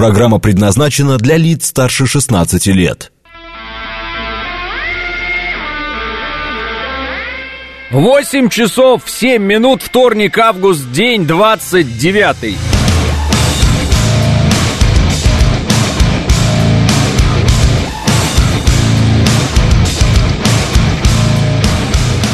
Программа 0.00 0.38
предназначена 0.38 1.18
для 1.18 1.36
лиц 1.36 1.66
старше 1.66 2.06
16 2.06 2.68
лет. 2.68 3.12
8 7.90 8.48
часов 8.48 9.02
7 9.04 9.42
минут, 9.42 9.82
вторник, 9.82 10.38
август, 10.38 10.90
день 10.90 11.26
29. 11.26 12.56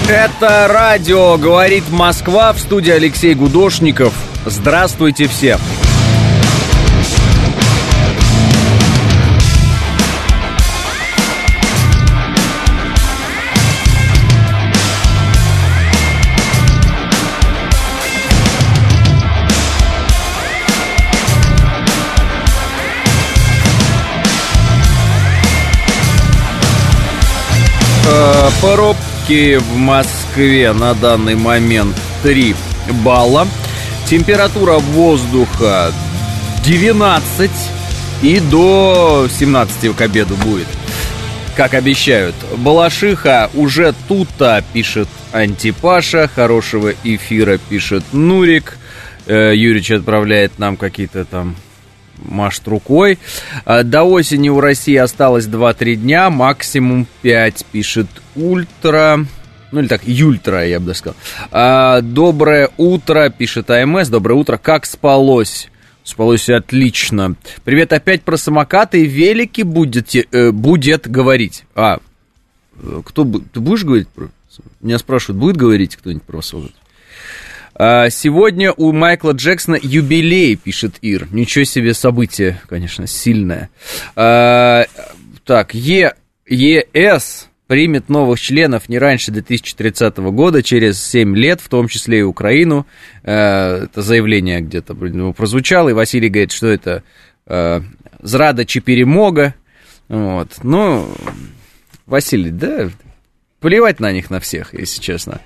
Это 0.08 0.68
радио 0.70 1.36
«Говорит 1.36 1.90
Москва» 1.90 2.52
в 2.52 2.60
студии 2.60 2.92
Алексей 2.92 3.34
Гудошников. 3.34 4.14
Здравствуйте 4.46 5.26
всем! 5.26 5.58
Пробки 28.60 29.56
в 29.56 29.76
Москве 29.76 30.72
на 30.72 30.94
данный 30.94 31.34
момент 31.34 31.96
3 32.22 32.54
балла. 33.04 33.46
Температура 34.08 34.78
воздуха 34.78 35.92
12 36.64 37.50
и 38.22 38.40
до 38.40 39.28
17 39.30 39.96
к 39.96 40.00
обеду 40.00 40.36
будет. 40.36 40.66
Как 41.56 41.74
обещают. 41.74 42.34
Балашиха 42.56 43.50
уже 43.54 43.94
тут-то, 44.08 44.62
пишет 44.72 45.08
Антипаша. 45.32 46.28
Хорошего 46.32 46.92
эфира, 47.02 47.58
пишет 47.58 48.04
Нурик. 48.12 48.78
Э, 49.26 49.52
Юрич 49.54 49.90
отправляет 49.90 50.58
нам 50.58 50.76
какие-то 50.76 51.24
там 51.24 51.56
машет 52.24 52.66
рукой. 52.68 53.18
А, 53.64 53.82
До 53.82 54.04
осени 54.04 54.48
у 54.48 54.60
России 54.60 54.96
осталось 54.96 55.46
2-3 55.46 55.96
дня, 55.96 56.30
максимум 56.30 57.06
5, 57.22 57.64
пишет 57.72 58.06
Ультра. 58.34 59.24
Ну 59.72 59.80
или 59.80 59.88
так, 59.88 60.02
Юльтра, 60.06 60.66
я 60.66 60.78
бы 60.80 60.86
даже 60.86 60.98
сказал. 61.00 61.16
А, 61.50 62.00
Доброе 62.00 62.70
утро, 62.76 63.28
пишет 63.30 63.70
АМС. 63.70 64.08
Доброе 64.08 64.34
утро. 64.34 64.56
Как 64.58 64.86
спалось? 64.86 65.68
Спалось 66.04 66.48
отлично. 66.48 67.34
Привет 67.64 67.92
опять 67.92 68.22
про 68.22 68.36
самокаты 68.36 69.02
и 69.02 69.06
велики 69.06 69.62
будете, 69.62 70.26
э, 70.30 70.52
будет 70.52 71.10
говорить. 71.10 71.64
А, 71.74 71.98
э, 72.80 73.02
кто 73.04 73.24
ты 73.24 73.58
будешь 73.60 73.82
говорить? 73.84 74.08
про- 74.08 74.28
Меня 74.80 74.98
спрашивают, 74.98 75.38
будет 75.40 75.56
говорить 75.56 75.96
кто-нибудь 75.96 76.22
про 76.22 76.40
самокат? 76.42 76.72
А, 77.78 78.08
Сегодня 78.10 78.72
у 78.72 78.92
Майкла 78.92 79.32
Джексона 79.32 79.78
юбилей, 79.80 80.56
пишет 80.56 80.96
Ир. 81.02 81.28
Ничего 81.30 81.64
себе 81.64 81.94
событие, 81.94 82.60
конечно, 82.68 83.06
сильное. 83.06 83.68
А, 84.14 84.86
Так, 85.44 85.74
Е, 85.74 86.14
ЕС 86.48 87.48
примет 87.66 88.08
новых 88.08 88.40
членов 88.40 88.88
не 88.88 88.98
раньше 88.98 89.30
2030 89.32 90.18
года, 90.30 90.62
через 90.62 91.02
7 91.04 91.36
лет, 91.36 91.60
в 91.60 91.68
том 91.68 91.88
числе 91.88 92.20
и 92.20 92.22
Украину. 92.22 92.86
Э, 93.22 93.84
Это 93.84 94.02
заявление 94.02 94.60
где-то 94.60 94.94
блин, 94.94 95.32
прозвучало, 95.34 95.90
и 95.90 95.92
Василий 95.92 96.28
говорит, 96.28 96.52
что 96.52 96.68
это 96.68 97.02
зрада 98.22 98.64
чи 98.64 98.80
перемога. 98.80 99.54
Вот. 100.08 100.48
Ну, 100.64 101.08
Василий, 102.06 102.50
да, 102.50 102.90
плевать 103.60 104.00
на 104.00 104.10
них 104.10 104.30
на 104.30 104.40
всех, 104.40 104.74
если 104.74 105.00
честно. 105.00 105.40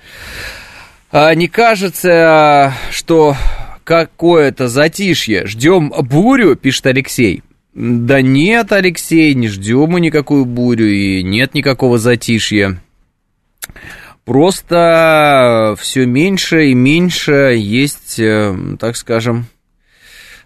А 1.11 1.35
не 1.35 1.47
кажется, 1.49 2.73
что 2.89 3.35
какое-то 3.83 4.69
затишье. 4.69 5.45
Ждем 5.45 5.89
бурю, 5.89 6.55
пишет 6.55 6.85
Алексей. 6.85 7.43
Да 7.73 8.21
нет, 8.21 8.71
Алексей, 8.71 9.33
не 9.33 9.47
ждем 9.47 9.89
мы 9.89 10.01
никакую 10.01 10.45
бурю 10.45 10.87
и 10.87 11.23
нет 11.23 11.53
никакого 11.53 11.97
затишья. 11.97 12.81
Просто 14.23 15.75
все 15.79 16.05
меньше 16.05 16.67
и 16.67 16.73
меньше 16.73 17.55
есть, 17.57 18.19
э, 18.19 18.55
так 18.79 18.95
скажем, 18.95 19.47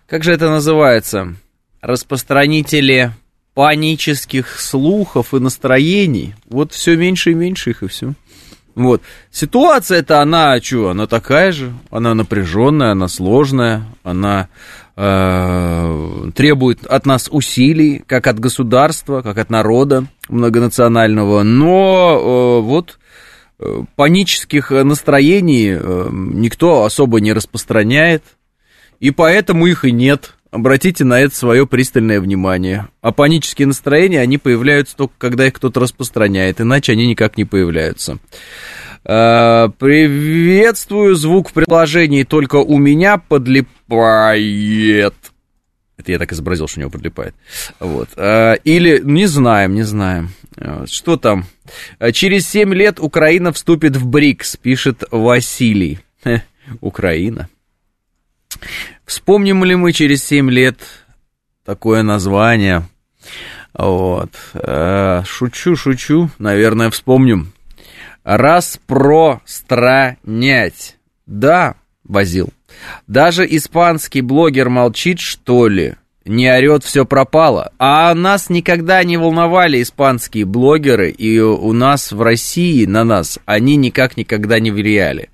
как 0.08 0.24
же 0.24 0.32
это 0.32 0.50
называется, 0.50 1.36
распространители 1.82 3.12
панических 3.54 4.60
слухов 4.60 5.34
и 5.34 5.40
настроений. 5.40 6.36
Вот 6.48 6.74
все 6.74 6.96
меньше 6.96 7.32
и 7.32 7.36
меньше 7.36 7.72
их 7.72 7.84
и 7.84 7.88
все. 7.88 8.14
Вот. 8.76 9.02
Ситуация-то, 9.32 10.22
она 10.22 10.60
что, 10.62 10.90
она 10.90 11.08
такая 11.08 11.54
же, 11.54 11.74
она 11.92 12.14
напряженная, 12.14 12.92
она 12.92 13.08
сложная, 13.08 13.86
она 14.04 14.50
э, 14.98 16.30
требует 16.36 16.86
от 16.86 17.06
нас 17.06 17.30
усилий, 17.32 18.04
как 18.06 18.28
от 18.28 18.38
государства, 18.38 19.22
как 19.22 19.38
от 19.38 19.50
народа 19.50 20.08
многонационального, 20.28 21.44
но 21.44 22.18
э, 22.20 22.66
вот 22.66 23.00
э, 23.60 23.84
панических 23.96 24.72
настроений 24.72 25.70
э, 25.70 26.10
никто 26.12 26.84
особо 26.84 27.22
не 27.22 27.32
распространяет, 27.32 28.24
и 29.00 29.12
поэтому 29.12 29.68
их 29.68 29.86
и 29.86 29.92
нет. 29.94 30.34
Обратите 30.52 31.04
на 31.04 31.20
это 31.20 31.36
свое 31.36 31.68
пристальное 31.68 32.22
внимание. 32.22 32.88
А 33.02 33.12
панические 33.12 33.68
настроения, 33.68 34.22
они 34.22 34.38
появляются 34.38 34.96
только 34.96 35.14
когда 35.18 35.48
их 35.48 35.54
кто-то 35.54 35.80
распространяет, 35.80 36.62
иначе 36.62 36.94
они 36.94 37.08
никак 37.08 37.38
не 37.38 37.46
появляются. 37.46 38.20
Э, 39.04 39.70
Приветствую, 39.78 41.16
звук 41.16 41.50
в 41.50 41.54
приложении 41.54 42.24
только 42.24 42.56
у 42.56 42.78
меня 42.78 43.18
подлипает. 43.18 45.14
Это 45.98 46.12
я 46.12 46.20
так 46.20 46.32
изобразил, 46.34 46.68
что 46.68 46.80
у 46.80 46.82
него 46.82 46.92
подлипает. 46.92 47.36
Вот. 47.80 48.10
Э, 48.16 48.56
Или, 48.64 49.02
не 49.04 49.26
знаем, 49.26 49.76
не 49.76 49.84
знаем. 49.84 50.30
Э, 50.58 50.86
Что 50.88 51.18
там? 51.18 51.46
Через 52.14 52.48
7 52.48 52.74
лет 52.74 53.00
Украина 53.00 53.52
вступит 53.52 53.96
в 53.96 54.08
БРИКС, 54.08 54.58
пишет 54.58 55.04
Василий. 55.12 56.00
Украина. 56.82 57.50
Вспомним 59.06 59.64
ли 59.64 59.76
мы 59.76 59.94
через 59.94 60.26
7 60.26 60.50
лет 60.50 60.80
такое 61.64 62.02
название? 62.04 62.84
Вот. 63.74 64.32
Э, 64.54 65.22
Шучу, 65.26 65.76
шучу. 65.76 66.30
Наверное, 66.40 66.90
вспомним. 66.90 67.52
Распространять. 68.24 70.98
Да, 71.26 71.76
Базил. 72.06 72.50
Даже 73.08 73.46
испанский 73.50 74.22
блогер 74.22 74.70
молчит, 74.70 75.20
что 75.20 75.68
ли? 75.68 75.96
Не 76.24 76.52
орет, 76.52 76.84
все 76.84 77.06
пропало. 77.06 77.72
А 77.78 78.14
нас 78.14 78.50
никогда 78.50 79.04
не 79.04 79.18
волновали 79.18 79.82
испанские 79.82 80.46
блогеры, 80.46 81.10
и 81.10 81.40
у 81.40 81.72
нас 81.72 82.12
в 82.12 82.22
России, 82.22 82.86
на 82.86 83.04
нас, 83.04 83.40
они 83.46 83.76
никак 83.76 84.18
никогда 84.18 84.60
не 84.60 84.72
влияли. 84.72 85.30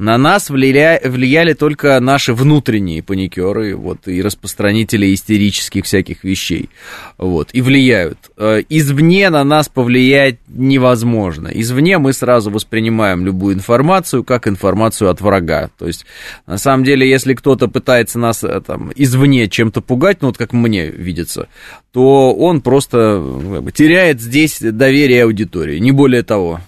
На 0.00 0.16
нас 0.16 0.48
влия- 0.48 1.06
влияли 1.06 1.52
только 1.52 2.00
наши 2.00 2.32
внутренние 2.32 3.02
паникеры, 3.02 3.76
вот, 3.76 4.08
и 4.08 4.22
распространители 4.22 5.12
истерических 5.12 5.84
всяких 5.84 6.24
вещей, 6.24 6.70
вот, 7.18 7.50
и 7.52 7.60
влияют. 7.60 8.16
Э, 8.38 8.62
Извне 8.70 9.28
на 9.28 9.44
нас 9.44 9.68
повлиять 9.68 10.36
невозможно. 10.48 11.48
Извне 11.52 11.98
мы 11.98 12.14
сразу 12.14 12.50
воспринимаем 12.50 13.26
любую 13.26 13.54
информацию 13.54 14.24
как 14.24 14.48
информацию 14.48 15.10
от 15.10 15.20
врага. 15.20 15.68
То 15.78 15.86
есть, 15.86 16.06
на 16.46 16.56
самом 16.56 16.84
деле, 16.84 17.06
если 17.06 17.34
кто-то 17.34 17.68
пытается 17.68 18.18
нас 18.18 18.42
э, 18.42 18.58
там, 18.66 18.92
извне 18.96 19.48
чем-то 19.48 19.82
пугать, 19.82 20.22
ну, 20.22 20.28
вот 20.28 20.38
как 20.38 20.54
мне 20.54 20.86
видится, 20.86 21.48
то 21.92 22.32
он 22.34 22.62
просто 22.62 23.20
бы, 23.20 23.70
теряет 23.70 24.22
здесь 24.22 24.60
доверие 24.62 25.24
аудитории, 25.24 25.78
не 25.78 25.92
более 25.92 26.22
того. 26.22 26.60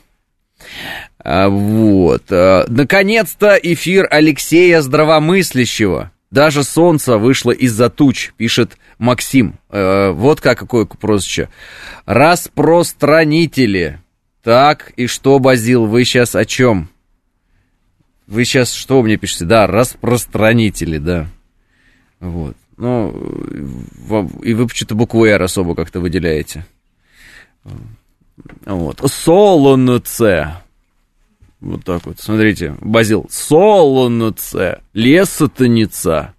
А, 1.24 1.48
Вот. 1.48 2.24
а, 2.30 2.64
Наконец-то 2.68 3.54
эфир 3.62 4.06
Алексея 4.10 4.80
Здравомыслящего. 4.80 6.10
Даже 6.30 6.64
солнце 6.64 7.18
вышло 7.18 7.50
из-за 7.50 7.90
туч, 7.90 8.32
пишет 8.36 8.78
Максим. 8.98 9.54
Э, 9.70 10.10
Вот 10.12 10.40
как 10.40 10.58
какое 10.58 10.86
прозвище. 10.86 11.48
Распространители. 12.06 14.00
Так, 14.42 14.92
и 14.96 15.06
что, 15.06 15.38
Базил, 15.38 15.86
вы 15.86 16.04
сейчас 16.04 16.34
о 16.34 16.44
чем? 16.44 16.88
Вы 18.26 18.44
сейчас 18.44 18.72
что 18.72 19.02
мне 19.02 19.16
пишете? 19.18 19.44
Да, 19.44 19.66
распространители, 19.66 20.98
да. 20.98 21.26
Вот. 22.18 22.56
Ну, 22.78 23.10
и 24.42 24.54
вы 24.54 24.66
почему-то 24.66 24.94
букву 24.94 25.24
«Р» 25.26 25.42
особо 25.42 25.74
как-то 25.74 26.00
выделяете. 26.00 26.64
Вот. 28.64 29.00
Солонце. 29.08 30.61
Вот 31.62 31.84
так 31.84 32.04
вот. 32.06 32.18
Смотрите, 32.18 32.76
Базил. 32.80 33.26
Солонце. 33.30 34.82
Лесотаница. 34.92 36.34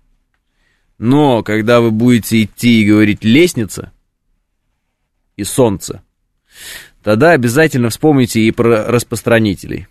Но 0.97 1.43
когда 1.43 1.79
вы 1.79 1.91
будете 1.91 2.43
идти 2.43 2.81
и 2.81 2.85
говорить 2.85 3.23
лестница 3.23 3.93
и 5.37 5.45
солнце, 5.45 6.03
тогда 7.01 7.31
обязательно 7.31 7.89
вспомните 7.89 8.41
и 8.41 8.51
про 8.51 8.85
распространителей. 8.85 9.87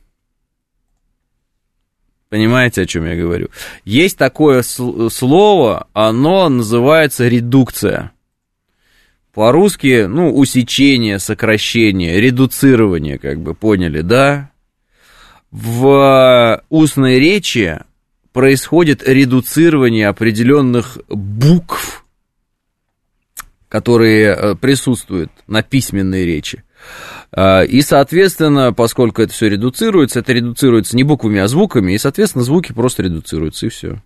Понимаете, 2.28 2.82
о 2.82 2.86
чем 2.86 3.06
я 3.06 3.16
говорю? 3.16 3.48
Есть 3.84 4.18
такое 4.18 4.62
слово, 4.62 5.88
оно 5.92 6.48
называется 6.50 7.26
редукция. 7.26 8.12
По-русски, 9.32 10.04
ну, 10.06 10.34
усечение, 10.34 11.18
сокращение, 11.18 12.20
редуцирование, 12.20 13.18
как 13.18 13.40
бы 13.40 13.54
поняли, 13.54 14.02
да? 14.02 14.51
В 15.52 16.64
устной 16.70 17.20
речи 17.20 17.78
происходит 18.32 19.06
редуцирование 19.06 20.08
определенных 20.08 20.98
букв, 21.08 22.04
которые 23.68 24.34
э, 24.34 24.54
присутствуют 24.54 25.30
на 25.46 25.62
письменной 25.62 26.24
речи. 26.24 26.64
А, 27.30 27.62
и, 27.62 27.80
соответственно, 27.82 28.72
поскольку 28.72 29.22
это 29.22 29.32
все 29.32 29.48
редуцируется, 29.48 30.20
это 30.20 30.32
редуцируется 30.32 30.96
не 30.96 31.04
буквами, 31.04 31.40
а 31.40 31.48
звуками, 31.48 31.92
и, 31.92 31.98
соответственно, 31.98 32.44
звуки 32.44 32.72
просто 32.72 33.02
редуцируются, 33.02 33.66
и 33.66 33.68
все. 33.70 34.02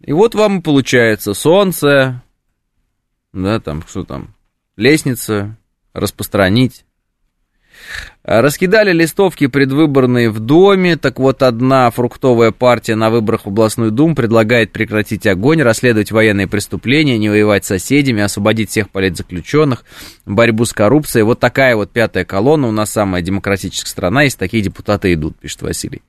И 0.00 0.12
вот 0.12 0.34
вам 0.34 0.62
получается 0.62 1.34
солнце, 1.34 2.22
да, 3.32 3.60
там, 3.60 3.82
что 3.86 4.04
там, 4.04 4.34
лестница, 4.76 5.56
распространить, 5.92 6.85
Раскидали 8.26 8.92
листовки 8.92 9.46
предвыборные 9.46 10.30
в 10.30 10.40
доме. 10.40 10.96
Так 10.96 11.20
вот, 11.20 11.44
одна 11.44 11.88
фруктовая 11.92 12.50
партия 12.50 12.96
на 12.96 13.08
выборах 13.08 13.44
в 13.44 13.48
областную 13.48 13.92
думу 13.92 14.16
предлагает 14.16 14.72
прекратить 14.72 15.28
огонь, 15.28 15.62
расследовать 15.62 16.10
военные 16.10 16.48
преступления, 16.48 17.18
не 17.18 17.28
воевать 17.28 17.64
с 17.64 17.68
соседями, 17.68 18.22
освободить 18.22 18.70
всех 18.70 18.90
политзаключенных, 18.90 19.84
борьбу 20.26 20.64
с 20.64 20.72
коррупцией. 20.72 21.22
Вот 21.22 21.38
такая 21.38 21.76
вот 21.76 21.92
пятая 21.92 22.24
колонна. 22.24 22.66
У 22.66 22.72
нас 22.72 22.90
самая 22.90 23.22
демократическая 23.22 23.90
страна, 23.90 24.22
если 24.22 24.38
такие 24.38 24.60
депутаты 24.60 25.12
идут, 25.12 25.38
пишет 25.38 25.62
Василий. 25.62 26.02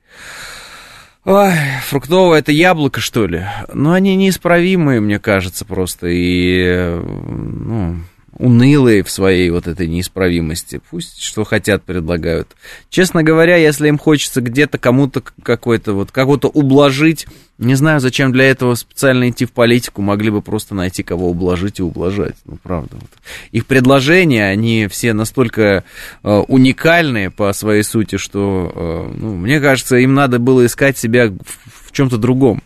Ой, 1.24 1.52
фруктовое 1.84 2.40
это 2.40 2.50
яблоко, 2.50 3.00
что 3.00 3.28
ли? 3.28 3.44
Ну, 3.72 3.92
они 3.92 4.16
неисправимые, 4.16 5.00
мне 5.00 5.20
кажется, 5.20 5.64
просто. 5.64 6.08
И, 6.08 7.00
ну, 7.00 7.98
унылые 8.38 9.02
в 9.02 9.10
своей 9.10 9.50
вот 9.50 9.66
этой 9.66 9.86
неисправимости. 9.86 10.80
Пусть 10.90 11.22
что 11.22 11.44
хотят 11.44 11.82
предлагают. 11.82 12.56
Честно 12.90 13.22
говоря, 13.22 13.56
если 13.56 13.88
им 13.88 13.98
хочется 13.98 14.40
где-то 14.40 14.78
кому-то 14.78 15.22
какой-то 15.42 15.92
вот 15.92 16.10
кого-то 16.12 16.48
ублажить, 16.48 17.26
не 17.58 17.74
знаю, 17.74 18.00
зачем 18.00 18.30
для 18.32 18.44
этого 18.44 18.76
специально 18.76 19.28
идти 19.28 19.44
в 19.44 19.52
политику, 19.52 20.00
могли 20.00 20.30
бы 20.30 20.42
просто 20.42 20.74
найти 20.74 21.02
кого 21.02 21.30
ублажить 21.30 21.80
и 21.80 21.82
ублажать. 21.82 22.36
Ну, 22.44 22.56
правда. 22.62 22.90
Вот. 22.92 23.10
Их 23.50 23.66
предложения, 23.66 24.46
они 24.46 24.86
все 24.86 25.12
настолько 25.12 25.84
э, 26.22 26.28
уникальные 26.48 27.30
по 27.30 27.52
своей 27.52 27.82
сути, 27.82 28.16
что, 28.16 28.72
э, 28.74 29.18
ну, 29.18 29.36
мне 29.36 29.60
кажется, 29.60 29.96
им 29.96 30.14
надо 30.14 30.38
было 30.38 30.64
искать 30.66 30.96
себя 30.96 31.28
в, 31.28 31.88
в 31.88 31.92
чем-то 31.92 32.16
другом 32.16 32.62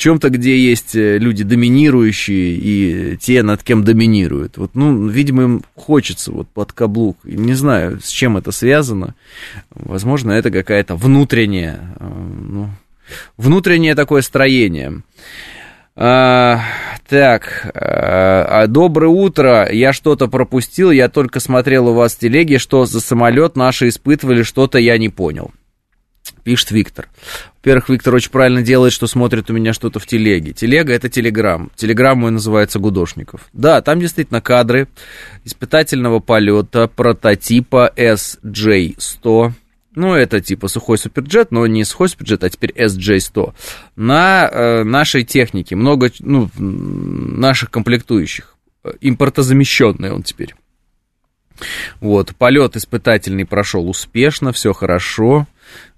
чем-то, 0.00 0.30
где 0.30 0.58
есть 0.58 0.96
э, 0.96 1.18
люди 1.18 1.44
доминирующие 1.44 2.54
и 2.54 3.16
те, 3.18 3.42
над 3.42 3.62
кем 3.62 3.84
доминируют. 3.84 4.56
Вот, 4.56 4.70
ну, 4.74 5.06
видимо, 5.06 5.42
им 5.42 5.62
хочется 5.74 6.32
вот 6.32 6.48
под 6.48 6.72
каблук. 6.72 7.18
Не 7.24 7.52
знаю, 7.52 8.00
с 8.02 8.08
чем 8.08 8.38
это 8.38 8.50
связано. 8.50 9.14
Возможно, 9.70 10.32
это 10.32 10.50
какая-то 10.50 10.96
внутренняя, 10.96 11.94
э, 12.00 12.04
ну, 12.08 12.70
внутреннее 13.36 13.94
такое 13.94 14.22
строение. 14.22 15.02
А, 15.96 16.62
так, 17.06 17.70
а, 17.74 18.66
доброе 18.68 19.08
утро. 19.08 19.68
Я 19.70 19.92
что-то 19.92 20.28
пропустил, 20.28 20.90
я 20.90 21.10
только 21.10 21.40
смотрел 21.40 21.88
у 21.88 21.94
вас 21.94 22.14
в 22.14 22.18
телеге, 22.18 22.58
что 22.58 22.86
за 22.86 23.00
самолет 23.00 23.54
наши 23.54 23.88
испытывали, 23.88 24.44
что-то 24.44 24.78
я 24.78 24.96
не 24.96 25.10
понял. 25.10 25.50
Пишет 26.42 26.70
Виктор. 26.70 27.08
Во-первых, 27.62 27.90
Виктор 27.90 28.14
очень 28.14 28.30
правильно 28.30 28.62
делает, 28.62 28.90
что 28.90 29.06
смотрит 29.06 29.50
у 29.50 29.52
меня 29.52 29.74
что-то 29.74 29.98
в 29.98 30.06
телеге. 30.06 30.54
Телега— 30.54 30.92
это 30.94 31.10
телеграм. 31.10 31.70
Телеграм 31.76 32.16
мой 32.16 32.30
называется 32.30 32.78
Гудошников. 32.78 33.48
Да, 33.52 33.82
там 33.82 34.00
действительно 34.00 34.40
кадры 34.40 34.88
испытательного 35.44 36.20
полета 36.20 36.88
прототипа 36.88 37.92
SJ-100. 37.96 39.52
Ну, 39.94 40.14
это 40.14 40.40
типа 40.40 40.68
сухой 40.68 40.96
суперджет, 40.96 41.50
но 41.50 41.66
не 41.66 41.84
сухой 41.84 42.08
суперджет, 42.08 42.44
а 42.44 42.48
теперь 42.48 42.72
SJ-100. 42.72 43.52
На 43.96 44.48
э, 44.50 44.84
нашей 44.84 45.24
технике 45.24 45.76
много, 45.76 46.10
ну, 46.20 46.48
наших 46.56 47.70
комплектующих. 47.70 48.56
Импортозамещенный 49.02 50.12
он 50.12 50.22
теперь. 50.22 50.54
Вот, 52.00 52.34
полет 52.36 52.76
испытательный 52.76 53.44
прошел 53.44 53.86
успешно, 53.86 54.52
все 54.52 54.72
хорошо. 54.72 55.46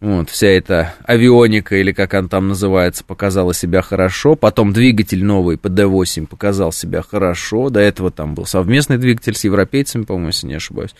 Вот, 0.01 0.31
вся 0.31 0.49
эта 0.49 0.95
авионика, 1.05 1.77
или 1.77 1.93
как 1.93 2.15
она 2.15 2.27
там 2.27 2.49
называется, 2.49 3.05
показала 3.05 3.55
себя 3.55 3.83
хорошо. 3.83 4.35
Потом 4.35 4.73
двигатель 4.73 5.25
новый 5.25 5.57
ПД-8 5.57 6.27
показал 6.27 6.73
себя 6.73 7.03
хорошо. 7.03 7.71
До 7.71 7.79
этого 7.79 8.11
там 8.11 8.35
был 8.35 8.45
совместный 8.45 8.99
двигатель 8.99 9.37
с 9.37 9.45
европейцами, 9.45 10.03
по-моему, 10.03 10.29
если 10.29 10.49
не 10.49 10.55
ошибаюсь. 10.55 10.95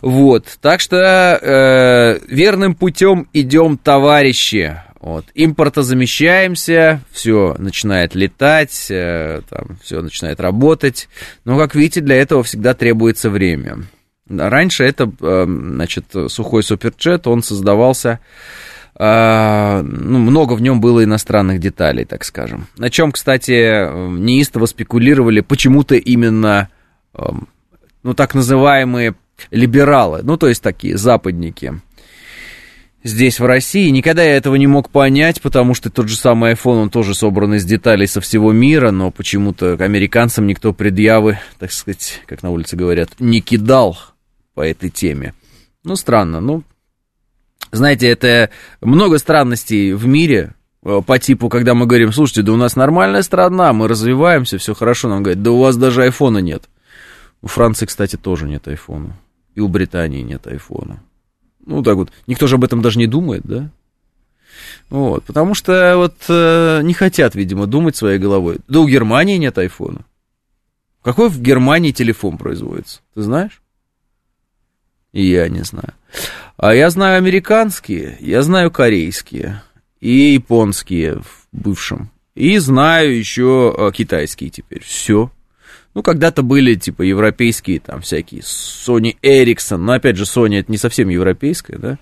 Вот, 0.00 0.58
так 0.60 0.80
что 0.80 0.96
э, 0.96 2.20
верным 2.28 2.74
путем 2.76 3.28
идем, 3.32 3.78
товарищи. 3.78 4.80
Вот, 5.00 5.26
импортозамещаемся, 5.34 7.00
все 7.12 7.54
начинает 7.58 8.14
летать, 8.14 8.86
э, 8.90 9.40
там, 9.48 9.78
все 9.82 10.00
начинает 10.02 10.40
работать. 10.40 11.08
Но, 11.44 11.58
как 11.58 11.74
видите, 11.74 12.00
для 12.00 12.16
этого 12.16 12.42
всегда 12.42 12.74
требуется 12.74 13.28
время. 13.28 13.84
Раньше 14.28 14.84
это, 14.84 15.10
э, 15.20 15.44
значит, 15.46 16.06
сухой 16.28 16.62
суперджет, 16.62 17.26
он 17.26 17.42
создавался, 17.42 18.18
э, 18.98 19.82
ну, 19.82 20.18
много 20.18 20.54
в 20.54 20.60
нем 20.60 20.80
было 20.80 21.04
иностранных 21.04 21.60
деталей, 21.60 22.04
так 22.04 22.24
скажем. 22.24 22.66
На 22.76 22.90
чем, 22.90 23.12
кстати, 23.12 23.88
неистово 24.18 24.66
спекулировали 24.66 25.40
почему-то 25.40 25.94
именно, 25.94 26.68
э, 27.14 27.22
ну, 28.02 28.14
так 28.14 28.34
называемые 28.34 29.14
либералы, 29.50 30.20
ну, 30.22 30.36
то 30.36 30.48
есть 30.48 30.62
такие 30.62 30.96
западники 30.96 31.80
здесь, 33.06 33.38
в 33.38 33.46
России. 33.46 33.88
Никогда 33.90 34.22
я 34.24 34.36
этого 34.36 34.56
не 34.56 34.66
мог 34.66 34.90
понять, 34.90 35.40
потому 35.40 35.74
что 35.74 35.90
тот 35.90 36.08
же 36.08 36.16
самый 36.16 36.54
iPhone, 36.54 36.82
он 36.82 36.90
тоже 36.90 37.14
собран 37.14 37.54
из 37.54 37.64
деталей 37.64 38.06
со 38.06 38.20
всего 38.20 38.52
мира, 38.52 38.90
но 38.90 39.10
почему-то 39.10 39.74
американцам 39.74 40.46
никто 40.46 40.72
предъявы, 40.72 41.38
так 41.58 41.72
сказать, 41.72 42.22
как 42.26 42.42
на 42.42 42.50
улице 42.50 42.76
говорят, 42.76 43.10
не 43.20 43.40
кидал 43.40 43.96
по 44.56 44.66
этой 44.66 44.88
теме. 44.88 45.34
Ну, 45.84 45.96
странно, 45.96 46.40
ну, 46.40 46.64
знаете, 47.70 48.08
это 48.08 48.50
много 48.80 49.18
странностей 49.18 49.92
в 49.92 50.06
мире, 50.06 50.54
э, 50.82 51.02
по 51.06 51.18
типу, 51.18 51.50
когда 51.50 51.74
мы 51.74 51.84
говорим, 51.84 52.10
слушайте, 52.10 52.42
да 52.42 52.52
у 52.52 52.56
нас 52.56 52.74
нормальная 52.74 53.22
страна, 53.22 53.72
мы 53.74 53.86
развиваемся, 53.86 54.56
все 54.56 54.74
хорошо, 54.74 55.10
нам 55.10 55.22
говорят, 55.22 55.42
да 55.42 55.50
у 55.50 55.60
вас 55.60 55.76
даже 55.76 56.04
айфона 56.04 56.38
нет. 56.38 56.64
У 57.42 57.48
Франции, 57.48 57.84
кстати, 57.84 58.16
тоже 58.16 58.48
нет 58.48 58.66
айфона. 58.66 59.14
И 59.54 59.60
у 59.60 59.68
Британии 59.68 60.22
нет 60.22 60.46
айфона. 60.46 61.02
Ну, 61.66 61.82
так 61.82 61.96
вот, 61.96 62.10
никто 62.26 62.46
же 62.46 62.56
об 62.56 62.64
этом 62.64 62.80
даже 62.80 62.98
не 62.98 63.06
думает, 63.06 63.42
да? 63.44 63.70
Вот, 64.88 65.24
потому 65.24 65.52
что 65.52 65.98
вот 65.98 66.14
э, 66.28 66.80
не 66.82 66.94
хотят, 66.94 67.34
видимо, 67.34 67.66
думать 67.66 67.94
своей 67.94 68.18
головой. 68.18 68.60
Да 68.68 68.80
у 68.80 68.88
Германии 68.88 69.36
нет 69.36 69.58
айфона. 69.58 70.06
Какой 71.02 71.28
в 71.28 71.42
Германии 71.42 71.92
телефон 71.92 72.38
производится, 72.38 73.00
ты 73.14 73.20
знаешь? 73.20 73.60
Я 75.18 75.48
не 75.48 75.64
знаю. 75.64 75.94
А 76.58 76.74
я 76.74 76.90
знаю 76.90 77.16
американские, 77.16 78.18
я 78.20 78.42
знаю 78.42 78.70
корейские 78.70 79.62
и 79.98 80.34
японские 80.34 81.20
в 81.20 81.46
бывшем. 81.52 82.10
И 82.34 82.58
знаю 82.58 83.16
еще 83.16 83.74
а, 83.78 83.92
китайские 83.92 84.50
теперь. 84.50 84.82
Все. 84.84 85.30
Ну, 85.94 86.02
когда-то 86.02 86.42
были, 86.42 86.74
типа, 86.74 87.00
европейские, 87.00 87.80
там, 87.80 88.02
всякие, 88.02 88.42
Sony 88.42 89.16
Ericsson, 89.22 89.78
но, 89.78 89.94
опять 89.94 90.16
же, 90.16 90.24
Sony 90.24 90.60
это 90.60 90.70
не 90.70 90.76
совсем 90.76 91.08
европейская, 91.08 91.78
да, 91.78 91.98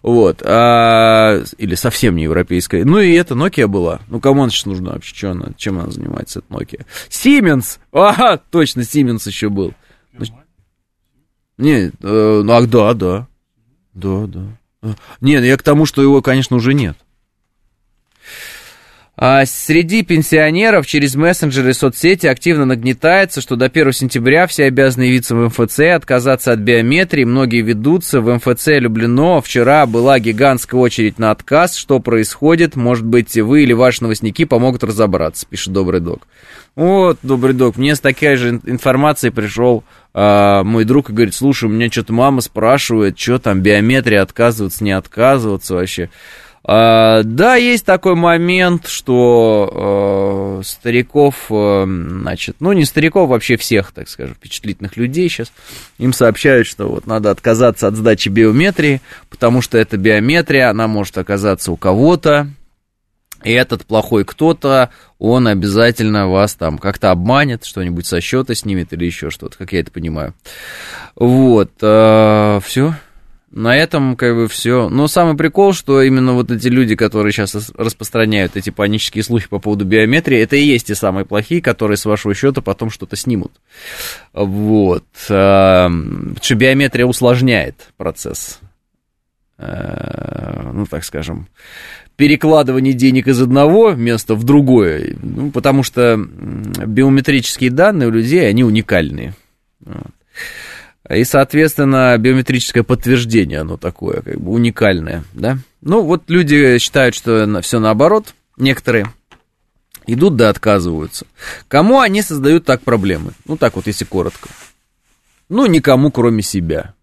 вот, 0.00 0.40
а, 0.42 1.42
или 1.58 1.74
совсем 1.74 2.16
не 2.16 2.22
европейская, 2.22 2.86
ну, 2.86 3.00
и 3.00 3.12
это 3.12 3.34
Nokia 3.34 3.66
была, 3.66 4.00
ну, 4.08 4.18
кому 4.18 4.44
она 4.44 4.50
сейчас 4.50 4.64
нужна 4.64 4.92
вообще, 4.92 5.14
что 5.14 5.32
она, 5.32 5.48
чем 5.58 5.78
она 5.78 5.90
занимается, 5.90 6.38
это 6.38 6.54
Nokia, 6.54 6.86
Siemens, 7.10 7.80
ага, 7.92 8.40
точно, 8.50 8.80
Siemens 8.80 9.28
еще 9.28 9.50
был, 9.50 9.74
не, 11.58 11.92
э, 12.02 12.42
ну, 12.44 12.52
а, 12.52 12.66
да, 12.66 12.94
да. 12.94 13.28
Да, 13.94 14.26
да. 14.26 14.40
Не, 15.20 15.38
ну, 15.38 15.44
я 15.44 15.56
к 15.56 15.62
тому, 15.62 15.86
что 15.86 16.02
его, 16.02 16.20
конечно, 16.20 16.56
уже 16.56 16.74
нет. 16.74 16.96
А 19.16 19.46
среди 19.46 20.02
пенсионеров 20.02 20.86
через 20.88 21.14
мессенджеры 21.14 21.70
и 21.70 21.72
соцсети 21.72 22.26
активно 22.26 22.64
нагнетается, 22.64 23.40
что 23.40 23.54
до 23.54 23.66
1 23.66 23.92
сентября 23.92 24.48
все 24.48 24.64
обязаны 24.64 25.04
явиться 25.04 25.36
в 25.36 25.46
МФЦ, 25.46 25.80
отказаться 25.94 26.50
от 26.50 26.58
биометрии. 26.58 27.22
Многие 27.22 27.62
ведутся. 27.62 28.20
В 28.20 28.34
МФЦ 28.34 28.80
Люблено 28.80 29.40
вчера 29.40 29.86
была 29.86 30.18
гигантская 30.18 30.80
очередь 30.80 31.20
на 31.20 31.30
отказ. 31.30 31.76
Что 31.76 32.00
происходит? 32.00 32.74
Может 32.74 33.06
быть, 33.06 33.36
вы 33.36 33.62
или 33.62 33.72
ваши 33.72 34.02
новостники 34.02 34.44
помогут 34.44 34.82
разобраться, 34.82 35.46
пишет 35.48 35.72
Добрый 35.72 36.00
Док. 36.00 36.26
Вот, 36.74 37.18
Добрый 37.22 37.54
Док, 37.54 37.76
мне 37.76 37.94
с 37.94 38.00
такой 38.00 38.34
же 38.34 38.60
информацией 38.64 39.30
пришел 39.30 39.84
а, 40.12 40.64
мой 40.64 40.84
друг 40.84 41.10
и 41.10 41.12
говорит, 41.12 41.34
слушай, 41.34 41.66
у 41.66 41.68
меня 41.68 41.88
что-то 41.88 42.12
мама 42.12 42.40
спрашивает, 42.40 43.16
что 43.16 43.38
там, 43.38 43.60
биометрия, 43.60 44.22
отказываться, 44.22 44.82
не 44.82 44.90
отказываться 44.90 45.74
вообще. 45.74 46.10
А, 46.66 47.22
да, 47.24 47.56
есть 47.56 47.84
такой 47.84 48.14
момент, 48.14 48.86
что 48.86 50.60
э, 50.60 50.62
стариков, 50.64 51.46
э, 51.50 51.84
значит, 51.86 52.56
ну 52.60 52.72
не 52.72 52.86
стариков, 52.86 53.28
вообще 53.28 53.58
всех, 53.58 53.92
так 53.92 54.08
скажем, 54.08 54.34
впечатлительных 54.34 54.96
людей 54.96 55.28
сейчас, 55.28 55.52
им 55.98 56.14
сообщают, 56.14 56.66
что 56.66 56.88
вот 56.88 57.06
надо 57.06 57.30
отказаться 57.30 57.86
от 57.86 57.96
сдачи 57.96 58.30
биометрии, 58.30 59.02
потому 59.28 59.60
что 59.60 59.76
эта 59.76 59.98
биометрия, 59.98 60.70
она 60.70 60.88
может 60.88 61.18
оказаться 61.18 61.70
у 61.70 61.76
кого-то, 61.76 62.48
и 63.42 63.52
этот 63.52 63.84
плохой 63.84 64.24
кто-то, 64.24 64.88
он 65.18 65.46
обязательно 65.46 66.28
вас 66.28 66.54
там 66.54 66.78
как-то 66.78 67.10
обманет, 67.10 67.66
что-нибудь 67.66 68.06
со 68.06 68.22
счета 68.22 68.54
снимет 68.54 68.94
или 68.94 69.04
еще 69.04 69.28
что-то, 69.28 69.58
как 69.58 69.74
я 69.74 69.80
это 69.80 69.90
понимаю. 69.90 70.32
Вот, 71.14 71.72
э, 71.82 72.60
все. 72.64 72.94
На 73.56 73.76
этом 73.76 74.16
как 74.16 74.34
бы 74.34 74.48
все. 74.48 74.88
Но 74.88 75.06
самый 75.06 75.36
прикол, 75.36 75.74
что 75.74 76.02
именно 76.02 76.32
вот 76.32 76.50
эти 76.50 76.66
люди, 76.66 76.96
которые 76.96 77.32
сейчас 77.32 77.70
распространяют 77.76 78.56
эти 78.56 78.70
панические 78.70 79.22
слухи 79.22 79.46
по 79.48 79.60
поводу 79.60 79.84
биометрии, 79.84 80.40
это 80.40 80.56
и 80.56 80.64
есть 80.64 80.88
те 80.88 80.96
самые 80.96 81.24
плохие, 81.24 81.62
которые 81.62 81.96
с 81.96 82.04
вашего 82.04 82.34
счета 82.34 82.62
потом 82.62 82.90
что-то 82.90 83.14
снимут. 83.14 83.52
Вот. 84.32 85.04
Потому 85.28 86.34
что 86.42 86.54
биометрия 86.56 87.06
усложняет 87.06 87.92
процесс. 87.96 88.58
Э, 89.56 90.72
ну, 90.72 90.84
так 90.86 91.04
скажем, 91.04 91.46
перекладывание 92.16 92.92
денег 92.92 93.28
из 93.28 93.40
одного 93.40 93.92
места 93.92 94.34
в 94.34 94.42
другое. 94.42 95.16
Ну, 95.22 95.52
потому 95.52 95.84
что 95.84 96.16
биометрические 96.16 97.70
данные 97.70 98.08
у 98.08 98.12
людей, 98.12 98.48
они 98.48 98.64
уникальные. 98.64 99.34
Вот. 99.78 100.10
И, 101.10 101.24
соответственно, 101.24 102.16
биометрическое 102.16 102.82
подтверждение, 102.82 103.60
оно 103.60 103.76
такое, 103.76 104.22
как 104.22 104.40
бы 104.40 104.52
уникальное, 104.52 105.24
да. 105.34 105.58
Ну, 105.82 106.02
вот 106.02 106.24
люди 106.28 106.78
считают, 106.78 107.14
что 107.14 107.60
все 107.60 107.78
наоборот, 107.78 108.34
некоторые 108.56 109.12
идут 110.06 110.36
да 110.36 110.48
отказываются. 110.48 111.26
Кому 111.68 112.00
они 112.00 112.22
создают 112.22 112.64
так 112.64 112.80
проблемы? 112.80 113.32
Ну, 113.46 113.56
так 113.58 113.76
вот, 113.76 113.86
если 113.86 114.06
коротко. 114.06 114.48
Ну, 115.50 115.66
никому, 115.66 116.10
кроме 116.10 116.42
себя. 116.42 116.94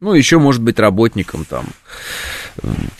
Ну, 0.00 0.14
еще, 0.14 0.38
может 0.38 0.62
быть, 0.62 0.78
работникам 0.78 1.44
там 1.44 1.66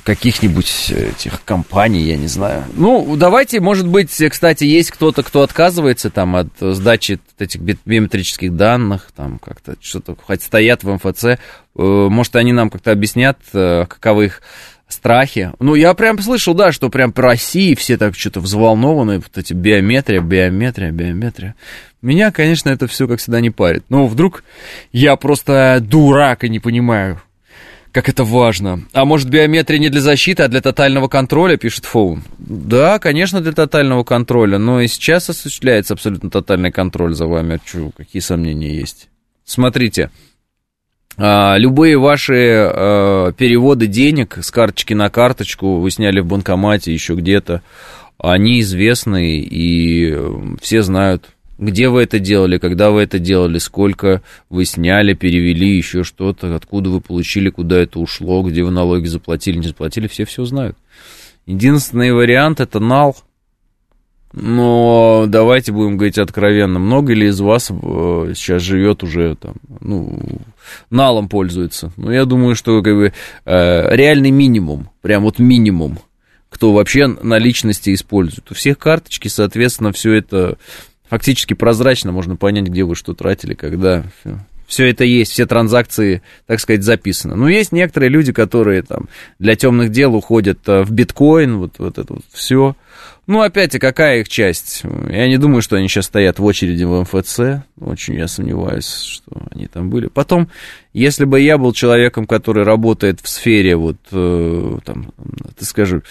каких-нибудь 0.04 0.90
этих 0.90 1.42
компаний, 1.44 2.02
я 2.02 2.16
не 2.16 2.28
знаю. 2.28 2.64
Ну, 2.74 3.16
давайте, 3.16 3.60
может 3.60 3.86
быть, 3.86 4.10
кстати, 4.30 4.64
есть 4.64 4.90
кто-то, 4.90 5.22
кто 5.22 5.42
отказывается 5.42 6.10
там 6.10 6.36
от 6.36 6.48
сдачи 6.60 7.18
этих 7.38 7.60
биометрических 7.60 8.54
данных, 8.54 9.10
там 9.14 9.38
как-то 9.38 9.76
что-то, 9.80 10.16
хоть 10.20 10.42
стоят 10.42 10.84
в 10.84 10.92
МФЦ, 10.92 11.24
э, 11.24 11.36
может, 11.74 12.36
они 12.36 12.52
нам 12.52 12.70
как-то 12.70 12.92
объяснят, 12.92 13.38
э, 13.52 13.86
каковы 13.88 14.26
их 14.26 14.42
страхи. 14.88 15.52
Ну, 15.58 15.74
я 15.74 15.94
прям 15.94 16.20
слышал, 16.20 16.54
да, 16.54 16.72
что 16.72 16.88
прям 16.88 17.12
по 17.12 17.22
России 17.22 17.74
все 17.74 17.96
так 17.96 18.14
что-то 18.16 18.40
взволнованы, 18.40 19.18
вот 19.18 19.36
эти 19.36 19.52
биометрия, 19.52 20.20
биометрия, 20.20 20.92
биометрия. 20.92 21.54
Меня, 22.02 22.30
конечно, 22.30 22.68
это 22.70 22.86
все, 22.86 23.08
как 23.08 23.18
всегда, 23.18 23.40
не 23.40 23.50
парит. 23.50 23.84
Но 23.88 24.06
вдруг 24.06 24.44
я 24.92 25.16
просто 25.16 25.78
дурак 25.80 26.44
и 26.44 26.48
не 26.48 26.60
понимаю, 26.60 27.20
как 27.96 28.10
это 28.10 28.24
важно. 28.24 28.82
А 28.92 29.06
может, 29.06 29.30
биометрия 29.30 29.78
не 29.78 29.88
для 29.88 30.02
защиты, 30.02 30.42
а 30.42 30.48
для 30.48 30.60
тотального 30.60 31.08
контроля, 31.08 31.56
пишет 31.56 31.86
Фоун. 31.86 32.24
Да, 32.36 32.98
конечно, 32.98 33.40
для 33.40 33.52
тотального 33.52 34.04
контроля, 34.04 34.58
но 34.58 34.82
и 34.82 34.86
сейчас 34.86 35.30
осуществляется 35.30 35.94
абсолютно 35.94 36.28
тотальный 36.28 36.70
контроль 36.70 37.14
за 37.14 37.26
вами. 37.26 37.54
А 37.54 37.60
что, 37.66 37.92
какие 37.96 38.20
сомнения 38.20 38.68
есть? 38.68 39.08
Смотрите, 39.46 40.10
а, 41.16 41.56
любые 41.56 41.96
ваши 41.96 42.34
а, 42.34 43.32
переводы 43.32 43.86
денег 43.86 44.40
с 44.42 44.50
карточки 44.50 44.92
на 44.92 45.08
карточку 45.08 45.78
вы 45.78 45.90
сняли 45.90 46.20
в 46.20 46.26
банкомате, 46.26 46.92
еще 46.92 47.14
где-то, 47.14 47.62
они 48.18 48.60
известны, 48.60 49.38
и 49.38 50.14
все 50.60 50.82
знают, 50.82 51.30
где 51.58 51.88
вы 51.88 52.02
это 52.02 52.18
делали, 52.18 52.58
когда 52.58 52.90
вы 52.90 53.02
это 53.02 53.18
делали, 53.18 53.58
сколько 53.58 54.22
вы 54.50 54.64
сняли, 54.64 55.14
перевели, 55.14 55.76
еще 55.76 56.04
что-то, 56.04 56.54
откуда 56.54 56.90
вы 56.90 57.00
получили, 57.00 57.50
куда 57.50 57.78
это 57.78 57.98
ушло, 57.98 58.42
где 58.42 58.62
вы 58.62 58.70
налоги 58.70 59.06
заплатили, 59.06 59.58
не 59.58 59.68
заплатили, 59.68 60.06
все 60.06 60.24
все 60.24 60.44
знают. 60.44 60.76
Единственный 61.46 62.12
вариант 62.12 62.60
это 62.60 62.80
нал. 62.80 63.16
Но 64.32 65.24
давайте 65.28 65.72
будем 65.72 65.96
говорить 65.96 66.18
откровенно, 66.18 66.78
много 66.78 67.14
ли 67.14 67.28
из 67.28 67.40
вас 67.40 67.70
э, 67.70 68.32
сейчас 68.34 68.60
живет 68.60 69.02
уже 69.02 69.34
там, 69.36 69.54
ну, 69.80 70.20
налом 70.90 71.30
пользуется? 71.30 71.90
Ну, 71.96 72.10
я 72.10 72.26
думаю, 72.26 72.54
что 72.54 72.82
как 72.82 72.94
бы 72.96 73.12
э, 73.46 73.96
реальный 73.96 74.30
минимум, 74.30 74.90
прям 75.00 75.22
вот 75.22 75.38
минимум, 75.38 76.00
кто 76.50 76.74
вообще 76.74 77.06
наличности 77.06 77.94
использует. 77.94 78.50
У 78.50 78.54
всех 78.54 78.76
карточки, 78.76 79.28
соответственно, 79.28 79.92
все 79.92 80.12
это 80.12 80.58
фактически 81.08 81.54
прозрачно 81.54 82.12
можно 82.12 82.36
понять, 82.36 82.66
где 82.66 82.84
вы 82.84 82.94
что 82.94 83.14
тратили, 83.14 83.54
когда. 83.54 84.04
Все 84.66 84.90
это 84.90 85.04
есть, 85.04 85.30
все 85.30 85.46
транзакции, 85.46 86.22
так 86.46 86.58
сказать, 86.58 86.82
записаны. 86.82 87.36
Но 87.36 87.48
есть 87.48 87.70
некоторые 87.70 88.10
люди, 88.10 88.32
которые 88.32 88.82
там 88.82 89.08
для 89.38 89.54
темных 89.54 89.90
дел 89.90 90.12
уходят 90.16 90.58
э, 90.66 90.82
в 90.82 90.90
биткоин, 90.90 91.58
вот, 91.58 91.74
вот 91.78 91.98
это 91.98 92.14
вот 92.14 92.24
все. 92.32 92.74
Ну, 93.28 93.42
опять, 93.42 93.74
и 93.74 93.78
какая 93.78 94.20
их 94.20 94.28
часть? 94.28 94.82
Я 95.08 95.28
не 95.28 95.36
думаю, 95.36 95.62
что 95.62 95.76
они 95.76 95.88
сейчас 95.88 96.06
стоят 96.06 96.38
в 96.38 96.44
очереди 96.44 96.84
в 96.84 97.00
МФЦ. 97.02 97.64
Очень 97.80 98.14
я 98.14 98.26
сомневаюсь, 98.28 98.92
что 98.92 99.42
они 99.50 99.66
там 99.66 99.90
были. 99.90 100.08
Потом, 100.08 100.48
если 100.92 101.24
бы 101.24 101.40
я 101.40 101.58
был 101.58 101.72
человеком, 101.72 102.26
который 102.26 102.64
работает 102.64 103.20
в 103.20 103.28
сфере, 103.28 103.76
вот, 103.76 103.96
э, 104.12 104.78
там, 104.84 105.12
ты 105.56 105.64
скажи, 105.64 106.02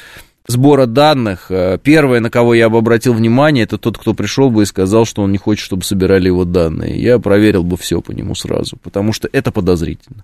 сбора 0.48 0.86
данных. 0.86 1.48
Э, 1.50 1.78
первое, 1.82 2.20
на 2.20 2.30
кого 2.30 2.54
я 2.54 2.70
бы 2.70 2.78
обратил 2.78 3.14
внимание, 3.14 3.64
это 3.64 3.78
тот, 3.78 3.98
кто 3.98 4.14
пришел 4.14 4.50
бы 4.50 4.64
и 4.64 4.66
сказал, 4.66 5.06
что 5.06 5.24
он 5.24 5.32
не 5.32 5.38
хочет, 5.38 5.66
чтобы 5.66 5.84
собирали 5.84 6.28
его 6.28 6.46
данные. 6.46 7.02
Я 7.02 7.20
проверил 7.20 7.64
бы 7.64 7.78
все 7.78 8.02
по 8.02 8.12
нему 8.12 8.36
сразу, 8.36 8.78
потому 8.78 9.14
что 9.14 9.30
это 9.32 9.52
подозрительно. 9.52 10.24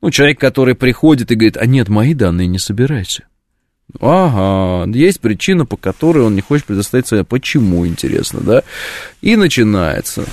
Ну, 0.00 0.10
человек, 0.10 0.38
который 0.38 0.74
приходит 0.74 1.30
и 1.30 1.34
говорит, 1.34 1.56
а 1.56 1.66
нет, 1.66 1.88
мои 1.88 2.14
данные 2.14 2.46
не 2.46 2.58
собирайся. 2.58 3.24
Ага, 4.00 4.90
есть 4.92 5.18
причина, 5.20 5.64
по 5.64 5.78
которой 5.78 6.18
он 6.18 6.34
не 6.34 6.42
хочет 6.42 6.66
предоставить 6.66 7.06
свои. 7.06 7.22
Почему, 7.22 7.86
интересно, 7.86 8.40
да? 8.40 8.62
И 9.22 9.34
начинается. 9.34 10.26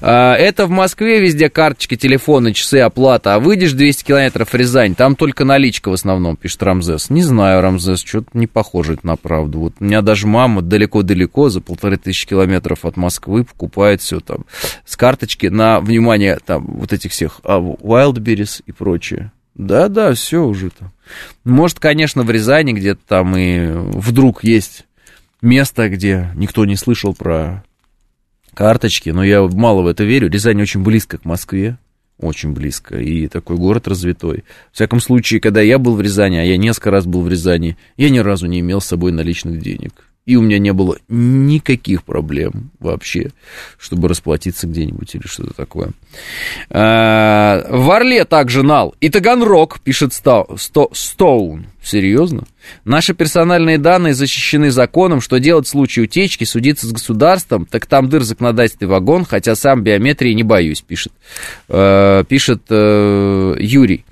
А, 0.00 0.34
это 0.34 0.66
в 0.66 0.70
Москве 0.70 1.20
везде 1.20 1.48
карточки, 1.48 1.96
телефоны, 1.96 2.52
часы, 2.52 2.80
оплата. 2.80 3.34
А 3.34 3.38
выйдешь 3.38 3.72
200 3.74 4.04
километров 4.04 4.52
Рязань, 4.54 4.96
там 4.96 5.14
только 5.14 5.44
наличка 5.44 5.88
в 5.88 5.92
основном, 5.92 6.36
пишет 6.36 6.64
Рамзес. 6.64 7.08
Не 7.08 7.22
знаю, 7.22 7.62
Рамзес, 7.62 8.00
что-то 8.00 8.30
не 8.34 8.48
похоже 8.48 8.98
на 9.04 9.14
правду. 9.16 9.60
Вот 9.60 9.74
у 9.78 9.84
меня 9.84 10.02
даже 10.02 10.26
мама 10.26 10.60
далеко-далеко, 10.60 11.48
за 11.48 11.60
полторы 11.60 11.98
тысячи 11.98 12.26
километров 12.26 12.84
от 12.84 12.96
Москвы, 12.96 13.44
покупает 13.44 14.02
все 14.02 14.18
там 14.18 14.46
с 14.84 14.96
карточки 14.96 15.46
на, 15.46 15.78
внимание, 15.78 16.40
там, 16.44 16.66
вот 16.66 16.92
этих 16.92 17.12
всех 17.12 17.40
а, 17.44 17.60
Wildberries 17.60 18.62
и 18.66 18.72
прочее. 18.72 19.30
Да-да, 19.54 20.12
все 20.12 20.44
уже 20.44 20.70
там. 20.70 20.92
Может, 21.44 21.80
конечно, 21.80 22.22
в 22.22 22.30
Рязани 22.30 22.72
где-то 22.72 23.00
там 23.06 23.36
и 23.36 23.66
вдруг 23.68 24.44
есть 24.44 24.86
место, 25.42 25.88
где 25.88 26.30
никто 26.34 26.64
не 26.64 26.76
слышал 26.76 27.14
про 27.14 27.64
карточки, 28.54 29.10
но 29.10 29.22
я 29.22 29.42
мало 29.42 29.82
в 29.82 29.86
это 29.86 30.04
верю. 30.04 30.30
Рязань 30.30 30.60
очень 30.60 30.82
близко 30.82 31.18
к 31.18 31.24
Москве, 31.24 31.78
очень 32.18 32.52
близко, 32.52 32.96
и 32.98 33.28
такой 33.28 33.56
город 33.56 33.88
развитой. 33.88 34.44
В 34.72 34.76
всяком 34.76 35.00
случае, 35.00 35.40
когда 35.40 35.60
я 35.60 35.78
был 35.78 35.94
в 35.94 36.00
Рязани, 36.00 36.36
а 36.36 36.44
я 36.44 36.56
несколько 36.56 36.90
раз 36.90 37.06
был 37.06 37.22
в 37.22 37.28
Рязани, 37.28 37.76
я 37.96 38.10
ни 38.10 38.18
разу 38.18 38.46
не 38.46 38.60
имел 38.60 38.80
с 38.80 38.86
собой 38.86 39.12
наличных 39.12 39.60
денег 39.60 40.06
и 40.26 40.34
у 40.34 40.42
меня 40.42 40.58
не 40.58 40.72
было 40.72 40.98
никаких 41.08 42.02
проблем 42.02 42.70
вообще, 42.80 43.30
чтобы 43.78 44.08
расплатиться 44.08 44.66
где-нибудь 44.66 45.14
или 45.14 45.26
что-то 45.26 45.54
такое. 45.54 45.90
А, 46.68 47.64
в 47.70 47.88
Орле 47.92 48.24
также 48.24 48.64
нал. 48.64 48.94
И 49.00 49.08
Таганрог, 49.08 49.80
пишет 49.80 50.12
Стоун. 50.12 51.66
Серьезно? 51.80 52.42
Наши 52.84 53.14
персональные 53.14 53.78
данные 53.78 54.14
защищены 54.14 54.72
законом, 54.72 55.20
что 55.20 55.38
делать 55.38 55.66
в 55.66 55.70
случае 55.70 56.06
утечки, 56.06 56.42
судиться 56.42 56.88
с 56.88 56.92
государством, 56.92 57.64
так 57.64 57.86
там 57.86 58.08
дыр 58.08 58.24
законодательный 58.24 58.88
вагон, 58.88 59.24
хотя 59.24 59.54
сам 59.54 59.84
биометрии 59.84 60.32
не 60.32 60.42
боюсь, 60.42 60.80
пишет, 60.80 61.12
э, 61.68 62.24
пишет 62.28 62.62
э, 62.70 63.56
Юрий. 63.60 64.04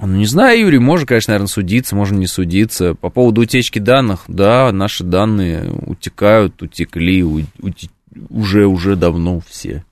Ну, 0.00 0.16
не 0.16 0.26
знаю, 0.26 0.60
Юрий, 0.60 0.78
можно, 0.78 1.06
конечно, 1.06 1.32
наверное, 1.32 1.48
судиться, 1.48 1.96
можно 1.96 2.16
не 2.16 2.26
судиться. 2.28 2.94
По 2.94 3.10
поводу 3.10 3.40
утечки 3.40 3.78
данных, 3.78 4.24
да, 4.28 4.70
наши 4.72 5.02
данные 5.02 5.70
утекают, 5.86 6.62
утекли, 6.62 7.24
ути, 7.24 7.90
уже, 8.30 8.66
уже 8.66 8.94
давно 8.94 9.40
все. 9.48 9.84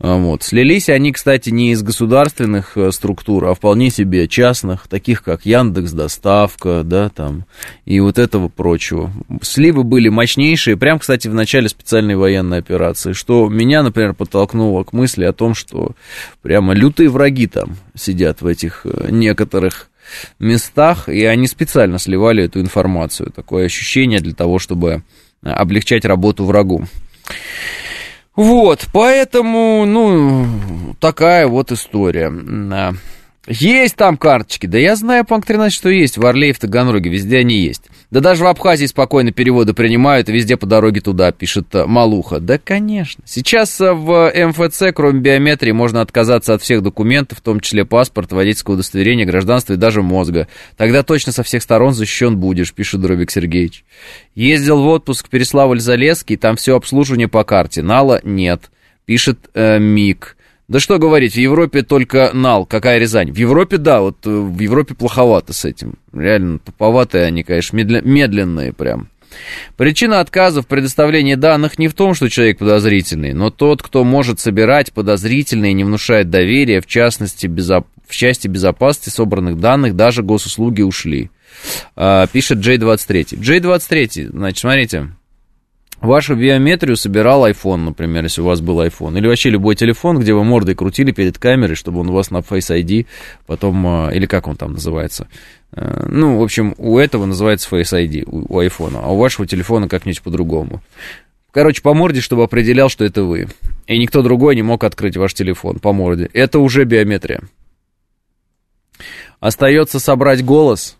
А, 0.00 0.16
вот. 0.16 0.42
Слились 0.42 0.88
они, 0.88 1.12
кстати, 1.12 1.50
не 1.50 1.70
из 1.70 1.82
государственных 1.82 2.76
э, 2.76 2.90
структур, 2.90 3.44
а 3.46 3.54
вполне 3.54 3.90
себе 3.90 4.26
частных, 4.26 4.88
таких 4.88 5.22
как 5.22 5.46
Яндекс, 5.46 5.92
Доставка, 5.92 6.82
да, 6.84 7.08
там, 7.08 7.44
и 7.84 8.00
вот 8.00 8.18
этого 8.18 8.48
прочего. 8.48 9.12
Сливы 9.42 9.84
были 9.84 10.08
мощнейшие, 10.08 10.76
прям, 10.76 10.98
кстати, 10.98 11.28
в 11.28 11.34
начале 11.34 11.68
специальной 11.68 12.16
военной 12.16 12.58
операции, 12.58 13.12
что 13.12 13.48
меня, 13.48 13.82
например, 13.82 14.14
подтолкнуло 14.14 14.82
к 14.82 14.92
мысли 14.92 15.24
о 15.24 15.32
том, 15.32 15.54
что 15.54 15.92
прямо 16.42 16.74
лютые 16.74 17.08
враги 17.08 17.46
там 17.46 17.76
сидят 17.94 18.42
в 18.42 18.46
этих 18.46 18.82
э, 18.84 19.08
некоторых 19.10 19.90
местах, 20.38 21.08
и 21.08 21.24
они 21.24 21.46
специально 21.46 21.98
сливали 21.98 22.44
эту 22.44 22.60
информацию. 22.60 23.30
Такое 23.30 23.66
ощущение 23.66 24.20
для 24.20 24.34
того, 24.34 24.58
чтобы 24.58 25.02
облегчать 25.42 26.04
работу 26.04 26.44
врагу. 26.44 26.86
Вот, 28.36 28.88
поэтому, 28.92 29.84
ну, 29.86 30.94
такая 30.98 31.46
вот 31.46 31.70
история. 31.70 32.32
Есть 33.46 33.96
там 33.96 34.16
карточки. 34.16 34.66
Да 34.66 34.78
я 34.78 34.96
знаю, 34.96 35.24
Панк 35.26 35.44
13, 35.44 35.74
что 35.74 35.90
есть. 35.90 36.16
В 36.16 36.24
Орле 36.24 36.50
и 36.50 36.52
в 36.52 36.58
Таганроге. 36.58 37.10
Везде 37.10 37.38
они 37.38 37.58
есть. 37.58 37.82
Да 38.10 38.20
даже 38.20 38.44
в 38.44 38.46
Абхазии 38.46 38.86
спокойно 38.86 39.32
переводы 39.32 39.74
принимают, 39.74 40.28
и 40.28 40.32
везде 40.32 40.56
по 40.56 40.66
дороге 40.66 41.00
туда, 41.00 41.32
пишет 41.32 41.74
э, 41.74 41.84
Малуха. 41.84 42.40
Да, 42.40 42.58
конечно. 42.58 43.22
Сейчас 43.26 43.80
э, 43.80 43.92
в 43.92 44.32
МФЦ, 44.34 44.84
кроме 44.94 45.20
биометрии, 45.20 45.72
можно 45.72 46.00
отказаться 46.00 46.54
от 46.54 46.62
всех 46.62 46.82
документов, 46.82 47.38
в 47.38 47.40
том 47.42 47.60
числе 47.60 47.84
паспорт, 47.84 48.32
водительское 48.32 48.74
удостоверение, 48.74 49.26
гражданство 49.26 49.74
и 49.74 49.76
даже 49.76 50.00
мозга. 50.00 50.48
Тогда 50.76 51.02
точно 51.02 51.32
со 51.32 51.42
всех 51.42 51.62
сторон 51.62 51.92
защищен 51.92 52.38
будешь, 52.38 52.72
пишет 52.72 53.00
Дробик 53.00 53.30
Сергеевич. 53.30 53.84
Ездил 54.34 54.80
в 54.82 54.86
отпуск 54.86 55.26
в 55.26 55.30
Переславль-Залесский, 55.30 56.36
там 56.36 56.56
все 56.56 56.76
обслуживание 56.76 57.28
по 57.28 57.44
карте. 57.44 57.82
Нала 57.82 58.20
нет, 58.22 58.70
пишет 59.04 59.50
э, 59.54 59.78
Мик. 59.78 60.36
Да 60.66 60.80
что 60.80 60.98
говорить, 60.98 61.34
в 61.34 61.38
Европе 61.38 61.82
только 61.82 62.30
нал, 62.32 62.64
какая 62.64 62.98
Рязань. 62.98 63.30
В 63.30 63.36
Европе, 63.36 63.76
да, 63.76 64.00
вот 64.00 64.16
э, 64.24 64.30
в 64.30 64.58
Европе 64.60 64.94
плоховато 64.94 65.52
с 65.52 65.64
этим. 65.66 65.94
Реально 66.12 66.58
туповатые 66.58 67.26
они, 67.26 67.42
конечно, 67.42 67.76
медленные 67.76 68.72
прям. 68.72 69.08
Причина 69.76 70.20
отказа 70.20 70.62
в 70.62 70.66
предоставлении 70.66 71.34
данных 71.34 71.78
не 71.78 71.88
в 71.88 71.94
том, 71.94 72.14
что 72.14 72.28
человек 72.28 72.58
подозрительный, 72.58 73.32
но 73.32 73.50
тот, 73.50 73.82
кто 73.82 74.04
может 74.04 74.40
собирать 74.40 74.92
подозрительные 74.92 75.72
и 75.72 75.74
не 75.74 75.84
внушает 75.84 76.30
доверия, 76.30 76.80
в 76.80 76.86
частности, 76.86 77.46
безоп... 77.46 77.86
в 78.06 78.14
части 78.14 78.48
безопасности 78.48 79.10
собранных 79.10 79.58
данных, 79.58 79.96
даже 79.96 80.22
госуслуги 80.22 80.82
ушли. 80.82 81.30
А, 81.96 82.26
пишет 82.28 82.58
J23. 82.58 83.38
J23, 83.38 84.30
значит, 84.30 84.58
смотрите, 84.58 85.08
Вашу 86.00 86.34
биометрию 86.34 86.96
собирал 86.96 87.48
iPhone, 87.48 87.76
например, 87.76 88.24
если 88.24 88.42
у 88.42 88.44
вас 88.44 88.60
был 88.60 88.82
iPhone. 88.82 89.16
Или 89.16 89.26
вообще 89.26 89.50
любой 89.50 89.74
телефон, 89.74 90.18
где 90.18 90.34
вы 90.34 90.44
мордой 90.44 90.74
крутили 90.74 91.12
перед 91.12 91.38
камерой, 91.38 91.76
чтобы 91.76 92.00
он 92.00 92.10
у 92.10 92.12
вас 92.12 92.30
на 92.30 92.38
Face 92.38 92.70
ID 92.70 93.06
потом... 93.46 93.86
А, 93.86 94.10
или 94.12 94.26
как 94.26 94.46
он 94.46 94.56
там 94.56 94.72
называется? 94.72 95.28
Э, 95.72 96.06
ну, 96.08 96.38
в 96.38 96.42
общем, 96.42 96.74
у 96.76 96.98
этого 96.98 97.24
называется 97.24 97.68
Face 97.70 97.92
ID, 97.92 98.24
у, 98.26 98.56
у 98.56 98.62
iPhone. 98.62 99.00
А 99.02 99.12
у 99.12 99.16
вашего 99.16 99.46
телефона 99.46 99.88
как-нибудь 99.88 100.20
по-другому. 100.20 100.82
Короче, 101.52 101.80
по 101.82 101.94
морде, 101.94 102.20
чтобы 102.20 102.42
определял, 102.42 102.88
что 102.88 103.04
это 103.04 103.22
вы. 103.22 103.46
И 103.86 103.98
никто 103.98 104.22
другой 104.22 104.56
не 104.56 104.62
мог 104.62 104.82
открыть 104.82 105.16
ваш 105.16 105.34
телефон 105.34 105.78
по 105.78 105.92
морде. 105.92 106.28
Это 106.32 106.58
уже 106.58 106.84
биометрия. 106.84 107.40
Остается 109.40 110.00
собрать 110.00 110.44
голос. 110.44 110.98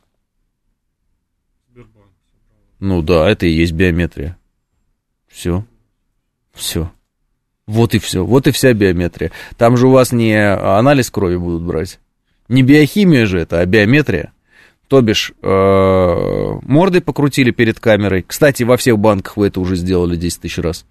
Ну 2.78 3.02
да, 3.02 3.28
это 3.28 3.46
и 3.46 3.50
есть 3.50 3.72
биометрия. 3.72 4.36
Все. 5.34 5.64
Все. 6.52 6.92
Вот 7.66 7.94
и 7.94 7.98
все. 7.98 8.24
Вот 8.24 8.46
и 8.46 8.52
вся 8.52 8.72
биометрия. 8.72 9.32
Там 9.56 9.76
же 9.76 9.88
у 9.88 9.90
вас 9.90 10.12
не 10.12 10.32
анализ 10.38 11.10
крови 11.10 11.36
будут 11.36 11.62
брать. 11.62 11.98
Не 12.48 12.62
биохимия 12.62 13.26
же 13.26 13.40
это, 13.40 13.58
а 13.58 13.66
биометрия. 13.66 14.32
То 14.86 15.00
бишь, 15.00 15.32
э, 15.42 16.58
мордой 16.62 17.00
покрутили 17.00 17.50
перед 17.50 17.80
камерой. 17.80 18.24
Кстати, 18.24 18.62
во 18.62 18.76
всех 18.76 18.98
банках 18.98 19.36
вы 19.36 19.48
это 19.48 19.60
уже 19.60 19.74
сделали 19.74 20.14
10 20.14 20.42
тысяч 20.42 20.58
раз. 20.58 20.86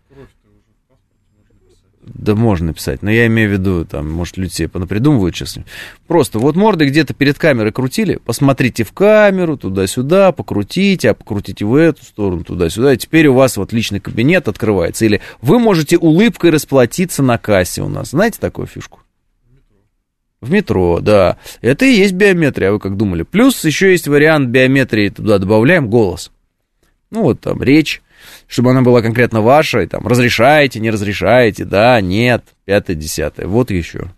Да 2.13 2.35
можно 2.35 2.67
написать, 2.67 3.01
но 3.01 3.09
я 3.09 3.25
имею 3.25 3.49
в 3.49 3.53
виду, 3.53 3.85
там, 3.85 4.11
может, 4.11 4.37
люди 4.37 4.51
себе 4.51 4.67
понапридумывают 4.69 5.35
сейчас. 5.35 5.57
Просто 6.05 6.37
вот 6.37 6.55
морды 6.55 6.85
где-то 6.85 7.15
перед 7.15 7.39
камерой 7.39 7.71
крутили, 7.71 8.19
посмотрите 8.23 8.83
в 8.83 8.91
камеру, 8.91 9.57
туда-сюда, 9.57 10.31
покрутите, 10.31 11.09
а 11.09 11.13
покрутите 11.15 11.65
в 11.65 11.73
эту 11.73 12.05
сторону, 12.05 12.43
туда-сюда, 12.43 12.93
и 12.93 12.97
теперь 12.97 13.27
у 13.27 13.33
вас 13.33 13.57
вот 13.57 13.73
личный 13.73 13.99
кабинет 13.99 14.47
открывается. 14.47 15.05
Или 15.05 15.21
вы 15.41 15.57
можете 15.59 15.97
улыбкой 15.97 16.51
расплатиться 16.51 17.23
на 17.23 17.39
кассе 17.39 17.81
у 17.81 17.89
нас. 17.89 18.11
Знаете 18.11 18.37
такую 18.39 18.67
фишку? 18.67 18.99
В 20.39 20.51
метро, 20.51 20.99
да. 20.99 21.37
Это 21.61 21.85
и 21.85 21.95
есть 21.95 22.13
биометрия, 22.13 22.69
а 22.69 22.73
вы 22.73 22.79
как 22.79 22.95
думали. 22.95 23.23
Плюс 23.23 23.65
еще 23.65 23.91
есть 23.91 24.07
вариант 24.07 24.49
биометрии, 24.49 25.09
туда 25.09 25.39
добавляем 25.39 25.89
голос. 25.89 26.31
Ну 27.09 27.23
вот 27.23 27.39
там 27.39 27.63
речь, 27.63 28.03
чтобы 28.47 28.71
она 28.71 28.81
была 28.81 29.01
конкретно 29.01 29.41
ваша, 29.41 29.81
и 29.81 29.87
там 29.87 30.07
разрешаете, 30.07 30.79
не 30.79 30.89
разрешаете, 30.89 31.65
да, 31.65 31.99
нет, 32.01 32.43
пятое, 32.65 32.95
десятое, 32.95 33.47
вот 33.47 33.71
еще. 33.71 34.11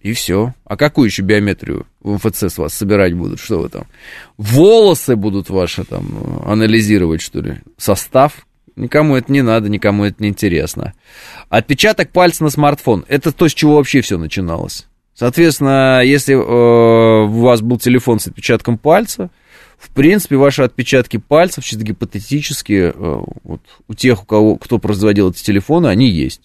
И 0.00 0.12
все. 0.12 0.54
А 0.64 0.76
какую 0.76 1.06
еще 1.06 1.22
биометрию 1.22 1.86
в 2.00 2.14
МФЦ 2.14 2.44
с 2.44 2.58
вас 2.58 2.74
собирать 2.74 3.14
будут? 3.14 3.40
Что 3.40 3.60
вы 3.60 3.68
там? 3.68 3.86
Волосы 4.36 5.16
будут 5.16 5.50
ваши 5.50 5.84
там 5.84 6.42
анализировать, 6.46 7.20
что 7.20 7.40
ли? 7.40 7.56
Состав? 7.76 8.46
Никому 8.76 9.16
это 9.16 9.32
не 9.32 9.42
надо, 9.42 9.68
никому 9.68 10.04
это 10.04 10.22
не 10.22 10.28
интересно. 10.28 10.92
Отпечаток 11.48 12.12
пальца 12.12 12.44
на 12.44 12.50
смартфон. 12.50 13.04
Это 13.08 13.32
то, 13.32 13.48
с 13.48 13.54
чего 13.54 13.76
вообще 13.76 14.00
все 14.02 14.18
начиналось. 14.18 14.86
Соответственно, 15.14 16.02
если 16.04 16.34
э, 16.34 17.26
у 17.26 17.40
вас 17.40 17.62
был 17.62 17.78
телефон 17.78 18.20
с 18.20 18.28
отпечатком 18.28 18.76
пальца, 18.76 19.30
в 19.78 19.90
принципе, 19.90 20.36
ваши 20.36 20.62
отпечатки 20.62 21.18
пальцев, 21.18 21.64
чисто 21.64 21.84
гипотетически, 21.84 22.92
э, 22.94 23.22
вот, 23.44 23.60
у 23.88 23.94
тех, 23.94 24.22
у 24.22 24.26
кого, 24.26 24.56
кто 24.56 24.78
производил 24.78 25.30
эти 25.30 25.42
телефоны, 25.42 25.88
они 25.88 26.08
есть. 26.08 26.40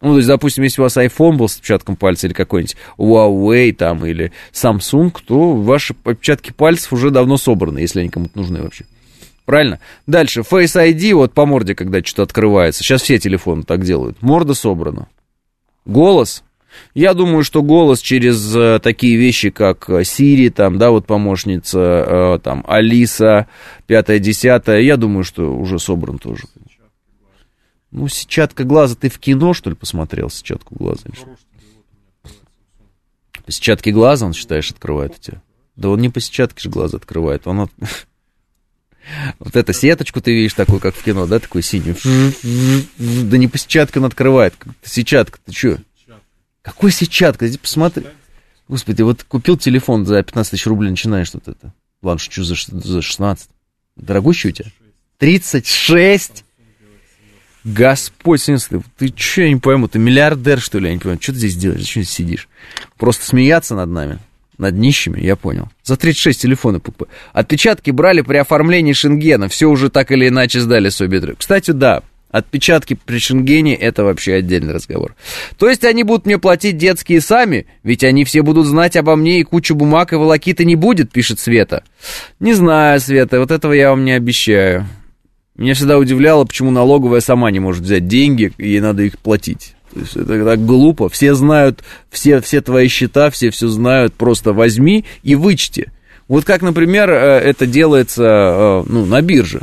Ну, 0.00 0.10
то 0.10 0.16
есть, 0.18 0.28
допустим, 0.28 0.64
если 0.64 0.80
у 0.80 0.84
вас 0.84 0.96
iPhone 0.96 1.36
был 1.36 1.48
с 1.48 1.56
отпечатком 1.56 1.96
пальца 1.96 2.26
или 2.26 2.34
какой-нибудь 2.34 2.76
Huawei 2.98 3.72
там 3.72 4.04
или 4.04 4.32
Samsung, 4.52 5.16
то 5.26 5.54
ваши 5.54 5.94
отпечатки 6.04 6.52
пальцев 6.52 6.92
уже 6.92 7.10
давно 7.10 7.38
собраны, 7.38 7.78
если 7.78 8.00
они 8.00 8.10
кому-то 8.10 8.36
нужны 8.36 8.62
вообще. 8.62 8.84
Правильно? 9.46 9.78
Дальше, 10.06 10.40
Face 10.40 10.74
ID, 10.74 11.14
вот 11.14 11.32
по 11.32 11.46
морде, 11.46 11.74
когда 11.74 12.02
что-то 12.02 12.24
открывается. 12.24 12.82
Сейчас 12.82 13.02
все 13.02 13.18
телефоны 13.18 13.62
так 13.62 13.84
делают. 13.84 14.20
Морда 14.20 14.54
собрана. 14.54 15.08
Голос 15.86 16.42
я 16.94 17.14
думаю, 17.14 17.44
что 17.44 17.62
голос 17.62 18.00
через 18.00 18.54
э, 18.54 18.78
такие 18.82 19.16
вещи, 19.16 19.50
как 19.50 19.88
Siri, 19.88 20.50
там, 20.50 20.78
да, 20.78 20.90
вот 20.90 21.06
помощница, 21.06 21.78
э, 21.78 22.38
там, 22.42 22.64
Алиса, 22.66 23.46
пятое, 23.86 24.18
десятое, 24.18 24.80
я 24.80 24.96
думаю, 24.96 25.24
что 25.24 25.54
уже 25.54 25.78
собран 25.78 26.18
тоже. 26.18 26.44
Ну, 27.90 28.08
сетчатка 28.08 28.64
глаза, 28.64 28.94
ты 28.94 29.08
в 29.08 29.18
кино, 29.18 29.54
что 29.54 29.70
ли, 29.70 29.76
посмотрел 29.76 30.28
сетчатку 30.28 30.74
глаза? 30.74 31.04
По 33.44 33.52
сетчатке 33.52 33.92
глаза, 33.92 34.26
он, 34.26 34.34
считаешь, 34.34 34.70
открывает 34.70 35.14
у 35.16 35.20
тебя? 35.20 35.42
Да 35.76 35.90
он 35.90 36.00
не 36.00 36.08
по 36.08 36.20
сетчатке 36.20 36.62
же 36.62 36.70
глаза 36.70 36.96
открывает, 36.96 37.46
он 37.46 37.60
от... 37.60 37.72
Вот 39.38 39.54
эту 39.54 39.72
сеточку 39.72 40.20
ты 40.20 40.32
видишь 40.32 40.54
такую, 40.54 40.80
как 40.80 40.94
в 40.96 41.02
кино, 41.04 41.26
да, 41.26 41.38
такую 41.38 41.62
синюю. 41.62 41.96
Да 42.98 43.38
не 43.38 43.46
по 43.46 43.56
сетчатке 43.56 44.00
он 44.00 44.06
открывает. 44.06 44.54
Сетчатка, 44.82 45.38
ты 45.44 45.52
что? 45.52 45.78
Какой 46.66 46.90
сетчатка? 46.90 47.46
Здесь 47.46 47.60
посмотри. 47.60 48.06
Господи, 48.66 49.02
вот 49.02 49.22
купил 49.22 49.56
телефон 49.56 50.04
за 50.04 50.20
15 50.20 50.50
тысяч 50.50 50.66
рублей, 50.66 50.90
начинаешь 50.90 51.30
вот 51.32 51.46
это. 51.46 51.72
Ладно, 52.02 52.18
шучу 52.18 52.42
за, 52.42 52.56
за 52.56 53.02
16. 53.02 53.48
Дорогущий 53.94 54.50
у 54.50 54.52
тебя? 54.52 54.70
36? 55.18 56.44
Господь, 57.62 58.44
ты, 58.44 58.58
ты 58.98 59.14
что, 59.16 59.42
я 59.42 59.48
не 59.48 59.60
пойму, 59.60 59.86
ты 59.86 60.00
миллиардер, 60.00 60.60
что 60.60 60.80
ли, 60.80 60.88
я 60.88 60.94
не 60.94 60.98
понимаю, 60.98 61.20
что 61.22 61.32
ты 61.32 61.38
здесь 61.38 61.56
делаешь, 61.56 61.82
зачем 61.82 62.02
ты 62.02 62.08
сидишь? 62.08 62.48
Просто 62.96 63.24
смеяться 63.24 63.76
над 63.76 63.88
нами, 63.88 64.18
над 64.58 64.74
нищими, 64.74 65.20
я 65.20 65.36
понял. 65.36 65.68
За 65.84 65.96
36 65.96 66.40
телефоны 66.40 66.80
покупаю. 66.80 67.10
Отпечатки 67.32 67.92
брали 67.92 68.22
при 68.22 68.38
оформлении 68.38 68.92
Шенгена, 68.92 69.48
все 69.48 69.66
уже 69.66 69.88
так 69.88 70.10
или 70.10 70.28
иначе 70.28 70.60
сдали 70.60 70.88
Собитры. 70.88 71.36
Кстати, 71.36 71.70
да, 71.70 72.02
Отпечатки 72.36 72.98
при 73.02 73.18
Шенгене– 73.18 73.74
это 73.76 74.04
вообще 74.04 74.34
отдельный 74.34 74.74
разговор. 74.74 75.14
То 75.56 75.70
есть 75.70 75.84
они 75.84 76.02
будут 76.02 76.26
мне 76.26 76.38
платить 76.38 76.76
детские 76.76 77.22
сами, 77.22 77.66
ведь 77.82 78.04
они 78.04 78.26
все 78.26 78.42
будут 78.42 78.66
знать 78.66 78.94
обо 78.94 79.16
мне 79.16 79.40
и 79.40 79.42
кучу 79.42 79.74
бумаг 79.74 80.12
и 80.12 80.16
волокиты 80.16 80.66
не 80.66 80.76
будет, 80.76 81.10
пишет 81.10 81.40
Света. 81.40 81.82
Не 82.38 82.52
знаю, 82.52 83.00
Света, 83.00 83.40
вот 83.40 83.50
этого 83.50 83.72
я 83.72 83.88
вам 83.88 84.04
не 84.04 84.12
обещаю. 84.12 84.86
Меня 85.56 85.72
всегда 85.72 85.96
удивляло, 85.96 86.44
почему 86.44 86.70
налоговая 86.70 87.20
сама 87.20 87.50
не 87.50 87.58
может 87.58 87.84
взять 87.84 88.06
деньги, 88.06 88.52
и 88.58 88.68
ей 88.68 88.80
надо 88.80 89.04
их 89.04 89.18
платить. 89.18 89.74
То 89.94 90.00
есть 90.00 90.14
это 90.14 90.44
так 90.44 90.66
глупо. 90.66 91.08
Все 91.08 91.34
знают, 91.34 91.82
все, 92.10 92.42
все 92.42 92.60
твои 92.60 92.88
счета, 92.88 93.30
все 93.30 93.48
все 93.48 93.68
знают. 93.68 94.12
Просто 94.12 94.52
возьми 94.52 95.06
и 95.22 95.34
вычти. 95.34 95.90
Вот 96.28 96.44
как, 96.44 96.60
например, 96.60 97.08
э, 97.10 97.38
это 97.38 97.64
делается 97.64 98.24
э, 98.24 98.84
ну, 98.90 99.06
на 99.06 99.22
бирже 99.22 99.62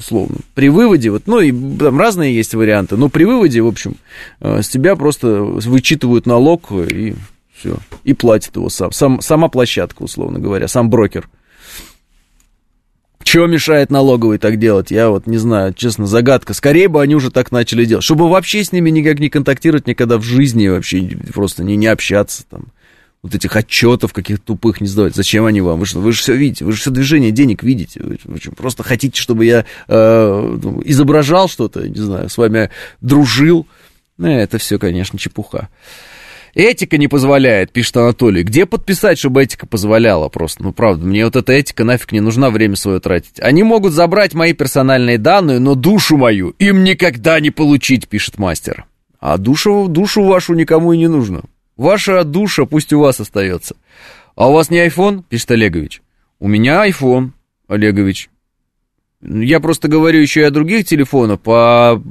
условно. 0.00 0.38
При 0.54 0.68
выводе, 0.68 1.10
вот, 1.10 1.22
ну, 1.26 1.40
и 1.40 1.52
там 1.78 1.98
разные 1.98 2.34
есть 2.34 2.54
варианты, 2.54 2.96
но 2.96 3.08
при 3.08 3.24
выводе, 3.24 3.60
в 3.60 3.66
общем, 3.66 3.96
э, 4.40 4.62
с 4.62 4.68
тебя 4.68 4.96
просто 4.96 5.42
вычитывают 5.42 6.26
налог 6.26 6.72
и 6.72 7.14
все, 7.54 7.76
и 8.04 8.14
платит 8.14 8.56
его 8.56 8.68
сам, 8.68 8.90
сам 8.92 9.20
сама 9.20 9.48
площадка, 9.48 10.02
условно 10.02 10.38
говоря, 10.38 10.66
сам 10.66 10.90
брокер. 10.90 11.28
Чего 13.22 13.46
мешает 13.46 13.90
налоговой 13.90 14.38
так 14.38 14.58
делать? 14.58 14.90
Я 14.90 15.10
вот 15.10 15.26
не 15.26 15.36
знаю, 15.36 15.74
честно, 15.74 16.06
загадка. 16.06 16.54
Скорее 16.54 16.88
бы 16.88 17.02
они 17.02 17.14
уже 17.14 17.30
так 17.30 17.52
начали 17.52 17.84
делать. 17.84 18.02
Чтобы 18.02 18.28
вообще 18.28 18.64
с 18.64 18.72
ними 18.72 18.88
никак 18.88 19.20
не 19.20 19.28
контактировать 19.28 19.86
никогда 19.86 20.16
в 20.16 20.22
жизни, 20.22 20.66
вообще 20.68 21.06
просто 21.32 21.62
не, 21.62 21.76
не 21.76 21.86
общаться 21.86 22.44
там. 22.48 22.68
Вот 23.22 23.34
этих 23.34 23.54
отчетов 23.54 24.14
каких-то 24.14 24.42
тупых 24.44 24.80
не 24.80 24.86
сдавать. 24.86 25.14
Зачем 25.14 25.44
они 25.44 25.60
вам? 25.60 25.78
Вы 25.78 25.86
же, 25.86 25.98
вы 25.98 26.12
же 26.12 26.20
все 26.20 26.34
видите, 26.34 26.64
вы 26.64 26.72
же 26.72 26.80
все 26.80 26.90
движение 26.90 27.30
денег 27.30 27.62
видите. 27.62 28.00
Вы, 28.02 28.18
вы 28.24 28.38
просто 28.56 28.82
хотите, 28.82 29.20
чтобы 29.20 29.44
я 29.44 29.66
э, 29.88 30.58
ну, 30.62 30.80
изображал 30.84 31.48
что-то, 31.48 31.86
не 31.86 32.00
знаю, 32.00 32.30
с 32.30 32.38
вами 32.38 32.70
дружил. 33.02 33.66
Ну, 34.16 34.28
это 34.28 34.56
все, 34.58 34.78
конечно, 34.78 35.18
чепуха. 35.18 35.68
Этика 36.54 36.98
не 36.98 37.08
позволяет, 37.08 37.72
пишет 37.72 37.96
Анатолий. 37.96 38.42
Где 38.42 38.66
подписать, 38.66 39.18
чтобы 39.18 39.42
этика 39.42 39.66
позволяла 39.66 40.28
просто? 40.28 40.62
Ну, 40.62 40.72
правда, 40.72 41.06
мне 41.06 41.24
вот 41.24 41.36
эта 41.36 41.52
этика 41.52 41.84
нафиг 41.84 42.12
не 42.12 42.20
нужна 42.20 42.50
время 42.50 42.76
свое 42.76 43.00
тратить. 43.00 43.38
Они 43.40 43.62
могут 43.62 43.92
забрать 43.92 44.34
мои 44.34 44.52
персональные 44.52 45.18
данные, 45.18 45.58
но 45.58 45.74
душу 45.74 46.16
мою 46.16 46.50
им 46.58 46.82
никогда 46.84 47.38
не 47.38 47.50
получить, 47.50 48.08
пишет 48.08 48.38
мастер. 48.38 48.86
А 49.20 49.36
душу, 49.36 49.86
душу 49.88 50.24
вашу 50.24 50.54
никому 50.54 50.92
и 50.92 50.98
не 50.98 51.08
нужно. 51.08 51.42
Ваша 51.80 52.24
душа 52.24 52.66
пусть 52.66 52.92
у 52.92 53.00
вас 53.00 53.20
остается. 53.20 53.74
А 54.36 54.50
у 54.50 54.52
вас 54.52 54.68
не 54.68 54.86
iPhone, 54.86 55.24
пишет 55.26 55.50
Олегович? 55.52 56.02
У 56.38 56.46
меня 56.46 56.86
iPhone, 56.86 57.30
Олегович. 57.68 58.28
Я 59.22 59.60
просто 59.60 59.88
говорю 59.88 60.20
еще 60.20 60.42
и 60.42 60.44
о 60.44 60.50
других 60.50 60.84
телефонах 60.84 61.40
по 61.40 62.02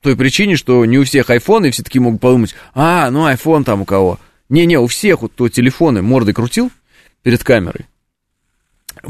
той 0.00 0.16
причине, 0.16 0.56
что 0.56 0.82
не 0.86 0.96
у 0.96 1.04
всех 1.04 1.28
iPhone, 1.28 1.68
и 1.68 1.72
все 1.72 1.82
таки 1.82 1.98
могут 1.98 2.22
подумать, 2.22 2.54
а, 2.72 3.10
ну 3.10 3.28
iPhone 3.28 3.64
там 3.64 3.82
у 3.82 3.84
кого. 3.84 4.18
Не-не, 4.48 4.78
у 4.78 4.86
всех 4.86 5.20
вот 5.20 5.32
то 5.34 5.50
телефоны 5.50 6.00
мордой 6.00 6.32
крутил 6.32 6.72
перед 7.22 7.44
камерой. 7.44 7.84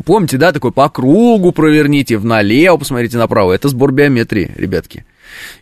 Помните, 0.05 0.37
да, 0.37 0.51
такой 0.51 0.73
по 0.73 0.89
кругу 0.89 1.53
проверните, 1.53 2.19
налево 2.19 2.77
посмотрите 2.77 3.19
направо. 3.19 3.53
Это 3.53 3.69
сбор 3.69 3.93
биометрии, 3.93 4.51
ребятки. 4.57 5.07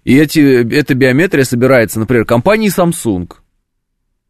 И 0.02 0.16
эти, 0.16 0.40
эта 0.74 0.94
биометрия 0.94 1.44
собирается, 1.44 2.00
например, 2.00 2.24
компанией 2.24 2.70
Samsung. 2.70 3.30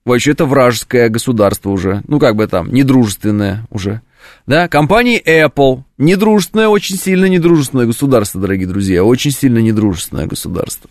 Вообще 0.04 0.32
это 0.32 0.44
вражеское 0.44 1.08
государство 1.08 1.70
уже. 1.70 2.02
Ну, 2.06 2.18
как 2.18 2.36
бы 2.36 2.46
там, 2.46 2.72
недружественное 2.72 3.66
уже. 3.70 4.02
Да, 4.46 4.68
компании 4.68 5.22
Apple. 5.24 5.82
Недружественное, 5.96 6.68
очень 6.68 6.96
сильно 6.96 7.24
недружественное 7.24 7.86
государство, 7.86 8.40
дорогие 8.40 8.66
друзья. 8.66 9.02
Очень 9.02 9.30
сильно 9.30 9.58
недружественное 9.58 10.26
государство. 10.26 10.90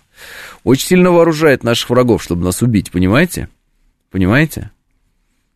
Очень 0.63 0.87
сильно 0.87 1.11
вооружает 1.11 1.63
наших 1.63 1.91
врагов, 1.91 2.23
чтобы 2.23 2.43
нас 2.43 2.61
убить, 2.63 2.91
понимаете? 2.91 3.49
Понимаете? 4.09 4.71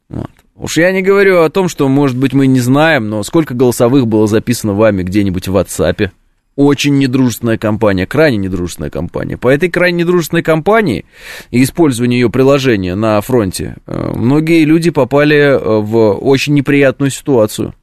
Вот. 0.10 0.30
Уж 0.56 0.78
я 0.78 0.91
не 0.91 1.02
говорю 1.02 1.41
о 1.41 1.50
том, 1.50 1.67
что, 1.67 1.88
может 1.88 2.17
быть, 2.17 2.34
мы 2.34 2.48
не 2.48 2.60
знаем, 2.60 3.10
но 3.10 3.24
сколько 3.24 3.54
голосовых 3.54 4.08
было 4.08 4.28
записано 4.28 4.74
вами 4.74 5.04
где-нибудь 5.04 5.48
в 5.48 5.56
WhatsApp. 5.56 6.12
Очень 6.58 6.98
недружественная 6.98 7.60
компания, 7.60 8.08
крайне 8.08 8.38
недружественная 8.38 8.89
компания. 8.89 9.38
По 9.38 9.48
этой 9.48 9.70
крайне 9.70 10.00
недружественной 10.00 10.41
компании 10.41 11.06
и 11.52 11.62
использованию 11.62 12.22
ее 12.22 12.30
приложения 12.32 12.96
на 12.96 13.22
фронте, 13.22 13.76
э, 13.86 14.13
многие 14.15 14.65
люди 14.65 14.89
попали 14.89 15.38
э, 15.38 15.58
в 15.58 16.13
очень 16.13 16.56
неприятную 16.56 17.12
ситуацию. 17.12 17.76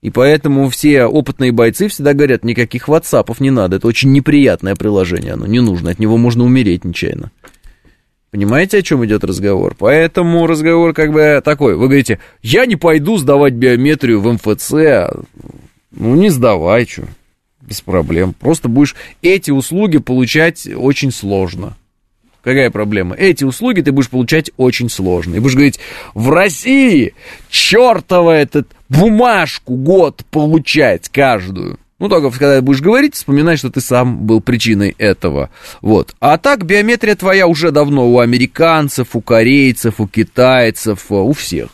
И 0.00 0.10
поэтому 0.10 0.68
все 0.68 1.06
опытные 1.06 1.50
бойцы 1.50 1.88
всегда 1.88 2.14
говорят, 2.14 2.44
никаких 2.44 2.86
ватсапов 2.86 3.40
не 3.40 3.50
надо, 3.50 3.76
это 3.76 3.88
очень 3.88 4.12
неприятное 4.12 4.76
приложение, 4.76 5.32
оно 5.32 5.46
не 5.46 5.58
нужно, 5.58 5.90
от 5.90 5.98
него 5.98 6.16
можно 6.18 6.44
умереть 6.44 6.84
нечаянно. 6.84 7.32
Понимаете, 8.30 8.78
о 8.78 8.82
чем 8.82 9.04
идет 9.04 9.24
разговор? 9.24 9.74
Поэтому 9.76 10.46
разговор 10.46 10.94
как 10.94 11.12
бы 11.12 11.42
такой. 11.44 11.74
Вы 11.74 11.86
говорите, 11.86 12.20
я 12.42 12.64
не 12.64 12.76
пойду 12.76 13.18
сдавать 13.18 13.54
биометрию 13.54 14.20
в 14.20 14.32
МФЦ. 14.32 14.72
Ну, 15.90 16.14
не 16.14 16.30
сдавай, 16.30 16.86
что 16.86 17.02
без 17.66 17.80
проблем. 17.80 18.34
Просто 18.38 18.68
будешь 18.68 18.94
эти 19.22 19.50
услуги 19.50 19.98
получать 19.98 20.68
очень 20.74 21.12
сложно. 21.12 21.76
Какая 22.42 22.70
проблема? 22.70 23.14
Эти 23.14 23.44
услуги 23.44 23.82
ты 23.82 23.92
будешь 23.92 24.10
получать 24.10 24.50
очень 24.56 24.90
сложно. 24.90 25.36
И 25.36 25.38
будешь 25.38 25.54
говорить, 25.54 25.78
в 26.12 26.28
России 26.30 27.14
чертова 27.48 28.32
этот 28.32 28.68
бумажку 28.88 29.76
год 29.76 30.24
получать 30.30 31.08
каждую. 31.08 31.78
Ну, 32.00 32.08
только 32.08 32.32
когда 32.32 32.60
будешь 32.60 32.80
говорить, 32.80 33.14
вспоминай, 33.14 33.56
что 33.56 33.70
ты 33.70 33.80
сам 33.80 34.26
был 34.26 34.40
причиной 34.40 34.96
этого. 34.98 35.50
Вот. 35.82 36.16
А 36.18 36.36
так, 36.36 36.64
биометрия 36.66 37.14
твоя 37.14 37.46
уже 37.46 37.70
давно 37.70 38.10
у 38.10 38.18
американцев, 38.18 39.14
у 39.14 39.20
корейцев, 39.20 40.00
у 40.00 40.08
китайцев, 40.08 41.12
у 41.12 41.32
всех. 41.32 41.68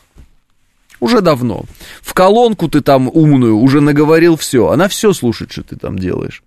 Уже 1.01 1.21
давно. 1.21 1.65
В 2.03 2.15
колонку 2.15 2.69
ты 2.69 2.81
там 2.81 3.09
умную 3.09 3.57
уже 3.57 3.81
наговорил 3.81 4.37
все. 4.37 4.69
Она 4.69 4.89
все 4.89 5.13
слушает, 5.13 5.53
что 5.53 5.63
ты 5.63 5.77
там 5.77 5.99
делаешь. 5.99 6.43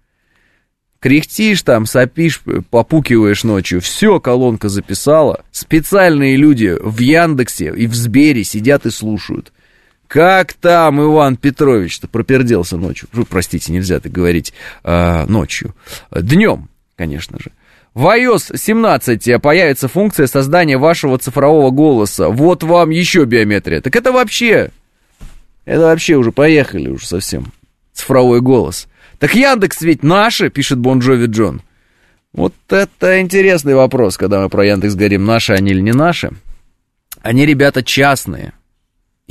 Кряхтишь 1.00 1.64
там, 1.64 1.86
сопишь, 1.88 2.42
попукиваешь 2.70 3.44
ночью. 3.44 3.82
Все 3.82 4.20
колонка 4.20 4.70
записала. 4.70 5.44
Специальные 5.52 6.36
люди 6.36 6.78
в 6.80 7.00
Яндексе 7.00 7.74
и 7.76 7.88
в 7.88 7.96
Сбере 7.96 8.44
сидят 8.44 8.86
и 8.86 8.92
слушают. 8.92 9.52
Как 10.08 10.54
там 10.54 11.02
Иван 11.02 11.38
Петрович-то 11.38 12.08
проперделся 12.08 12.78
ночью? 12.78 13.08
Простите, 13.30 13.72
нельзя 13.72 14.00
так 14.00 14.12
говорить 14.12 14.54
э, 14.84 15.26
ночью. 15.26 15.74
Днем, 16.12 16.70
конечно 16.98 17.40
же. 17.40 17.52
В 17.94 18.06
iOS 18.06 18.58
17 18.58 19.42
появится 19.42 19.88
функция 19.88 20.28
создания 20.28 20.78
вашего 20.78 21.18
цифрового 21.18 21.72
голоса. 21.72 22.30
Вот 22.30 22.64
вам 22.64 22.90
еще 22.90 23.26
биометрия. 23.26 23.82
Так 23.82 23.96
это 23.96 24.12
вообще... 24.12 24.72
Это 25.66 25.82
вообще 25.82 26.16
уже 26.16 26.32
поехали 26.32 26.90
уже 26.90 27.06
совсем. 27.06 27.52
Цифровой 27.94 28.42
голос. 28.42 28.88
Так 29.20 29.36
Яндекс 29.36 29.82
ведь 29.82 30.04
наши, 30.04 30.50
пишет 30.50 30.80
Бонжови 30.80 31.28
Джон. 31.28 31.62
Вот 32.34 32.54
это 32.70 33.20
интересный 33.20 33.76
вопрос, 33.76 34.18
когда 34.18 34.40
мы 34.40 34.50
про 34.50 34.66
Яндекс 34.66 34.96
говорим, 34.96 35.26
наши 35.26 35.54
они 35.54 35.72
или 35.72 35.82
не 35.82 35.92
наши. 35.92 36.32
Они, 37.22 37.46
ребята, 37.46 37.84
частные. 37.84 38.54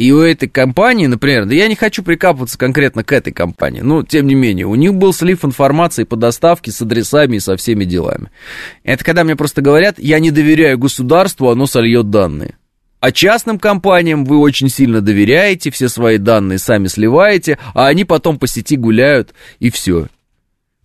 И 0.00 0.12
у 0.12 0.22
этой 0.22 0.48
компании, 0.48 1.04
например, 1.04 1.44
да 1.44 1.54
я 1.54 1.68
не 1.68 1.74
хочу 1.74 2.02
прикапываться 2.02 2.56
конкретно 2.56 3.04
к 3.04 3.12
этой 3.12 3.34
компании, 3.34 3.82
но 3.82 4.02
тем 4.02 4.26
не 4.28 4.34
менее, 4.34 4.64
у 4.64 4.74
них 4.74 4.94
был 4.94 5.12
слив 5.12 5.44
информации 5.44 6.04
по 6.04 6.16
доставке 6.16 6.72
с 6.72 6.80
адресами 6.80 7.36
и 7.36 7.38
со 7.38 7.54
всеми 7.58 7.84
делами. 7.84 8.30
Это 8.82 9.04
когда 9.04 9.24
мне 9.24 9.36
просто 9.36 9.60
говорят, 9.60 9.98
я 9.98 10.18
не 10.18 10.30
доверяю 10.30 10.78
государству, 10.78 11.50
оно 11.50 11.66
сольет 11.66 12.08
данные. 12.08 12.56
А 13.00 13.12
частным 13.12 13.58
компаниям 13.58 14.24
вы 14.24 14.38
очень 14.38 14.70
сильно 14.70 15.02
доверяете, 15.02 15.70
все 15.70 15.90
свои 15.90 16.16
данные 16.16 16.58
сами 16.58 16.86
сливаете, 16.86 17.58
а 17.74 17.86
они 17.88 18.06
потом 18.06 18.38
по 18.38 18.46
сети 18.46 18.78
гуляют, 18.78 19.34
и 19.58 19.68
все. 19.68 20.06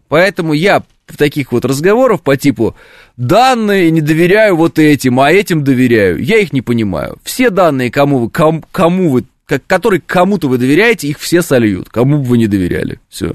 Поэтому 0.10 0.52
я 0.52 0.84
таких 1.18 1.52
вот 1.52 1.66
разговоров 1.66 2.22
по 2.22 2.36
типу 2.38 2.76
«данные 3.18 3.92
не 3.92 4.02
доверяю 4.02 4.56
вот 4.56 4.80
этим, 4.80 5.20
а 5.20 5.32
этим 5.32 5.64
доверяю», 5.64 6.22
я 6.24 6.38
их 6.38 6.54
не 6.54 6.62
понимаю. 6.62 7.18
Все 7.24 7.50
данные, 7.50 7.92
кому 7.92 8.20
вы, 8.20 8.30
ком, 8.30 8.64
кому 8.72 9.10
вы 9.10 9.26
которые 9.46 10.02
кому-то 10.02 10.48
вы 10.48 10.58
доверяете, 10.58 11.08
их 11.08 11.20
все 11.20 11.42
сольют, 11.42 11.90
кому 11.90 12.18
бы 12.18 12.24
вы 12.24 12.38
не 12.38 12.48
доверяли. 12.48 13.00
Все. 13.10 13.34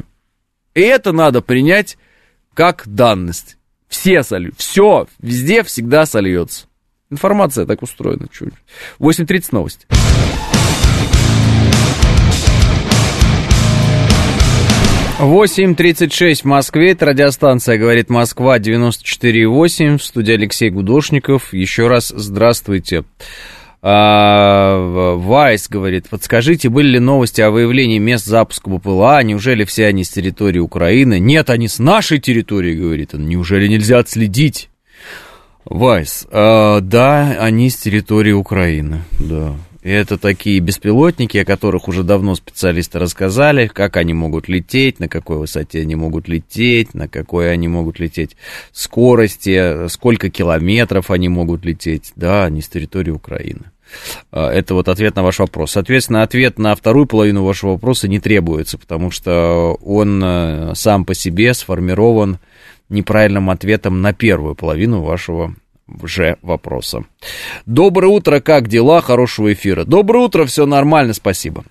И 0.74 0.80
это 0.80 1.12
надо 1.12 1.40
принять 1.40 1.98
как 2.54 2.82
данность. 2.86 3.56
Все 3.88 4.22
сольют. 4.22 4.54
Все, 4.58 5.06
везде, 5.20 5.62
всегда 5.62 6.06
сольется. 6.06 6.66
Информация 7.10 7.66
так 7.66 7.82
устроена. 7.82 8.26
8.30 8.98 9.48
новости. 9.52 9.86
8.36 15.20 16.40
в 16.40 16.44
Москве, 16.46 16.92
это 16.92 17.04
радиостанция 17.04 17.76
«Говорит 17.76 18.08
Москва» 18.08 18.58
94.8, 18.58 19.98
в 19.98 20.02
студии 20.02 20.32
Алексей 20.32 20.70
Гудошников. 20.70 21.52
Еще 21.52 21.88
раз 21.88 22.08
здравствуйте. 22.08 23.04
А, 23.82 25.16
Вайс 25.16 25.68
говорит, 25.68 26.08
подскажите, 26.08 26.70
были 26.70 26.92
ли 26.92 27.00
новости 27.00 27.42
о 27.42 27.50
выявлении 27.50 27.98
мест 27.98 28.24
запуска 28.24 28.70
БПЛА? 28.70 29.22
Неужели 29.22 29.64
все 29.64 29.88
они 29.88 30.04
с 30.04 30.08
территории 30.08 30.58
Украины? 30.58 31.18
Нет, 31.18 31.50
они 31.50 31.68
с 31.68 31.78
нашей 31.78 32.18
территории, 32.18 32.74
говорит 32.74 33.12
он. 33.12 33.26
Неужели 33.26 33.68
нельзя 33.68 33.98
отследить? 33.98 34.70
Вайс, 35.66 36.26
а, 36.30 36.80
да, 36.80 37.36
они 37.40 37.68
с 37.68 37.76
территории 37.76 38.32
Украины, 38.32 39.02
да. 39.18 39.54
Это 39.82 40.18
такие 40.18 40.60
беспилотники, 40.60 41.38
о 41.38 41.44
которых 41.44 41.88
уже 41.88 42.02
давно 42.02 42.34
специалисты 42.34 42.98
рассказали, 42.98 43.66
как 43.66 43.96
они 43.96 44.12
могут 44.12 44.46
лететь, 44.46 45.00
на 45.00 45.08
какой 45.08 45.38
высоте 45.38 45.80
они 45.80 45.94
могут 45.94 46.28
лететь, 46.28 46.92
на 46.92 47.08
какой 47.08 47.50
они 47.50 47.66
могут 47.66 47.98
лететь 47.98 48.36
скорости, 48.72 49.88
сколько 49.88 50.28
километров 50.28 51.10
они 51.10 51.30
могут 51.30 51.64
лететь, 51.64 52.12
да, 52.14 52.44
они 52.44 52.60
с 52.60 52.68
территории 52.68 53.10
Украины. 53.10 53.70
А, 54.30 54.50
это 54.50 54.74
вот 54.74 54.88
ответ 54.88 55.16
на 55.16 55.22
ваш 55.22 55.38
вопрос. 55.38 55.72
Соответственно, 55.72 56.22
ответ 56.22 56.58
на 56.58 56.74
вторую 56.74 57.06
половину 57.06 57.44
вашего 57.44 57.72
вопроса 57.72 58.06
не 58.06 58.20
требуется, 58.20 58.76
потому 58.76 59.10
что 59.10 59.78
он 59.82 60.22
э, 60.22 60.72
сам 60.74 61.06
по 61.06 61.14
себе 61.14 61.54
сформирован 61.54 62.38
неправильным 62.90 63.50
ответом 63.50 64.02
на 64.02 64.12
первую 64.12 64.54
половину 64.54 65.02
вашего 65.02 65.54
же 66.02 66.36
вопроса. 66.42 67.04
Доброе 67.66 68.08
утро, 68.08 68.40
как 68.40 68.68
дела? 68.68 69.00
Хорошего 69.00 69.52
эфира. 69.52 69.84
Доброе 69.84 70.24
утро, 70.24 70.44
все 70.44 70.66
нормально, 70.66 71.14
спасибо. 71.14 71.64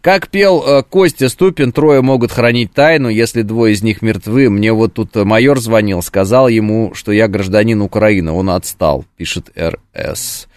Как 0.00 0.28
пел 0.28 0.62
э, 0.62 0.82
Костя 0.82 1.28
Ступин, 1.28 1.72
трое 1.72 2.02
могут 2.02 2.32
хранить 2.32 2.72
тайну, 2.72 3.08
если 3.08 3.42
двое 3.42 3.72
из 3.72 3.82
них 3.82 4.02
мертвы. 4.02 4.50
Мне 4.50 4.72
вот 4.72 4.94
тут 4.94 5.14
майор 5.14 5.58
звонил, 5.58 6.02
сказал 6.02 6.48
ему, 6.48 6.92
что 6.94 7.12
я 7.12 7.28
гражданин 7.28 7.80
Украины. 7.80 8.32
Он 8.32 8.50
отстал, 8.50 9.04
пишет 9.16 9.50
РС. 9.56 10.48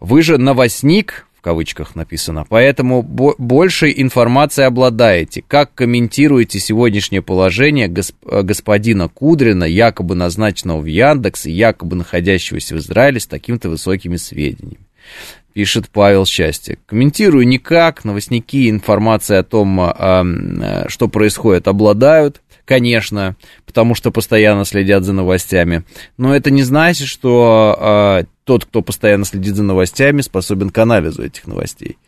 Вы 0.00 0.22
же 0.22 0.36
новостник, 0.36 1.26
в 1.40 1.42
кавычках 1.42 1.96
написано. 1.96 2.44
Поэтому 2.50 3.00
бо- 3.02 3.34
большей 3.38 3.94
информацией 3.96 4.66
обладаете. 4.66 5.42
Как 5.48 5.72
комментируете 5.74 6.60
сегодняшнее 6.60 7.22
положение 7.22 7.88
госп- 7.88 8.14
э, 8.30 8.42
господина 8.42 9.08
Кудрина, 9.08 9.64
якобы 9.64 10.14
назначенного 10.14 10.80
в 10.82 10.84
Яндекс 10.84 11.46
и 11.46 11.50
якобы 11.52 11.96
находящегося 11.96 12.74
в 12.74 12.78
Израиле 12.78 13.20
с 13.20 13.26
такими-то 13.26 13.70
высокими 13.70 14.16
сведениями? 14.16 14.84
Пишет 15.54 15.88
Павел 15.88 16.26
Счастье. 16.26 16.76
Комментирую 16.84 17.48
никак. 17.48 18.04
Новостники 18.04 18.68
информации 18.68 19.36
о 19.38 19.42
том, 19.42 19.80
а, 19.80 19.96
а, 19.98 20.84
что 20.88 21.08
происходит, 21.08 21.68
обладают 21.68 22.42
конечно, 22.70 23.34
потому 23.66 23.96
что 23.96 24.12
постоянно 24.12 24.64
следят 24.64 25.02
за 25.02 25.12
новостями. 25.12 25.82
Но 26.16 26.36
это 26.36 26.52
не 26.52 26.62
значит, 26.62 27.08
что 27.08 27.76
э, 28.20 28.24
тот, 28.44 28.64
кто 28.64 28.80
постоянно 28.80 29.24
следит 29.24 29.56
за 29.56 29.64
новостями, 29.64 30.20
способен 30.20 30.70
к 30.70 30.78
анализу 30.78 31.24
этих 31.24 31.48
новостей. 31.48 31.98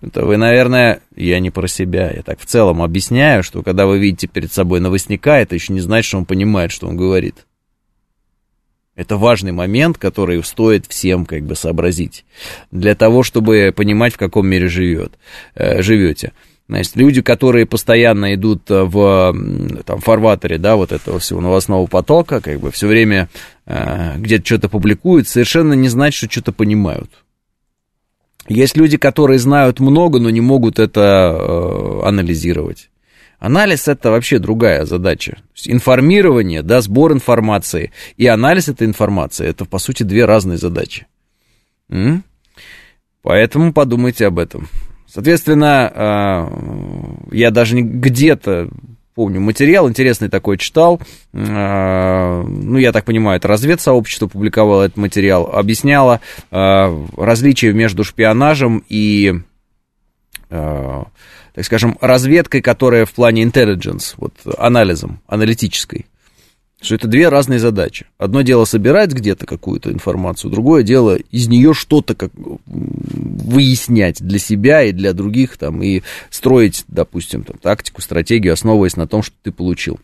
Это 0.00 0.26
вы, 0.26 0.38
наверное, 0.38 1.02
я 1.14 1.38
не 1.38 1.50
про 1.50 1.68
себя, 1.68 2.10
я 2.10 2.22
так 2.22 2.40
в 2.40 2.46
целом 2.46 2.82
объясняю, 2.82 3.44
что 3.44 3.62
когда 3.62 3.86
вы 3.86 4.00
видите 4.00 4.26
перед 4.26 4.52
собой 4.52 4.80
новостника, 4.80 5.38
это 5.38 5.54
еще 5.54 5.72
не 5.72 5.80
значит, 5.80 6.08
что 6.08 6.18
он 6.18 6.24
понимает, 6.24 6.72
что 6.72 6.88
он 6.88 6.96
говорит. 6.96 7.46
Это 8.96 9.16
важный 9.16 9.52
момент, 9.52 9.98
который 9.98 10.42
стоит 10.42 10.86
всем 10.88 11.26
как 11.26 11.44
бы 11.44 11.54
сообразить, 11.54 12.24
для 12.72 12.96
того, 12.96 13.22
чтобы 13.22 13.72
понимать, 13.76 14.14
в 14.14 14.18
каком 14.18 14.48
мире 14.48 14.66
живет, 14.66 15.12
э, 15.54 15.80
живете. 15.80 16.32
Значит, 16.68 16.96
люди, 16.96 17.22
которые 17.22 17.66
постоянно 17.66 18.34
идут 18.34 18.70
э, 18.70 18.82
в 18.84 19.34
там, 19.84 20.00
фарватере, 20.00 20.58
да, 20.58 20.76
вот 20.76 20.92
этого 20.92 21.18
всего 21.18 21.40
новостного 21.40 21.86
потока, 21.86 22.40
как 22.40 22.60
бы 22.60 22.70
все 22.70 22.86
время 22.86 23.28
э, 23.66 24.16
где-то 24.18 24.46
что-то 24.46 24.68
публикуют, 24.68 25.28
совершенно 25.28 25.74
не 25.74 25.88
значит, 25.88 26.16
что 26.16 26.30
что-то 26.30 26.52
понимают. 26.52 27.10
Есть 28.48 28.76
люди, 28.76 28.96
которые 28.96 29.38
знают 29.38 29.80
много, 29.80 30.18
но 30.18 30.30
не 30.30 30.40
могут 30.40 30.78
это 30.78 31.36
э, 31.38 32.00
анализировать. 32.04 32.90
Анализ 33.38 33.88
это 33.88 34.12
вообще 34.12 34.38
другая 34.38 34.84
задача. 34.84 35.38
Информирование, 35.64 36.62
да, 36.62 36.80
сбор 36.80 37.12
информации 37.12 37.92
и 38.16 38.26
анализ 38.26 38.68
этой 38.68 38.86
информации 38.86 39.48
это 39.48 39.64
по 39.64 39.78
сути 39.78 40.04
две 40.04 40.26
разные 40.26 40.58
задачи. 40.58 41.06
М? 41.88 42.22
Поэтому 43.22 43.72
подумайте 43.72 44.26
об 44.26 44.38
этом. 44.38 44.68
Соответственно, 45.12 45.92
а, 45.94 46.52
я 47.32 47.50
даже 47.50 47.78
где-то 47.78 48.68
помню, 49.14 49.40
материал 49.40 49.86
интересный 49.86 50.30
такой 50.30 50.56
читал. 50.56 51.02
А, 51.34 52.42
ну, 52.42 52.78
я 52.78 52.92
так 52.92 53.04
понимаю, 53.04 53.36
это 53.36 53.46
разведсообщество 53.46 54.26
публиковало 54.26 54.84
этот 54.84 54.96
материал, 54.96 55.50
объясняло 55.52 56.22
а, 56.50 56.90
различия 57.18 57.74
между 57.74 58.04
шпионажем 58.04 58.84
и, 58.88 59.34
так 60.48 61.64
скажем, 61.64 61.98
разведкой, 62.00 62.62
которая 62.62 63.04
в 63.04 63.12
плане 63.12 63.42
intelligence, 63.42 64.14
вот 64.16 64.32
анализом, 64.56 65.20
аналитической 65.26 66.06
что 66.82 66.94
это 66.96 67.06
две 67.08 67.28
разные 67.28 67.58
задачи. 67.58 68.06
Одно 68.18 68.42
дело 68.42 68.64
собирать 68.64 69.12
где-то 69.12 69.46
какую-то 69.46 69.90
информацию, 69.90 70.50
другое 70.50 70.82
дело 70.82 71.16
из 71.30 71.48
нее 71.48 71.74
что-то 71.74 72.14
как 72.14 72.32
выяснять 72.66 74.20
для 74.20 74.38
себя 74.38 74.82
и 74.82 74.92
для 74.92 75.12
других, 75.12 75.56
там, 75.56 75.82
и 75.82 76.02
строить, 76.30 76.84
допустим, 76.88 77.44
там, 77.44 77.56
тактику, 77.58 78.02
стратегию, 78.02 78.52
основываясь 78.52 78.96
на 78.96 79.06
том, 79.06 79.22
что 79.22 79.34
ты 79.42 79.52
получил. 79.52 80.00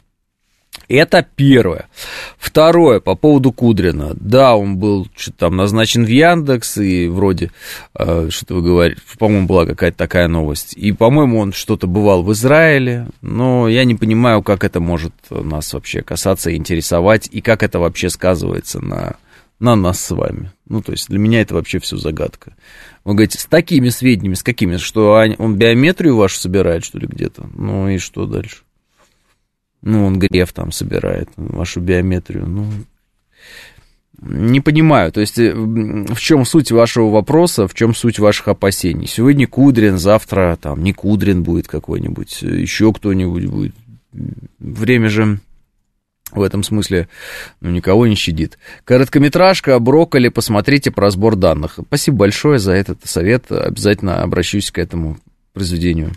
Это 0.88 1.27
первое. 1.37 1.88
Второе, 2.38 3.01
по 3.01 3.14
поводу 3.14 3.53
Кудрина. 3.53 4.12
Да, 4.14 4.57
он 4.57 4.79
был 4.79 5.07
что-то 5.14 5.38
там 5.38 5.57
назначен 5.57 6.05
в 6.05 6.09
Яндекс, 6.09 6.79
и 6.79 7.09
вроде, 7.09 7.51
э, 7.94 8.29
что-то 8.31 8.55
вы 8.55 8.62
говорите, 8.62 9.01
по-моему, 9.18 9.46
была 9.46 9.66
какая-то 9.66 9.98
такая 9.98 10.29
новость. 10.29 10.72
И, 10.74 10.92
по-моему, 10.92 11.40
он 11.40 11.53
что-то 11.53 11.87
бывал 11.87 12.22
в 12.22 12.33
Израиле, 12.33 13.09
но 13.20 13.68
я 13.68 13.85
не 13.85 13.96
понимаю, 13.96 14.42
как 14.42 14.64
это 14.64 14.81
может 14.81 15.12
нас 15.29 15.74
вообще 15.74 16.01
касаться 16.01 16.55
интересовать, 16.57 17.29
и 17.31 17.42
как 17.42 17.62
это 17.62 17.79
вообще 17.79 18.09
сказывается 18.09 18.81
на, 18.81 19.16
на 19.61 19.77
нас 19.77 20.01
с 20.01 20.11
вами. 20.11 20.53
Ну, 20.68 20.81
то 20.81 20.92
есть 20.92 21.09
для 21.09 21.18
меня 21.18 21.42
это 21.42 21.55
вообще 21.55 21.81
все 21.81 21.98
загадка. 21.98 22.55
Вы 23.05 23.12
говорите, 23.12 23.38
с 23.38 23.44
такими 23.44 23.90
сведениями, 23.90 24.35
с 24.35 24.42
какими, 24.42 24.79
что 24.79 25.22
он 25.38 25.57
биометрию 25.57 26.16
вашу 26.16 26.38
собирает, 26.38 26.85
что 26.85 26.98
ли, 26.98 27.07
где-то? 27.07 27.48
Ну 27.55 27.88
и 27.88 27.98
что 27.98 28.24
дальше? 28.24 28.62
Ну, 29.82 30.06
он 30.06 30.18
Греф 30.18 30.52
там 30.52 30.72
собирает 30.72 31.28
вашу 31.36 31.80
биометрию. 31.80 32.46
Ну, 32.46 32.66
не 34.20 34.60
понимаю, 34.60 35.12
то 35.12 35.20
есть 35.20 35.38
э, 35.38 35.54
в 35.54 36.18
чем 36.18 36.44
суть 36.44 36.72
вашего 36.72 37.08
вопроса, 37.08 37.68
в 37.68 37.74
чем 37.74 37.94
суть 37.94 38.18
ваших 38.18 38.48
опасений? 38.48 39.06
Сегодня 39.06 39.46
Кудрин, 39.46 39.96
завтра 39.98 40.58
там 40.60 40.82
не 40.82 40.92
Кудрин 40.92 41.44
будет 41.44 41.68
какой-нибудь, 41.68 42.42
еще 42.42 42.92
кто-нибудь 42.92 43.46
будет. 43.46 43.74
Время 44.58 45.08
же 45.08 45.38
в 46.32 46.42
этом 46.42 46.64
смысле 46.64 47.08
ну, 47.60 47.70
никого 47.70 48.08
не 48.08 48.16
щадит. 48.16 48.58
Короткометражка, 48.84 49.78
брокколи, 49.78 50.28
посмотрите 50.30 50.90
про 50.90 51.10
сбор 51.10 51.36
данных. 51.36 51.78
Спасибо 51.86 52.18
большое 52.18 52.58
за 52.58 52.72
этот 52.72 52.98
совет, 53.04 53.52
обязательно 53.52 54.22
обращусь 54.22 54.72
к 54.72 54.78
этому 54.78 55.18
произведению 55.52 56.12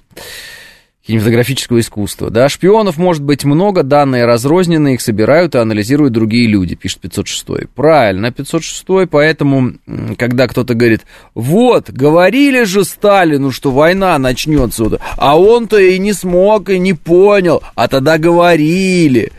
кинематографического 1.05 1.79
искусства. 1.79 2.29
Да, 2.29 2.47
шпионов 2.47 2.97
может 2.97 3.23
быть 3.23 3.43
много, 3.43 3.83
данные 3.83 4.25
разрозненные, 4.25 4.95
их 4.95 5.01
собирают 5.01 5.55
и 5.55 5.57
анализируют 5.57 6.13
другие 6.13 6.47
люди, 6.47 6.75
пишет 6.75 6.99
506. 6.99 7.69
Правильно, 7.73 8.31
506, 8.31 9.09
поэтому, 9.09 9.73
когда 10.17 10.47
кто-то 10.47 10.75
говорит, 10.75 11.01
вот, 11.33 11.89
говорили 11.89 12.63
же 12.63 12.83
Сталину, 12.83 13.51
что 13.51 13.71
война 13.71 14.17
начнется, 14.19 14.99
а 15.17 15.39
он-то 15.39 15.79
и 15.79 15.97
не 15.97 16.13
смог, 16.13 16.69
и 16.69 16.77
не 16.77 16.93
понял, 16.93 17.63
а 17.75 17.87
тогда 17.87 18.17
говорили. 18.17 19.31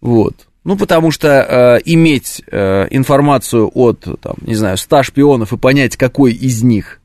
Вот. 0.00 0.34
Ну, 0.62 0.76
потому 0.76 1.10
что 1.10 1.28
э, 1.28 1.80
иметь 1.86 2.42
э, 2.50 2.86
информацию 2.90 3.70
от, 3.74 4.06
там, 4.20 4.34
не 4.42 4.54
знаю, 4.54 4.76
100 4.76 5.02
шпионов 5.04 5.52
и 5.52 5.56
понять, 5.56 5.96
какой 5.96 6.32
из 6.32 6.62
них 6.62 6.99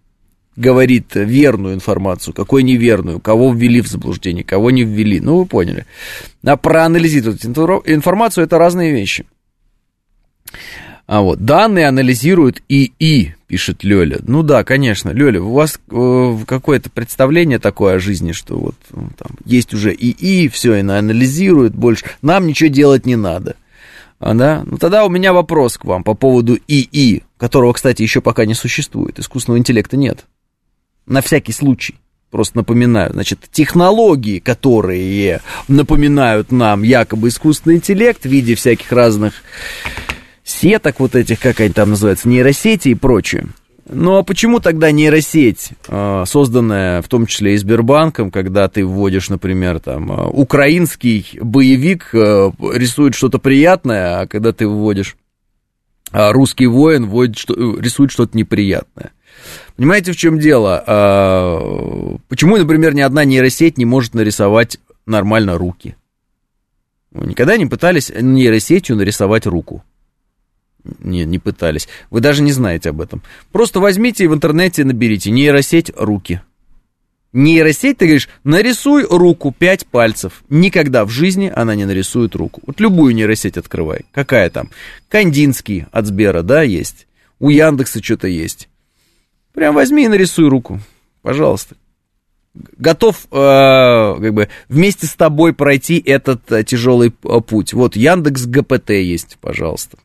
говорит 0.55 1.15
верную 1.15 1.75
информацию, 1.75 2.33
какой 2.33 2.63
неверную, 2.63 3.19
кого 3.19 3.53
ввели 3.53 3.81
в 3.81 3.87
заблуждение, 3.87 4.43
кого 4.43 4.71
не 4.71 4.83
ввели. 4.83 5.19
Ну, 5.19 5.39
вы 5.39 5.45
поняли. 5.45 5.85
А 6.45 6.57
проанализировать 6.57 7.45
информацию– 7.45 8.43
это 8.45 8.57
разные 8.57 8.91
вещи. 8.91 9.25
А 11.07 11.21
вот, 11.21 11.45
данные 11.45 11.87
анализируют 11.87 12.63
ИИ, 12.67 13.35
пишет 13.45 13.83
Лёля. 13.83 14.19
Ну 14.23 14.41
да, 14.41 14.63
конечно, 14.63 15.11
Лёля, 15.11 15.39
у 15.39 15.53
вас 15.53 15.79
э, 15.91 16.37
какое-то 16.47 16.89
представление 16.89 17.59
такое 17.59 17.95
о 17.95 17.99
жизни, 17.99 18.31
что 18.31 18.57
вот 18.57 18.75
ну, 18.89 19.09
там 19.15 19.37
есть 19.45 19.71
уже 19.75 19.93
ИИ, 19.93 20.47
все, 20.47 20.75
и 20.75 20.79
анализирует 20.79 21.75
больше. 21.75 22.05
Нам 22.23 22.47
ничего 22.47 22.69
делать 22.69 23.05
не 23.05 23.15
надо. 23.15 23.55
А, 24.17 24.33
да? 24.33 24.63
Ну 24.65 24.79
тогда 24.79 25.05
у 25.05 25.09
меня 25.09 25.31
вопрос 25.31 25.77
к 25.77 25.85
вам 25.85 26.03
по 26.03 26.15
поводу 26.15 26.57
ИИ, 26.67 27.21
которого, 27.37 27.73
кстати, 27.73 28.01
еще 28.01 28.21
пока 28.21 28.45
не 28.45 28.55
существует. 28.55 29.19
Искусственного 29.19 29.59
интеллекта 29.59 29.97
нет 29.97 30.25
на 31.05 31.21
всякий 31.21 31.51
случай. 31.51 31.95
Просто 32.31 32.57
напоминаю, 32.57 33.13
значит, 33.13 33.39
технологии, 33.51 34.39
которые 34.39 35.41
напоминают 35.67 36.51
нам 36.51 36.83
якобы 36.83 37.29
искусственный 37.29 37.77
интеллект 37.77 38.23
в 38.23 38.25
виде 38.25 38.55
всяких 38.55 38.91
разных 38.91 39.35
сеток 40.43 40.99
вот 40.99 41.15
этих, 41.15 41.39
как 41.39 41.59
они 41.59 41.69
там 41.69 41.91
называются, 41.91 42.27
нейросети 42.27 42.89
и 42.89 42.95
прочее. 42.95 43.47
Ну 43.87 44.17
а 44.17 44.23
почему 44.23 44.59
тогда 44.59 44.91
нейросеть, 44.91 45.69
а, 45.87 46.25
созданная 46.25 47.01
в 47.03 47.07
том 47.07 47.27
числе 47.27 47.53
и 47.53 47.57
Сбербанком, 47.57 48.31
когда 48.31 48.67
ты 48.67 48.83
вводишь, 48.83 49.29
например, 49.29 49.79
там, 49.79 50.11
а, 50.11 50.27
украинский 50.27 51.37
боевик 51.39 52.09
а, 52.13 52.51
рисует 52.73 53.13
что-то 53.13 53.37
приятное, 53.37 54.21
а 54.21 54.27
когда 54.27 54.53
ты 54.53 54.67
вводишь 54.67 55.15
русский 56.11 56.65
воин, 56.67 57.07
вводит, 57.07 57.35
рисует 57.47 58.11
что-то 58.11 58.37
неприятное? 58.37 59.11
Понимаете, 59.75 60.13
в 60.13 60.15
чем 60.15 60.39
дело? 60.39 60.83
А, 60.87 62.17
почему, 62.29 62.57
например, 62.57 62.93
ни 62.93 63.01
одна 63.01 63.25
нейросеть 63.25 63.77
не 63.77 63.85
может 63.85 64.13
нарисовать 64.13 64.79
нормально 65.05 65.57
руки? 65.57 65.95
Никогда 67.11 67.57
не 67.57 67.65
пытались 67.65 68.11
нейросетью 68.13 68.95
нарисовать 68.95 69.45
руку? 69.45 69.83
Не, 70.99 71.25
не 71.25 71.39
пытались. 71.39 71.87
Вы 72.09 72.21
даже 72.21 72.41
не 72.43 72.51
знаете 72.51 72.89
об 72.89 73.01
этом. 73.01 73.23
Просто 73.51 73.79
возьмите 73.79 74.23
и 74.23 74.27
в 74.27 74.33
интернете 74.33 74.83
наберите 74.83 75.31
нейросеть 75.31 75.91
руки. 75.95 76.41
Нейросеть, 77.33 77.97
ты 77.97 78.05
говоришь, 78.05 78.29
нарисуй 78.45 79.05
руку, 79.09 79.53
пять 79.57 79.85
пальцев. 79.85 80.43
Никогда 80.47 81.03
в 81.03 81.09
жизни 81.09 81.51
она 81.53 81.75
не 81.75 81.85
нарисует 81.85 82.35
руку. 82.35 82.61
Вот 82.65 82.79
любую 82.79 83.13
нейросеть 83.13 83.57
открывай. 83.57 84.05
Какая 84.13 84.49
там? 84.49 84.69
Кандинский 85.09 85.85
от 85.91 86.05
Сбера, 86.05 86.43
да, 86.43 86.61
есть. 86.61 87.07
У 87.39 87.49
Яндекса 87.49 88.01
что-то 88.01 88.27
есть. 88.27 88.69
Прям 89.55 89.73
возьми 89.73 90.03
и 90.03 90.07
нарисуй 90.07 90.49
руку. 90.49 90.79
Пожалуйста. 91.21 91.75
Готов 92.77 93.25
э, 93.31 94.15
как 94.21 94.33
бы 94.33 94.49
вместе 94.69 95.07
с 95.07 95.15
тобой 95.15 95.53
пройти 95.53 96.01
этот 96.05 96.51
э, 96.51 96.63
тяжелый 96.63 97.13
э, 97.23 97.41
путь. 97.41 97.73
Вот 97.73 97.95
Яндекс 97.95 98.45
ГПТ 98.45 98.91
есть, 98.91 99.37
пожалуйста. 99.41 99.97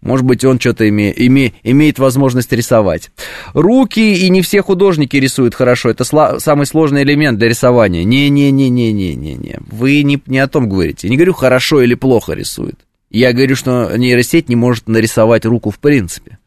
Может 0.00 0.24
быть, 0.24 0.44
он 0.44 0.58
что-то 0.58 0.88
име, 0.88 1.12
име, 1.12 1.52
имеет 1.62 1.98
возможность 1.98 2.52
рисовать. 2.52 3.10
Руки 3.52 4.14
и 4.14 4.30
не 4.30 4.42
все 4.42 4.62
художники 4.62 5.16
рисуют 5.16 5.54
хорошо. 5.54 5.90
Это 5.90 6.04
сла, 6.04 6.40
самый 6.40 6.66
сложный 6.66 7.02
элемент 7.02 7.38
для 7.38 7.48
рисования. 7.48 8.04
Не-не-не-не-не-не-не. 8.04 9.58
Вы 9.70 10.02
не, 10.02 10.20
не 10.26 10.38
о 10.38 10.48
том 10.48 10.68
говорите. 10.68 11.08
Не 11.08 11.16
говорю, 11.16 11.34
хорошо 11.34 11.82
или 11.82 11.94
плохо 11.94 12.32
рисует. 12.32 12.76
Я 13.10 13.32
говорю, 13.32 13.56
что 13.56 13.96
нейросеть 13.96 14.48
не 14.48 14.56
может 14.56 14.88
нарисовать 14.88 15.44
руку 15.44 15.70
в 15.70 15.78
принципе. 15.78 16.38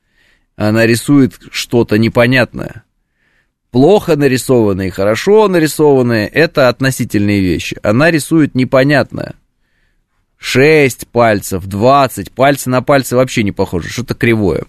Она 0.55 0.85
рисует 0.85 1.39
что-то 1.51 1.97
непонятное. 1.97 2.83
Плохо 3.71 4.15
нарисованные, 4.17 4.91
хорошо 4.91 5.47
нарисованные– 5.47 6.27
это 6.33 6.67
относительные 6.67 7.41
вещи. 7.41 7.77
Она 7.83 8.11
рисует 8.11 8.53
непонятное. 8.53 9.35
6 10.37 11.07
пальцев, 11.07 11.65
20, 11.65 12.31
пальцы 12.31 12.69
на 12.69 12.81
пальцы 12.81 13.15
вообще 13.15 13.43
не 13.43 13.51
похожи, 13.51 13.89
что-то 13.89 14.15
кривое. 14.15 14.63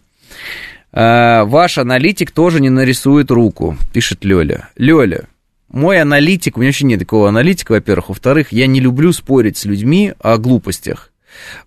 А, 0.92 1.44
ваш 1.44 1.78
аналитик 1.78 2.30
тоже 2.30 2.60
не 2.60 2.68
нарисует 2.68 3.30
руку, 3.30 3.76
пишет 3.92 4.24
Лёля. 4.24 4.68
Лёля, 4.76 5.24
мой 5.68 6.00
аналитик, 6.00 6.56
у 6.56 6.60
меня 6.60 6.68
вообще 6.68 6.84
нет 6.84 7.00
такого 7.00 7.28
аналитика, 7.30 7.72
во-первых. 7.72 8.10
Во-вторых, 8.10 8.52
я 8.52 8.66
не 8.66 8.78
люблю 8.78 9.12
спорить 9.12 9.56
с 9.56 9.64
людьми 9.64 10.12
о 10.20 10.36
глупостях. 10.36 11.11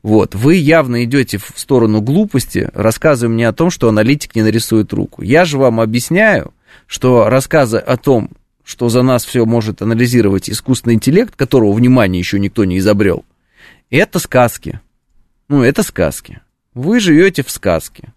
Вот, 0.04 0.36
вы 0.36 0.56
явно 0.56 1.04
идете 1.04 1.38
в 1.38 1.54
сторону 1.56 2.02
глупости, 2.02 2.70
рассказывая 2.74 3.34
мне 3.34 3.48
о 3.48 3.54
том, 3.54 3.70
что 3.70 3.90
аналитик 3.90 4.36
не 4.36 4.44
нарисует 4.44 4.94
руку. 4.94 5.22
Я 5.22 5.46
же 5.46 5.58
вам 5.58 5.80
объясняю, 5.80 6.54
что 6.88 7.30
рассказы 7.30 7.78
о 7.78 7.98
том, 7.98 8.30
что 8.64 8.90
за 8.90 9.02
нас 9.02 9.26
все 9.26 9.46
может 9.46 9.82
анализировать 9.82 10.50
искусственный 10.50 10.96
интеллект, 10.96 11.36
которого, 11.36 11.72
внимание, 11.72 12.20
еще 12.20 12.40
никто 12.40 12.66
не 12.66 12.80
изобрел, 12.80 13.24
это 13.90 14.20
сказки. 14.20 14.80
Ну, 15.48 15.64
это 15.64 15.84
сказки. 15.84 16.42
Вы 16.74 17.00
живете 17.00 17.44
в 17.44 17.52
сказке. 17.52 18.14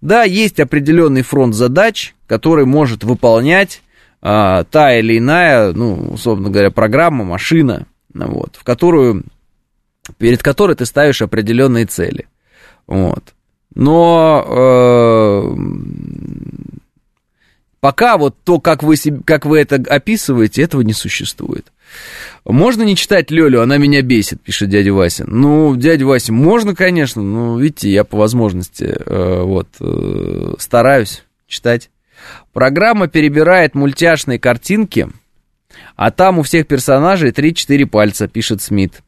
Да, 0.00 0.24
есть 0.24 0.60
определенный 0.60 1.22
фронт 1.22 1.54
задач, 1.54 2.14
который 2.26 2.66
может 2.66 3.04
выполнять 3.04 3.82
а, 4.20 4.64
та 4.64 4.98
или 4.98 5.18
иная, 5.18 5.72
ну, 5.72 6.12
условно 6.12 6.50
говоря, 6.50 6.70
программа, 6.70 7.24
машина, 7.24 7.86
вот, 8.12 8.56
в 8.56 8.64
которую, 8.64 9.24
перед 10.18 10.42
которой 10.42 10.76
ты 10.76 10.86
ставишь 10.86 11.22
определенные 11.22 11.86
цели. 11.86 12.26
Вот. 12.86 13.34
Но 13.74 14.44
э, 14.46 15.56
пока 17.80 18.16
вот 18.16 18.36
то, 18.44 18.60
как 18.60 18.82
вы, 18.82 18.96
как 19.24 19.46
вы 19.46 19.58
это 19.58 19.76
описываете, 19.76 20.62
этого 20.62 20.82
не 20.82 20.92
существует. 20.92 21.72
Можно 22.44 22.82
не 22.82 22.96
читать 22.96 23.30
Лёлю, 23.30 23.62
она 23.62 23.78
меня 23.78 24.02
бесит, 24.02 24.40
пишет 24.40 24.68
дядя 24.68 24.92
Вася. 24.92 25.24
Ну, 25.26 25.74
дядя 25.76 26.06
Вася, 26.06 26.32
можно, 26.32 26.74
конечно, 26.74 27.22
но, 27.22 27.58
видите, 27.58 27.90
я 27.90 28.04
по 28.04 28.16
возможности 28.16 28.84
э, 28.84 29.42
вот 29.42 29.68
э, 29.80 30.54
стараюсь 30.58 31.24
читать. 31.46 31.90
Программа 32.52 33.08
перебирает 33.08 33.74
мультяшные 33.74 34.38
картинки, 34.38 35.08
а 35.96 36.10
там 36.10 36.38
у 36.38 36.42
всех 36.42 36.66
персонажей 36.66 37.30
3-4 37.30 37.86
пальца, 37.86 38.28
пишет 38.28 38.62
Смит. 38.62 39.02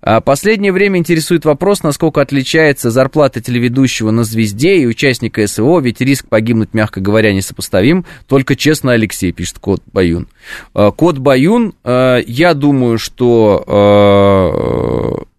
А 0.00 0.20
последнее 0.20 0.72
время 0.72 0.98
интересует 0.98 1.44
вопрос, 1.44 1.82
насколько 1.82 2.20
отличается 2.20 2.90
зарплата 2.90 3.40
телеведущего 3.40 4.10
на 4.10 4.24
«Звезде» 4.24 4.78
и 4.78 4.86
участника 4.86 5.46
СВО, 5.46 5.80
ведь 5.80 6.00
риск 6.00 6.28
погибнуть, 6.28 6.72
мягко 6.72 7.00
говоря, 7.00 7.32
несопоставим. 7.32 8.04
Только 8.26 8.56
честно, 8.56 8.92
Алексей, 8.92 9.32
пишет 9.32 9.58
Кот 9.58 9.82
Баюн. 9.92 10.28
А, 10.74 10.90
Кот 10.92 11.18
Баюн, 11.18 11.74
а, 11.84 12.18
я 12.26 12.54
думаю, 12.54 12.98
что 12.98 13.58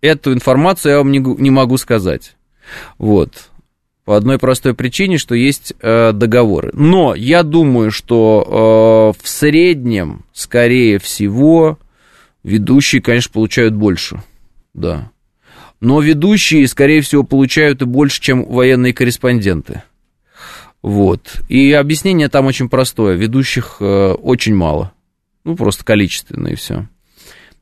эту 0.02 0.34
информацию 0.34 0.91
я 0.91 0.97
вам 0.99 1.12
не 1.12 1.49
могу 1.49 1.78
сказать. 1.78 2.36
Вот. 2.97 3.49
По 4.06 4.17
одной 4.17 4.39
простой 4.39 4.73
причине, 4.73 5.17
что 5.17 5.36
есть 5.36 5.73
договоры. 5.80 6.71
Но 6.73 7.13
я 7.15 7.43
думаю, 7.43 7.91
что 7.91 9.13
в 9.19 9.28
среднем, 9.28 10.25
скорее 10.34 10.97
всего, 10.99 11.78
ведущие, 12.43 13.02
конечно, 13.02 13.32
получают 13.32 13.73
больше 13.73 14.21
да. 14.73 15.12
Но 15.80 16.02
ведущие, 16.02 16.67
скорее 16.67 17.02
всего, 17.02 17.23
получают 17.23 17.82
и 17.82 17.86
больше, 17.86 18.21
чем 18.21 18.43
военные 18.45 18.93
корреспонденты. 18.93 19.84
Вот. 20.82 21.41
И 21.47 21.71
объяснение 21.71 22.30
там 22.30 22.45
очень 22.47 22.69
простое. 22.69 23.15
Ведущих 23.15 23.78
э, 23.80 24.12
очень 24.12 24.56
мало. 24.56 24.93
Ну, 25.45 25.56
просто 25.56 25.86
количественно 25.86 26.47
и 26.47 26.56
все. 26.56 26.88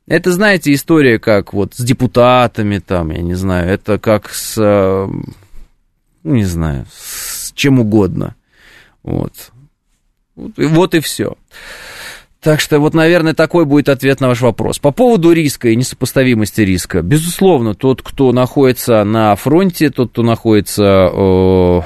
Это, 0.06 0.32
знаете, 0.32 0.72
история 0.72 1.18
как 1.18 1.52
вот 1.52 1.74
с 1.74 1.84
депутатами 1.84 2.78
там, 2.78 3.10
я 3.10 3.22
не 3.22 3.34
знаю, 3.34 3.68
это 3.68 3.98
как 3.98 4.30
с, 4.30 4.56
э, 4.58 5.06
ну, 6.22 6.34
не 6.34 6.44
знаю, 6.44 6.86
с 6.92 7.52
чем 7.52 7.78
угодно. 7.78 8.34
Вот. 9.02 9.52
Вот, 10.34 10.52
вот 10.56 10.94
и 10.94 11.00
все. 11.00 11.36
Так 12.48 12.60
что 12.60 12.80
вот, 12.80 12.94
наверное, 12.94 13.34
такой 13.34 13.66
будет 13.66 13.90
ответ 13.90 14.22
на 14.22 14.28
ваш 14.28 14.40
вопрос. 14.40 14.78
По 14.78 14.90
поводу 14.90 15.32
риска 15.32 15.68
и 15.68 15.76
несопоставимости 15.76 16.62
риска. 16.62 17.02
Безусловно, 17.02 17.74
тот, 17.74 18.00
кто 18.00 18.32
находится 18.32 19.04
на 19.04 19.36
фронте, 19.36 19.90
тот, 19.90 20.12
кто 20.12 20.22
находится 20.22 21.10
э, 21.12 21.80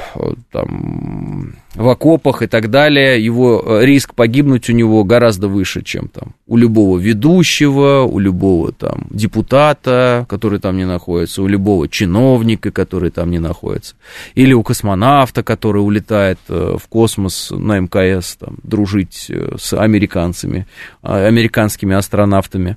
там, 0.52 1.56
в 1.74 1.88
окопах 1.88 2.42
и 2.42 2.46
так 2.46 2.70
далее, 2.70 3.24
его 3.24 3.62
э, 3.64 3.86
риск 3.86 4.14
погибнуть 4.14 4.68
у 4.68 4.72
него 4.72 5.04
гораздо 5.04 5.48
выше, 5.48 5.82
чем 5.82 6.08
там 6.08 6.34
у 6.46 6.56
любого 6.58 6.98
ведущего, 6.98 8.02
у 8.02 8.18
любого 8.18 8.72
там 8.72 9.06
депутата, 9.10 10.26
который 10.28 10.58
там 10.58 10.76
не 10.76 10.84
находится, 10.84 11.42
у 11.42 11.46
любого 11.46 11.88
чиновника, 11.88 12.70
который 12.70 13.10
там 13.10 13.30
не 13.30 13.38
находится, 13.38 13.94
или 14.34 14.52
у 14.52 14.62
космонавта, 14.62 15.42
который 15.42 15.78
улетает 15.78 16.38
э, 16.48 16.76
в 16.78 16.88
космос 16.88 17.50
на 17.50 17.80
МКС, 17.80 18.36
там, 18.36 18.58
дружить 18.62 19.26
э, 19.30 19.56
с 19.58 19.72
американцами, 19.72 20.66
а, 21.02 21.26
американскими 21.26 21.94
астронавтами. 21.94 22.76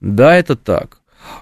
Да, 0.00 0.34
это 0.34 0.56
так. 0.56 0.98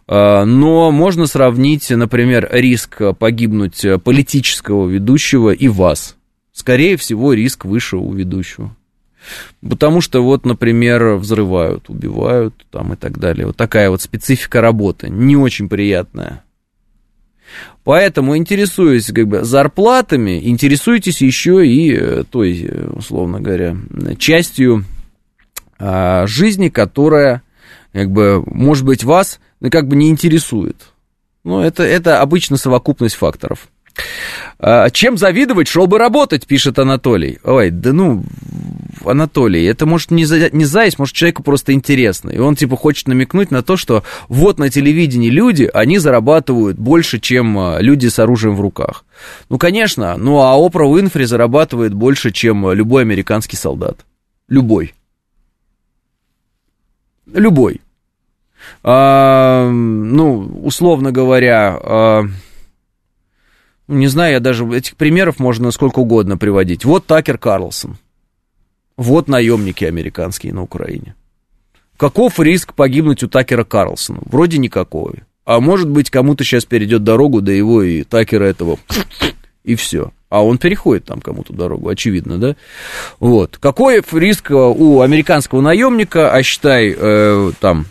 А, 0.08 0.44
но 0.44 0.90
можно 0.90 1.28
сравнить, 1.28 1.88
например, 1.90 2.48
риск 2.50 3.00
погибнуть 3.20 3.87
политического 4.02 4.88
ведущего 4.88 5.50
и 5.50 5.68
вас– 5.68 6.16
скорее 6.59 6.97
всего, 6.97 7.33
риск 7.33 7.64
выше 7.64 7.97
у 7.97 8.12
ведущего. 8.12 8.75
Потому 9.61 10.01
что 10.01 10.23
вот, 10.23 10.47
например, 10.47 11.14
взрывают, 11.14 11.88
убивают 11.88 12.55
там 12.71 12.94
и 12.94 12.97
так 12.97 13.18
далее. 13.18 13.47
Вот 13.47 13.57
такая 13.57 13.90
вот 13.90 14.03
специфика 14.03 14.61
работы, 14.61 15.09
не 15.09 15.37
очень 15.37 15.68
приятная. 15.68 16.44
Поэтому, 17.85 18.37
интересуясь 18.37 19.07
как 19.07 19.27
бы 19.27 19.44
зарплатами, 19.44 20.49
интересуйтесь 20.49 21.23
еще 21.23 21.66
и 21.66 21.94
э, 21.94 22.25
той, 22.31 22.62
э, 22.62 22.90
условно 22.90 23.40
говоря, 23.40 23.77
частью 24.18 24.85
а, 25.79 26.27
жизни, 26.27 26.68
которая, 26.68 27.42
как 27.92 28.11
бы, 28.11 28.42
может 28.47 28.85
быть, 28.85 29.05
вас 29.05 29.40
ну, 29.61 29.71
как 29.71 29.88
бы 29.88 29.97
не 29.97 30.11
интересует. 30.11 30.77
Но 31.44 31.64
это, 31.64 31.83
это 31.83 32.21
обычно 32.21 32.57
совокупность 32.57 33.14
факторов. 33.14 33.68
А, 34.61 34.90
чем 34.90 35.16
завидовать, 35.16 35.68
шел 35.68 35.87
бы 35.87 35.98
работать, 35.98 36.46
пишет 36.46 36.78
Анатолий. 36.78 37.38
Ой, 37.44 37.70
да 37.70 37.92
ну, 37.92 38.24
Анатолий, 39.04 39.64
это 39.64 39.87
может 39.87 40.11
не, 40.11 40.24
за, 40.24 40.50
не 40.50 40.64
зависть, 40.64 40.98
может 40.98 41.14
человеку 41.14 41.42
просто 41.42 41.72
интересно. 41.72 42.30
И 42.30 42.38
он 42.38 42.56
типа 42.56 42.76
хочет 42.76 43.06
намекнуть 43.06 43.50
на 43.50 43.62
то, 43.62 43.76
что 43.76 44.02
вот 44.28 44.58
на 44.58 44.68
телевидении 44.68 45.30
люди, 45.30 45.70
они 45.72 45.98
зарабатывают 45.98 46.76
больше, 46.76 47.20
чем 47.20 47.56
а, 47.58 47.78
люди 47.80 48.08
с 48.08 48.18
оружием 48.18 48.56
в 48.56 48.61
руках. 48.61 49.04
Ну, 49.48 49.58
конечно, 49.58 50.16
ну 50.16 50.40
а 50.40 50.54
Опра 50.54 50.87
Уинфри 50.87 51.24
зарабатывает 51.24 51.94
больше, 51.94 52.32
чем 52.32 52.72
любой 52.72 53.02
американский 53.02 53.56
солдат. 53.56 54.04
Любой. 54.48 54.94
Любой. 57.32 57.80
А, 58.82 59.70
ну, 59.70 60.61
условно 60.64 61.12
говоря... 61.12 61.78
А, 61.80 62.24
Не 63.89 64.07
знаю, 64.07 64.34
я 64.34 64.41
даже 64.41 64.66
этих 64.66 64.97
примеров 64.97 65.39
можно 65.39 65.70
сколько 65.70 66.01
угодно 66.01 66.36
приводить. 66.36 66.84
Вот 66.84 67.07
Такер 67.07 67.39
Карлсон. 67.39 67.97
Вот 68.97 69.28
наемники 69.28 69.84
американские 69.84 70.53
на 70.53 70.62
Украине. 70.62 71.14
Каков 71.97 72.39
риск 72.39 72.74
погибнуть 72.74 73.22
у 73.22 73.28
Такера 73.28 73.64
Карлсона? 73.64 74.20
Вроде 74.24 74.59
никакого. 74.59 75.14
А 75.45 75.61
может 75.61 75.89
быть, 75.89 76.11
кому-то 76.11 76.45
сейчас 76.45 76.64
перейдет 76.64 77.03
дорогу 77.03 77.41
до 77.41 77.51
его 77.51 77.82
и 77.82 78.05
Такера 78.05 78.45
этого. 78.45 78.78
И 79.64 79.74
все. 79.74 80.12
А 80.28 80.45
он 80.45 80.59
переходит 80.59 81.07
там 81.07 81.20
кому-то 81.20 81.53
дорогу, 81.53 81.89
очевидно, 81.89 82.39
да? 82.39 82.57
Вот. 83.18 83.57
Какой 83.59 84.03
риск 84.12 84.51
у 84.51 85.01
американского 85.01 85.61
наемника, 85.61 86.30
а 86.30 86.43
считай, 86.43 86.95
э, 86.97 87.53
там, 87.61 87.86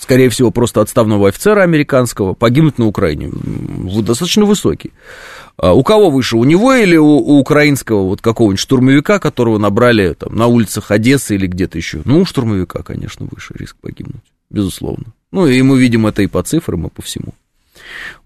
скорее 0.00 0.30
всего, 0.30 0.50
просто 0.50 0.80
отставного 0.80 1.28
офицера 1.28 1.62
американского, 1.62 2.34
погибнуть 2.34 2.78
на 2.78 2.86
Украине? 2.86 3.30
Достаточно 4.02 4.44
высокий. 4.44 4.92
А 5.56 5.74
у 5.74 5.82
кого 5.82 6.10
выше, 6.10 6.36
у 6.36 6.44
него 6.44 6.72
или 6.72 6.96
у, 6.96 7.06
у 7.06 7.38
украинского 7.38 8.04
вот 8.04 8.22
какого-нибудь 8.22 8.60
штурмовика, 8.60 9.18
которого 9.18 9.58
набрали 9.58 10.14
там, 10.14 10.34
на 10.34 10.46
улицах 10.46 10.90
Одессы 10.90 11.34
или 11.34 11.46
где-то 11.46 11.76
еще? 11.76 12.00
Ну, 12.06 12.20
у 12.20 12.24
штурмовика, 12.24 12.82
конечно, 12.82 13.28
выше 13.30 13.54
риск 13.58 13.76
погибнуть, 13.80 14.24
безусловно. 14.48 15.06
Ну, 15.32 15.46
и 15.46 15.60
мы 15.62 15.78
видим 15.78 16.06
это 16.06 16.22
и 16.22 16.26
по 16.26 16.42
цифрам, 16.42 16.86
и 16.86 16.90
по 16.90 17.02
всему. 17.02 17.34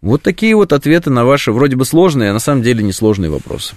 Вот 0.00 0.22
такие 0.22 0.54
вот 0.54 0.72
ответы 0.72 1.10
на 1.10 1.24
ваши 1.24 1.50
вроде 1.50 1.76
бы 1.76 1.84
сложные, 1.84 2.30
а 2.30 2.34
на 2.34 2.38
самом 2.38 2.62
деле 2.62 2.82
несложные 2.82 3.30
вопросы. 3.30 3.74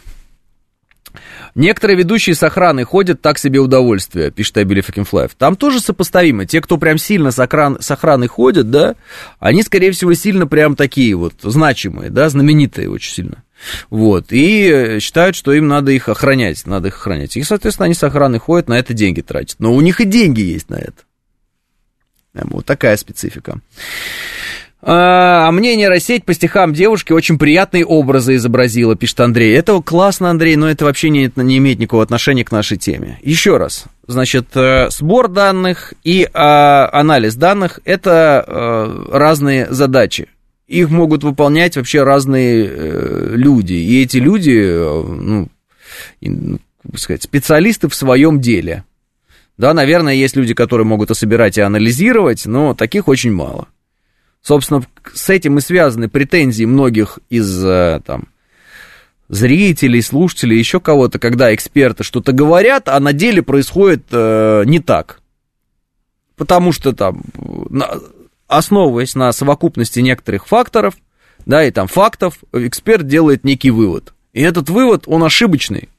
Некоторые 1.55 1.97
ведущие 1.97 2.35
с 2.35 2.43
охраной 2.43 2.83
ходят 2.83 3.21
так 3.21 3.39
себе 3.39 3.59
удовольствие, 3.59 4.31
пишет 4.31 4.57
Абили 4.57 4.81
Факинфлаев. 4.81 5.31
Там 5.35 5.55
тоже 5.55 5.79
сопоставимо. 5.79 6.45
Те, 6.45 6.61
кто 6.61 6.77
прям 6.77 6.97
сильно 6.97 7.31
с, 7.31 7.39
охран, 7.39 7.77
с 7.81 7.89
охраной 7.91 8.27
ходят, 8.27 8.69
да, 8.69 8.95
они, 9.39 9.63
скорее 9.63 9.91
всего, 9.91 10.13
сильно 10.13 10.47
прям 10.47 10.75
такие 10.75 11.15
вот 11.15 11.33
значимые, 11.41 12.09
да, 12.09 12.29
знаменитые 12.29 12.89
очень 12.89 13.13
сильно. 13.13 13.43
Вот, 13.89 14.27
и 14.29 14.99
считают, 15.01 15.35
что 15.35 15.51
им 15.53 15.67
надо 15.67 15.91
их 15.91 16.09
охранять, 16.09 16.65
надо 16.65 16.89
их 16.89 16.95
охранять. 16.95 17.37
И, 17.37 17.43
соответственно, 17.43 17.85
они 17.85 17.95
с 17.95 18.03
охраной 18.03 18.39
ходят, 18.39 18.67
на 18.67 18.77
это 18.77 18.93
деньги 18.93 19.21
тратят. 19.21 19.59
Но 19.59 19.73
у 19.73 19.81
них 19.81 19.99
и 19.99 20.05
деньги 20.05 20.41
есть 20.41 20.69
на 20.69 20.75
это. 20.75 21.03
Вот 22.33 22.65
такая 22.65 22.97
специфика. 22.97 23.59
А, 24.89 25.49
а 25.49 25.51
мне 25.51 25.75
нейросеть 25.75 26.23
по 26.23 26.33
стихам 26.33 26.71
девушки 26.71 27.11
очень 27.11 27.37
приятные 27.37 27.85
образы 27.85 28.37
изобразила, 28.37 28.95
пишет 28.95 29.19
Андрей. 29.19 29.53
Это 29.53 29.81
классно, 29.81 30.29
Андрей, 30.29 30.55
но 30.55 30.69
это 30.69 30.85
вообще 30.85 31.09
не, 31.09 31.29
не 31.35 31.57
имеет 31.57 31.79
никакого 31.79 32.03
отношения 32.03 32.45
к 32.45 32.53
нашей 32.53 32.77
теме. 32.77 33.19
Еще 33.21 33.57
раз, 33.57 33.83
значит, 34.07 34.47
э, 34.55 34.89
сбор 34.89 35.27
данных 35.27 35.93
и 36.05 36.29
а, 36.33 36.89
анализ 36.93 37.35
данных– 37.35 37.81
это 37.83 38.41
а, 38.47 39.09
разные 39.11 39.67
задачи. 39.69 40.29
Их 40.69 40.89
могут 40.89 41.21
выполнять 41.21 41.75
вообще 41.75 42.03
разные 42.03 42.65
э, 42.65 43.31
люди. 43.35 43.73
И 43.73 44.01
эти 44.01 44.17
люди, 44.17 44.57
э, 44.57 45.03
ну, 45.03 45.49
как 46.89 46.99
сказать, 46.99 47.23
специалисты 47.23 47.89
в 47.89 47.95
своем 47.95 48.39
деле. 48.39 48.85
Да, 49.57 49.73
наверное, 49.73 50.13
есть 50.13 50.37
люди, 50.37 50.53
которые 50.53 50.87
могут 50.87 51.11
и 51.11 51.13
собирать, 51.13 51.57
и 51.57 51.61
анализировать, 51.61 52.45
но 52.45 52.73
таких 52.73 53.09
очень 53.09 53.33
мало. 53.33 53.67
Собственно, 54.47 54.81
с 55.13 55.29
этим 55.29 55.57
и 55.57 55.61
связаны 55.61 56.07
претензии 56.07 56.63
многих 56.63 57.19
из 57.29 57.65
э, 57.65 57.99
там, 58.05 58.29
зрителей, 59.27 60.01
слушателей, 60.01 60.57
еще 60.57 60.79
кого-то, 60.79 61.19
когда 61.19 61.53
эксперты 61.53 62.05
что-то 62.05 62.31
говорят, 62.31 62.87
а 62.87 62.97
на 63.01 63.11
деле 63.11 63.41
происходит 63.41 64.05
э, 64.09 64.63
не 64.65 64.79
так. 64.79 65.19
Потому 66.37 66.71
что 66.71 66.93
там, 66.93 67.23
основываясь 68.47 69.15
на 69.15 69.33
совокупности 69.33 69.99
некоторых 69.99 70.47
факторов, 70.47 70.95
да, 71.45 71.65
и 71.65 71.71
там 71.71 71.87
фактов, 71.89 72.39
эксперт 72.53 73.05
делает 73.05 73.43
некий 73.43 73.71
вывод. 73.71 74.13
И 74.31 74.41
этот 74.41 74.69
вывод, 74.69 75.03
он 75.07 75.25
ошибочный. 75.25 75.89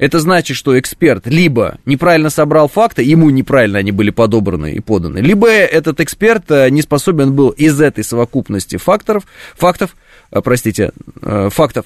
Это 0.00 0.18
значит, 0.18 0.56
что 0.56 0.78
эксперт 0.78 1.26
либо 1.26 1.76
неправильно 1.84 2.30
собрал 2.30 2.68
факты, 2.68 3.02
ему 3.02 3.28
неправильно 3.28 3.80
они 3.80 3.92
были 3.92 4.08
подобраны 4.08 4.72
и 4.72 4.80
поданы, 4.80 5.18
либо 5.18 5.46
этот 5.46 6.00
эксперт 6.00 6.50
э, 6.50 6.70
не 6.70 6.80
способен 6.80 7.34
был 7.34 7.50
из 7.50 7.78
этой 7.78 8.02
совокупности 8.02 8.78
факторов, 8.78 9.24
фактов, 9.54 9.94
э, 10.30 10.40
простите, 10.40 10.92
э, 11.20 11.50
фактов, 11.50 11.84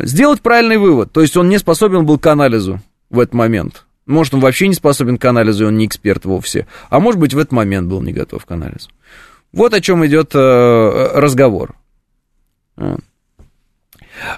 сделать 0.00 0.40
правильный 0.40 0.78
вывод. 0.78 1.12
То 1.12 1.20
есть 1.20 1.36
он 1.36 1.50
не 1.50 1.58
способен 1.58 2.06
был 2.06 2.18
к 2.18 2.26
анализу 2.26 2.80
в 3.10 3.20
этот 3.20 3.34
момент. 3.34 3.84
Может, 4.06 4.32
он 4.32 4.40
вообще 4.40 4.66
не 4.68 4.74
способен 4.74 5.18
к 5.18 5.24
анализу, 5.26 5.64
и 5.64 5.66
он 5.66 5.76
не 5.76 5.84
эксперт 5.84 6.24
вовсе. 6.24 6.66
А 6.88 7.00
может 7.00 7.20
быть, 7.20 7.34
в 7.34 7.38
этот 7.38 7.52
момент 7.52 7.86
был 7.86 8.00
не 8.00 8.14
готов 8.14 8.46
к 8.46 8.50
анализу. 8.50 8.88
Вот 9.52 9.74
о 9.74 9.82
чем 9.82 10.06
идет 10.06 10.34
разговор. 10.34 11.74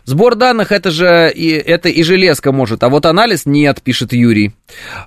Сбор 0.05 0.35
данных 0.35 0.73
это 0.73 0.91
же 0.91 1.33
и, 1.35 1.51
это 1.51 1.89
и 1.89 2.03
железка 2.03 2.53
может, 2.53 2.83
а 2.83 2.89
вот 2.89 3.07
анализ 3.07 3.47
нет, 3.47 3.83
пишет 3.83 4.13
Юрий. 4.13 4.53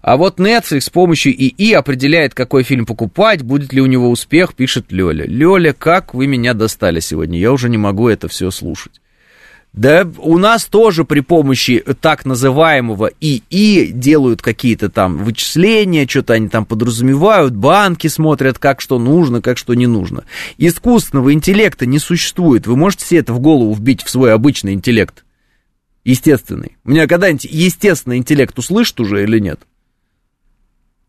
А 0.02 0.18
вот 0.18 0.40
Netflix 0.40 0.82
с 0.82 0.90
помощью 0.90 1.34
ИИ 1.34 1.74
определяет, 1.74 2.34
какой 2.34 2.64
фильм 2.64 2.86
покупать, 2.86 3.42
будет 3.42 3.74
ли 3.74 3.82
у 3.82 3.86
него 3.86 4.10
успех, 4.10 4.54
пишет 4.56 4.92
Лёля. 4.92 5.26
Лёля, 5.26 5.74
как 5.74 6.14
вы 6.14 6.28
меня 6.28 6.54
достали 6.54 7.00
сегодня, 7.00 7.40
я 7.40 7.52
уже 7.52 7.70
не 7.70 7.78
могу 7.78 8.08
это 8.08 8.28
все 8.28 8.52
слушать. 8.52 9.02
Да 9.74 10.06
у 10.18 10.38
нас 10.38 10.66
тоже 10.66 11.06
при 11.06 11.22
помощи 11.22 11.82
так 12.02 12.26
называемого 12.26 13.12
ИИ 13.22 13.92
делают 13.92 14.42
какие-то 14.42 14.90
там 14.90 15.18
вычисления, 15.20 16.06
что-то 16.08 16.34
они 16.34 16.50
там 16.50 16.66
подразумевают, 16.66 17.56
банки 17.56 18.08
смотрят, 18.08 18.60
как 18.60 18.82
что 18.82 19.00
нужно, 19.00 19.42
как 19.42 19.58
что 19.58 19.74
не 19.74 19.88
нужно. 19.88 20.26
Искусственного 20.58 21.32
интеллекта 21.32 21.86
не 21.86 22.00
существует. 22.00 22.68
Вы 22.68 22.76
можете 22.76 23.06
себе 23.06 23.22
это 23.22 23.32
в 23.32 23.40
голову 23.40 23.74
вбить 23.74 24.04
в 24.04 24.10
свой 24.10 24.34
обычный 24.34 24.74
интеллект? 24.74 25.24
Естественный. 26.04 26.76
У 26.84 26.92
меня 26.92 27.08
когда-нибудь 27.08 27.46
естественный 27.46 28.18
интеллект 28.18 28.58
услышит 28.60 29.00
уже 29.00 29.24
или 29.24 29.40
нет? 29.40 29.62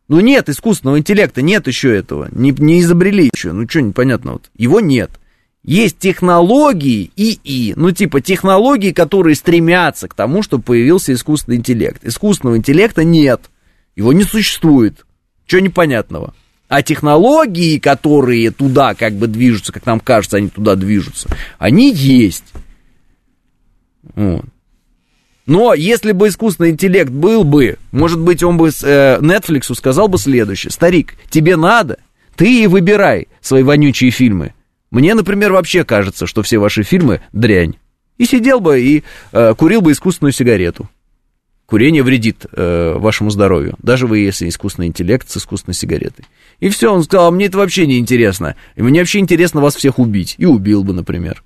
Ну 0.07 0.21
нет 0.21 0.49
искусственного 0.49 0.99
интеллекта, 0.99 1.43
нет 1.43 1.67
еще 1.67 1.97
этого. 1.97 2.29
Не, 2.31 2.53
не 2.53 2.81
изобрели 2.81 3.29
еще. 3.35 3.53
Ну 3.53 3.69
что 3.69 3.81
непонятно 3.81 4.35
вот. 4.35 4.51
Его 4.57 4.79
нет. 4.79 5.11
Есть 5.65 5.99
технологии 5.99 7.13
ИИ, 7.15 7.75
ну 7.77 7.93
типа 7.93 8.21
технологии, 8.21 8.91
которые 8.91 9.37
стремятся 9.37 10.09
к 10.09 10.15
тому, 10.15 10.43
чтобы 10.43 10.65
появился 10.65 11.13
искусственный 11.13 11.59
интеллект. 11.59 12.05
Искусственного 12.05 12.57
интеллекта 12.57 13.05
нет, 13.05 13.43
его 13.95 14.13
не 14.13 14.25
существует. 14.25 15.07
Чего 15.47 15.61
непонятного? 15.61 16.35
А 16.69 16.83
технологии, 16.83 17.79
которые 17.79 18.51
туда 18.51 18.95
как 18.95 19.13
бы 19.13 19.29
движутся, 19.29 19.73
как 19.73 19.87
нам 19.87 20.01
кажется, 20.01 20.39
они 20.39 20.49
туда 20.49 20.75
движутся, 20.75 21.29
они 21.59 21.93
есть. 21.93 22.53
Вот. 24.17 24.45
Но 25.47 25.75
если 25.75 26.13
бы 26.13 26.29
искусственный 26.29 26.71
интеллект 26.71 27.11
был 27.11 27.45
бы, 27.45 27.79
может 27.93 28.21
быть, 28.21 28.43
он 28.43 28.57
бы 28.57 28.69
э, 28.69 29.19
Netflix 29.21 29.73
сказал 29.75 30.09
бы 30.09 30.19
следующее. 30.19 30.71
Старик, 30.71 31.15
тебе 31.31 31.57
надо, 31.57 31.99
ты 32.37 32.65
и 32.65 32.67
выбирай 32.67 33.29
свои 33.41 33.63
вонючие 33.63 34.11
фильмы. 34.11 34.55
Мне, 34.93 35.15
например, 35.15 35.53
вообще 35.53 35.85
кажется, 35.85 36.27
что 36.27 36.43
все 36.43 36.59
ваши 36.59 36.83
фильмы 36.83 37.23
дрянь. 37.33 37.77
И 38.19 38.27
сидел 38.27 38.61
бы 38.61 38.79
и 38.79 39.03
э, 39.33 39.55
курил 39.55 39.81
бы 39.81 39.91
искусственную 39.91 40.33
сигарету. 40.33 40.89
Курение 41.65 42.03
вредит 42.03 42.45
э, 42.53 42.99
вашему 42.99 43.31
здоровью, 43.31 43.75
даже 43.83 44.07
вы, 44.07 44.19
если 44.19 44.51
искусственный 44.51 44.89
интеллект 44.89 45.31
с 45.31 45.39
искусственной 45.39 45.75
сигаретой. 45.75 46.27
И 46.61 46.69
все, 46.69 46.93
он 46.93 47.05
сказал, 47.05 47.29
«А 47.29 47.31
мне 47.31 47.47
это 47.47 47.57
вообще 47.57 47.87
не 47.87 47.99
интересно. 47.99 48.55
И 48.77 48.83
мне 48.83 49.01
вообще 49.01 49.21
интересно 49.21 49.63
вас 49.63 49.77
всех 49.77 49.99
убить. 49.99 50.35
И 50.37 50.45
убил 50.45 50.85
бы, 50.85 50.93
например. 50.93 51.43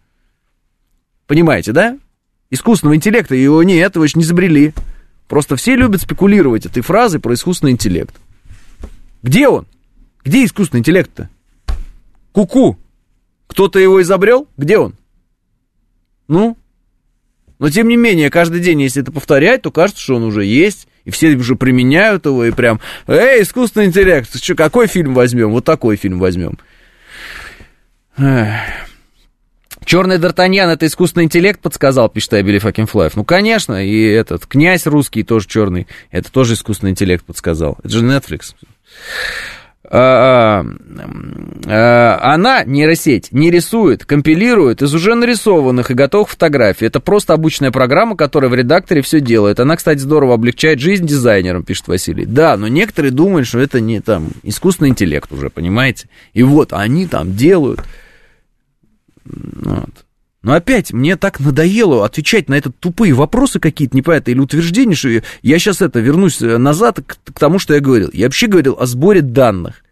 Понимаете, 1.29 1.71
да? 1.71 1.97
Искусственного 2.51 2.97
интеллекта 2.97 3.37
его 3.37 3.63
нет, 3.63 3.95
его 3.95 4.05
еще 4.05 4.19
не 4.19 4.25
изобрели. 4.25 4.75
Просто 5.29 5.55
все 5.55 5.77
любят 5.77 6.03
спекулировать 6.03 6.67
этой 6.67 6.83
фразой 6.83 7.21
про 7.21 7.35
искусственный 7.35 7.73
интеллект. 7.73 8.15
Где 9.23 9.47
он? 9.47 9.67
Где 10.25 10.45
искусственный 10.45 10.81
интеллект-то? 10.81 11.31
Ку-ку. 12.33 12.77
Кто-то 13.47 13.79
его 13.79 14.03
изобрел? 14.03 14.49
Где 14.57 14.79
он? 14.79 14.95
Ну? 16.29 16.57
Но 17.59 17.71
тем 17.71 17.89
не 17.89 17.97
менее, 17.97 18.31
каждый 18.31 18.61
день, 18.61 18.83
если 18.83 19.03
это 19.03 19.13
повторять, 19.13 19.63
то 19.63 19.71
кажется, 19.71 20.03
что 20.03 20.17
он 20.17 20.25
уже 20.25 20.45
есть, 20.45 20.89
и 21.05 21.11
все 21.11 21.35
уже 21.35 21.55
применяют 21.57 22.27
его, 22.27 22.45
и 22.45 22.51
прям, 22.51 22.81
эй, 23.07 23.43
искусственный 23.43 23.87
интеллект, 23.87 24.29
что, 24.43 24.55
какой 24.55 24.89
фильм 24.89 25.15
возьмем? 25.15 25.53
Вот 25.53 25.65
такой 25.65 25.97
фильм 25.97 26.19
возьмем. 26.19 26.59
Черный 29.85 30.17
Д'Артаньян 30.17 30.69
это 30.69 30.87
искусственный 30.87 31.25
интеллект 31.25 31.61
подсказал, 31.61 32.09
пишет 32.09 32.33
Абели 32.35 32.59
Факинфлаев. 32.59 33.15
Ну, 33.15 33.25
конечно, 33.25 33.85
и 33.85 34.03
этот 34.03 34.45
князь 34.47 34.85
русский 34.85 35.23
тоже 35.23 35.47
черный, 35.47 35.87
это 36.11 36.31
тоже 36.33 36.55
искусственный 36.55 36.91
интеллект 36.91 37.25
подсказал. 37.25 37.79
Это 37.79 37.91
же 37.91 38.05
Netflix. 38.05 38.55
А, 39.89 40.65
а, 40.65 40.67
а, 41.67 42.35
она, 42.35 42.65
нейросеть, 42.65 43.31
не 43.31 43.51
рисует, 43.51 44.05
компилирует 44.05 44.83
из 44.83 44.95
уже 44.95 45.15
нарисованных 45.15 45.91
и 45.91 45.95
готовых 45.95 46.31
фотографий. 46.31 46.87
Это 46.87 46.99
просто 46.99 47.35
обычная 47.35 47.71
программа, 47.71 48.17
которая 48.17 48.51
в 48.51 48.55
редакторе 48.55 49.03
все 49.03 49.21
делает. 49.21 49.61
Она, 49.61 49.77
кстати, 49.77 49.99
здорово 49.99 50.35
облегчает 50.35 50.81
жизнь 50.81 51.07
дизайнерам, 51.07 51.63
пишет 51.63 51.89
Василий. 51.89 52.27
Да, 52.27 52.57
но 52.57 52.69
некоторые 52.69 53.13
думают, 53.13 53.47
что 53.47 53.61
это 53.61 53.81
не 53.81 54.01
там 54.01 54.31
искусственный 54.43 54.91
интеллект 54.91 55.31
уже, 55.31 55.51
понимаете? 55.51 56.09
И 56.33 56.43
вот 56.43 56.73
они 56.73 57.07
там 57.07 57.37
делают. 57.37 57.81
Вот. 59.25 60.06
Но 60.47 60.53
опять, 60.53 60.93
мне 60.93 61.17
так 61.17 61.41
надоело 61.41 62.05
отвечать 62.05 62.49
на 62.49 62.55
это 62.55 62.71
тупые 62.71 63.13
вопросы 63.15 63.59
какие-то 63.59 63.97
непонятные 63.97 64.35
или 64.35 64.41
утверждения, 64.41 64.95
что 64.95 65.09
я, 65.09 65.23
я 65.43 65.59
сейчас 65.59 65.83
это 65.83 65.99
вернусь 65.99 66.41
э, 66.41 66.57
назад 66.57 67.01
к, 67.05 67.17
к 67.33 67.37
тому, 67.41 67.59
что 67.59 67.75
я 67.75 67.81
говорил. 67.81 68.11
Я 68.13 68.27
вообще 68.27 68.47
говорил 68.47 68.77
о 68.79 68.87
сборе 68.87 69.23
данных 69.23 69.83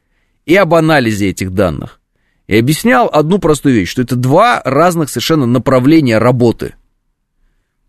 и 0.46 0.54
об 0.54 0.72
анализе 0.74 1.28
этих 1.28 1.50
данных. 1.50 2.00
И 2.46 2.56
объяснял 2.56 3.10
одну 3.12 3.40
простую 3.40 3.74
вещь, 3.74 3.90
что 3.90 4.02
это 4.02 4.14
два 4.14 4.62
разных 4.64 5.10
совершенно 5.10 5.46
направления 5.46 6.18
работы. 6.18 6.76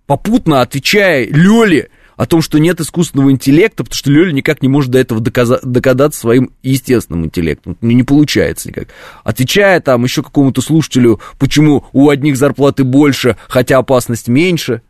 Попутно 0.08 0.62
отвечая 0.62 1.28
Лёле 1.28 1.92
о 2.16 2.26
том, 2.26 2.42
что 2.42 2.60
нет 2.60 2.80
искусственного 2.80 3.32
интеллекта, 3.32 3.84
потому 3.84 3.96
что 3.96 4.12
Лёля 4.12 4.32
никак 4.32 4.62
не 4.62 4.68
может 4.68 4.92
до 4.92 5.00
этого 5.00 5.20
доказа- 5.20 5.60
догадаться 5.64 6.20
своим 6.20 6.52
естественным 6.64 7.26
интеллектом. 7.26 7.78
Не, 7.82 7.96
не 7.96 8.04
получается 8.04 8.70
никак. 8.70 8.88
Отвечая 9.24 9.80
там 9.82 10.04
еще 10.04 10.24
какому-то 10.24 10.62
слушателю, 10.62 11.20
почему 11.40 11.86
у 11.94 12.10
одних 12.10 12.38
зарплаты 12.38 12.84
больше, 12.84 13.38
хотя 13.48 13.78
опасность 13.78 14.28
меньше. 14.28 14.82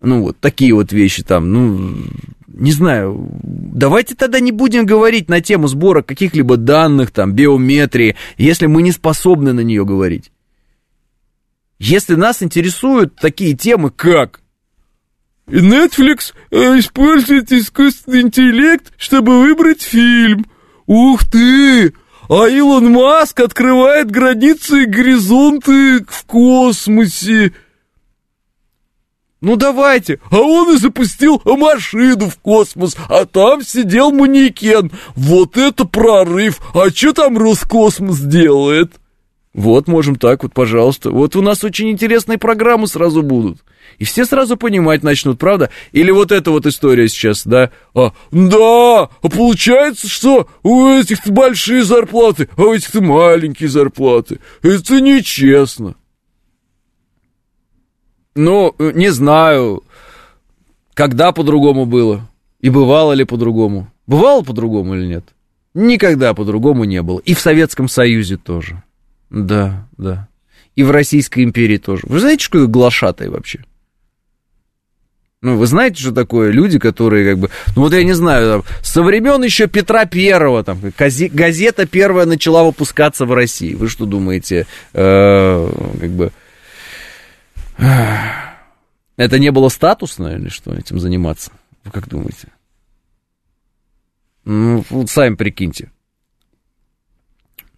Ну, 0.00 0.22
вот 0.22 0.38
такие 0.40 0.74
вот 0.74 0.92
вещи 0.92 1.22
там, 1.22 1.52
ну, 1.52 1.94
не 2.48 2.72
знаю, 2.72 3.28
давайте 3.42 4.14
тогда 4.14 4.40
не 4.40 4.50
будем 4.50 4.86
говорить 4.86 5.28
на 5.28 5.42
тему 5.42 5.68
сбора 5.68 6.02
каких-либо 6.02 6.56
данных, 6.56 7.10
там, 7.10 7.32
биометрии, 7.32 8.16
если 8.38 8.66
мы 8.66 8.82
не 8.82 8.92
способны 8.92 9.52
на 9.52 9.60
нее 9.60 9.84
говорить. 9.84 10.32
Если 11.78 12.14
нас 12.14 12.42
интересуют 12.42 13.14
такие 13.16 13.54
темы, 13.54 13.90
как 13.90 14.39
Netflix 15.50 16.32
э, 16.50 16.78
использует 16.78 17.52
искусственный 17.52 18.22
интеллект, 18.22 18.92
чтобы 18.96 19.40
выбрать 19.40 19.82
фильм. 19.82 20.46
Ух 20.86 21.24
ты! 21.24 21.92
А 22.28 22.46
Илон 22.46 22.92
Маск 22.92 23.40
открывает 23.40 24.10
границы 24.10 24.84
и 24.84 24.86
горизонты 24.86 26.04
в 26.04 26.24
космосе. 26.26 27.52
Ну 29.40 29.56
давайте, 29.56 30.20
а 30.30 30.36
он 30.36 30.74
и 30.74 30.78
запустил 30.78 31.40
машину 31.44 32.28
в 32.28 32.36
космос, 32.38 32.94
а 33.08 33.24
там 33.24 33.62
сидел 33.62 34.12
манекен. 34.12 34.92
Вот 35.16 35.56
это 35.56 35.86
прорыв! 35.86 36.60
А 36.74 36.90
что 36.90 37.12
там 37.14 37.38
Роскосмос 37.38 38.20
делает? 38.20 38.92
Вот, 39.52 39.88
можем 39.88 40.14
так 40.14 40.44
вот, 40.44 40.52
пожалуйста. 40.52 41.10
Вот 41.10 41.34
у 41.34 41.42
нас 41.42 41.64
очень 41.64 41.90
интересные 41.90 42.38
программы 42.38 42.86
сразу 42.86 43.22
будут. 43.22 43.58
И 43.98 44.04
все 44.04 44.24
сразу 44.24 44.56
понимать 44.56 45.02
начнут, 45.02 45.38
правда? 45.40 45.70
Или 45.90 46.12
вот 46.12 46.30
эта 46.30 46.52
вот 46.52 46.66
история 46.66 47.08
сейчас, 47.08 47.44
да? 47.44 47.70
А, 47.92 48.12
да, 48.30 49.02
а 49.02 49.28
получается, 49.28 50.08
что 50.08 50.48
у 50.62 50.88
этих-то 50.88 51.32
большие 51.32 51.82
зарплаты, 51.82 52.48
а 52.56 52.62
у 52.62 52.74
этих-то 52.74 53.00
маленькие 53.00 53.68
зарплаты. 53.68 54.38
Это 54.62 55.00
нечестно. 55.00 55.96
Ну, 58.36 58.74
не 58.78 59.10
знаю, 59.10 59.82
когда 60.94 61.32
по-другому 61.32 61.86
было. 61.86 62.28
И 62.60 62.70
бывало 62.70 63.12
ли 63.14 63.24
по-другому. 63.24 63.90
Бывало 64.06 64.42
по-другому 64.42 64.94
или 64.94 65.06
нет? 65.06 65.24
Никогда 65.74 66.34
по-другому 66.34 66.84
не 66.84 67.02
было. 67.02 67.18
И 67.20 67.34
в 67.34 67.40
Советском 67.40 67.88
Союзе 67.88 68.36
тоже. 68.36 68.82
Да, 69.30 69.86
да. 69.96 70.28
И 70.76 70.82
в 70.82 70.90
Российской 70.90 71.44
империи 71.44 71.78
тоже. 71.78 72.02
Вы 72.06 72.20
знаете, 72.20 72.44
что 72.44 72.52
такое 72.52 72.66
глашатай 72.68 73.28
вообще? 73.28 73.64
Ну, 75.42 75.56
вы 75.56 75.66
знаете, 75.66 76.02
что 76.02 76.12
такое 76.12 76.50
люди, 76.50 76.78
которые 76.78 77.30
как 77.30 77.38
бы, 77.38 77.50
ну 77.74 77.82
вот 77.82 77.94
я 77.94 78.04
не 78.04 78.12
знаю, 78.12 78.62
там, 78.62 78.76
со 78.82 79.02
времен 79.02 79.42
еще 79.42 79.68
Петра 79.68 80.04
Первого, 80.04 80.62
там, 80.62 80.78
газета 80.98 81.86
первая 81.86 82.26
начала 82.26 82.62
выпускаться 82.62 83.24
в 83.24 83.32
России. 83.32 83.74
Вы 83.74 83.88
что 83.88 84.04
думаете, 84.04 84.66
э, 84.92 85.72
как 85.98 86.10
бы, 86.10 86.30
это 89.16 89.38
не 89.38 89.50
было 89.50 89.70
статусно 89.70 90.36
или 90.36 90.48
что 90.50 90.74
этим 90.74 90.98
заниматься? 90.98 91.52
Вы 91.84 91.90
как 91.90 92.06
думаете? 92.06 92.48
Ну, 94.44 94.84
вот 94.90 95.08
сами 95.08 95.36
прикиньте. 95.36 95.90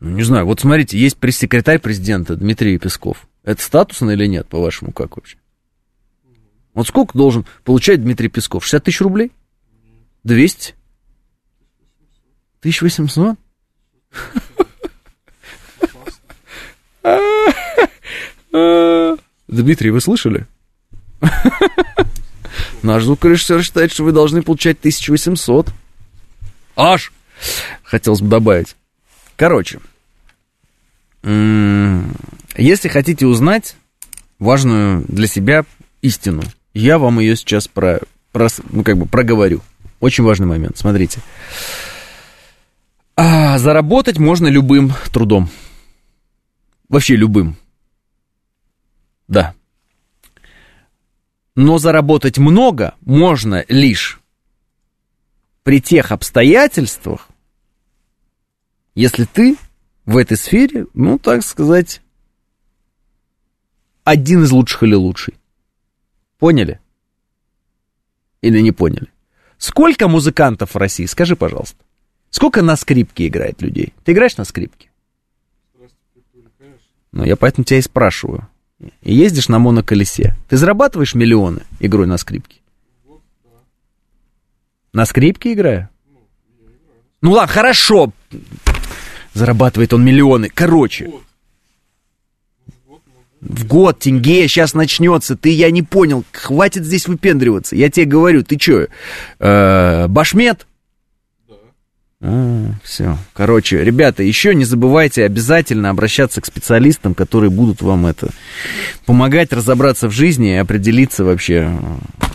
Ну, 0.03 0.11
не 0.11 0.24
знаю, 0.24 0.46
вот 0.46 0.59
смотрите, 0.59 0.98
есть 0.98 1.16
пресс-секретарь 1.16 1.78
президента 1.78 2.34
Дмитрий 2.34 2.76
Песков. 2.76 3.28
Это 3.44 3.62
статусно 3.62 4.11
или 4.11 4.26
нет, 4.26 4.48
по-вашему, 4.48 4.90
как 4.90 5.14
вообще? 5.14 5.36
Вот 6.74 6.88
сколько 6.88 7.16
должен 7.16 7.46
получать 7.62 8.03
Дмитрий 8.03 8.26
Песков? 8.28 8.64
60 8.64 8.82
тысяч 8.82 9.00
рублей? 9.00 9.30
200? 10.24 10.74
1800? 12.59 13.38
Дмитрий, 19.46 19.90
вы 19.90 20.00
слышали? 20.00 20.48
Наш 22.82 23.05
звукорежиссер 23.05 23.62
считает, 23.62 23.92
что 23.92 24.03
вы 24.03 24.11
должны 24.11 24.42
получать 24.42 24.80
1800. 24.80 25.68
Аж! 26.74 27.12
Хотелось 27.84 28.20
бы 28.20 28.26
добавить. 28.26 28.74
Короче, 29.36 29.78
если 31.24 32.88
хотите 32.88 33.26
узнать 33.26 33.76
важную 34.38 35.04
для 35.06 35.26
себя 35.26 35.64
истину, 36.00 36.42
я 36.74 36.98
вам 36.98 37.20
ее 37.20 37.36
сейчас 37.36 37.68
про, 37.68 38.00
про, 38.32 38.48
ну, 38.70 38.82
как 38.82 38.98
бы 38.98 39.06
проговорю. 39.06 39.60
Очень 40.00 40.24
важный 40.24 40.46
момент. 40.46 40.76
Смотрите. 40.76 41.20
А, 43.14 43.58
заработать 43.58 44.18
можно 44.18 44.48
любым 44.48 44.92
трудом. 45.12 45.48
Вообще 46.88 47.14
любым. 47.14 47.56
Да. 49.28 49.54
Но 51.54 51.78
заработать 51.78 52.38
много 52.38 52.94
можно 53.02 53.64
лишь 53.68 54.20
при 55.62 55.80
тех 55.80 56.10
обстоятельствах, 56.10 57.28
если 58.94 59.24
ты 59.24 59.56
в 60.05 60.16
этой 60.16 60.36
сфере, 60.36 60.86
ну, 60.94 61.18
так 61.18 61.42
сказать, 61.42 62.03
один 64.05 64.42
из 64.42 64.50
лучших 64.50 64.82
или 64.82 64.94
лучший. 64.94 65.34
Поняли? 66.38 66.80
Или 68.40 68.61
не 68.61 68.72
поняли? 68.72 69.09
Сколько 69.59 70.09
музыкантов 70.09 70.74
в 70.74 70.76
России? 70.76 71.07
Скажи, 71.07 71.36
пожалуйста. 71.36 71.76
Сколько 72.30 72.62
на 72.62 72.76
скрипке 72.76 73.28
играет 73.28 73.62
людей? 73.62 73.92
Ты 74.05 74.12
играешь 74.12 74.36
на 74.36 74.44
скрипке? 74.44 74.90
Ну, 77.12 77.24
я 77.24 77.36
поэтому 77.36 77.64
тебя 77.64 77.78
и 77.78 77.82
спрашиваю. 77.82 78.48
И 79.03 79.14
ездишь 79.14 79.48
на 79.48 79.59
моноколесе. 79.61 80.34
Ты 80.48 80.57
зарабатываешь 80.57 81.14
миллионы 81.14 81.62
игрой 81.78 82.07
на 82.07 82.16
скрипке? 82.16 82.61
На 84.92 85.07
скрипке 85.07 85.53
играю? 85.53 85.88
Ну 87.20 87.32
ладно, 87.32 87.53
хорошо. 87.53 88.12
Зарабатывает 89.35 89.93
он 89.93 90.05
миллионы. 90.05 90.51
Короче, 90.53 91.11
в 93.41 93.66
год 93.66 93.99
тенге 93.99 94.47
сейчас 94.47 94.74
начнется. 94.74 95.37
Ты, 95.37 95.51
я 95.51 95.70
не 95.70 95.83
понял, 95.83 96.24
хватит 96.33 96.85
здесь 96.85 97.09
выпендриваться. 97.09 97.74
Я 97.74 97.91
тебе 97.91 98.07
говорю, 98.07 98.45
ты 98.45 98.59
что, 98.59 98.87
э, 99.41 100.09
башмет? 100.09 100.66
А, 102.24 102.70
все. 102.85 103.18
Короче, 103.35 103.83
ребята, 103.83 104.22
еще 104.22 104.55
не 104.55 104.64
забывайте 104.64 105.24
обязательно 105.24 105.91
обращаться 105.91 106.41
к 106.41 106.47
специалистам, 106.47 107.14
которые 107.14 107.51
будут 107.51 107.83
вам 107.83 108.07
это 108.07 108.30
помогать 109.07 109.53
разобраться 109.53 110.09
в 110.09 110.12
жизни 110.12 110.53
и 110.53 110.57
определиться 110.57 111.24
вообще 111.24 111.76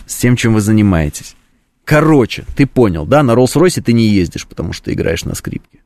с 0.06 0.16
тем, 0.16 0.36
чем 0.36 0.52
вы 0.52 0.60
занимаетесь. 0.60 1.36
Короче, 1.86 2.44
ты 2.54 2.66
понял, 2.66 3.06
да? 3.06 3.22
На 3.22 3.32
Роллс-Ройсе 3.32 3.80
ты 3.80 3.94
не 3.94 4.08
ездишь, 4.08 4.46
потому 4.46 4.74
что 4.74 4.92
играешь 4.92 5.24
на 5.24 5.34
скрипке. 5.34 5.78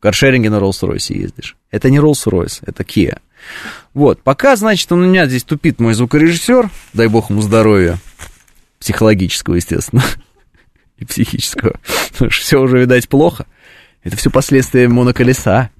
Каршеринге 0.00 0.50
на 0.50 0.56
Роллс-Ройсе 0.56 1.16
ездишь. 1.16 1.56
Это 1.70 1.90
не 1.90 1.98
Роллс-Ройс, 1.98 2.60
это 2.62 2.82
Kia. 2.82 3.18
Вот, 3.94 4.22
пока, 4.22 4.56
значит, 4.56 4.90
у 4.92 4.96
меня 4.96 5.26
здесь 5.26 5.44
тупит 5.44 5.80
мой 5.80 5.94
звукорежиссер, 5.94 6.70
дай 6.92 7.06
бог 7.06 7.30
ему 7.30 7.42
здоровья, 7.42 7.98
психологического, 8.78 9.56
естественно, 9.56 10.02
и 10.98 11.04
психического, 11.04 11.78
потому 12.12 12.30
что 12.30 12.42
все 12.42 12.60
уже, 12.60 12.78
видать, 12.78 13.08
плохо. 13.08 13.46
Это 14.02 14.16
все 14.16 14.30
последствия 14.30 14.88
моноколеса. 14.88 15.70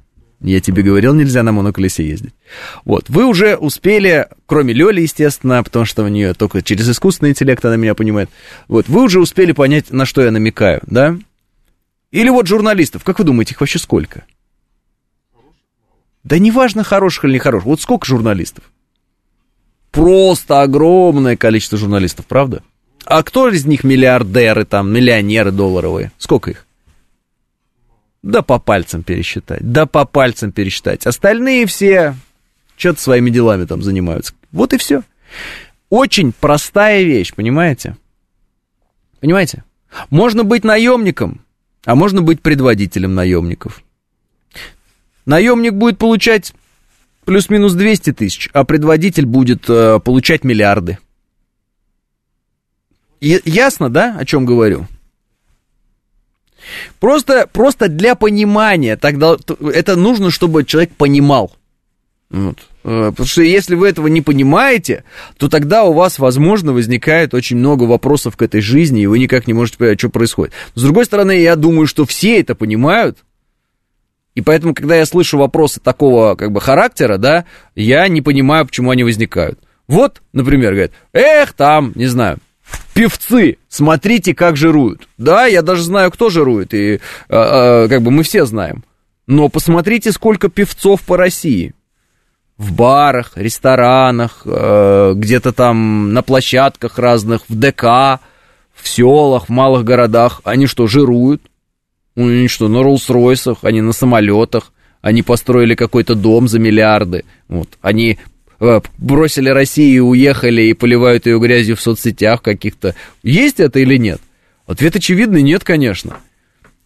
Я 0.43 0.61
тебе 0.61 0.83
говорил, 0.83 1.15
нельзя 1.15 1.43
на 1.43 1.53
моноколесе 1.53 2.07
ездить. 2.07 2.33
Вот, 2.87 3.11
вы 3.11 3.27
уже 3.27 3.57
успели, 3.57 4.27
кроме 4.47 4.73
Лёли, 4.73 5.03
естественно, 5.03 5.63
потому 5.63 5.85
что 5.85 6.03
у 6.03 6.09
нее 6.09 6.33
только 6.33 6.63
через 6.63 6.89
искусственный 6.89 7.31
интеллект 7.31 7.63
она 7.65 7.77
меня 7.77 7.95
понимает. 7.95 8.31
Вот, 8.67 8.89
вы 8.89 9.03
уже 9.03 9.21
успели 9.21 9.53
понять, 9.53 9.91
на 9.91 10.07
что 10.07 10.23
я 10.23 10.31
намекаю, 10.31 10.81
да? 10.87 11.19
Или 12.11 12.29
вот 12.29 12.47
журналистов, 12.47 13.05
как 13.05 13.19
вы 13.19 13.25
думаете, 13.25 13.55
их 13.55 13.61
вообще 13.61 13.79
сколько? 13.79 14.25
Да 16.25 16.39
неважно, 16.39 16.85
хороших 16.85 17.25
или 17.25 17.35
нехороших. 17.35 17.67
Вот 17.67 17.81
сколько 17.81 18.07
журналистов? 18.07 18.65
Просто 19.91 20.63
огромное 20.63 21.37
количество 21.37 21.79
журналистов, 21.79 22.27
правда? 22.27 22.63
А 23.05 23.23
кто 23.23 23.49
из 23.49 23.65
них 23.65 23.85
миллиардеры, 23.85 24.65
там, 24.65 24.93
миллионеры 24.93 25.51
долларовые? 25.51 26.13
Сколько 26.19 26.51
их? 26.51 26.67
Да 28.23 28.43
по 28.43 28.59
пальцам 28.59 29.03
пересчитать, 29.03 29.61
да 29.63 29.87
по 29.87 30.05
пальцам 30.05 30.53
пересчитать. 30.53 31.07
Остальные 31.07 31.67
все 31.67 32.15
что-то 32.77 33.01
своими 33.01 33.31
делами 33.31 33.65
там 33.65 33.83
занимаются. 33.83 34.35
Вот 34.53 34.73
и 34.75 34.79
все. 34.79 35.03
Очень 35.89 36.33
простая 36.33 37.03
вещь, 37.03 37.33
понимаете? 37.35 37.97
Понимаете? 39.21 39.65
Можно 40.11 40.45
быть 40.45 40.65
наемником, 40.65 41.45
а 41.85 41.95
можно 41.95 42.23
быть 42.23 42.41
предводителем 42.41 43.15
наемников. 43.15 43.83
Наемник 45.27 45.75
будет 45.75 45.99
получать 45.99 46.53
плюс-минус 47.25 47.75
200 47.75 48.13
тысяч, 48.13 48.51
а 48.53 48.65
предводитель 48.65 49.27
будет 49.27 49.69
э, 49.69 50.01
получать 50.01 50.45
миллиарды. 50.45 50.99
И, 53.21 53.41
ясно, 53.45 53.91
да, 53.91 54.17
о 54.19 54.25
чем 54.25 54.47
говорю? 54.47 54.87
Просто, 56.99 57.47
просто 57.47 57.89
для 57.89 58.15
понимания, 58.15 58.97
тогда 58.97 59.37
это 59.73 59.97
нужно, 59.97 60.31
чтобы 60.31 60.65
человек 60.65 60.95
понимал. 60.95 61.53
Вот. 62.31 62.59
Э, 62.85 63.11
потому 63.11 63.27
что 63.27 63.43
если 63.43 63.75
вы 63.75 63.89
этого 63.89 64.07
не 64.07 64.23
понимаете, 64.23 65.05
то 65.37 65.49
тогда 65.49 65.85
у 65.85 65.93
вас, 65.93 66.19
возможно, 66.19 66.73
возникает 66.73 67.35
очень 67.35 67.57
много 67.57 67.85
вопросов 67.85 68.37
к 68.37 68.43
этой 68.43 68.61
жизни, 68.61 69.03
и 69.03 69.07
вы 69.07 69.19
никак 69.19 69.47
не 69.47 69.53
можете 69.53 69.79
понять, 69.79 69.99
что 69.99 70.11
происходит. 70.11 70.53
С 70.75 70.83
другой 70.83 71.05
стороны, 71.05 71.41
я 71.41 71.57
думаю, 71.57 71.87
что 71.87 72.07
все 72.07 72.41
это 72.41 72.55
понимают, 72.55 73.19
и 74.37 74.43
поэтому, 74.43 74.75
когда 74.75 74.97
я 74.97 75.07
слышу 75.07 75.39
вопросы 75.39 75.81
такого 75.81 76.37
как 76.37 76.53
бы 76.53 76.61
характера, 76.61 77.19
да, 77.19 77.47
я 77.75 78.07
не 78.07 78.23
понимаю, 78.23 78.65
почему 78.65 78.91
они 78.91 79.03
возникают. 79.03 79.59
Вот, 79.89 80.23
например, 80.33 80.73
говорят, 80.73 80.93
эх, 81.13 81.53
там, 81.53 81.91
не 81.97 82.07
знаю, 82.07 82.39
певцы, 82.95 83.59
смотрите, 83.69 84.35
как 84.35 84.57
жируют. 84.57 85.09
Да, 85.19 85.47
я 85.47 85.63
даже 85.63 85.83
знаю, 85.83 86.13
кто 86.13 86.31
жирует, 86.31 86.75
и 86.75 86.95
э, 86.95 86.99
э, 87.29 87.89
как 87.89 88.03
бы 88.03 88.13
мы 88.13 88.23
все 88.23 88.45
знаем. 88.45 88.85
Но 89.27 89.49
посмотрите, 89.49 90.13
сколько 90.13 90.49
певцов 90.49 91.01
по 91.03 91.17
России. 91.17 91.75
В 92.61 92.75
барах, 92.75 93.33
ресторанах, 93.37 94.43
э, 94.45 95.15
где-то 95.17 95.55
там 95.55 96.13
на 96.13 96.21
площадках 96.21 96.99
разных, 96.99 97.41
в 97.49 97.59
ДК, 97.59 98.21
в 98.75 98.87
селах, 98.87 99.47
в 99.47 99.49
малых 99.49 99.83
городах. 99.83 100.43
Они 100.45 100.67
что, 100.67 100.87
жируют? 100.87 101.41
Ну, 102.17 102.29
они 102.29 102.49
что, 102.49 102.69
на 102.69 102.83
Роллс-Ройсах, 102.83 103.61
они 103.63 103.81
на 103.81 103.93
самолетах, 103.93 104.75
они 105.01 105.23
построили 105.23 105.75
какой-то 105.75 106.15
дом 106.15 106.49
за 106.49 106.59
миллиарды. 106.59 107.25
Вот. 107.49 107.79
Они 107.81 108.19
э, 108.61 108.81
бросили 108.99 109.49
Россию, 109.49 110.09
уехали 110.09 110.63
и 110.65 110.75
поливают 110.75 111.25
ее 111.25 111.39
грязью 111.39 111.77
в 111.77 111.81
соцсетях 111.81 112.43
каких-то. 112.43 112.95
Есть 113.23 113.59
это 113.59 113.79
или 113.79 113.97
нет? 113.97 114.21
Ответ 114.67 114.97
очевидный, 114.97 115.41
нет, 115.41 115.65
конечно. 115.65 116.19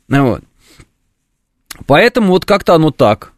Вот. 0.07 0.45
Поэтому 1.87 2.29
вот 2.29 2.45
как-то 2.45 2.75
оно 2.75 2.93
так. 2.93 3.34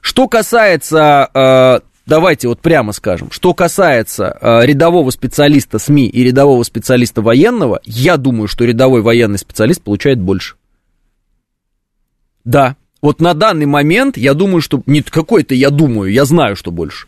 Что 0.00 0.28
касается, 0.28 1.28
э, 1.34 1.80
давайте 2.06 2.48
вот 2.48 2.60
прямо 2.60 2.92
скажем, 2.92 3.30
что 3.30 3.54
касается 3.54 4.36
э, 4.40 4.66
рядового 4.66 5.10
специалиста 5.10 5.78
СМИ 5.78 6.06
и 6.06 6.22
рядового 6.24 6.62
специалиста 6.62 7.22
военного, 7.22 7.80
я 7.84 8.16
думаю, 8.16 8.48
что 8.48 8.64
рядовой 8.64 9.02
военный 9.02 9.38
специалист 9.38 9.82
получает 9.82 10.20
больше. 10.20 10.56
Да. 12.44 12.76
Вот 13.02 13.20
на 13.20 13.34
данный 13.34 13.66
момент 13.66 14.16
я 14.16 14.34
думаю, 14.34 14.60
что... 14.60 14.82
Не 14.86 15.02
какой-то 15.02 15.54
я 15.54 15.70
думаю, 15.70 16.12
я 16.12 16.24
знаю, 16.24 16.56
что 16.56 16.70
больше. 16.70 17.06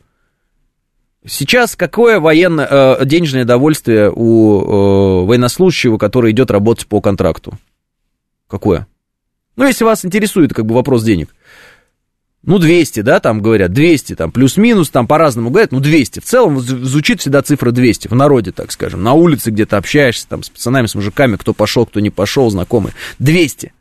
Сейчас 1.25 1.77
какое 1.77 2.19
военное 2.19 2.67
э, 2.69 3.05
денежное 3.05 3.45
довольствие 3.45 4.11
у 4.15 4.61
э, 4.61 5.27
военнослужащего, 5.27 5.97
который 5.97 6.33
идет 6.33 6.51
работать 6.51 6.87
по 6.87 7.01
контракту? 7.01 7.55
Какое? 8.49 8.87
Ну, 9.55 9.67
если 9.67 9.85
вас 9.85 10.05
интересует 10.05 10.53
как 10.53 10.67
бы 10.67 10.75
вопрос 10.75 11.05
денег. 11.05 11.29
Ну, 12.45 12.59
200, 12.59 13.01
да, 13.03 13.21
там 13.21 13.41
говорят, 13.41 13.73
200, 13.73 14.17
там, 14.17 14.33
плюс-минус, 14.33 14.91
там 14.91 15.07
по-разному 15.07 15.51
говорят, 15.51 15.71
ну, 15.71 15.79
200. 15.79 16.19
В 16.21 16.25
целом 16.25 16.59
звучит 16.61 17.21
всегда 17.21 17.41
цифра 17.43 17.71
200, 17.71 18.09
в 18.09 18.15
народе, 18.15 18.51
так 18.51 18.73
скажем. 18.73 19.03
На 19.05 19.13
улице 19.13 19.51
где-то 19.51 19.77
общаешься, 19.77 20.27
там, 20.29 20.43
с 20.43 20.51
пацанами, 20.51 20.87
с 20.87 20.97
мужиками, 20.97 21.37
кто 21.37 21.55
пошел, 21.55 21.87
кто 21.87 22.01
не 22.01 22.11
пошел, 22.11 22.51
знакомый. 22.51 22.93
200. 23.21 23.73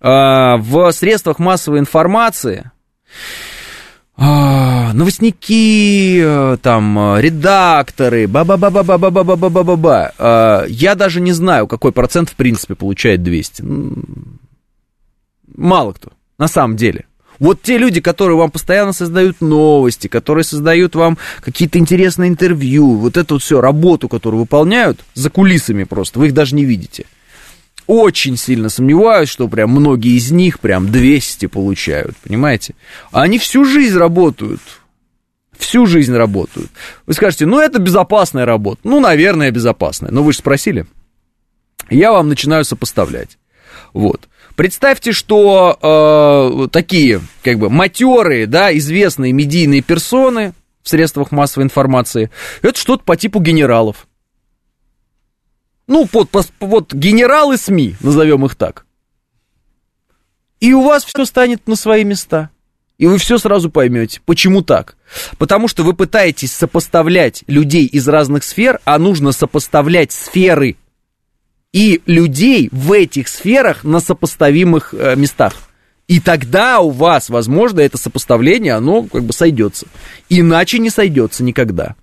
А, 0.00 0.56
в 0.56 0.90
средствах 0.92 1.38
массовой 1.38 1.80
информации 1.80 2.70
а, 4.18 4.94
новостники, 4.94 6.22
э, 6.24 6.56
там, 6.62 7.18
редакторы, 7.18 8.26
ба-ба-ба-ба-ба-ба-ба-ба-ба-ба. 8.26 10.12
А, 10.16 10.64
я 10.66 10.94
даже 10.94 11.20
не 11.20 11.32
знаю, 11.32 11.66
какой 11.66 11.92
процент, 11.92 12.30
в 12.30 12.36
принципе, 12.36 12.74
получает 12.74 13.22
200. 13.22 13.62
Мало 15.54 15.92
кто, 15.92 16.12
на 16.38 16.48
самом 16.48 16.76
деле. 16.76 17.04
Вот 17.38 17.62
те 17.62 17.78
люди, 17.78 18.00
которые 18.00 18.36
вам 18.36 18.50
постоянно 18.50 18.92
создают 18.92 19.40
новости, 19.40 20.08
которые 20.08 20.44
создают 20.44 20.94
вам 20.94 21.18
какие-то 21.40 21.78
интересные 21.78 22.28
интервью, 22.28 22.96
вот 22.96 23.16
эту 23.16 23.34
вот 23.34 23.42
все 23.42 23.60
работу, 23.60 24.08
которую 24.08 24.40
выполняют 24.40 25.00
за 25.14 25.30
кулисами 25.30 25.84
просто, 25.84 26.18
вы 26.18 26.28
их 26.28 26.34
даже 26.34 26.54
не 26.54 26.64
видите– 26.64 27.06
очень 27.86 28.36
сильно 28.36 28.68
сомневаюсь, 28.68 29.28
что 29.28 29.48
прям 29.48 29.70
многие 29.70 30.16
из 30.16 30.32
них 30.32 30.58
прям 30.58 30.90
200 30.90 31.46
получают, 31.46 32.16
понимаете? 32.16 32.74
Они 33.12 33.38
всю 33.38 33.64
жизнь 33.64 33.96
работают. 33.96 34.60
Всю 35.56 35.86
жизнь 35.86 36.14
работают. 36.14 36.70
Вы 37.06 37.14
скажете, 37.14 37.46
ну 37.46 37.60
это 37.60 37.78
безопасная 37.78 38.44
работа. 38.44 38.80
Ну, 38.84 39.00
наверное, 39.00 39.50
безопасная. 39.50 40.10
Но 40.10 40.22
вы 40.22 40.32
же 40.32 40.38
спросили. 40.38 40.86
Я 41.88 42.12
вам 42.12 42.28
начинаю 42.28 42.64
сопоставлять. 42.64 43.38
Вот. 43.92 44.28
Представьте, 44.56 45.12
что 45.12 45.78
э, 45.82 46.68
такие, 46.68 47.20
как 47.42 47.58
бы, 47.58 47.68
матерые, 47.68 48.46
да, 48.46 48.76
известные 48.76 49.32
медийные 49.34 49.82
персоны 49.82 50.54
в 50.82 50.88
средствах 50.88 51.30
массовой 51.30 51.64
информации, 51.64 52.30
это 52.62 52.78
что-то 52.78 53.04
по 53.04 53.18
типу 53.18 53.38
генералов. 53.40 54.08
Ну, 55.86 56.08
вот, 56.10 56.30
вот 56.58 56.94
генералы 56.94 57.58
СМИ, 57.58 57.96
назовем 58.00 58.46
их 58.46 58.56
так. 58.56 58.86
И 60.58 60.72
у 60.72 60.82
вас 60.82 61.04
все 61.04 61.26
станет 61.26 61.68
на 61.68 61.76
свои 61.76 62.02
места. 62.02 62.48
И 62.96 63.06
вы 63.06 63.18
все 63.18 63.36
сразу 63.36 63.70
поймете, 63.70 64.22
почему 64.24 64.62
так. 64.62 64.96
Потому 65.36 65.68
что 65.68 65.82
вы 65.82 65.92
пытаетесь 65.92 66.52
сопоставлять 66.52 67.44
людей 67.46 67.84
из 67.84 68.08
разных 68.08 68.42
сфер, 68.42 68.80
а 68.86 68.98
нужно 68.98 69.32
сопоставлять 69.32 70.12
сферы 70.12 70.76
и 71.76 72.00
людей 72.06 72.70
в 72.72 72.90
этих 72.90 73.28
сферах 73.28 73.84
на 73.84 74.00
сопоставимых 74.00 74.94
э, 74.94 75.14
местах. 75.14 75.52
И 76.08 76.20
тогда 76.20 76.80
у 76.80 76.88
вас, 76.88 77.28
возможно, 77.28 77.80
это 77.80 77.98
сопоставление, 77.98 78.72
оно 78.72 79.02
как 79.02 79.24
бы 79.24 79.34
сойдется. 79.34 79.86
Иначе 80.30 80.78
не 80.78 80.88
сойдется 80.88 81.44
никогда. 81.44 81.94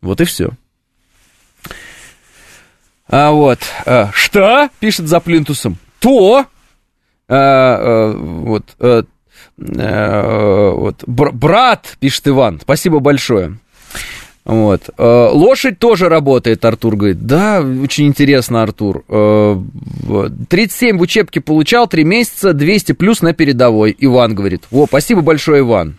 Вот 0.00 0.20
и 0.20 0.24
все. 0.24 0.50
А, 3.06 3.30
вот. 3.30 3.60
А, 3.84 4.10
что? 4.12 4.70
Пишет 4.80 5.06
за 5.06 5.20
плинтусом. 5.20 5.78
То. 6.00 6.46
А, 7.28 7.36
а, 7.36 8.12
вот. 8.12 8.74
А, 8.80 9.04
вот. 10.72 11.04
Бр- 11.06 11.32
брат, 11.32 11.96
пишет 12.00 12.26
Иван. 12.26 12.58
Спасибо 12.60 12.98
большое. 12.98 13.60
Вот. 14.46 14.90
А, 14.96 15.30
лошадь 15.32 15.78
тоже 15.80 16.08
работает, 16.08 16.64
Артур 16.64 16.96
говорит. 16.96 17.26
Да, 17.26 17.60
очень 17.60 18.06
интересно, 18.06 18.62
Артур. 18.62 19.04
37 19.04 20.98
в 20.98 21.00
учебке 21.00 21.40
получал, 21.40 21.88
3 21.88 22.04
месяца, 22.04 22.52
200 22.52 22.92
плюс 22.92 23.22
на 23.22 23.32
передовой. 23.34 23.94
Иван 23.98 24.34
говорит. 24.34 24.62
Во, 24.70 24.86
спасибо 24.86 25.20
большое, 25.20 25.60
Иван. 25.60 25.98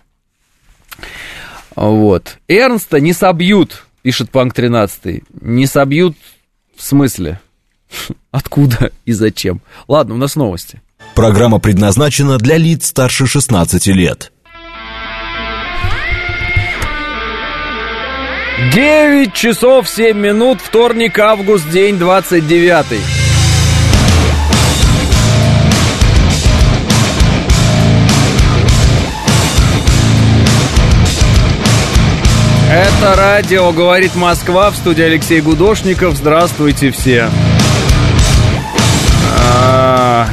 Вот. 1.75 2.37
Эрнста 2.47 2.99
не 3.01 3.13
собьют, 3.13 3.85
пишет 4.01 4.31
Панк 4.31 4.53
13. 4.53 5.23
Не 5.41 5.65
собьют 5.67 6.15
в 6.75 6.83
смысле? 6.83 7.41
Откуда 8.31 8.91
и 9.05 9.11
зачем? 9.11 9.61
Ладно, 9.89 10.15
у 10.15 10.17
нас 10.17 10.37
новости. 10.37 10.81
Программа 11.15 11.59
предназначена 11.59 12.37
для 12.37 12.57
лиц 12.57 12.87
старше 12.87 13.27
16 13.27 13.87
лет. 13.87 14.31
9 18.57 19.33
часов 19.33 19.87
7 19.87 20.17
минут, 20.17 20.59
вторник, 20.63 21.19
август, 21.19 21.69
день 21.69 21.99
29. 21.99 22.85
Это 32.71 33.15
радио 33.15 33.71
«Говорит 33.71 34.15
Москва» 34.15 34.71
в 34.71 34.75
студии 34.75 35.03
Алексей 35.03 35.39
Гудошников. 35.39 36.15
Здравствуйте 36.15 36.89
все. 36.89 37.29
А... 39.39 40.27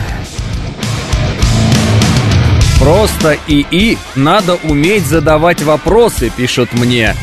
Просто 2.81 3.37
ИИ 3.47 3.99
надо 4.15 4.55
уметь 4.63 5.05
задавать 5.05 5.63
вопросы, 5.63 6.33
пишут 6.35 6.73
мне. 6.73 7.15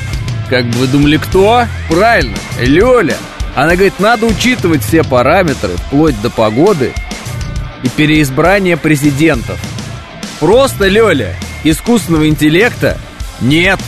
Как 0.51 0.65
бы 0.65 0.79
вы 0.79 0.87
думали, 0.87 1.15
кто? 1.15 1.65
Правильно, 1.89 2.35
Лёля. 2.59 3.15
Она 3.55 3.75
говорит, 3.75 4.01
надо 4.01 4.25
учитывать 4.25 4.83
все 4.83 5.01
параметры, 5.01 5.77
вплоть 5.77 6.21
до 6.21 6.29
погоды 6.29 6.91
и 7.83 7.87
переизбрания 7.87 8.75
президентов. 8.75 9.57
Просто, 10.41 10.89
Лёля, 10.89 11.37
искусственного 11.63 12.27
интеллекта 12.27 12.97
нет. 13.39 13.79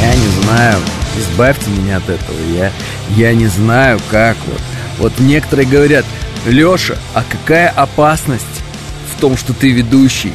Я 0.00 0.14
не 0.14 0.28
знаю, 0.42 0.78
избавьте 1.18 1.68
меня 1.70 1.96
от 1.96 2.08
этого. 2.08 2.38
Я, 2.54 2.70
я 3.16 3.34
не 3.34 3.48
знаю, 3.48 3.98
как 4.08 4.36
вот. 4.46 4.60
Вот 4.98 5.12
некоторые 5.18 5.66
говорят, 5.66 6.04
Леша, 6.46 6.96
а 7.14 7.22
какая 7.28 7.68
опасность 7.68 8.44
в 9.14 9.20
том, 9.20 9.36
что 9.36 9.52
ты 9.52 9.70
ведущий? 9.70 10.32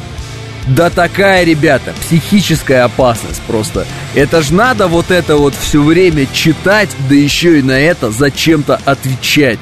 Да 0.68 0.90
такая, 0.90 1.44
ребята, 1.44 1.92
психическая 2.00 2.84
опасность 2.84 3.42
просто. 3.42 3.86
Это 4.14 4.42
ж 4.42 4.50
надо 4.50 4.86
вот 4.86 5.10
это 5.10 5.36
вот 5.36 5.54
все 5.54 5.82
время 5.82 6.26
читать, 6.32 6.88
да 7.08 7.14
еще 7.14 7.58
и 7.58 7.62
на 7.62 7.78
это 7.78 8.10
зачем-то 8.12 8.80
отвечать. 8.84 9.58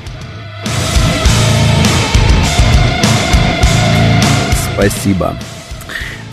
Спасибо. 4.74 5.36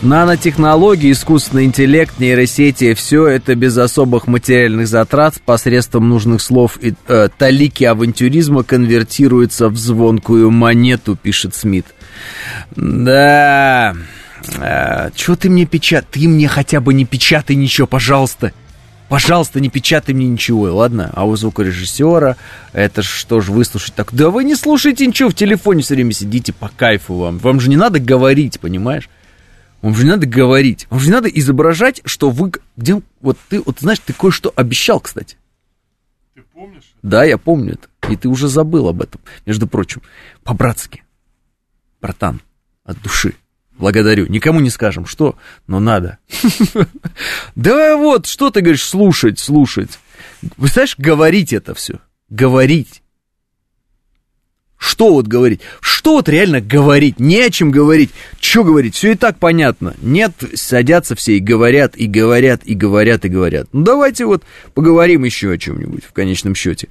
Нанотехнологии, 0.02 1.10
искусственный 1.10 1.64
интеллект, 1.64 2.20
нейросети, 2.20 2.94
все 2.94 3.26
это 3.26 3.56
без 3.56 3.76
особых 3.76 4.28
материальных 4.28 4.86
затрат 4.86 5.34
посредством 5.44 6.08
нужных 6.08 6.40
слов 6.40 6.78
и 6.80 6.94
э, 7.08 7.28
талики 7.36 7.82
авантюризма 7.82 8.62
конвертируется 8.62 9.68
в 9.68 9.76
звонкую 9.76 10.52
монету, 10.52 11.16
пишет 11.16 11.56
Смит. 11.56 11.84
Да, 12.76 13.96
э, 14.60 15.10
что 15.16 15.34
ты 15.34 15.50
мне 15.50 15.66
печат? 15.66 16.06
Ты 16.08 16.28
мне 16.28 16.46
хотя 16.46 16.80
бы 16.80 16.94
не 16.94 17.04
печатай 17.04 17.56
ничего, 17.56 17.88
пожалуйста. 17.88 18.52
Пожалуйста, 19.08 19.58
не 19.58 19.68
печатай 19.68 20.14
мне 20.14 20.28
ничего, 20.28 20.72
ладно? 20.76 21.10
А 21.14 21.24
у 21.24 21.34
звукорежиссера, 21.34 22.36
это 22.72 23.02
что 23.02 23.40
ж 23.40 23.48
выслушать 23.48 23.94
так? 23.94 24.10
Да 24.12 24.30
вы 24.30 24.44
не 24.44 24.54
слушайте 24.54 25.04
ничего, 25.04 25.30
в 25.30 25.34
телефоне 25.34 25.82
все 25.82 25.94
время 25.94 26.12
сидите 26.12 26.52
по 26.52 26.68
кайфу 26.68 27.14
вам. 27.14 27.38
Вам 27.38 27.58
же 27.58 27.68
не 27.68 27.76
надо 27.76 27.98
говорить, 27.98 28.60
понимаешь? 28.60 29.08
Вам 29.82 29.94
же 29.94 30.04
не 30.04 30.10
надо 30.10 30.26
говорить. 30.26 30.86
Вам 30.90 31.00
же 31.00 31.06
не 31.06 31.12
надо 31.12 31.28
изображать, 31.28 32.00
что 32.04 32.30
вы... 32.30 32.52
Где... 32.76 33.00
Вот 33.20 33.38
ты, 33.48 33.60
вот 33.60 33.80
знаешь, 33.80 34.00
ты 34.00 34.12
кое-что 34.12 34.52
обещал, 34.56 35.00
кстати. 35.00 35.36
Ты 36.34 36.42
помнишь? 36.52 36.94
Да, 37.02 37.24
я 37.24 37.38
помню 37.38 37.74
это. 37.74 38.12
И 38.12 38.16
ты 38.16 38.28
уже 38.28 38.48
забыл 38.48 38.88
об 38.88 39.02
этом. 39.02 39.20
Между 39.46 39.68
прочим, 39.68 40.02
по-братски. 40.42 41.04
Братан, 42.00 42.40
от 42.84 43.00
души. 43.02 43.34
Благодарю. 43.78 44.26
Никому 44.26 44.58
не 44.58 44.70
скажем, 44.70 45.06
что, 45.06 45.36
но 45.66 45.78
надо. 45.80 46.18
Да 47.54 47.96
вот, 47.96 48.26
что 48.26 48.50
ты 48.50 48.60
говоришь, 48.60 48.84
слушать, 48.84 49.38
слушать. 49.38 49.98
Знаешь, 50.56 50.96
говорить 50.98 51.52
это 51.52 51.74
все. 51.74 52.00
Говорить. 52.28 53.02
Что 54.78 55.12
вот 55.12 55.26
говорить? 55.26 55.60
Что 55.80 56.14
вот 56.14 56.28
реально 56.28 56.60
говорить? 56.60 57.18
Не 57.18 57.42
о 57.42 57.50
чем 57.50 57.70
говорить. 57.70 58.10
Что 58.40 58.62
говорить? 58.62 58.94
Все 58.94 59.12
и 59.12 59.14
так 59.16 59.38
понятно. 59.38 59.94
Нет, 60.00 60.32
садятся 60.54 61.16
все 61.16 61.36
и 61.36 61.40
говорят, 61.40 61.96
и 61.96 62.06
говорят, 62.06 62.62
и 62.64 62.74
говорят, 62.74 63.24
и 63.24 63.28
говорят. 63.28 63.68
Ну 63.72 63.82
давайте 63.82 64.24
вот 64.24 64.44
поговорим 64.74 65.24
еще 65.24 65.50
о 65.50 65.58
чем-нибудь 65.58 66.04
в 66.04 66.12
конечном 66.12 66.54
счете. 66.54 66.88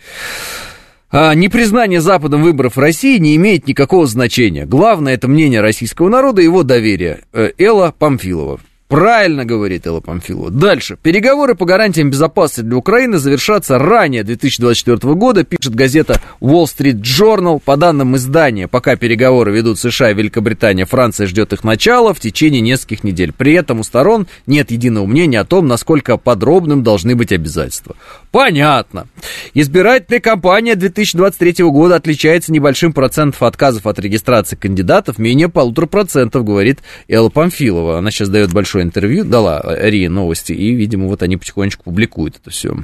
А, 1.10 1.34
непризнание 1.34 2.02
Западом 2.02 2.44
выборов 2.44 2.76
в 2.76 2.80
России 2.80 3.18
не 3.18 3.38
имеет 3.38 3.66
никакого 3.68 4.06
значения. 4.06 4.66
Главное 4.66 5.14
это 5.14 5.30
мнение 5.30 5.62
российского 5.62 6.10
народа 6.10 6.42
и 6.42 6.46
его 6.46 6.64
доверие. 6.64 7.22
Э, 7.32 7.52
Элла 7.58 7.96
Памфилова. 7.98 8.60
Правильно 8.88 9.44
говорит 9.44 9.86
Элла 9.86 10.00
Памфилова. 10.00 10.50
Дальше. 10.50 10.98
Переговоры 11.02 11.56
по 11.56 11.66
гарантиям 11.66 12.10
безопасности 12.10 12.62
для 12.62 12.78
Украины 12.78 13.18
завершатся 13.18 13.78
ранее 13.78 14.24
2024 14.24 15.14
года, 15.14 15.44
пишет 15.44 15.76
газета 15.76 16.22
Wall 16.40 16.64
Street 16.64 17.02
Journal. 17.02 17.62
По 17.64 17.76
данным 17.76 18.16
издания, 18.16 18.70
пока 18.70 18.96
переговоры 18.96 19.52
ведут 19.52 19.78
США 19.78 20.12
и 20.12 20.14
Великобритания, 20.14 20.86
Франция 20.86 21.28
ждет 21.28 21.52
их 21.52 21.66
начала 21.66 22.14
в 22.14 22.22
течение 22.22 22.62
нескольких 22.62 23.04
недель. 23.04 23.34
При 23.34 23.54
этом 23.54 23.82
у 23.82 23.84
сторон 23.84 24.26
нет 24.46 24.72
единого 24.72 25.06
мнения 25.06 25.42
о 25.42 25.46
том, 25.46 25.68
насколько 25.68 26.16
подробным 26.16 26.82
должны 26.82 27.18
быть 27.18 27.34
обязательства. 27.34 27.98
Понятно. 28.32 29.08
Избирательная 29.54 30.22
кампания 30.22 30.76
2023 30.76 31.66
года 31.66 31.96
отличается 31.96 32.54
небольшим 32.54 32.94
процентом 32.94 33.48
отказов 33.48 33.86
от 33.86 34.00
регистрации 34.00 34.56
кандидатов, 34.56 35.18
менее 35.18 35.50
полутора 35.50 35.88
процентов, 35.88 36.46
говорит 36.46 36.80
Элла 37.10 37.30
Памфилова. 37.30 37.98
Она 37.98 38.12
сейчас 38.12 38.30
дает 38.30 38.54
большое 38.78 38.84
интервью, 38.84 39.24
дала 39.26 39.62
РИА 39.66 40.10
новости, 40.10 40.54
и, 40.54 40.74
видимо, 40.74 41.08
вот 41.08 41.24
они 41.24 41.38
потихонечку 41.38 41.84
публикуют 41.84 42.38
это 42.42 42.50
все. 42.50 42.76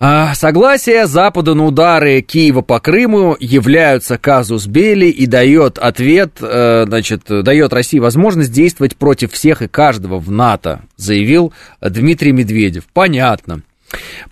А, 0.00 0.34
согласие 0.34 1.08
Запада 1.08 1.54
на 1.54 1.64
удары 1.64 2.20
Киева 2.20 2.62
по 2.62 2.78
Крыму 2.78 3.36
являются 3.40 4.16
казус 4.16 4.66
Бели 4.66 5.06
и 5.06 5.26
дает 5.26 5.76
ответ, 5.78 6.34
э, 6.40 6.84
значит, 6.86 7.22
дает 7.26 7.72
России 7.72 7.98
возможность 7.98 8.52
действовать 8.52 8.96
против 8.96 9.32
всех 9.32 9.62
и 9.62 9.66
каждого 9.66 10.18
в 10.20 10.30
НАТО, 10.30 10.82
заявил 10.96 11.52
Дмитрий 11.80 12.30
Медведев. 12.30 12.84
Понятно. 12.92 13.62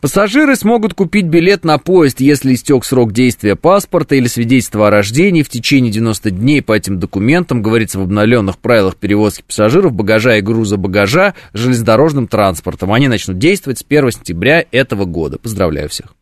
Пассажиры 0.00 0.56
смогут 0.56 0.94
купить 0.94 1.26
билет 1.26 1.64
на 1.64 1.78
поезд, 1.78 2.20
если 2.20 2.54
истек 2.54 2.84
срок 2.84 3.12
действия 3.12 3.56
паспорта 3.56 4.14
или 4.14 4.26
свидетельства 4.26 4.88
о 4.88 4.90
рождении 4.90 5.42
в 5.42 5.48
течение 5.48 5.90
90 5.90 6.30
дней 6.30 6.62
по 6.62 6.72
этим 6.72 6.98
документам, 6.98 7.62
говорится 7.62 7.98
в 7.98 8.02
обновленных 8.02 8.58
правилах 8.58 8.96
перевозки 8.96 9.42
пассажиров, 9.46 9.92
багажа 9.92 10.36
и 10.36 10.42
груза 10.42 10.76
багажа 10.76 11.34
железнодорожным 11.54 12.28
транспортом. 12.28 12.92
Они 12.92 13.08
начнут 13.08 13.38
действовать 13.38 13.78
с 13.78 13.84
1 13.88 14.10
сентября 14.12 14.64
этого 14.70 15.04
года. 15.06 15.38
Поздравляю 15.38 15.88
всех. 15.88 16.14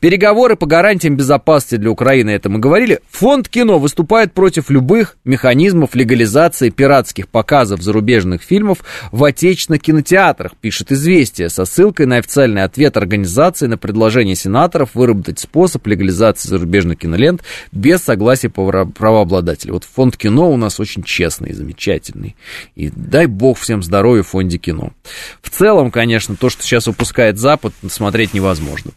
Переговоры 0.00 0.56
по 0.56 0.66
гарантиям 0.66 1.16
безопасности 1.16 1.76
для 1.76 1.90
Украины, 1.90 2.30
это 2.30 2.48
мы 2.48 2.58
говорили. 2.58 3.00
Фонд 3.10 3.48
кино 3.48 3.78
выступает 3.78 4.32
против 4.32 4.70
любых 4.70 5.16
механизмов 5.24 5.94
легализации 5.94 6.70
пиратских 6.70 7.28
показов 7.28 7.82
зарубежных 7.82 8.42
фильмов 8.42 8.78
в 9.10 9.24
отечественных 9.24 9.82
кинотеатрах, 9.82 10.52
пишет 10.60 10.92
«Известия», 10.92 11.48
со 11.48 11.64
ссылкой 11.64 12.06
на 12.06 12.16
официальный 12.16 12.62
ответ 12.62 12.96
организации 12.96 13.66
на 13.66 13.78
предложение 13.78 14.36
сенаторов 14.36 14.94
выработать 14.94 15.38
способ 15.38 15.86
легализации 15.86 16.48
зарубежных 16.48 16.98
кинолент 16.98 17.42
без 17.72 18.02
согласия 18.02 18.48
правообладателя. 18.48 19.72
Вот 19.72 19.84
фонд 19.84 20.16
кино 20.16 20.50
у 20.50 20.56
нас 20.56 20.80
очень 20.80 21.02
честный 21.02 21.50
и 21.50 21.54
замечательный. 21.54 22.36
И 22.74 22.90
дай 22.90 23.26
бог 23.26 23.58
всем 23.58 23.82
здоровья 23.82 24.22
в 24.22 24.28
фонде 24.28 24.58
кино. 24.58 24.92
В 25.40 25.50
целом, 25.50 25.90
конечно, 25.90 26.36
то, 26.36 26.48
что 26.48 26.62
сейчас 26.62 26.86
выпускает 26.86 27.38
Запад, 27.38 27.72
смотреть 27.88 28.34
невозможно. 28.34 28.92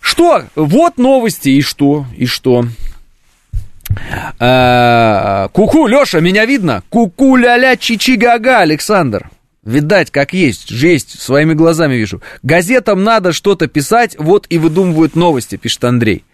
Что? 0.00 0.44
Вот 0.54 0.98
новости, 0.98 1.48
и 1.48 1.62
что? 1.62 2.06
И 2.16 2.26
что? 2.26 2.66
А, 4.38 5.48
Куку, 5.48 5.86
Леша, 5.86 6.20
меня 6.20 6.44
видно? 6.44 6.82
Куку 6.90 7.36
ля-ля 7.36 7.76
чичи-гага, 7.76 8.58
Александр. 8.60 9.30
Видать, 9.64 10.10
как 10.10 10.32
есть, 10.32 10.68
жесть, 10.70 11.20
своими 11.20 11.54
глазами 11.54 11.94
вижу. 11.94 12.20
Газетам 12.42 13.04
надо 13.04 13.32
что-то 13.32 13.68
писать, 13.68 14.16
вот 14.18 14.46
и 14.48 14.58
выдумывают 14.58 15.14
новости, 15.14 15.56
пишет 15.56 15.84
Андрей. 15.84 16.24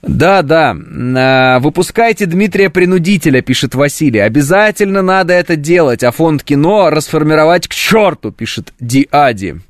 Да, 0.00 0.42
да, 0.42 0.74
а, 0.74 1.60
выпускайте 1.60 2.26
Дмитрия 2.26 2.70
Принудителя, 2.70 3.42
пишет 3.42 3.74
Василий. 3.74 4.18
Обязательно 4.18 5.02
надо 5.02 5.34
это 5.34 5.56
делать, 5.56 6.02
а 6.02 6.10
фонд 6.10 6.42
кино 6.42 6.90
расформировать 6.90 7.68
к 7.68 7.74
черту, 7.74 8.32
пишет 8.32 8.72
Диади. 8.80 9.60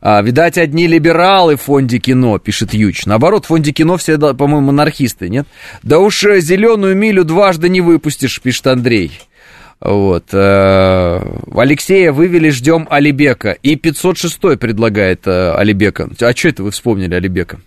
А, 0.00 0.22
видать, 0.22 0.58
одни 0.58 0.86
либералы 0.86 1.56
в 1.56 1.62
фонде 1.62 1.98
кино, 1.98 2.38
пишет 2.38 2.74
Юч. 2.74 3.06
Наоборот, 3.06 3.44
в 3.44 3.48
фонде 3.48 3.72
кино 3.72 3.96
все, 3.96 4.18
по-моему, 4.18 4.68
монархисты, 4.68 5.28
нет? 5.28 5.46
Да 5.82 5.98
уж 5.98 6.24
э, 6.24 6.40
зеленую 6.40 6.96
милю 6.96 7.24
дважды 7.24 7.68
не 7.68 7.80
выпустишь, 7.80 8.40
пишет 8.40 8.66
Андрей. 8.66 9.12
Вот. 9.80 10.26
Э, 10.32 11.20
Алексея 11.54 12.12
вывели, 12.12 12.50
ждем 12.50 12.86
Алибека. 12.90 13.52
И 13.52 13.76
506 13.76 14.58
предлагает 14.58 15.26
э, 15.26 15.52
Алибека. 15.54 16.10
А 16.20 16.32
что 16.32 16.48
это 16.48 16.62
вы 16.62 16.70
вспомнили 16.70 17.14
Алибека? 17.14 17.60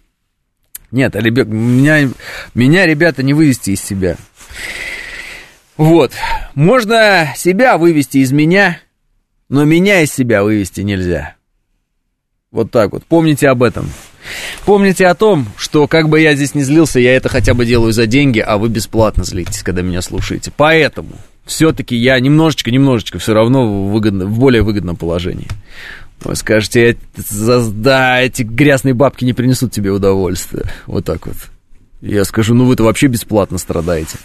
Нет, 0.91 1.15
Алибек, 1.15 1.47
меня, 1.47 2.07
меня, 2.53 2.85
ребята, 2.85 3.23
не 3.23 3.33
вывести 3.33 3.71
из 3.71 3.81
себя. 3.81 4.15
Вот. 5.75 6.11
Можно 6.53 7.33
себя 7.35 7.79
вывести 7.79 8.19
из 8.19 8.31
меня, 8.31 8.79
но 9.49 9.63
меня 9.63 10.01
из 10.01 10.13
себя 10.13 10.43
вывести 10.43 10.81
нельзя. 10.81 11.35
Вот 12.53 12.69
так 12.69 12.91
вот. 12.93 13.03
Помните 13.03 13.49
об 13.49 13.63
этом. 13.63 13.89
Помните 14.63 15.07
о 15.07 15.15
том, 15.15 15.47
что 15.57 15.87
как 15.87 16.07
бы 16.07 16.21
я 16.21 16.35
здесь 16.35 16.53
не 16.53 16.63
злился, 16.63 16.99
я 16.99 17.15
это 17.15 17.27
хотя 17.27 17.55
бы 17.55 17.65
делаю 17.65 17.91
за 17.91 18.05
деньги, 18.05 18.39
а 18.39 18.57
вы 18.57 18.69
бесплатно 18.69 19.23
злитесь, 19.23 19.63
когда 19.63 19.81
меня 19.81 20.03
слушаете. 20.03 20.53
Поэтому 20.55 21.09
все-таки 21.45 21.95
я 21.95 22.17
немножечко, 22.19 22.69
немножечко 22.69 23.17
все 23.17 23.33
равно 23.33 23.89
выгодно, 23.89 24.27
в 24.27 24.37
более 24.37 24.61
выгодном 24.61 24.95
положении. 24.95 25.47
Вы 26.23 26.35
скажете, 26.35 26.95
да, 27.73 28.21
эти 28.21 28.43
грязные 28.43 28.93
бабки 28.93 29.25
не 29.25 29.33
принесут 29.33 29.71
тебе 29.71 29.89
удовольствия. 29.89 30.71
Вот 30.85 31.03
так 31.05 31.25
вот. 31.25 31.35
Я 32.01 32.23
скажу, 32.23 32.53
ну 32.53 32.65
вы-то 32.65 32.83
вообще 32.83 33.07
бесплатно 33.07 33.57
страдаете. 33.57 34.17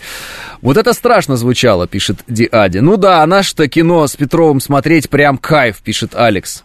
Вот 0.61 0.77
это 0.77 0.93
страшно 0.93 1.37
звучало, 1.37 1.89
пишет 1.89 2.19
Диади. 2.29 2.79
Ну 2.79 2.99
да, 2.99 3.27
наше-то 3.27 3.69
кино 3.69 4.07
с 4.07 4.17
Петровым 4.17 4.61
смотреть 4.61 5.09
прям 5.09 5.39
кайф, 5.39 5.79
пишет 5.79 6.15
Алекс. 6.15 6.65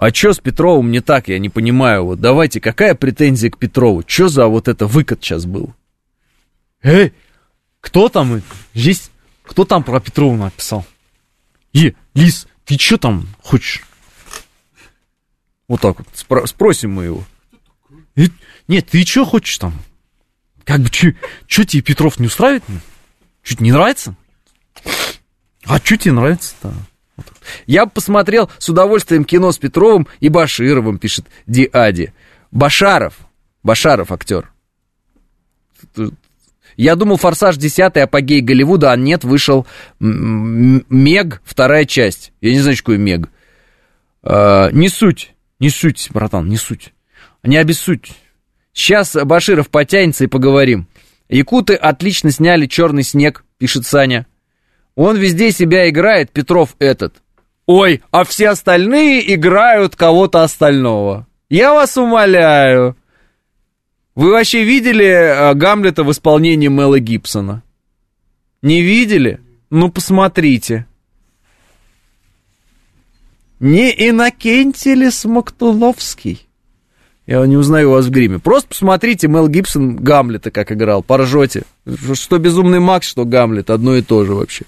А 0.00 0.14
что 0.14 0.32
с 0.32 0.38
Петровым 0.38 0.90
не 0.90 1.00
так, 1.00 1.28
я 1.28 1.38
не 1.38 1.50
понимаю. 1.50 2.06
Вот 2.06 2.20
давайте, 2.22 2.58
какая 2.58 2.94
претензия 2.94 3.50
к 3.50 3.58
Петрову? 3.58 4.02
Что 4.06 4.28
за 4.28 4.46
вот 4.46 4.66
это 4.66 4.86
выкат 4.86 5.22
сейчас 5.22 5.44
был? 5.44 5.74
Эй, 6.82 7.12
кто 7.82 8.08
там 8.08 8.40
здесь? 8.72 9.10
Кто 9.42 9.66
там 9.66 9.84
про 9.84 10.00
Петрова 10.00 10.34
написал? 10.38 10.86
Е, 11.74 11.94
Лис, 12.14 12.46
ты 12.64 12.78
что 12.78 12.96
там 12.96 13.28
хочешь? 13.42 13.82
Вот 15.68 15.82
так 15.82 15.98
вот, 15.98 16.08
спро- 16.14 16.46
спросим 16.46 16.92
мы 16.92 17.04
его. 17.04 17.22
И, 18.16 18.30
нет, 18.68 18.88
ты 18.88 19.04
что 19.04 19.26
хочешь 19.26 19.58
там? 19.58 19.74
Как 20.64 20.80
бы, 20.80 20.88
что 21.46 21.64
тебе 21.66 21.82
Петров 21.82 22.18
не 22.18 22.28
устраивает? 22.28 22.64
Чуть 23.42 23.60
не 23.60 23.70
нравится? 23.70 24.14
А 25.66 25.76
что 25.78 25.98
тебе 25.98 26.12
нравится-то? 26.12 26.72
Я 27.66 27.86
бы 27.86 27.92
посмотрел 27.92 28.50
с 28.58 28.68
удовольствием 28.68 29.24
кино 29.24 29.52
с 29.52 29.58
Петровым 29.58 30.06
и 30.20 30.28
Башировым, 30.28 30.98
пишет 30.98 31.26
Диади. 31.46 32.12
Башаров. 32.50 33.14
Башаров 33.62 34.12
актер. 34.12 34.50
Я 36.76 36.96
думал, 36.96 37.16
«Форсаж 37.16 37.56
10» 37.56 37.98
апогей 38.00 38.40
Голливуда, 38.40 38.92
а 38.92 38.96
нет, 38.96 39.24
вышел 39.24 39.66
«Мег», 39.98 41.42
вторая 41.44 41.84
часть. 41.84 42.32
Я 42.40 42.52
не 42.52 42.60
знаю, 42.60 42.76
что 42.76 42.96
«Мег». 42.96 43.28
А, 44.22 44.70
не 44.70 44.88
суть, 44.88 45.34
не 45.58 45.70
суть, 45.70 46.08
братан, 46.12 46.48
не 46.48 46.56
суть. 46.56 46.92
Не 47.42 47.56
обессудь. 47.56 48.12
Сейчас 48.72 49.14
Баширов 49.14 49.68
потянется 49.68 50.24
и 50.24 50.28
поговорим. 50.28 50.86
Якуты 51.28 51.74
отлично 51.74 52.30
сняли 52.30 52.66
«Черный 52.66 53.02
снег», 53.02 53.44
пишет 53.58 53.86
Саня. 53.86 54.26
Он 54.94 55.16
везде 55.16 55.52
себя 55.52 55.88
играет, 55.88 56.30
Петров 56.30 56.74
этот. 56.78 57.22
Ой, 57.72 58.02
а 58.10 58.24
все 58.24 58.48
остальные 58.48 59.32
играют 59.32 59.94
кого-то 59.94 60.42
остального. 60.42 61.28
Я 61.48 61.72
вас 61.72 61.96
умоляю. 61.96 62.96
Вы 64.16 64.32
вообще 64.32 64.64
видели 64.64 65.06
э, 65.06 65.54
Гамлета 65.54 66.02
в 66.02 66.10
исполнении 66.10 66.66
Мэла 66.66 66.98
Гибсона? 66.98 67.62
Не 68.60 68.82
видели? 68.82 69.38
Ну, 69.70 69.88
посмотрите. 69.88 70.84
Не 73.60 73.92
Иннокентий 74.08 74.94
ли 74.94 75.08
Смоктуновский? 75.08 76.48
Я 77.28 77.46
не 77.46 77.56
узнаю 77.56 77.92
вас 77.92 78.06
в 78.06 78.10
гриме. 78.10 78.40
Просто 78.40 78.70
посмотрите 78.70 79.28
Мел 79.28 79.46
Гибсон 79.46 79.94
Гамлета 79.94 80.50
как 80.50 80.72
играл, 80.72 81.04
поржете. 81.04 81.62
Что 82.14 82.38
Безумный 82.38 82.80
Макс, 82.80 83.06
что 83.06 83.24
Гамлет, 83.24 83.70
одно 83.70 83.94
и 83.94 84.02
то 84.02 84.24
же 84.24 84.34
вообще. 84.34 84.64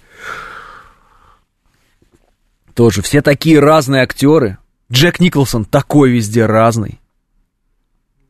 Тоже 2.75 3.03
все 3.03 3.23
такие 3.23 3.59
разные 3.59 4.03
актеры. 4.03 4.59
Джек 4.91 5.21
Николсон 5.21 5.65
такой 5.65 6.11
везде 6.11 6.47
разный. 6.47 7.01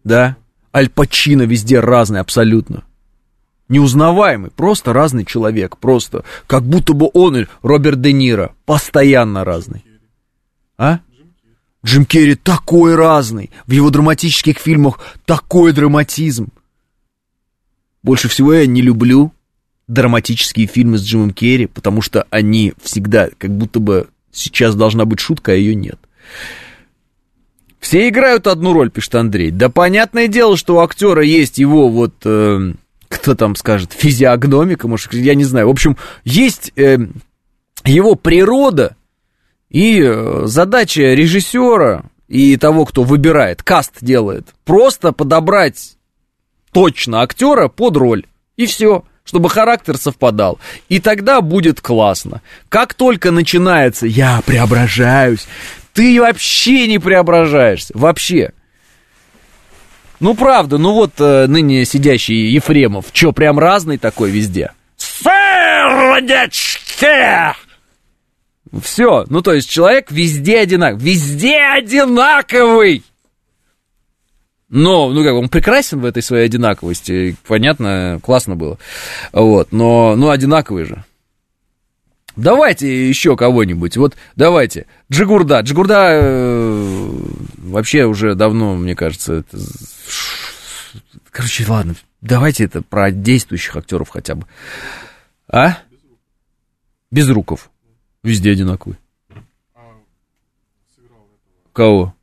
Да? 0.04 0.36
Аль 0.74 0.88
Пачино 0.88 1.42
везде 1.42 1.80
разный 1.80 2.20
абсолютно. 2.20 2.84
Неузнаваемый, 3.68 4.50
просто 4.50 4.92
разный 4.92 5.24
человек, 5.24 5.78
просто 5.78 6.24
как 6.46 6.64
будто 6.64 6.92
бы 6.92 7.08
он 7.14 7.46
Роберт 7.62 8.00
Де 8.00 8.12
Ниро, 8.12 8.52
постоянно 8.66 9.44
разный. 9.44 9.84
А? 10.76 11.00
Джим 11.84 12.04
Керри 12.04 12.34
такой 12.34 12.94
разный, 12.94 13.50
в 13.66 13.70
его 13.70 13.90
драматических 13.90 14.58
фильмах 14.58 15.00
такой 15.24 15.72
драматизм. 15.72 16.48
Больше 18.02 18.28
всего 18.28 18.52
я 18.54 18.66
не 18.66 18.82
люблю 18.82 19.32
драматические 19.88 20.66
фильмы 20.66 20.98
с 20.98 21.02
Джимом 21.02 21.32
Керри, 21.32 21.66
потому 21.66 22.02
что 22.02 22.26
они 22.30 22.72
всегда 22.82 23.28
как 23.38 23.50
будто 23.50 23.80
бы 23.80 24.08
сейчас 24.32 24.74
должна 24.74 25.04
быть 25.04 25.20
шутка, 25.20 25.52
а 25.52 25.54
ее 25.54 25.74
нет. 25.74 25.98
Все 27.78 28.08
играют 28.08 28.46
одну 28.46 28.72
роль, 28.72 28.90
пишет 28.90 29.14
Андрей. 29.16 29.50
Да 29.50 29.68
понятное 29.68 30.28
дело, 30.28 30.56
что 30.56 30.76
у 30.76 30.78
актера 30.80 31.22
есть 31.22 31.58
его 31.58 31.88
вот, 31.88 32.14
э, 32.24 32.72
кто 33.08 33.34
там 33.34 33.56
скажет, 33.56 33.92
физиогномика, 33.92 34.88
может, 34.88 35.12
я 35.12 35.34
не 35.34 35.44
знаю. 35.44 35.66
В 35.66 35.70
общем, 35.70 35.96
есть 36.24 36.72
э, 36.76 36.98
его 37.84 38.14
природа 38.14 38.96
и 39.68 40.00
э, 40.00 40.42
задача 40.46 41.14
режиссера 41.14 42.04
и 42.28 42.56
того, 42.56 42.84
кто 42.86 43.02
выбирает, 43.02 43.62
каст 43.62 43.96
делает, 44.00 44.54
просто 44.64 45.12
подобрать 45.12 45.96
точно 46.72 47.22
актера 47.22 47.68
под 47.68 47.96
роль. 47.96 48.26
И 48.56 48.66
все 48.66 49.04
чтобы 49.32 49.48
характер 49.48 49.96
совпадал. 49.96 50.58
И 50.90 51.00
тогда 51.00 51.40
будет 51.40 51.80
классно. 51.80 52.42
Как 52.68 52.92
только 52.92 53.30
начинается 53.30 54.06
«я 54.06 54.42
преображаюсь», 54.44 55.46
ты 55.94 56.20
вообще 56.20 56.86
не 56.86 56.98
преображаешься. 56.98 57.94
Вообще. 57.96 58.50
Ну, 60.20 60.34
правда, 60.34 60.76
ну 60.76 60.92
вот 60.92 61.12
э, 61.18 61.46
ныне 61.46 61.86
сидящий 61.86 62.50
Ефремов, 62.50 63.06
что, 63.14 63.32
прям 63.32 63.58
разный 63.58 63.96
такой 63.96 64.30
везде? 64.30 64.72
Сердечки! 64.98 66.36
Все, 68.82 69.24
ну 69.30 69.40
то 69.40 69.54
есть 69.54 69.70
человек 69.70 70.10
везде 70.10 70.58
одинаковый, 70.58 71.02
везде 71.02 71.56
одинаковый! 71.56 73.02
Но, 74.72 75.10
ну 75.10 75.22
как, 75.22 75.34
он 75.34 75.50
прекрасен 75.50 76.00
в 76.00 76.06
этой 76.06 76.22
своей 76.22 76.46
одинаковости, 76.46 77.36
понятно, 77.46 78.18
классно 78.22 78.56
было. 78.56 78.78
Вот, 79.30 79.70
но, 79.70 80.16
ну, 80.16 80.30
одинаковый 80.30 80.84
же. 80.84 81.04
Давайте 82.36 83.06
еще 83.06 83.36
кого-нибудь. 83.36 83.98
Вот 83.98 84.16
давайте. 84.34 84.86
Джигурда. 85.10 85.60
Джигурда 85.60 86.08
э, 86.14 87.10
вообще 87.58 88.04
уже 88.04 88.34
давно, 88.34 88.74
мне 88.74 88.96
кажется, 88.96 89.34
это... 89.34 89.58
Короче, 91.30 91.66
ладно. 91.68 91.94
Давайте 92.22 92.64
это 92.64 92.80
про 92.80 93.10
действующих 93.10 93.76
актеров 93.76 94.08
хотя 94.08 94.36
бы. 94.36 94.46
А? 95.48 95.76
Безруков. 97.10 97.70
Везде 98.22 98.52
одинаковый. 98.52 98.96
Кого? 101.74 102.14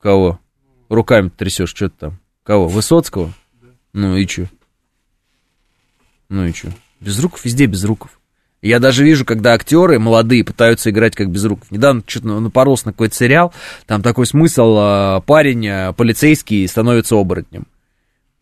Кого? 0.00 0.40
Руками 0.88 1.28
трясешь, 1.28 1.70
что 1.70 1.88
ты 1.88 1.96
там? 1.98 2.18
Кого? 2.42 2.68
Высоцкого? 2.68 3.32
Да. 3.60 3.68
Ну 3.92 4.16
и 4.16 4.26
чё? 4.26 4.46
Ну 6.28 6.46
и 6.46 6.52
чё? 6.52 6.68
Безруков 7.00 7.44
везде 7.44 7.66
Безруков. 7.66 8.18
Я 8.62 8.78
даже 8.78 9.04
вижу, 9.04 9.24
когда 9.24 9.52
актеры 9.52 9.98
молодые 9.98 10.42
пытаются 10.44 10.90
играть 10.90 11.14
как 11.14 11.30
Безруков. 11.30 11.70
Недавно 11.70 12.02
что-то 12.06 12.40
напоролся 12.40 12.86
на 12.86 12.92
какой-то 12.92 13.14
сериал, 13.14 13.52
там 13.86 14.02
такой 14.02 14.26
смысл, 14.26 14.76
а, 14.78 15.20
парень 15.20 15.68
а, 15.68 15.92
полицейский 15.92 16.66
становится 16.66 17.16
оборотнем. 17.16 17.66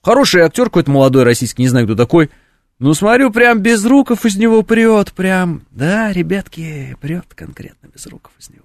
Хороший 0.02 0.42
актер 0.42 0.64
какой-то 0.66 0.90
молодой 0.90 1.24
российский, 1.24 1.62
не 1.62 1.68
знаю, 1.68 1.86
кто 1.86 1.94
такой. 1.94 2.30
Ну, 2.78 2.94
смотрю, 2.94 3.30
прям 3.30 3.60
Безруков 3.60 4.24
из 4.24 4.36
него 4.36 4.62
прет, 4.62 5.12
прям. 5.12 5.62
Да, 5.70 6.12
ребятки, 6.12 6.96
прет 7.00 7.26
конкретно 7.34 7.88
Безруков 7.88 8.32
из 8.38 8.50
него. 8.50 8.64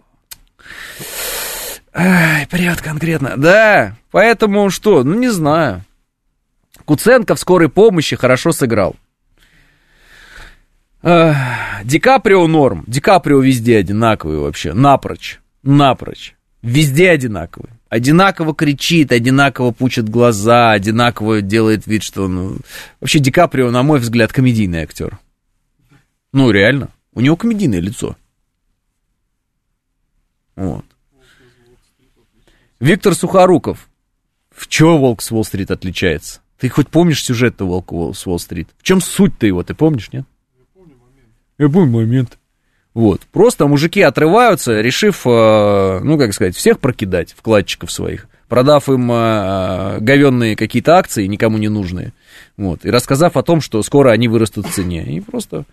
Ай, 1.94 2.48
прет 2.48 2.82
конкретно. 2.82 3.36
Да, 3.38 3.96
поэтому 4.12 4.70
что, 4.70 5.04
ну 5.04 5.16
не 5.16 5.30
знаю. 5.30 5.84
Куценко 6.86 7.36
в 7.36 7.40
скорой 7.40 7.70
помощи 7.70 8.16
хорошо 8.16 8.52
сыграл. 8.52 8.96
Ди 11.02 12.00
Каприо 12.00 12.48
норм. 12.48 12.84
Ди 12.88 13.00
Каприо 13.00 13.40
везде 13.40 13.78
одинаковый 13.78 14.38
вообще. 14.38 14.74
Напрочь. 14.74 15.40
Напрочь. 15.64 16.36
Везде 16.62 17.10
одинаковый. 17.10 17.70
Одинаково 17.90 18.54
кричит, 18.54 19.12
одинаково 19.12 19.72
пучит 19.72 20.10
глаза, 20.10 20.72
одинаково 20.72 21.42
делает 21.42 21.88
вид, 21.88 22.04
что 22.04 22.26
он... 22.26 22.60
Вообще 23.00 23.20
Ди 23.20 23.32
Каприо, 23.32 23.72
на 23.72 23.82
мой 23.82 24.00
взгляд, 24.00 24.32
комедийный 24.32 24.84
актер. 24.84 25.18
Ну, 26.34 26.52
реально. 26.52 26.90
У 27.14 27.22
него 27.22 27.36
комедийное 27.36 27.80
лицо. 27.80 28.16
Вот. 30.56 30.86
Виктор 32.80 33.14
Сухоруков. 33.14 33.90
В 34.56 34.68
чем 34.68 35.00
Волк 35.00 35.22
с 35.22 35.32
Уолл-стрит 35.32 35.70
отличается? 35.70 36.40
Ты 36.58 36.70
хоть 36.70 36.88
помнишь 36.88 37.24
сюжет-то 37.24 37.66
Волка 37.66 38.14
с 38.14 38.26
Уолл-стрит? 38.26 38.70
В 38.78 38.84
чем 38.84 39.02
суть-то 39.02 39.46
его, 39.46 39.64
ты 39.64 39.74
помнишь, 39.74 40.10
нет? 40.14 40.26
Я 41.58 41.68
помню 41.68 41.92
момент. 41.92 42.38
Вот. 42.94 43.22
Просто 43.34 43.68
мужики 43.68 44.02
отрываются, 44.02 44.80
решив, 44.80 45.24
э, 45.26 46.00
ну, 46.02 46.18
как 46.18 46.34
сказать, 46.34 46.56
всех 46.56 46.80
прокидать, 46.80 47.36
вкладчиков 47.38 47.92
своих, 47.92 48.28
продав 48.48 48.88
им 48.88 49.12
э, 49.12 49.98
говенные 50.00 50.56
какие-то 50.56 50.96
акции, 50.98 51.26
никому 51.26 51.58
не 51.58 51.68
нужные, 51.68 52.14
вот, 52.56 52.86
и 52.86 52.90
рассказав 52.90 53.36
о 53.36 53.44
том, 53.44 53.60
что 53.60 53.84
скоро 53.84 54.12
они 54.12 54.30
вырастут 54.30 54.68
в 54.68 54.72
цене. 54.72 55.04
И 55.04 55.20
просто, 55.20 55.66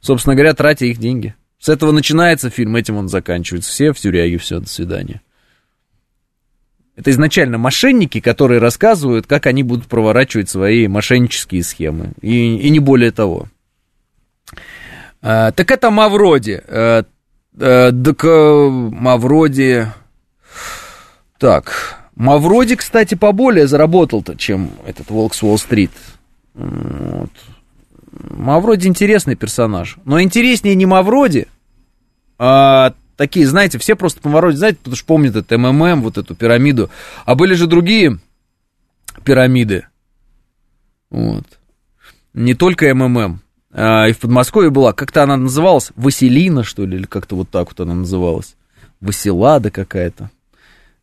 собственно 0.00 0.34
говоря, 0.34 0.52
тратя 0.52 0.84
их 0.84 0.98
деньги. 0.98 1.34
С 1.58 1.70
этого 1.70 1.92
начинается 1.92 2.50
фильм, 2.50 2.76
этим 2.76 2.96
он 2.96 3.08
заканчивается. 3.08 3.70
Все 3.70 3.92
в 3.92 3.98
тюряге, 3.98 4.36
все, 4.38 4.60
до 4.60 4.68
свидания. 4.68 5.22
Это 7.00 7.12
изначально 7.12 7.56
мошенники, 7.56 8.20
которые 8.20 8.60
рассказывают, 8.60 9.26
как 9.26 9.46
они 9.46 9.62
будут 9.62 9.86
проворачивать 9.86 10.50
свои 10.50 10.86
мошеннические 10.86 11.62
схемы. 11.62 12.12
И, 12.20 12.58
и 12.58 12.68
не 12.68 12.78
более 12.78 13.10
того. 13.10 13.46
А, 15.22 15.50
так 15.52 15.70
это 15.70 15.90
Мавроди. 15.90 16.60
А, 16.68 17.06
а, 17.58 17.92
так 17.92 18.22
Мавроди... 18.22 19.86
Так, 21.38 21.98
Мавроди, 22.16 22.76
кстати, 22.76 23.14
поболее 23.14 23.66
заработал-то, 23.66 24.36
чем 24.36 24.70
этот 24.84 25.08
Волк 25.08 25.32
с 25.32 25.42
Уолл-стрит. 25.42 25.92
Вот. 26.52 27.30
Мавроди 28.12 28.88
интересный 28.88 29.36
персонаж. 29.36 29.96
Но 30.04 30.20
интереснее 30.20 30.74
не 30.74 30.84
Мавроди, 30.84 31.48
а 32.38 32.92
такие, 33.20 33.46
знаете, 33.46 33.76
все 33.76 33.96
просто 33.96 34.18
по 34.22 34.30
Мавроди, 34.30 34.56
знаете, 34.56 34.78
потому 34.78 34.96
что 34.96 35.04
помнят 35.04 35.36
это 35.36 35.58
МММ, 35.58 36.00
вот 36.00 36.16
эту 36.16 36.34
пирамиду. 36.34 36.88
А 37.26 37.34
были 37.34 37.52
же 37.52 37.66
другие 37.66 38.18
пирамиды. 39.26 39.84
Вот. 41.10 41.44
Не 42.32 42.54
только 42.54 42.94
МММ. 42.94 43.42
А, 43.72 44.08
и 44.08 44.12
в 44.14 44.20
Подмосковье 44.20 44.70
была, 44.70 44.94
как-то 44.94 45.22
она 45.22 45.36
называлась, 45.36 45.92
Василина, 45.96 46.64
что 46.64 46.86
ли, 46.86 46.96
или 46.96 47.04
как-то 47.04 47.36
вот 47.36 47.50
так 47.50 47.68
вот 47.68 47.80
она 47.80 47.92
называлась. 47.92 48.56
Василада 49.02 49.70
какая-то. 49.70 50.30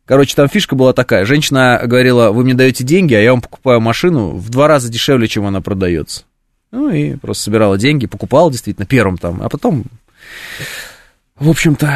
Короче, 0.04 0.34
там 0.34 0.48
фишка 0.48 0.74
была 0.74 0.92
такая. 0.92 1.24
Женщина 1.24 1.80
говорила, 1.84 2.32
вы 2.32 2.42
мне 2.42 2.54
даете 2.54 2.82
деньги, 2.82 3.14
а 3.14 3.20
я 3.20 3.30
вам 3.30 3.42
покупаю 3.42 3.80
машину 3.80 4.30
в 4.30 4.50
два 4.50 4.66
раза 4.66 4.88
дешевле, 4.88 5.28
чем 5.28 5.46
она 5.46 5.60
продается. 5.60 6.24
Ну 6.72 6.90
и 6.90 7.14
просто 7.14 7.44
собирала 7.44 7.78
деньги, 7.78 8.06
покупала 8.06 8.50
действительно 8.50 8.86
первым 8.86 9.18
там, 9.18 9.40
а 9.40 9.48
потом 9.48 9.84
в 11.40 11.48
общем-то, 11.48 11.88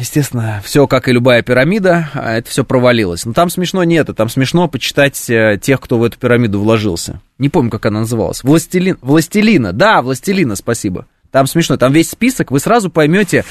естественно, 0.00 0.62
все 0.64 0.86
как 0.86 1.08
и 1.08 1.12
любая 1.12 1.42
пирамида, 1.42 2.10
а 2.14 2.36
это 2.36 2.50
все 2.50 2.64
провалилось. 2.64 3.26
Но 3.26 3.32
там 3.32 3.50
смешно 3.50 3.84
нет, 3.84 4.08
там 4.16 4.28
смешно 4.28 4.68
почитать 4.68 5.28
э, 5.28 5.58
тех, 5.60 5.80
кто 5.80 5.98
в 5.98 6.04
эту 6.04 6.18
пирамиду 6.18 6.60
вложился. 6.60 7.20
Не 7.38 7.50
помню, 7.50 7.70
как 7.70 7.86
она 7.86 8.00
называлась. 8.00 8.42
Властелин, 8.42 8.96
Властелина, 9.02 9.72
да, 9.72 10.00
Властелина, 10.00 10.56
спасибо. 10.56 11.06
Там 11.30 11.46
смешно, 11.46 11.76
там 11.76 11.92
весь 11.92 12.10
список, 12.10 12.50
вы 12.50 12.60
сразу 12.60 12.90
поймете, 12.90 13.44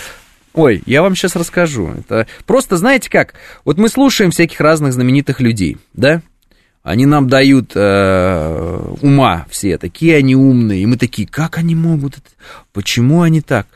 Ой, 0.56 0.82
я 0.86 1.02
вам 1.02 1.16
сейчас 1.16 1.36
расскажу. 1.36 1.92
Это 1.98 2.28
просто, 2.46 2.78
знаете 2.78 3.10
как, 3.10 3.34
вот 3.66 3.78
мы 3.78 3.90
слушаем 3.90 4.32
всяких 4.32 4.62
разных 4.62 4.94
знаменитых 4.94 5.42
людей, 5.42 5.78
да? 5.94 6.22
Они 6.82 7.06
нам 7.06 7.28
дают 7.28 7.74
э, 7.76 8.96
ума 9.02 9.46
все, 9.50 9.78
такие 9.78 10.16
они 10.16 10.36
умные, 10.36 10.82
и 10.82 10.86
мы 10.86 10.98
такие, 10.98 11.28
как 11.28 11.58
они 11.58 11.76
могут? 11.76 12.20
Почему 12.72 13.22
они 13.22 13.42
так? 13.42 13.68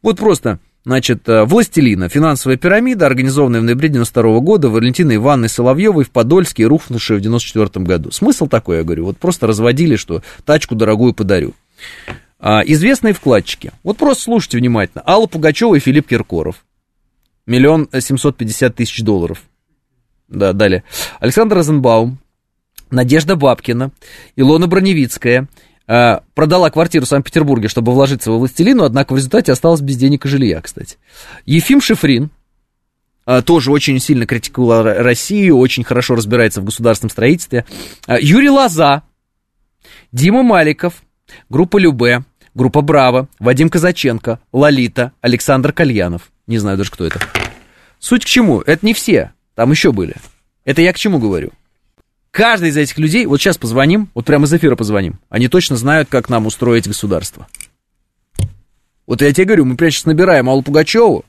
Вот 0.00 0.18
просто 0.18 0.60
Значит, 0.88 1.28
э, 1.28 1.44
«Властелина», 1.44 2.08
финансовая 2.08 2.56
пирамида, 2.56 3.04
организованная 3.04 3.60
в 3.60 3.64
ноябре 3.64 3.90
92 3.90 4.40
года 4.40 4.70
Валентиной 4.70 5.16
Ивановной 5.16 5.50
Соловьевой 5.50 6.04
в 6.04 6.10
Подольске 6.10 6.62
и 6.62 6.64
рухнувшая 6.64 7.18
в 7.18 7.20
94 7.20 7.84
году. 7.84 8.10
Смысл 8.10 8.46
такой, 8.46 8.78
я 8.78 8.84
говорю, 8.84 9.04
вот 9.04 9.18
просто 9.18 9.46
разводили, 9.46 9.96
что 9.96 10.22
тачку 10.46 10.74
дорогую 10.76 11.12
подарю. 11.12 11.52
А, 12.38 12.62
известные 12.64 13.12
вкладчики. 13.12 13.72
Вот 13.82 13.98
просто 13.98 14.22
слушайте 14.22 14.56
внимательно. 14.56 15.04
Алла 15.06 15.26
Пугачева 15.26 15.74
и 15.74 15.78
Филипп 15.78 16.08
Киркоров. 16.08 16.64
Миллион 17.44 17.90
семьсот 18.00 18.38
пятьдесят 18.38 18.74
тысяч 18.74 19.02
долларов. 19.02 19.42
Да, 20.28 20.54
далее. 20.54 20.84
Александр 21.20 21.56
Розенбаум, 21.56 22.16
Надежда 22.90 23.36
Бабкина, 23.36 23.90
Илона 24.36 24.66
Броневицкая, 24.66 25.48
Э, 25.88 26.20
продала 26.34 26.68
квартиру 26.70 27.06
в 27.06 27.08
Санкт-Петербурге, 27.08 27.68
чтобы 27.68 27.92
вложиться 27.92 28.30
во 28.30 28.38
«Властелину», 28.38 28.84
однако 28.84 29.14
в 29.14 29.16
результате 29.16 29.52
осталась 29.52 29.80
без 29.80 29.96
денег 29.96 30.26
и 30.26 30.28
жилья, 30.28 30.60
кстати. 30.60 30.98
Ефим 31.46 31.80
Шифрин, 31.80 32.28
э, 33.26 33.40
тоже 33.40 33.72
очень 33.72 33.98
сильно 33.98 34.26
критиковал 34.26 34.82
Россию, 34.82 35.56
очень 35.56 35.84
хорошо 35.84 36.14
разбирается 36.14 36.60
в 36.60 36.64
государственном 36.64 37.10
строительстве. 37.10 37.64
Э, 38.06 38.18
Юрий 38.20 38.50
Лоза, 38.50 39.02
Дима 40.12 40.42
Маликов, 40.42 41.02
группа 41.48 41.78
Любе, 41.78 42.22
группа 42.54 42.82
Браво, 42.82 43.28
Вадим 43.38 43.70
Казаченко, 43.70 44.40
Лолита, 44.52 45.12
Александр 45.22 45.72
Кальянов. 45.72 46.30
Не 46.46 46.58
знаю 46.58 46.76
даже, 46.76 46.90
кто 46.90 47.06
это. 47.06 47.18
Суть 47.98 48.24
к 48.24 48.28
чему? 48.28 48.60
Это 48.60 48.84
не 48.84 48.92
все, 48.92 49.32
там 49.54 49.70
еще 49.70 49.92
были. 49.92 50.16
Это 50.66 50.82
я 50.82 50.92
к 50.92 50.98
чему 50.98 51.18
говорю? 51.18 51.52
Каждый 52.30 52.70
из 52.70 52.76
этих 52.76 52.98
людей, 52.98 53.26
вот 53.26 53.40
сейчас 53.40 53.58
позвоним, 53.58 54.08
вот 54.14 54.24
прямо 54.24 54.44
из 54.44 54.52
эфира 54.52 54.76
позвоним, 54.76 55.18
они 55.28 55.48
точно 55.48 55.76
знают, 55.76 56.08
как 56.08 56.28
нам 56.28 56.46
устроить 56.46 56.86
государство. 56.86 57.46
Вот 59.06 59.22
я 59.22 59.32
тебе 59.32 59.46
говорю, 59.46 59.64
мы 59.64 59.76
прямо 59.76 59.90
сейчас 59.90 60.04
набираем 60.04 60.50
Аллу 60.50 60.62
Пугачеву, 60.62 61.24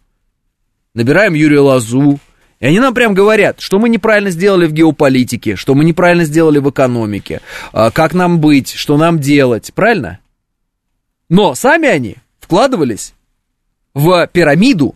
набираем 0.94 1.34
Юрия 1.34 1.62
Лазу, 1.62 2.20
и 2.60 2.66
они 2.66 2.80
нам 2.80 2.94
прям 2.94 3.14
говорят, 3.14 3.62
что 3.62 3.80
мы 3.80 3.88
неправильно 3.88 4.32
сделали 4.32 4.68
в 4.68 4.74
геополитике, 4.74 5.56
что 5.56 5.76
мы 5.76 5.86
неправильно 5.86 6.26
сделали 6.26 6.60
в 6.60 6.70
экономике, 6.70 7.42
а, 7.72 7.90
как 7.90 8.14
нам 8.14 8.40
быть, 8.40 8.74
что 8.74 8.98
нам 8.98 9.20
делать, 9.20 9.72
правильно? 9.74 10.20
Но 11.30 11.56
сами 11.56 11.88
они 11.88 12.18
вкладывались 12.42 13.14
в 13.94 14.28
пирамиду, 14.28 14.96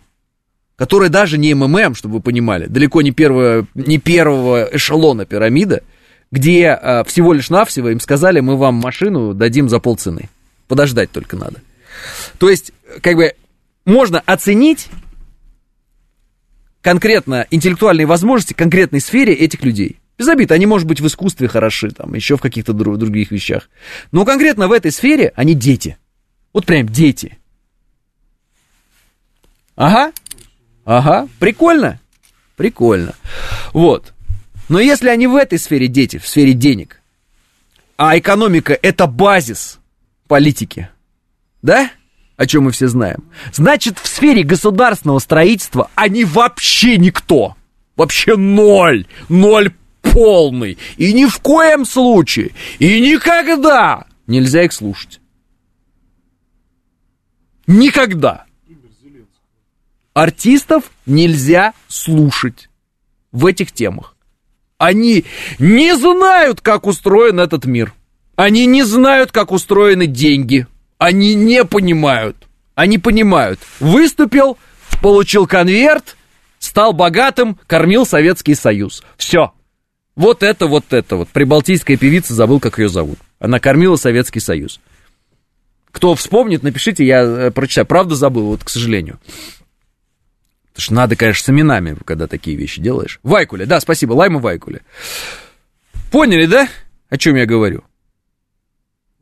которая 0.76 1.08
даже 1.08 1.38
не 1.38 1.54
МММ, 1.54 1.94
чтобы 1.94 2.16
вы 2.16 2.20
понимали, 2.20 2.66
далеко 2.66 3.00
не, 3.00 3.12
первого, 3.12 3.66
не 3.74 3.98
первого 3.98 4.68
эшелона 4.72 5.24
пирамида, 5.24 5.82
где 6.34 6.70
а, 6.70 7.04
всего 7.04 7.32
лишь 7.32 7.48
навсего 7.48 7.90
им 7.90 8.00
сказали, 8.00 8.40
мы 8.40 8.56
вам 8.56 8.74
машину 8.74 9.34
дадим 9.34 9.68
за 9.68 9.78
полцены. 9.78 10.28
Подождать 10.66 11.12
только 11.12 11.36
надо. 11.36 11.62
То 12.38 12.50
есть, 12.50 12.72
как 13.02 13.14
бы, 13.14 13.34
можно 13.84 14.20
оценить 14.26 14.88
конкретно 16.80 17.46
интеллектуальные 17.52 18.06
возможности 18.06 18.52
конкретной 18.52 19.00
сфере 19.00 19.32
этих 19.32 19.62
людей. 19.62 20.00
Без 20.18 20.26
обид, 20.26 20.50
они, 20.50 20.66
может 20.66 20.88
быть, 20.88 21.00
в 21.00 21.06
искусстве 21.06 21.46
хороши, 21.46 21.92
там, 21.92 22.14
еще 22.14 22.36
в 22.36 22.40
каких-то 22.40 22.72
друг, 22.72 22.98
других 22.98 23.30
вещах. 23.30 23.70
Но 24.10 24.24
конкретно 24.24 24.66
в 24.66 24.72
этой 24.72 24.90
сфере 24.90 25.32
они 25.36 25.54
дети. 25.54 25.98
Вот 26.52 26.66
прям 26.66 26.88
дети. 26.88 27.38
Ага, 29.76 30.12
ага, 30.84 31.28
прикольно, 31.38 32.00
прикольно. 32.56 33.14
Вот. 33.72 34.13
Но 34.68 34.80
если 34.80 35.08
они 35.08 35.26
в 35.26 35.36
этой 35.36 35.58
сфере 35.58 35.88
дети, 35.88 36.18
в 36.18 36.26
сфере 36.26 36.52
денег, 36.52 37.00
а 37.96 38.18
экономика 38.18 38.78
это 38.80 39.06
базис 39.06 39.78
политики, 40.26 40.88
да? 41.62 41.90
О 42.36 42.46
чем 42.46 42.64
мы 42.64 42.72
все 42.72 42.88
знаем. 42.88 43.24
Значит, 43.52 43.98
в 43.98 44.08
сфере 44.08 44.42
государственного 44.42 45.20
строительства 45.20 45.90
они 45.94 46.24
вообще 46.24 46.96
никто. 46.98 47.56
Вообще 47.94 48.36
ноль. 48.36 49.06
Ноль 49.28 49.72
полный. 50.02 50.78
И 50.96 51.12
ни 51.12 51.26
в 51.26 51.38
коем 51.38 51.84
случае. 51.84 52.50
И 52.80 53.00
никогда 53.00 54.06
нельзя 54.26 54.64
их 54.64 54.72
слушать. 54.72 55.20
Никогда. 57.68 58.46
Артистов 60.12 60.90
нельзя 61.06 61.72
слушать 61.88 62.68
в 63.30 63.46
этих 63.46 63.70
темах. 63.70 64.13
Они 64.78 65.24
не 65.58 65.96
знают, 65.96 66.60
как 66.60 66.86
устроен 66.86 67.40
этот 67.40 67.64
мир. 67.64 67.92
Они 68.36 68.66
не 68.66 68.82
знают, 68.82 69.30
как 69.30 69.52
устроены 69.52 70.06
деньги. 70.06 70.66
Они 70.98 71.34
не 71.34 71.64
понимают. 71.64 72.36
Они 72.74 72.98
понимают. 72.98 73.60
Выступил, 73.78 74.58
получил 75.00 75.46
конверт, 75.46 76.16
стал 76.58 76.92
богатым, 76.92 77.58
кормил 77.66 78.04
Советский 78.04 78.54
Союз. 78.54 79.02
Все. 79.16 79.52
Вот 80.16 80.42
это, 80.42 80.66
вот 80.66 80.92
это 80.92 81.16
вот. 81.16 81.28
Прибалтийская 81.28 81.96
певица, 81.96 82.34
забыл, 82.34 82.60
как 82.60 82.78
ее 82.78 82.88
зовут. 82.88 83.18
Она 83.38 83.60
кормила 83.60 83.96
Советский 83.96 84.40
Союз. 84.40 84.80
Кто 85.90 86.14
вспомнит, 86.16 86.62
напишите, 86.64 87.04
я 87.06 87.22
э, 87.22 87.50
прочитаю. 87.52 87.86
Правда 87.86 88.16
забыл, 88.16 88.46
вот, 88.46 88.64
к 88.64 88.68
сожалению. 88.68 89.20
Потому 90.74 90.84
что 90.86 90.94
надо, 90.94 91.14
конечно, 91.14 91.44
с 91.44 91.48
именами, 91.50 91.96
когда 92.04 92.26
такие 92.26 92.56
вещи 92.56 92.80
делаешь. 92.80 93.20
Вайкуле, 93.22 93.64
да, 93.64 93.78
спасибо, 93.78 94.12
Лайма 94.14 94.40
Вайкуле. 94.40 94.82
Поняли, 96.10 96.46
да, 96.46 96.68
о 97.08 97.16
чем 97.16 97.36
я 97.36 97.46
говорю? 97.46 97.84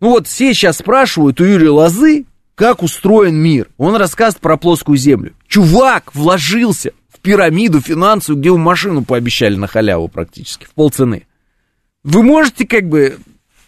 Ну 0.01 0.11
вот 0.11 0.27
все 0.27 0.55
сейчас 0.55 0.79
спрашивают 0.79 1.43
у 1.43 1.45
Юрия 1.45 1.69
Лозы, 1.69 2.25
как 2.55 2.83
устроен 2.83 3.37
мир. 3.37 3.69
Он 3.77 3.97
рассказывает 3.97 4.41
про 4.41 4.57
плоскую 4.57 4.97
землю. 4.97 5.35
Чувак 5.47 6.15
вложился 6.15 6.93
в 7.11 7.21
пирамиду 7.21 7.83
финансовую, 7.83 8.41
где 8.41 8.49
ему 8.49 8.59
машину 8.59 9.05
пообещали 9.05 9.57
на 9.57 9.67
халяву 9.67 10.09
практически, 10.09 10.65
в 10.65 10.71
полцены. 10.71 11.27
Вы 12.03 12.23
можете 12.23 12.67
как 12.67 12.89
бы 12.89 13.19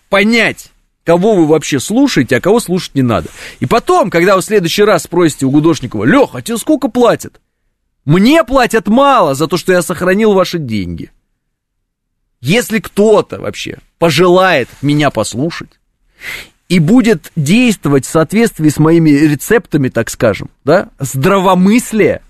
понять, 0.08 0.72
кого 1.04 1.34
вы 1.34 1.46
вообще 1.46 1.78
слушаете, 1.80 2.38
а 2.38 2.40
кого 2.40 2.60
слушать 2.60 2.94
не 2.94 3.02
надо. 3.02 3.28
И 3.60 3.66
потом, 3.66 4.08
когда 4.08 4.36
вы 4.36 4.40
в 4.40 4.44
следующий 4.46 4.84
раз 4.84 5.02
спросите 5.02 5.44
у 5.44 5.50
Гудошникова, 5.50 6.04
Леха, 6.04 6.38
а 6.38 6.42
тебе 6.42 6.56
сколько 6.56 6.88
платят? 6.88 7.40
Мне 8.04 8.44
платят 8.44 8.88
мало 8.88 9.34
за 9.34 9.46
то, 9.46 9.56
что 9.56 9.72
я 9.72 9.82
сохранил 9.82 10.34
ваши 10.34 10.58
деньги. 10.58 11.10
Если 12.40 12.78
кто-то 12.78 13.40
вообще 13.40 13.78
пожелает 13.98 14.68
меня 14.82 15.10
послушать 15.10 15.80
и 16.68 16.78
будет 16.78 17.32
действовать 17.36 18.04
в 18.04 18.10
соответствии 18.10 18.68
с 18.68 18.78
моими 18.78 19.10
рецептами, 19.10 19.88
так 19.88 20.10
скажем, 20.10 20.50
да, 20.64 20.90
здравомыслие, 20.98 22.20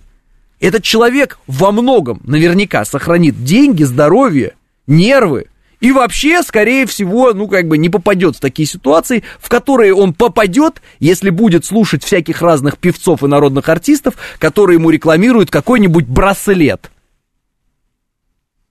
этот 0.61 0.85
человек 0.85 1.39
во 1.49 1.73
многом 1.73 2.21
наверняка 2.25 2.85
сохранит 2.85 3.43
деньги, 3.43 3.83
здоровье, 3.83 4.55
нервы, 4.87 5.47
и 5.85 5.93
вообще, 5.93 6.43
скорее 6.43 6.87
всего, 6.87 7.35
ну, 7.35 7.47
как 7.47 7.69
бы 7.69 7.77
не 7.77 7.91
попадет 7.91 8.37
в 8.37 8.41
такие 8.41 8.67
ситуации, 8.67 9.23
в 9.39 9.51
которые 9.51 9.95
он 9.95 10.15
попадет, 10.15 10.81
если 10.99 11.29
будет 11.29 11.67
слушать 11.67 12.03
всяких 12.03 12.41
разных 12.41 12.79
певцов 12.79 13.23
и 13.23 13.27
народных 13.27 13.69
артистов, 13.69 14.15
которые 14.39 14.79
ему 14.79 14.89
рекламируют 14.89 15.51
какой-нибудь 15.51 16.07
браслет. 16.07 16.91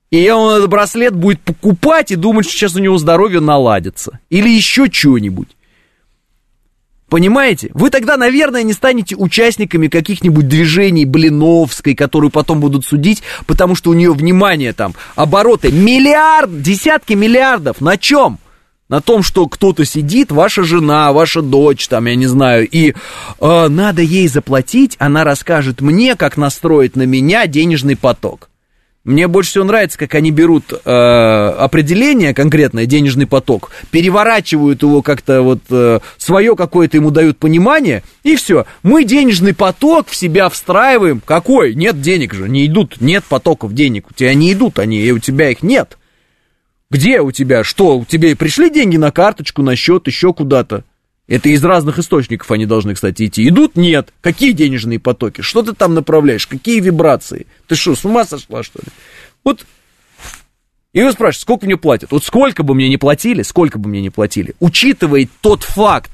И 0.09 0.27
он 0.27 0.57
этот 0.57 0.71
браслет 0.71 1.13
будет 1.13 1.39
покупать 1.41 2.09
и 2.09 2.15
думать, 2.15 2.47
что 2.47 2.55
сейчас 2.55 2.75
у 2.75 2.79
него 2.79 2.97
здоровье 2.97 3.41
наладится. 3.41 4.19
Или 4.31 4.49
еще 4.49 4.91
что-нибудь. 4.91 5.49
Понимаете? 7.13 7.69
Вы 7.75 7.91
тогда, 7.91 8.17
наверное, 8.17 8.63
не 8.63 8.73
станете 8.73 9.15
участниками 9.15 9.87
каких-нибудь 9.87 10.47
движений 10.47 11.05
Блиновской, 11.05 11.93
которую 11.93 12.31
потом 12.31 12.59
будут 12.59 12.87
судить, 12.87 13.21
потому 13.45 13.75
что 13.75 13.91
у 13.91 13.93
нее, 13.93 14.13
внимание, 14.13 14.73
там, 14.73 14.95
обороты 15.15 15.71
миллиард, 15.71 16.63
десятки 16.63 17.13
миллиардов. 17.13 17.81
На 17.81 17.97
чем? 17.97 18.39
На 18.89 18.99
том, 18.99 19.21
что 19.21 19.45
кто-то 19.45 19.85
сидит, 19.85 20.31
ваша 20.31 20.63
жена, 20.63 21.13
ваша 21.13 21.43
дочь, 21.43 21.87
там, 21.87 22.07
я 22.07 22.15
не 22.15 22.25
знаю, 22.25 22.67
и 22.67 22.95
э, 23.39 23.67
надо 23.67 24.01
ей 24.01 24.27
заплатить, 24.27 24.95
она 24.97 25.23
расскажет 25.23 25.81
мне, 25.81 26.15
как 26.15 26.35
настроить 26.35 26.95
на 26.95 27.03
меня 27.03 27.45
денежный 27.45 27.95
поток. 27.95 28.49
Мне 29.03 29.27
больше 29.27 29.49
всего 29.49 29.65
нравится, 29.65 29.97
как 29.97 30.15
они 30.15 30.31
берут 30.31 30.71
э, 30.71 30.89
определение 30.89 32.33
конкретное, 32.33 32.85
денежный 32.85 33.27
поток, 33.27 33.71
переворачивают 33.91 34.81
его 34.81 35.01
как-то 35.01 35.41
вот 35.41 35.59
э, 35.69 35.99
свое 36.17 36.55
какое-то 36.55 36.95
ему 36.95 37.11
дают 37.11 37.37
понимание, 37.37 38.03
и 38.23 38.37
все. 38.37 38.65
Мы 38.81 39.03
денежный 39.03 39.53
поток 39.53 40.07
в 40.07 40.15
себя 40.15 40.47
встраиваем. 40.47 41.21
Какой? 41.25 41.75
Нет 41.75 41.99
денег 41.99 42.33
же, 42.33 42.47
не 42.47 42.65
идут, 42.65 43.01
нет 43.01 43.25
потоков 43.25 43.73
денег. 43.73 44.09
У 44.09 44.13
тебя 44.13 44.33
не 44.33 44.53
идут 44.53 44.79
они, 44.79 45.01
и 45.01 45.11
у 45.11 45.19
тебя 45.19 45.49
их 45.49 45.63
нет. 45.63 45.97
Где 46.89 47.19
у 47.19 47.33
тебя? 47.33 47.65
Что? 47.65 47.97
У 47.97 48.05
тебя 48.05 48.33
пришли 48.37 48.69
деньги 48.69 48.95
на 48.95 49.11
карточку, 49.11 49.63
на 49.63 49.75
счет, 49.75 50.07
еще 50.07 50.33
куда-то? 50.33 50.85
Это 51.27 51.49
из 51.49 51.63
разных 51.63 51.99
источников 51.99 52.51
они 52.51 52.65
должны, 52.65 52.93
кстати, 52.95 53.25
идти. 53.25 53.47
Идут? 53.47 53.77
Нет. 53.77 54.13
Какие 54.21 54.51
денежные 54.51 54.99
потоки? 54.99 55.41
Что 55.41 55.61
ты 55.61 55.73
там 55.73 55.93
направляешь? 55.93 56.45
Какие 56.45 56.81
вибрации? 56.81 57.47
Ты 57.67 57.75
что, 57.75 57.95
с 57.95 58.03
ума 58.03 58.25
сошла, 58.25 58.61
что 58.61 58.79
ли? 58.79 58.89
Вот. 59.43 59.65
И 60.91 61.01
вы 61.01 61.11
спрашиваете, 61.11 61.41
сколько 61.41 61.65
мне 61.65 61.77
платят? 61.77 62.11
Вот 62.11 62.23
сколько 62.23 62.63
бы 62.63 62.75
мне 62.75 62.89
не 62.89 62.97
платили, 62.97 63.41
сколько 63.41 63.79
бы 63.79 63.89
мне 63.89 64.01
не 64.01 64.09
платили, 64.09 64.53
учитывая 64.59 65.27
тот 65.41 65.63
факт, 65.63 66.11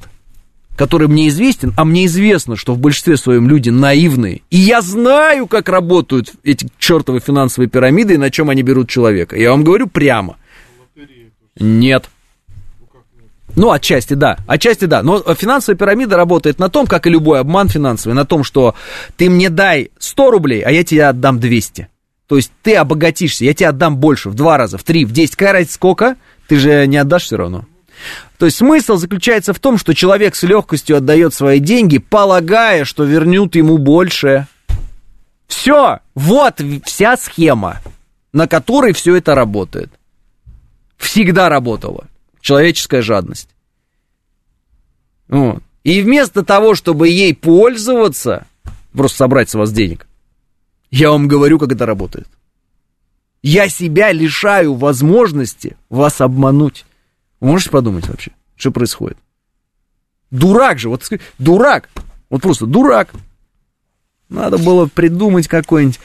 который 0.77 1.09
мне 1.09 1.27
известен, 1.27 1.73
а 1.75 1.83
мне 1.83 2.05
известно, 2.05 2.55
что 2.55 2.73
в 2.73 2.79
большинстве 2.79 3.17
своем 3.17 3.49
люди 3.49 3.69
наивные, 3.69 4.43
и 4.49 4.57
я 4.57 4.79
знаю, 4.79 5.47
как 5.47 5.67
работают 5.67 6.31
эти 6.43 6.69
чертовы 6.77 7.19
финансовые 7.19 7.67
пирамиды 7.67 8.13
и 8.13 8.17
на 8.17 8.31
чем 8.31 8.49
они 8.49 8.61
берут 8.61 8.89
человека. 8.89 9.35
Я 9.35 9.51
вам 9.51 9.65
говорю 9.65 9.87
прямо. 9.87 10.37
Нет. 11.59 12.09
Ну, 13.55 13.71
отчасти 13.71 14.13
да, 14.13 14.37
отчасти 14.47 14.85
да. 14.85 15.03
Но 15.03 15.21
финансовая 15.33 15.77
пирамида 15.77 16.15
работает 16.15 16.59
на 16.59 16.69
том, 16.69 16.87
как 16.87 17.07
и 17.07 17.09
любой 17.09 17.39
обман 17.39 17.67
финансовый, 17.67 18.13
на 18.13 18.25
том, 18.25 18.43
что 18.43 18.75
ты 19.17 19.29
мне 19.29 19.49
дай 19.49 19.91
100 19.99 20.31
рублей, 20.31 20.61
а 20.61 20.71
я 20.71 20.83
тебе 20.83 21.05
отдам 21.05 21.39
200. 21.39 21.89
То 22.27 22.37
есть 22.37 22.51
ты 22.61 22.75
обогатишься, 22.75 23.43
я 23.43 23.55
тебе 23.55 23.69
отдам 23.69 23.97
больше, 23.97 24.29
в 24.29 24.35
два 24.35 24.57
раза, 24.57 24.77
в 24.77 24.83
три, 24.83 25.03
в 25.03 25.11
десять. 25.11 25.35
Какая 25.35 25.53
разница 25.53 25.73
сколько? 25.73 26.15
Ты 26.47 26.57
же 26.57 26.85
не 26.85 26.97
отдашь 26.97 27.23
все 27.23 27.37
равно. 27.37 27.65
То 28.37 28.45
есть 28.45 28.57
смысл 28.57 28.97
заключается 28.97 29.51
в 29.51 29.59
том, 29.59 29.79
что 29.79 29.95
человек 29.95 30.35
с 30.35 30.43
легкостью 30.43 30.97
отдает 30.97 31.33
свои 31.33 31.59
деньги, 31.59 31.97
полагая, 31.97 32.85
что 32.85 33.03
вернут 33.03 33.55
ему 33.55 33.79
больше. 33.79 34.45
Все, 35.47 35.99
вот 36.13 36.61
вся 36.85 37.17
схема, 37.17 37.81
на 38.31 38.47
которой 38.47 38.93
все 38.93 39.15
это 39.15 39.33
работает. 39.33 39.89
Всегда 40.97 41.49
работала 41.49 42.05
человеческая 42.41 43.01
жадность. 43.01 43.49
Вот. 45.27 45.63
И 45.83 46.01
вместо 46.01 46.43
того, 46.43 46.75
чтобы 46.75 47.09
ей 47.09 47.33
пользоваться, 47.33 48.45
просто 48.93 49.17
собрать 49.17 49.49
с 49.49 49.55
вас 49.55 49.71
денег, 49.71 50.07
я 50.91 51.11
вам 51.11 51.27
говорю, 51.27 51.59
как 51.59 51.71
это 51.71 51.85
работает. 51.85 52.27
Я 53.41 53.69
себя 53.69 54.11
лишаю 54.11 54.73
возможности 54.73 55.77
вас 55.89 56.19
обмануть. 56.19 56.85
Вы 57.39 57.49
можете 57.49 57.69
подумать 57.71 58.07
вообще, 58.07 58.31
что 58.55 58.71
происходит? 58.71 59.17
Дурак 60.29 60.77
же, 60.77 60.89
вот 60.89 61.09
дурак, 61.37 61.89
вот 62.29 62.41
просто 62.41 62.65
дурак. 62.65 63.11
Надо 64.27 64.57
было 64.57 64.87
придумать 64.87 65.47
какой-нибудь 65.47 65.99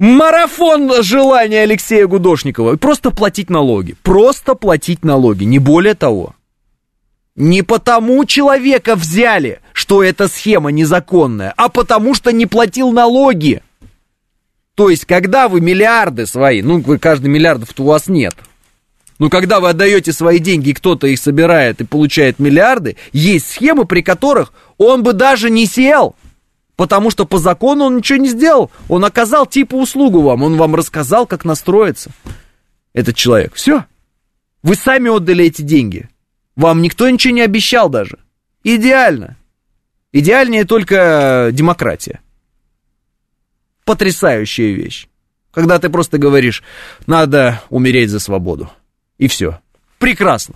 Марафон 0.00 1.02
желания 1.02 1.60
Алексея 1.60 2.06
Гудошникова. 2.06 2.76
Просто 2.76 3.10
платить 3.10 3.50
налоги. 3.50 3.96
Просто 4.02 4.54
платить 4.54 5.04
налоги, 5.04 5.44
не 5.44 5.58
более 5.58 5.92
того. 5.92 6.34
Не 7.36 7.60
потому 7.62 8.24
человека 8.24 8.96
взяли, 8.96 9.60
что 9.74 10.02
эта 10.02 10.26
схема 10.28 10.70
незаконная, 10.70 11.52
а 11.54 11.68
потому 11.68 12.14
что 12.14 12.32
не 12.32 12.46
платил 12.46 12.92
налоги. 12.92 13.62
То 14.74 14.88
есть, 14.88 15.04
когда 15.04 15.50
вы 15.50 15.60
миллиарды 15.60 16.24
свои, 16.24 16.62
ну, 16.62 16.80
вы 16.80 16.98
каждый 16.98 17.26
миллиардов-то 17.26 17.82
у 17.82 17.86
вас 17.86 18.08
нет, 18.08 18.34
но 19.18 19.28
когда 19.28 19.60
вы 19.60 19.68
отдаете 19.68 20.14
свои 20.14 20.38
деньги, 20.38 20.70
и 20.70 20.74
кто-то 20.74 21.08
их 21.08 21.18
собирает 21.18 21.82
и 21.82 21.84
получает 21.84 22.38
миллиарды, 22.38 22.96
есть 23.12 23.50
схемы, 23.50 23.84
при 23.84 24.00
которых 24.00 24.54
он 24.78 25.02
бы 25.02 25.12
даже 25.12 25.50
не 25.50 25.66
сел 25.66 26.16
Потому 26.80 27.10
что 27.10 27.26
по 27.26 27.36
закону 27.36 27.84
он 27.84 27.98
ничего 27.98 28.18
не 28.18 28.30
сделал. 28.30 28.70
Он 28.88 29.04
оказал 29.04 29.44
типа 29.44 29.74
услугу 29.74 30.22
вам. 30.22 30.42
Он 30.42 30.56
вам 30.56 30.74
рассказал, 30.74 31.26
как 31.26 31.44
настроиться. 31.44 32.10
Этот 32.94 33.16
человек. 33.16 33.52
Все. 33.52 33.84
Вы 34.62 34.76
сами 34.76 35.10
отдали 35.10 35.44
эти 35.44 35.60
деньги. 35.60 36.08
Вам 36.56 36.80
никто 36.80 37.10
ничего 37.10 37.34
не 37.34 37.42
обещал 37.42 37.90
даже. 37.90 38.18
Идеально. 38.64 39.36
Идеальнее 40.12 40.64
только 40.64 41.50
демократия. 41.52 42.20
Потрясающая 43.84 44.72
вещь. 44.72 45.06
Когда 45.50 45.78
ты 45.78 45.90
просто 45.90 46.16
говоришь, 46.16 46.62
надо 47.06 47.60
умереть 47.68 48.08
за 48.08 48.20
свободу. 48.20 48.72
И 49.18 49.28
все. 49.28 49.60
Прекрасно. 49.98 50.54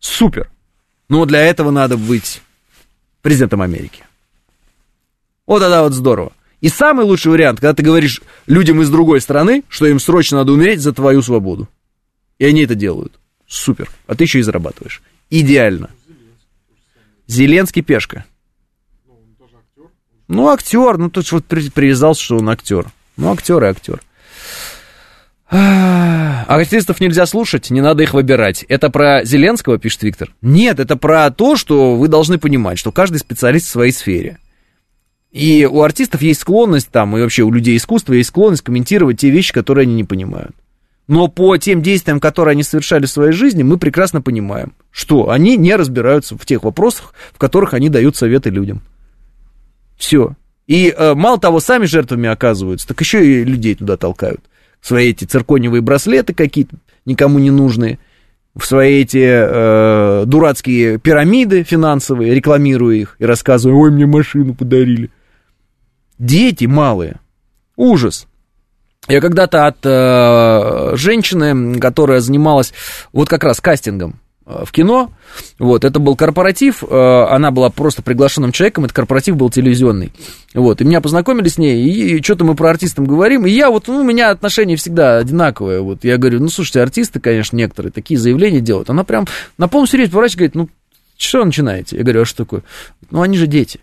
Супер. 0.00 0.50
Но 1.08 1.24
для 1.26 1.42
этого 1.42 1.70
надо 1.70 1.96
быть 1.96 2.42
президентом 3.22 3.62
Америки. 3.62 4.02
Вот 5.46 5.60
тогда 5.60 5.82
вот 5.82 5.92
здорово. 5.92 6.32
И 6.60 6.68
самый 6.68 7.04
лучший 7.04 7.30
вариант, 7.30 7.60
когда 7.60 7.74
ты 7.74 7.82
говоришь 7.82 8.22
людям 8.46 8.80
из 8.80 8.88
другой 8.88 9.20
страны, 9.20 9.64
что 9.68 9.86
им 9.86 10.00
срочно 10.00 10.38
надо 10.38 10.52
умереть 10.52 10.80
за 10.80 10.92
твою 10.92 11.20
свободу. 11.20 11.68
И 12.38 12.44
они 12.44 12.62
это 12.62 12.74
делают. 12.74 13.12
Супер. 13.46 13.90
А 14.06 14.14
ты 14.14 14.24
еще 14.24 14.38
и 14.38 14.42
зарабатываешь. 14.42 15.02
Идеально. 15.30 15.90
Зеленский 17.26 17.82
пешка. 17.82 18.24
Ну, 20.26 20.48
актер. 20.48 20.96
Ну, 20.96 21.10
тут 21.10 21.30
вот 21.32 21.44
привязался, 21.44 22.22
что 22.22 22.38
он 22.38 22.48
актер. 22.48 22.86
Ну, 23.16 23.30
актер 23.32 23.62
и 23.62 23.66
актер. 23.66 24.00
А 25.50 26.46
артистов 26.48 27.00
нельзя 27.00 27.26
слушать, 27.26 27.70
не 27.70 27.80
надо 27.80 28.02
их 28.02 28.14
выбирать. 28.14 28.64
Это 28.68 28.90
про 28.90 29.24
Зеленского, 29.24 29.78
пишет 29.78 30.02
Виктор. 30.02 30.34
Нет, 30.40 30.80
это 30.80 30.96
про 30.96 31.30
то, 31.30 31.56
что 31.56 31.96
вы 31.96 32.08
должны 32.08 32.38
понимать, 32.38 32.78
что 32.78 32.90
каждый 32.90 33.18
специалист 33.18 33.66
в 33.66 33.70
своей 33.70 33.92
сфере. 33.92 34.38
И 35.34 35.68
у 35.68 35.82
артистов 35.82 36.22
есть 36.22 36.42
склонность 36.42 36.90
там, 36.90 37.16
и 37.16 37.20
вообще 37.20 37.42
у 37.42 37.50
людей 37.50 37.76
искусства 37.76 38.12
есть 38.12 38.28
склонность 38.28 38.62
комментировать 38.62 39.18
те 39.18 39.30
вещи, 39.30 39.52
которые 39.52 39.82
они 39.82 39.94
не 39.94 40.04
понимают. 40.04 40.54
Но 41.08 41.26
по 41.26 41.56
тем 41.56 41.82
действиям, 41.82 42.20
которые 42.20 42.52
они 42.52 42.62
совершали 42.62 43.06
в 43.06 43.10
своей 43.10 43.32
жизни, 43.32 43.64
мы 43.64 43.76
прекрасно 43.76 44.22
понимаем, 44.22 44.74
что 44.92 45.30
они 45.30 45.56
не 45.56 45.74
разбираются 45.74 46.38
в 46.38 46.46
тех 46.46 46.62
вопросах, 46.62 47.14
в 47.32 47.38
которых 47.38 47.74
они 47.74 47.88
дают 47.88 48.14
советы 48.14 48.50
людям. 48.50 48.82
Все. 49.96 50.36
И 50.68 50.94
э, 50.96 51.14
мало 51.14 51.40
того, 51.40 51.58
сами 51.58 51.86
жертвами 51.86 52.28
оказываются, 52.28 52.86
так 52.86 53.00
еще 53.00 53.26
и 53.26 53.42
людей 53.42 53.74
туда 53.74 53.96
толкают. 53.96 54.40
Свои 54.80 55.10
эти 55.10 55.24
цирконевые 55.24 55.82
браслеты 55.82 56.32
какие-то 56.32 56.76
никому 57.06 57.40
не 57.40 57.50
нужные, 57.50 57.98
в 58.54 58.64
свои 58.64 59.02
эти 59.02 59.18
э, 59.20 60.26
дурацкие 60.26 60.98
пирамиды 60.98 61.64
финансовые, 61.64 62.36
рекламируя 62.36 62.94
их 62.94 63.16
и 63.18 63.24
рассказывая, 63.24 63.74
ой, 63.74 63.90
мне 63.90 64.06
машину 64.06 64.54
подарили. 64.54 65.10
Дети 66.18 66.66
малые. 66.66 67.20
Ужас. 67.76 68.26
Я 69.08 69.20
когда-то 69.20 69.66
от 69.66 69.78
э, 69.84 70.96
женщины, 70.96 71.78
которая 71.78 72.20
занималась 72.20 72.72
вот 73.12 73.28
как 73.28 73.44
раз 73.44 73.60
кастингом 73.60 74.18
э, 74.46 74.64
в 74.64 74.72
кино, 74.72 75.10
вот, 75.58 75.84
это 75.84 75.98
был 75.98 76.16
корпоратив, 76.16 76.82
э, 76.82 77.26
она 77.28 77.50
была 77.50 77.68
просто 77.68 78.00
приглашенным 78.00 78.50
человеком, 78.50 78.84
этот 78.84 78.96
корпоратив 78.96 79.36
был 79.36 79.50
телевизионный, 79.50 80.10
вот, 80.54 80.80
и 80.80 80.84
меня 80.84 81.02
познакомили 81.02 81.48
с 81.48 81.58
ней, 81.58 81.84
и, 81.84 82.16
и 82.16 82.22
что-то 82.22 82.44
мы 82.44 82.54
про 82.54 82.70
артистов 82.70 83.06
говорим, 83.06 83.44
и 83.44 83.50
я 83.50 83.68
вот, 83.68 83.88
ну, 83.88 84.00
у 84.00 84.04
меня 84.04 84.30
отношения 84.30 84.76
всегда 84.76 85.18
одинаковые, 85.18 85.82
вот, 85.82 86.02
я 86.02 86.16
говорю, 86.16 86.40
ну, 86.40 86.48
слушайте, 86.48 86.80
артисты, 86.80 87.20
конечно, 87.20 87.56
некоторые 87.56 87.92
такие 87.92 88.18
заявления 88.18 88.60
делают, 88.60 88.88
она 88.88 89.04
прям 89.04 89.26
на 89.58 89.68
полном 89.68 89.86
серьезе 89.86 90.12
поворачивает, 90.12 90.54
говорит, 90.54 90.54
ну, 90.54 90.68
что 91.18 91.44
начинаете? 91.44 91.96
Я 91.96 92.02
говорю, 92.02 92.22
а 92.22 92.24
что 92.24 92.38
такое? 92.38 92.62
Ну, 93.10 93.20
они 93.22 93.36
же 93.36 93.46
дети. 93.46 93.80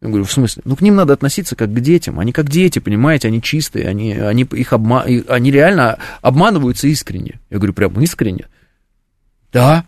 Я 0.00 0.08
говорю, 0.08 0.24
в 0.24 0.32
смысле? 0.32 0.62
Ну, 0.64 0.76
к 0.76 0.80
ним 0.80 0.94
надо 0.94 1.12
относиться 1.12 1.56
как 1.56 1.72
к 1.72 1.80
детям. 1.80 2.20
Они 2.20 2.32
как 2.32 2.48
дети, 2.48 2.78
понимаете, 2.78 3.28
они 3.28 3.42
чистые, 3.42 3.88
они, 3.88 4.12
они, 4.12 4.44
их 4.44 4.72
обма... 4.72 5.02
они 5.02 5.50
реально 5.50 5.98
обманываются 6.22 6.86
искренне. 6.86 7.40
Я 7.50 7.56
говорю, 7.56 7.72
прям 7.72 8.00
искренне. 8.00 8.46
Да. 9.52 9.84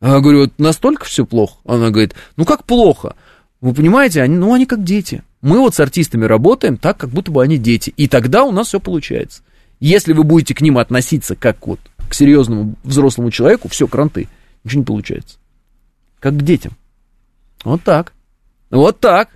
Я 0.00 0.20
говорю, 0.20 0.42
вот 0.42 0.58
настолько 0.58 1.04
все 1.04 1.26
плохо? 1.26 1.58
Она 1.64 1.90
говорит, 1.90 2.14
ну 2.36 2.44
как 2.44 2.64
плохо? 2.64 3.16
Вы 3.60 3.74
понимаете, 3.74 4.22
они, 4.22 4.36
ну 4.36 4.54
они 4.54 4.66
как 4.66 4.84
дети. 4.84 5.22
Мы 5.42 5.58
вот 5.58 5.74
с 5.74 5.80
артистами 5.80 6.24
работаем 6.24 6.76
так, 6.76 6.96
как 6.96 7.10
будто 7.10 7.32
бы 7.32 7.42
они 7.42 7.58
дети. 7.58 7.92
И 7.96 8.06
тогда 8.08 8.44
у 8.44 8.52
нас 8.52 8.68
все 8.68 8.78
получается. 8.78 9.42
Если 9.80 10.12
вы 10.12 10.22
будете 10.22 10.54
к 10.54 10.60
ним 10.60 10.78
относиться 10.78 11.34
как 11.34 11.66
вот 11.66 11.80
к 12.08 12.14
серьезному 12.14 12.76
взрослому 12.84 13.30
человеку, 13.30 13.68
все, 13.68 13.86
кранты. 13.86 14.28
Ничего 14.62 14.80
не 14.80 14.86
получается. 14.86 15.38
Как 16.20 16.36
к 16.36 16.42
детям. 16.42 16.72
Вот 17.64 17.82
так. 17.82 18.12
Вот 18.70 19.00
так. 19.00 19.30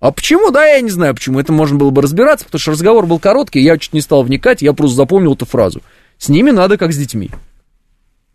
А 0.00 0.12
почему? 0.12 0.50
Да, 0.50 0.64
я 0.64 0.80
не 0.80 0.90
знаю 0.90 1.14
почему. 1.14 1.40
Это 1.40 1.52
можно 1.52 1.76
было 1.76 1.90
бы 1.90 2.02
разбираться, 2.02 2.44
потому 2.44 2.60
что 2.60 2.70
разговор 2.72 3.06
был 3.06 3.18
короткий, 3.18 3.60
я 3.60 3.78
чуть 3.78 3.92
не 3.92 4.00
стал 4.00 4.22
вникать, 4.22 4.62
я 4.62 4.72
просто 4.72 4.96
запомнил 4.96 5.34
эту 5.34 5.44
фразу. 5.44 5.82
С 6.18 6.28
ними 6.28 6.50
надо 6.50 6.76
как 6.76 6.92
с 6.92 6.96
детьми. 6.96 7.30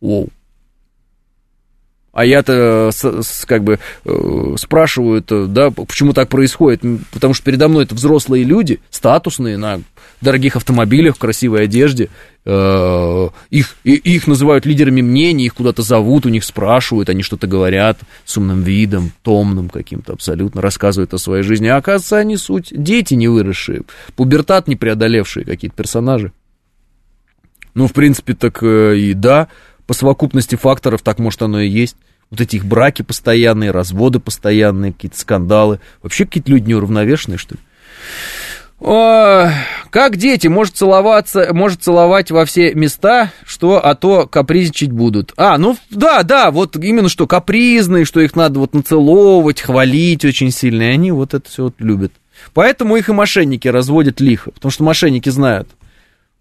Оу. 0.02 0.30
А 2.12 2.26
я-то 2.26 2.92
как 3.48 3.64
бы 3.64 3.80
э, 4.06 4.56
спрашиваю, 4.58 5.24
да, 5.28 5.72
почему 5.72 6.14
так 6.14 6.30
происходит? 6.30 6.82
Потому 7.12 7.34
что 7.34 7.44
передо 7.44 7.68
мной 7.68 7.86
это 7.86 7.96
взрослые 7.96 8.44
люди, 8.44 8.80
статусные, 8.92 9.58
на 9.58 9.82
дорогих 10.24 10.56
автомобилях, 10.56 11.16
в 11.16 11.20
красивой 11.20 11.64
одежде. 11.64 12.10
Э, 12.46 13.30
их, 13.50 13.76
их 13.84 14.28
называют 14.28 14.66
лидерами 14.66 15.02
мнений, 15.02 15.46
их 15.46 15.56
куда-то 15.56 15.82
зовут, 15.82 16.26
у 16.26 16.30
них 16.30 16.44
спрашивают, 16.44 17.10
они 17.10 17.24
что-то 17.24 17.48
говорят 17.48 18.00
с 18.26 18.38
умным 18.38 18.64
видом, 18.64 19.12
томным 19.22 19.70
каким-то 19.70 20.14
абсолютно, 20.14 20.62
рассказывают 20.62 21.14
о 21.14 21.18
своей 21.18 21.44
жизни. 21.44 21.68
А 21.68 21.78
оказывается, 21.78 22.18
они 22.18 22.38
суть 22.38 22.70
дети 22.72 23.14
не 23.14 23.28
выросшие, 23.28 23.84
пубертат 24.16 24.68
не 24.68 24.76
преодолевшие 24.76 25.46
какие-то 25.46 25.76
персонажи. 25.76 26.32
Ну, 27.76 27.88
в 27.88 27.94
принципе, 27.94 28.34
так 28.34 28.62
э, 28.62 28.98
и 28.98 29.14
да, 29.14 29.48
по 29.88 29.94
совокупности 29.94 30.56
факторов 30.56 31.02
так, 31.02 31.20
может, 31.20 31.42
оно 31.42 31.60
и 31.60 31.70
есть. 31.70 31.98
Вот 32.30 32.42
эти 32.42 32.56
их 32.56 32.66
браки 32.66 33.04
постоянные, 33.04 33.72
разводы 33.72 34.20
постоянные, 34.20 34.92
какие-то 34.92 35.20
скандалы. 35.20 35.80
Вообще 36.02 36.26
какие-то 36.26 36.52
люди 36.52 36.70
неуравновешенные, 36.70 37.38
что 37.38 37.56
ли. 37.56 37.62
О, 38.86 39.50
как 39.92 40.18
дети, 40.18 40.48
может 40.48 40.76
целоваться, 40.76 41.54
может 41.54 41.82
целовать 41.82 42.32
во 42.32 42.44
все 42.44 42.74
места, 42.74 43.32
что, 43.46 43.84
а 43.84 43.96
то 43.96 44.28
капризничать 44.28 44.92
будут. 44.92 45.32
А, 45.38 45.58
ну 45.58 45.78
да, 45.90 46.24
да, 46.24 46.52
вот 46.52 46.76
именно 46.76 47.08
что 47.08 47.26
капризные, 47.26 48.04
что 48.04 48.20
их 48.20 48.36
надо 48.36 48.60
вот 48.60 48.74
нацеловывать, 48.74 49.62
хвалить 49.62 50.26
очень 50.26 50.52
сильно, 50.52 50.84
и 50.84 50.94
они 50.94 51.14
вот 51.14 51.34
это 51.34 51.50
все 51.50 51.64
вот 51.64 51.76
любят. 51.80 52.12
Поэтому 52.54 52.98
их 52.98 53.08
и 53.08 53.14
мошенники 53.14 53.70
разводят 53.70 54.20
лихо, 54.20 54.52
потому 54.52 54.70
что 54.70 54.84
мошенники 54.84 55.30
знают, 55.30 55.70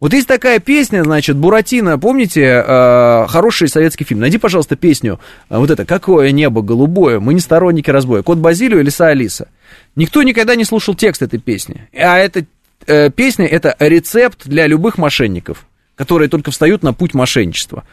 вот 0.02 0.12
есть 0.14 0.27
такая 0.27 0.59
песня, 0.59 1.05
значит, 1.05 1.36
Буратино, 1.36 1.97
помните, 1.97 2.64
э, 2.66 3.27
хороший 3.28 3.69
советский 3.69 4.02
фильм. 4.02 4.19
Найди, 4.19 4.36
пожалуйста, 4.36 4.74
песню, 4.74 5.20
э, 5.48 5.56
вот 5.56 5.70
это 5.70 5.85
«Какое 5.85 6.32
небо 6.32 6.60
голубое», 6.60 7.20
мы 7.20 7.35
не 7.35 7.40
сторонники 7.40 7.89
разбоя, 7.89 8.24
Кот 8.24 8.39
Базилио 8.39 8.81
и 8.81 8.82
Лиса 8.82 9.06
Алиса. 9.06 9.47
Никто 9.96 10.22
никогда 10.22 10.54
не 10.54 10.64
слушал 10.64 10.94
текст 10.94 11.22
этой 11.22 11.38
песни. 11.38 11.88
А 11.92 12.18
эта 12.18 12.46
э, 12.86 13.10
песня– 13.10 13.46
это 13.48 13.76
рецепт 13.78 14.46
для 14.46 14.66
любых 14.66 14.98
мошенников, 14.98 15.66
которые 15.94 16.28
только 16.28 16.50
встают 16.50 16.82
на 16.82 16.92
путь 16.92 17.14
мошенничества. 17.14 17.84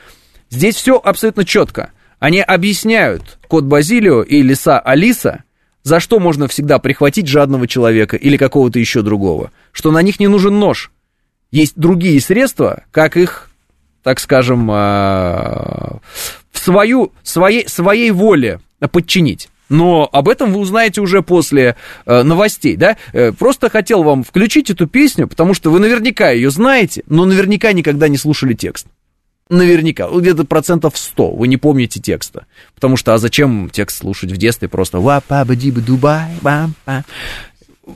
Здесь 0.49 0.75
все 0.75 0.99
абсолютно 1.03 1.45
четко. 1.45 1.91
Они 2.19 2.41
объясняют 2.41 3.37
Кот 3.47 3.63
Базилио 3.63 4.23
и 4.23 4.41
Лиса 4.41 4.79
Алиса, 4.79 5.43
за 5.83 5.99
что 5.99 6.19
можно 6.19 6.47
всегда 6.47 6.79
прихватить 6.79 7.27
жадного 7.27 7.67
человека 7.67 8.17
или 8.17 8.37
какого-то 8.37 8.79
еще 8.79 9.01
другого. 9.01 9.51
Что 9.71 9.91
на 9.91 10.01
них 10.01 10.19
не 10.19 10.27
нужен 10.27 10.59
нож– 10.59 10.91
есть 11.51 11.73
другие 11.75 12.21
средства, 12.21 12.83
как 12.91 13.17
их, 13.17 13.49
так 14.03 14.19
скажем, 14.19 14.69
а, 14.71 15.99
в 16.51 16.59
свою, 16.59 17.11
своей, 17.23 17.67
своей 17.67 18.11
воле 18.11 18.59
подчинить. 18.91 19.49
Но 19.69 20.09
об 20.11 20.27
этом 20.27 20.51
вы 20.51 20.59
узнаете 20.59 20.99
уже 20.99 21.21
после 21.21 21.75
э, 22.05 22.23
новостей, 22.23 22.75
да? 22.75 22.97
Э, 23.13 23.31
просто 23.31 23.69
хотел 23.69 24.03
вам 24.03 24.23
включить 24.23 24.69
эту 24.69 24.87
песню, 24.87 25.27
потому 25.27 25.53
что 25.53 25.69
вы 25.69 25.79
наверняка 25.79 26.31
ее 26.31 26.49
знаете, 26.49 27.03
но 27.07 27.25
наверняка 27.25 27.71
никогда 27.71 28.07
не 28.07 28.17
слушали 28.17 28.53
текст. 28.53 28.87
Наверняка, 29.49 30.07
где-то 30.09 30.43
процентов 30.45 30.97
100 30.97 31.31
вы 31.31 31.47
не 31.47 31.57
помните 31.57 31.99
текста. 31.99 32.45
Потому 32.75 32.97
что, 32.97 33.13
а 33.13 33.17
зачем 33.17 33.69
текст 33.71 33.99
слушать 33.99 34.31
в 34.31 34.37
детстве 34.37 34.67
просто 34.67 34.99
ва 34.99 35.21
па 35.27 35.45
дубай 35.45 36.29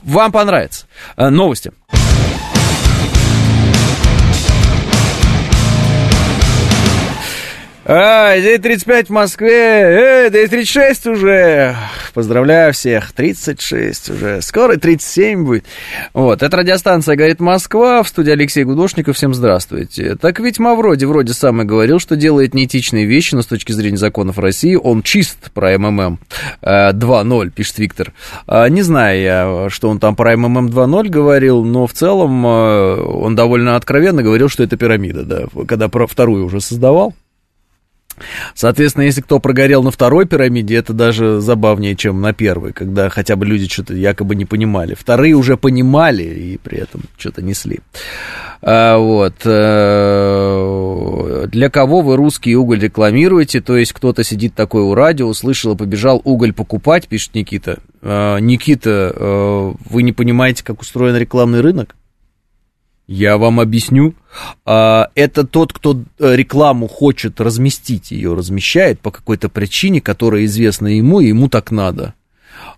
вам 0.02 0.32
понравится. 0.32 0.86
Э, 1.16 1.28
новости. 1.28 1.72
А, 7.86 8.38
9.35 8.38 9.06
в 9.06 9.10
Москве, 9.10 9.50
э, 9.50 10.30
9.36 10.30 11.06
уже. 11.12 11.76
Поздравляю 12.14 12.72
всех, 12.72 13.12
36 13.12 14.08
уже, 14.08 14.40
скоро 14.40 14.76
37 14.76 15.44
будет. 15.44 15.66
Вот, 16.14 16.42
это 16.42 16.56
радиостанция 16.56 17.14
«Говорит 17.14 17.40
Москва», 17.40 18.02
в 18.02 18.08
студии 18.08 18.30
Алексей 18.30 18.64
Гудошников, 18.64 19.16
всем 19.16 19.34
здравствуйте. 19.34 20.16
Так 20.16 20.40
ведь 20.40 20.58
Мавроди 20.58 21.04
вроде 21.04 21.34
сам 21.34 21.60
и 21.60 21.66
говорил, 21.66 21.98
что 21.98 22.16
делает 22.16 22.54
неэтичные 22.54 23.04
вещи, 23.04 23.34
но 23.34 23.42
с 23.42 23.46
точки 23.46 23.72
зрения 23.72 23.98
законов 23.98 24.38
России 24.38 24.76
он 24.76 25.02
чист 25.02 25.50
про 25.52 25.76
МММ 25.76 26.20
2.0, 26.62 27.50
пишет 27.50 27.78
Виктор. 27.78 28.14
А, 28.46 28.66
не 28.70 28.80
знаю 28.80 29.20
я, 29.20 29.66
что 29.68 29.90
он 29.90 29.98
там 29.98 30.16
про 30.16 30.34
МММ 30.38 30.68
2.0 30.68 31.08
говорил, 31.10 31.62
но 31.64 31.86
в 31.86 31.92
целом 31.92 32.46
э, 32.46 32.94
он 33.02 33.36
довольно 33.36 33.76
откровенно 33.76 34.22
говорил, 34.22 34.48
что 34.48 34.62
это 34.62 34.78
пирамида, 34.78 35.24
да, 35.24 35.42
когда 35.68 35.88
про 35.88 36.06
вторую 36.06 36.46
уже 36.46 36.62
создавал. 36.62 37.12
Соответственно, 38.54 39.04
если 39.04 39.20
кто 39.20 39.40
прогорел 39.40 39.82
на 39.82 39.90
второй 39.90 40.26
пирамиде, 40.26 40.76
это 40.76 40.92
даже 40.92 41.40
забавнее, 41.40 41.96
чем 41.96 42.20
на 42.20 42.32
первой, 42.32 42.72
когда 42.72 43.08
хотя 43.08 43.36
бы 43.36 43.46
люди 43.46 43.68
что-то 43.68 43.94
якобы 43.94 44.34
не 44.34 44.44
понимали. 44.44 44.94
Вторые 44.94 45.34
уже 45.34 45.56
понимали 45.56 46.22
и 46.22 46.58
при 46.58 46.78
этом 46.78 47.02
что-то 47.16 47.42
несли. 47.42 47.80
А, 48.62 48.96
вот. 48.96 49.34
Э, 49.44 50.74
для 51.48 51.68
кого 51.68 52.00
вы 52.00 52.16
русский 52.16 52.56
уголь 52.56 52.80
рекламируете? 52.80 53.60
То 53.60 53.76
есть 53.76 53.92
кто-то 53.92 54.24
сидит 54.24 54.54
такой 54.54 54.82
у 54.82 54.94
радио, 54.94 55.26
услышал 55.26 55.74
и 55.74 55.76
побежал 55.76 56.22
уголь 56.24 56.54
покупать, 56.54 57.06
пишет 57.08 57.34
Никита. 57.34 57.80
А, 58.00 58.38
Никита, 58.38 59.12
э, 59.14 59.72
вы 59.90 60.02
не 60.02 60.12
понимаете, 60.12 60.64
как 60.64 60.80
устроен 60.80 61.16
рекламный 61.16 61.60
рынок? 61.60 61.94
Я 63.06 63.36
вам 63.36 63.60
объясню. 63.60 64.14
А, 64.64 65.10
это 65.14 65.46
тот, 65.46 65.72
кто 65.72 66.02
э, 66.18 66.36
рекламу 66.36 66.88
хочет 66.88 67.40
разместить, 67.40 68.10
ее 68.10 68.34
размещает 68.34 69.00
по 69.00 69.10
какой-то 69.10 69.48
причине, 69.48 70.00
которая 70.00 70.44
известна 70.46 70.88
ему, 70.88 71.20
и 71.20 71.28
ему 71.28 71.48
так 71.48 71.70
надо. 71.70 72.14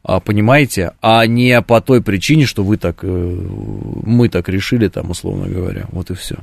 А, 0.02 0.20
понимаете? 0.20 0.92
А 1.00 1.26
не 1.26 1.60
по 1.62 1.80
той 1.80 2.02
причине, 2.02 2.46
что 2.46 2.64
вы 2.64 2.76
так, 2.76 2.98
э, 3.02 3.06
мы 3.06 4.28
так 4.28 4.48
решили, 4.48 4.88
там, 4.88 5.10
условно 5.10 5.48
говоря. 5.48 5.86
Вот 5.92 6.10
и 6.10 6.14
все. 6.14 6.36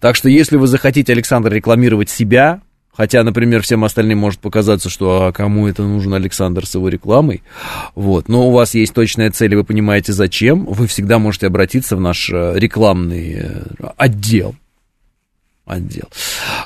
Так 0.00 0.14
что, 0.14 0.28
если 0.28 0.56
вы 0.56 0.68
захотите, 0.68 1.12
Александр, 1.12 1.52
рекламировать 1.52 2.10
себя, 2.10 2.60
Хотя, 2.98 3.22
например, 3.22 3.62
всем 3.62 3.84
остальным 3.84 4.18
может 4.18 4.40
показаться, 4.40 4.90
что 4.90 5.26
а 5.26 5.32
кому 5.32 5.68
это 5.68 5.84
нужен 5.84 6.14
Александр 6.14 6.66
с 6.66 6.74
его 6.74 6.88
рекламой. 6.88 7.44
Вот. 7.94 8.28
Но 8.28 8.48
у 8.48 8.50
вас 8.50 8.74
есть 8.74 8.92
точная 8.92 9.30
цель, 9.30 9.52
и 9.52 9.56
вы 9.56 9.62
понимаете, 9.62 10.12
зачем. 10.12 10.64
Вы 10.64 10.88
всегда 10.88 11.20
можете 11.20 11.46
обратиться 11.46 11.94
в 11.94 12.00
наш 12.00 12.28
э, 12.28 12.54
рекламный 12.56 13.36
э, 13.38 13.62
отдел 13.96 14.56
отдел. 15.64 16.08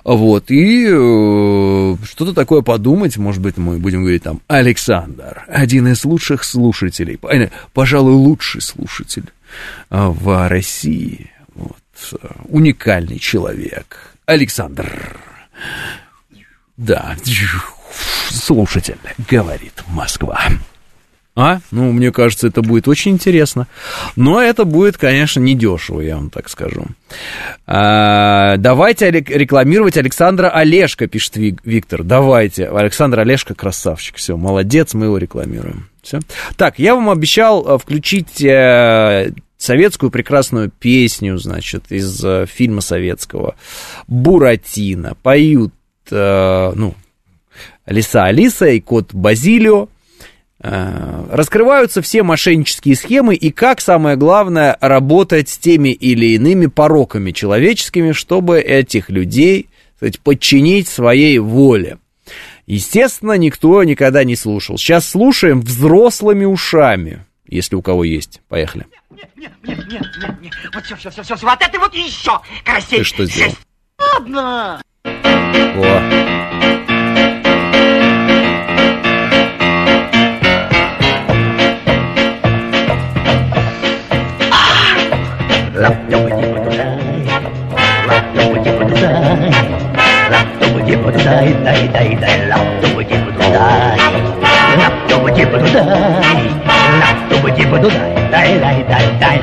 Вот, 0.05 0.49
и 0.53 0.87
э, 0.87 1.97
что-то 2.05 2.33
такое 2.33 2.63
подумать, 2.63 3.17
может 3.17 3.43
быть, 3.43 3.57
мы 3.57 3.79
будем 3.79 4.03
говорить 4.03 4.23
там, 4.23 4.41
Александр, 4.47 5.45
один 5.49 5.89
из 5.89 6.05
лучших 6.05 6.45
слушателей, 6.45 7.19
э, 7.29 7.49
пожалуй, 7.73 8.13
лучший 8.13 8.63
слушатель 8.63 9.25
в 9.91 10.49
России, 10.49 11.33
вот, 11.57 12.21
уникальный 12.49 13.19
человек, 13.19 14.15
Александр. 14.25 15.19
Да, 16.83 17.15
слушатель, 18.29 18.99
говорит 19.31 19.85
Москва. 19.89 20.41
А? 21.35 21.61
Ну, 21.71 21.93
мне 21.93 22.11
кажется, 22.11 22.49
это 22.49 22.61
будет 22.61 22.89
очень 22.89 23.13
интересно. 23.13 23.69
Но 24.17 24.43
это 24.43 24.65
будет, 24.65 24.99
конечно, 24.99 25.41
недешево, 25.41 26.01
я 26.01 26.17
вам 26.17 26.29
так 26.29 26.49
скажу. 26.49 26.85
А, 27.67 28.57
давайте 28.59 29.11
рекламировать 29.11 29.97
Александра 29.97 30.51
Олешко, 30.51 31.07
пишет 31.07 31.37
Виктор. 31.37 32.03
Давайте. 32.03 32.69
Александр 32.69 33.21
Олешко 33.21 33.55
красавчик. 33.55 34.17
Все, 34.17 34.37
молодец, 34.37 34.93
мы 34.93 35.07
его 35.07 35.17
рекламируем. 35.19 35.89
Все. 36.03 36.19
Так, 36.57 36.81
я 36.81 36.97
вам 36.97 37.09
обещал 37.09 37.65
э, 37.65 37.79
включить 37.79 38.43
э, 38.43 39.33
советскую 39.57 40.11
прекрасную 40.11 40.69
песню, 40.71 41.39
значит, 41.39 41.93
из 41.93 42.23
э, 42.25 42.45
фильма 42.47 42.81
советского 42.81 43.55
«Буратино». 44.09 45.17
Поют 45.23 45.73
ну, 46.13 46.95
Лиса 47.87 48.25
Алиса 48.25 48.67
и 48.67 48.81
кот 48.81 49.13
Базилио, 49.13 49.89
э, 50.61 51.25
раскрываются 51.31 52.03
все 52.03 52.23
мошеннические 52.23 52.97
схемы 52.97 53.35
и 53.35 53.51
как, 53.51 53.81
самое 53.81 54.17
главное, 54.17 54.77
работать 54.81 55.49
с 55.49 55.59
теми 55.59 55.91
или 55.91 56.35
иными 56.35 56.67
пороками 56.67 57.33
человеческими, 57.33 58.13
чтобы 58.13 58.61
этих 58.61 59.11
людей 59.11 59.69
сказать, 59.97 60.21
подчинить 60.21 60.89
своей 60.89 61.39
воле. 61.39 61.99
Естественно, 62.67 63.33
никто 63.33 63.83
никогда 63.85 64.25
не 64.25 64.37
слушал. 64.37 64.79
Сейчас 64.79 65.09
слушаем 65.09 65.61
взрослыми 65.61 66.45
ушами, 66.45 67.25
если 67.47 67.77
у 67.77 67.83
кого 67.83 68.05
есть. 68.05 68.41
Поехали. 68.49 68.87
Нет, 69.11 69.31
нет, 69.37 69.53
нет, 69.65 69.79
нет, 69.89 70.03
нет, 70.21 70.41
нет. 70.41 70.53
Вот 70.75 70.85
все, 70.85 70.97
все, 70.97 71.11
все, 71.11 71.23
все, 71.23 71.37
все. 71.37 71.47
Вот 71.47 71.59
это 71.61 71.79
вот 71.79 71.95
еще 71.95 72.41
красивее. 72.65 72.99
Ты 72.99 73.05
что 73.05 73.27
сделал? 73.27 73.55
Ладно. 73.99 74.83
của 75.77 76.01
làm 85.75 85.93
cho 86.11 86.19
một 86.19 86.29
chiếc 86.41 86.49
mà 86.55 86.61
tôi 86.65 86.77
đây, 86.77 86.87
lắp 88.09 88.25
cho 88.37 88.43
một 88.45 88.57
chiếc 88.65 88.73
mà 88.81 88.87
tôi 88.91 89.01
đây, 89.03 89.15
làm 90.31 90.47
cho 90.61 90.67
người 90.75 90.83
giết 90.87 90.97
mà 91.05 91.11
tôi 91.15 91.25
sai 91.25 91.55
đây 91.65 91.89
đây 91.93 92.09
đây 92.21 92.39
làm 92.47 92.61
cho 92.83 92.89
người 92.95 93.05
giết 93.09 93.17
mà 93.27 93.33
tôi 93.39 93.51
sai 93.53 93.99
làm 94.81 94.93
cho 95.11 95.19
người 97.43 97.53
giết 97.57 97.67
mà 97.73 97.79
tôi 97.83 97.91
đây 98.31 98.59
đây 98.61 98.77
đây 98.89 99.07
đây. 99.21 99.39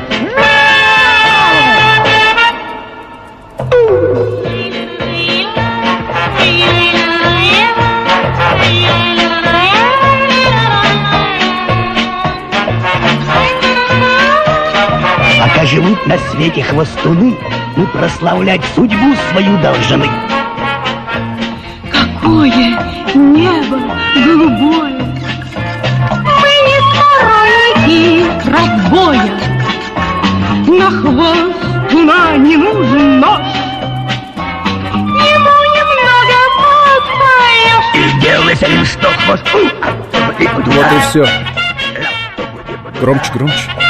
Пока 15.39 15.65
живут 15.65 16.05
на 16.05 16.17
свете 16.17 16.61
хвостуны, 16.63 17.33
мы 17.77 17.87
прославлять 17.87 18.61
судьбу 18.75 19.15
свою 19.31 19.57
должны. 19.59 20.09
Какое 21.89 22.77
небо 23.15 23.79
голубое! 24.15 24.99
Мы 26.41 26.51
не 26.67 26.77
сторонники 26.89 28.25
разбоя, 28.49 29.39
На 30.67 30.91
хвост 30.91 31.93
уна 31.93 32.35
не 32.35 32.57
нужен 32.57 33.21
нож. 33.21 33.39
Ему 34.93 35.55
немного 35.75 36.37
подпоешь. 36.57 37.95
И 37.95 38.19
делайся 38.19 38.65
им 38.65 38.83
что 38.83 39.07
хвосту. 39.25 39.69
Вот 40.65 40.91
и 40.91 40.99
все. 41.09 41.25
Громче, 42.99 43.31
громче. 43.33 43.88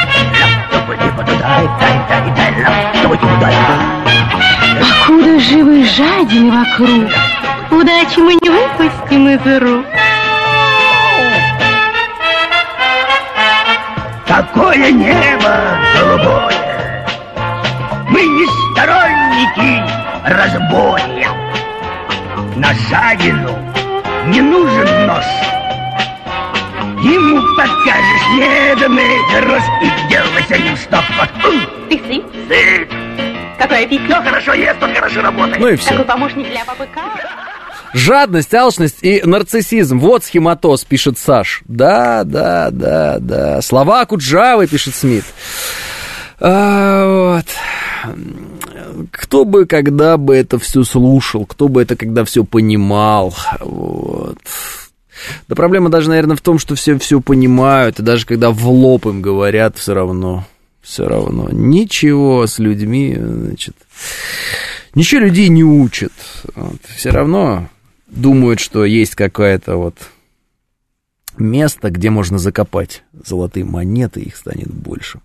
Покуда 4.80 5.39
живы 5.39 5.84
жадины 5.84 6.51
вокруг, 6.51 7.11
Удачи 7.71 8.19
мы 8.19 8.34
не 8.35 8.49
выпустим 8.49 9.30
из 9.30 9.61
рук. 9.61 9.85
Какое 14.27 14.91
небо 14.91 15.80
голубое! 15.95 17.05
Мы 18.09 18.21
не 18.21 18.45
сторонники 18.71 19.84
разбоя. 20.26 21.31
На 22.55 22.73
жадину 22.73 23.57
не 24.27 24.41
нужен 24.41 25.07
нож. 25.07 25.26
Ему 27.01 27.41
покажешь 27.55 28.27
неведомый 28.35 29.17
дрожь 29.31 29.63
и 29.81 30.09
делайся 30.09 30.57
ним 30.57 30.76
что 30.76 31.01
Ты 31.89 31.97
сыт? 31.97 32.23
Сыт. 32.47 32.89
Какой 33.57 33.85
аппетит? 33.85 34.05
Кто 34.05 34.21
хорошо 34.21 34.53
ест, 34.53 34.80
тот 34.80 34.91
хорошо 34.93 35.21
работает. 35.21 35.59
Ну 35.59 35.67
и 35.67 35.76
все. 35.76 35.91
Какой 35.91 36.05
помощник 36.05 36.49
для 36.49 36.65
папы 36.65 36.88
Карла? 36.93 37.19
Жадность, 37.93 38.53
алчность 38.53 38.97
и 39.01 39.21
нарциссизм. 39.23 39.99
Вот 39.99 40.23
схематоз, 40.26 40.84
пишет 40.84 41.17
Саш. 41.17 41.61
Да, 41.65 42.23
да, 42.23 42.69
да, 42.71 43.17
да. 43.19 43.61
Слова 43.61 44.05
Куджавы, 44.05 44.67
пишет 44.67 44.95
Смит. 44.95 45.23
А, 46.39 47.38
вот. 47.38 47.45
Кто 49.11 49.45
бы, 49.45 49.65
когда 49.65 50.17
бы 50.17 50.35
это 50.35 50.59
все 50.59 50.84
слушал, 50.84 51.45
кто 51.45 51.67
бы 51.67 51.81
это 51.81 51.95
когда 51.95 52.23
все 52.26 52.43
понимал. 52.43 53.34
Вот. 53.59 54.38
Да 55.48 55.56
проблема 55.56 55.90
даже, 55.90 56.10
наверное, 56.10 56.36
в 56.36 56.41
том, 56.41 56.60
что 56.60 56.76
все 56.76 56.98
все 57.00 57.22
понимают, 57.22 58.00
и 58.00 58.04
даже 58.04 58.26
когда 58.26 58.52
в 58.52 58.68
лоб 58.68 59.06
им 59.06 59.22
говорят, 59.22 59.78
все 59.78 59.94
равно, 59.94 60.46
все 60.82 61.08
равно. 61.08 61.50
Ничего 61.52 62.48
с 62.48 62.60
людьми, 62.60 63.16
значит, 63.18 63.76
ничего 64.96 65.22
людей 65.22 65.50
не 65.50 65.64
учат. 65.64 66.14
Вот. 66.56 66.82
Все 66.96 67.10
равно 67.10 67.70
думают, 68.08 68.60
что 68.60 68.86
есть 68.86 69.16
какое-то 69.16 69.78
вот 69.78 69.96
место, 71.38 71.90
где 71.90 72.10
можно 72.10 72.38
закопать 72.38 73.04
золотые 73.26 73.66
монеты, 73.66 74.22
их 74.22 74.36
станет 74.36 74.72
больше. 74.74 75.20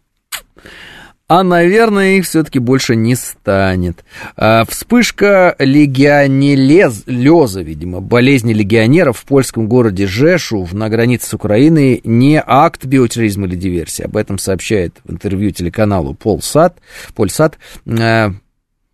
А, 1.37 1.43
наверное, 1.43 2.19
их 2.19 2.27
все-таки 2.27 2.61
больше 2.61 2.95
не 2.95 3.17
станет. 3.17 4.05
А, 4.37 4.65
вспышка 4.69 5.57
легионелеза, 5.59 7.61
видимо, 7.61 8.01
болезни 8.01 8.53
легионеров 8.53 9.19
в 9.19 9.25
польском 9.25 9.67
городе 9.67 10.07
Жешу 10.07 10.69
на 10.71 10.89
границе 10.89 11.31
с 11.31 11.35
Украиной 11.35 12.01
не 12.05 12.41
акт 12.41 12.87
биотерроризма 12.87 13.49
или 13.49 13.57
диверсии. 13.57 14.05
Об 14.05 14.17
этом 14.17 14.39
сообщает 14.39 14.95
в 15.03 15.11
интервью 15.11 15.51
телеканалу 15.51 16.15
Полсат. 16.15 16.79
Польсат. 17.17 17.59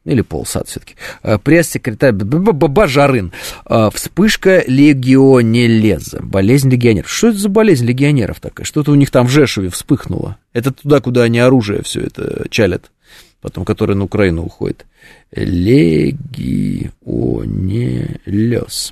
Или 0.06 0.22
Полсат 0.22 0.66
все-таки, 0.68 0.94
пресс-секретарь 1.44 2.12
Бажарын. 2.12 3.32
Вспышка 3.92 4.64
легионелеза, 4.66 6.20
болезнь 6.22 6.70
легионеров. 6.70 7.10
Что 7.10 7.28
это 7.28 7.38
за 7.38 7.50
болезнь 7.50 7.84
легионеров 7.84 8.40
такая? 8.40 8.64
Что-то 8.64 8.92
у 8.92 8.94
них 8.94 9.10
там 9.10 9.26
в 9.26 9.30
Жешуве 9.30 9.68
вспыхнуло. 9.68 10.38
Это 10.54 10.72
туда, 10.72 11.00
куда 11.00 11.24
они 11.24 11.38
оружие 11.38 11.82
все 11.82 12.00
это 12.00 12.46
чалят, 12.48 12.90
потом, 13.42 13.66
которое 13.66 13.94
на 13.94 14.04
Украину 14.04 14.44
уходит. 14.44 14.86
Легионелез, 15.32 16.14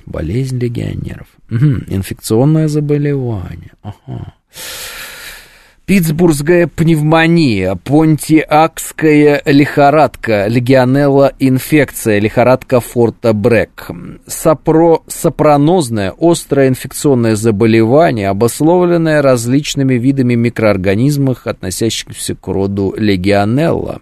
болезнь 0.05 0.59
легионеров. 0.59 1.27
Угу. 1.49 1.85
Инфекционное 1.87 2.67
заболевание. 2.67 3.71
Ага. 3.81 4.35
Питтсбургская 5.89 6.67
пневмония, 6.67 7.73
понтиакская 7.73 9.41
лихорадка, 9.43 10.45
легионелла 10.45 11.33
инфекция, 11.39 12.19
лихорадка 12.19 12.79
Форта 12.79 13.33
Брэк, 13.33 13.89
сапро, 14.27 14.99
сапронозное 15.07 16.13
острое 16.19 16.67
инфекционное 16.67 17.35
заболевание, 17.35 18.29
обусловленное 18.29 19.23
различными 19.23 19.95
видами 19.95 20.35
микроорганизмов, 20.35 21.47
относящихся 21.47 22.35
к 22.35 22.47
роду 22.47 22.93
легионелла. 22.95 24.01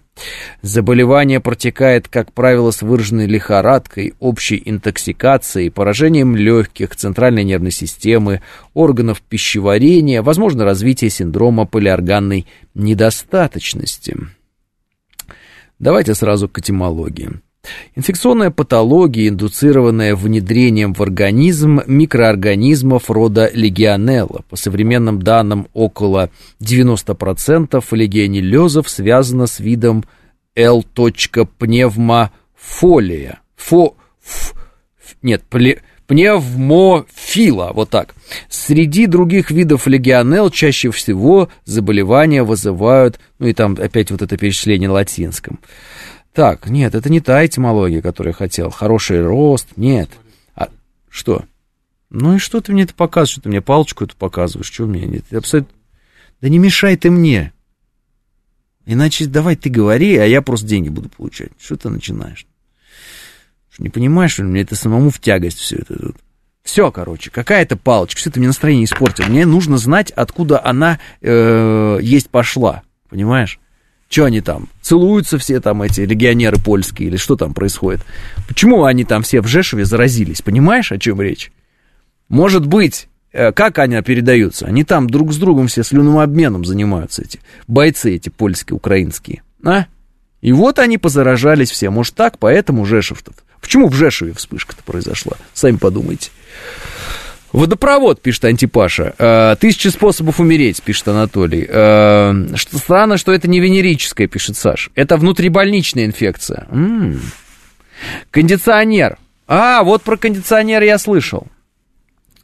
Заболевание 0.62 1.40
протекает, 1.40 2.08
как 2.08 2.34
правило, 2.34 2.72
с 2.72 2.82
выраженной 2.82 3.28
лихорадкой, 3.28 4.14
общей 4.20 4.62
интоксикацией, 4.66 5.72
поражением 5.72 6.36
легких, 6.36 6.96
центральной 6.96 7.44
нервной 7.44 7.72
системы, 7.72 8.42
органов 8.74 9.22
пищеварения, 9.22 10.22
возможно 10.22 10.66
развитие 10.66 11.10
синдрома 11.10 11.66
полиорганной 11.66 12.48
недостаточности. 12.74 14.16
Давайте 15.80 16.16
сразу 16.16 16.50
к 16.50 16.58
этимологии. 16.58 17.42
Инфекционная 17.96 18.52
патология, 18.52 19.30
индуцированная 19.30 20.16
внедрением 20.16 20.94
в 20.94 21.02
организм 21.02 21.82
микроорганизмов 21.88 23.10
рода 23.10 23.50
легионелла. 23.54 24.44
По 24.50 24.56
современным 24.56 25.22
данным, 25.22 25.68
около 25.74 26.30
90% 26.62 27.84
легионеллезов 27.92 28.88
связано 28.90 29.48
с 29.48 29.60
видом 29.60 30.06
L.пневмофолия. 30.56 33.40
Фо, 33.56 33.96
ф, 34.26 34.54
нет, 35.22 35.44
пле, 35.44 35.82
пневмофила, 36.08 37.72
вот 37.74 37.90
так. 37.90 38.16
Среди 38.50 39.06
других 39.06 39.52
видов 39.52 39.88
легионелл 39.88 40.50
чаще 40.50 40.90
всего 40.92 41.50
заболевания 41.66 42.44
вызывают, 42.44 43.20
ну 43.40 43.48
и 43.48 43.54
там 43.54 43.78
опять 43.80 44.10
вот 44.10 44.22
это 44.22 44.38
перечисление 44.38 44.88
на 44.88 44.96
латинском. 44.96 45.60
Так, 46.38 46.70
нет, 46.70 46.94
это 46.94 47.10
не 47.10 47.20
та 47.20 47.44
этимология, 47.44 48.00
которую 48.00 48.30
я 48.30 48.38
хотел. 48.38 48.70
Хороший 48.70 49.26
рост, 49.26 49.70
нет. 49.76 50.12
А 50.54 50.70
что? 51.10 51.46
Ну 52.12 52.36
и 52.36 52.38
что 52.38 52.62
ты 52.62 52.74
мне 52.74 52.84
это 52.84 52.94
показываешь? 52.94 53.32
Что 53.32 53.42
ты 53.42 53.50
мне 53.50 53.60
палочку 53.60 54.04
эту 54.04 54.16
показываешь? 54.16 54.72
Что 54.72 54.86
мне? 54.86 55.08
Нет, 55.08 55.34
абсолютно... 55.34 55.74
Да 56.40 56.50
не 56.50 56.60
мешай 56.60 56.96
ты 56.96 57.10
мне. 57.10 57.54
Иначе 58.86 59.26
давай 59.26 59.56
ты 59.56 59.72
говори, 59.72 60.16
а 60.16 60.26
я 60.26 60.44
просто 60.44 60.68
деньги 60.68 60.90
буду 60.90 61.10
получать. 61.10 61.50
Что 61.60 61.76
ты 61.76 61.90
начинаешь? 61.90 62.46
Что 63.72 63.82
не 63.82 63.90
понимаешь, 63.90 64.34
что 64.34 64.44
мне 64.44 64.62
это 64.62 64.76
самому 64.76 65.10
в 65.10 65.20
тягость 65.20 65.58
все 65.58 65.78
это 65.78 65.98
тут. 65.98 66.18
Все, 66.62 66.92
короче, 66.92 67.32
какая-то 67.32 67.78
палочка, 67.78 68.20
все 68.20 68.30
это 68.30 68.38
мне 68.38 68.50
настроение 68.50 68.86
испортил. 68.86 69.26
Мне 69.26 69.48
нужно 69.48 69.80
знать, 69.80 70.12
откуда 70.12 70.64
она 70.64 71.00
э, 71.20 71.98
есть 72.00 72.30
пошла, 72.30 72.84
понимаешь? 73.10 73.60
Что 74.10 74.26
они 74.26 74.42
там? 74.42 74.70
Целуются 74.82 75.38
все 75.38 75.60
там 75.60 75.82
эти 75.82 76.02
легионеры 76.02 76.58
польские 76.58 77.10
или 77.10 77.18
что 77.18 77.36
там 77.36 77.54
происходит? 77.54 78.06
Почему 78.48 78.86
они 78.86 79.04
там 79.04 79.24
все 79.24 79.42
в 79.42 79.48
Жешеве 79.48 79.86
заразились? 79.86 80.42
Понимаешь, 80.42 80.92
о 80.92 80.98
чем 80.98 81.22
речь? 81.22 81.52
Может 82.30 82.66
быть, 82.66 83.10
э, 83.34 83.52
как 83.52 83.80
они 83.80 84.02
передаются? 84.02 84.66
Они 84.66 84.84
там 84.84 85.10
друг 85.10 85.34
с 85.34 85.38
другом 85.38 85.68
все 85.68 85.84
слюным 85.84 86.20
обменом 86.20 86.64
занимаются, 86.64 87.22
эти 87.22 87.40
бойцы 87.68 88.16
эти 88.16 88.30
польские, 88.30 88.76
украинские. 88.76 89.44
А? 89.64 89.86
И 90.42 90.52
вот 90.52 90.80
они 90.80 90.98
позаражались 90.98 91.72
все. 91.72 91.90
Может 91.90 92.16
так, 92.16 92.38
поэтому 92.38 92.86
Жешев-то. 92.86 93.34
Почему 93.60 93.90
в 93.90 93.94
Жешеве 93.94 94.34
вспышка-то 94.34 94.84
произошла? 94.84 95.34
Сами 95.54 95.78
подумайте. 95.78 96.30
Водопровод, 97.54 98.22
пишет 98.22 98.46
Антипаша. 98.46 99.14
Э, 99.18 99.56
Тысячи 99.60 99.88
способов 99.88 100.40
умереть, 100.40 100.82
пишет 100.84 101.08
Анатолий. 101.08 101.66
Э, 101.68 102.56
Что 102.56 102.78
странно, 102.78 103.18
что 103.18 103.32
это 103.34 103.48
не 103.48 103.60
венерическая, 103.60 104.28
пишет 104.28 104.58
Саш. 104.58 104.90
Это 104.96 105.18
внутрибольничная 105.18 106.06
инфекция. 106.06 106.68
М-м. 106.72 107.22
Кондиционер. 108.32 109.18
А, 109.48 109.84
вот 109.84 110.04
про 110.04 110.18
кондиционер 110.18 110.84
я 110.84 110.98
слышал. 110.98 111.48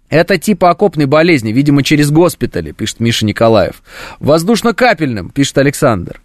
Это 0.09 0.37
типа 0.37 0.69
окопной 0.69 1.05
болезни, 1.05 1.51
видимо, 1.51 1.83
через 1.83 2.11
госпитали, 2.11 2.71
пишет 2.71 2.99
Миша 2.99 3.25
Николаев. 3.25 3.81
Воздушно-капельным, 4.19 5.29
пишет 5.29 5.57
Александр. 5.57 6.21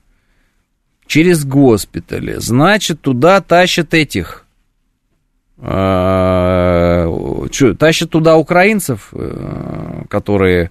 Через 1.06 1.44
госпитали. 1.44 2.34
Значит, 2.38 3.00
туда 3.00 3.40
тащат 3.40 3.94
этих 3.94 4.44
что, 5.60 7.10
тащат 7.78 8.10
туда 8.10 8.36
украинцев, 8.36 9.08
э, 9.12 10.02
которые 10.08 10.70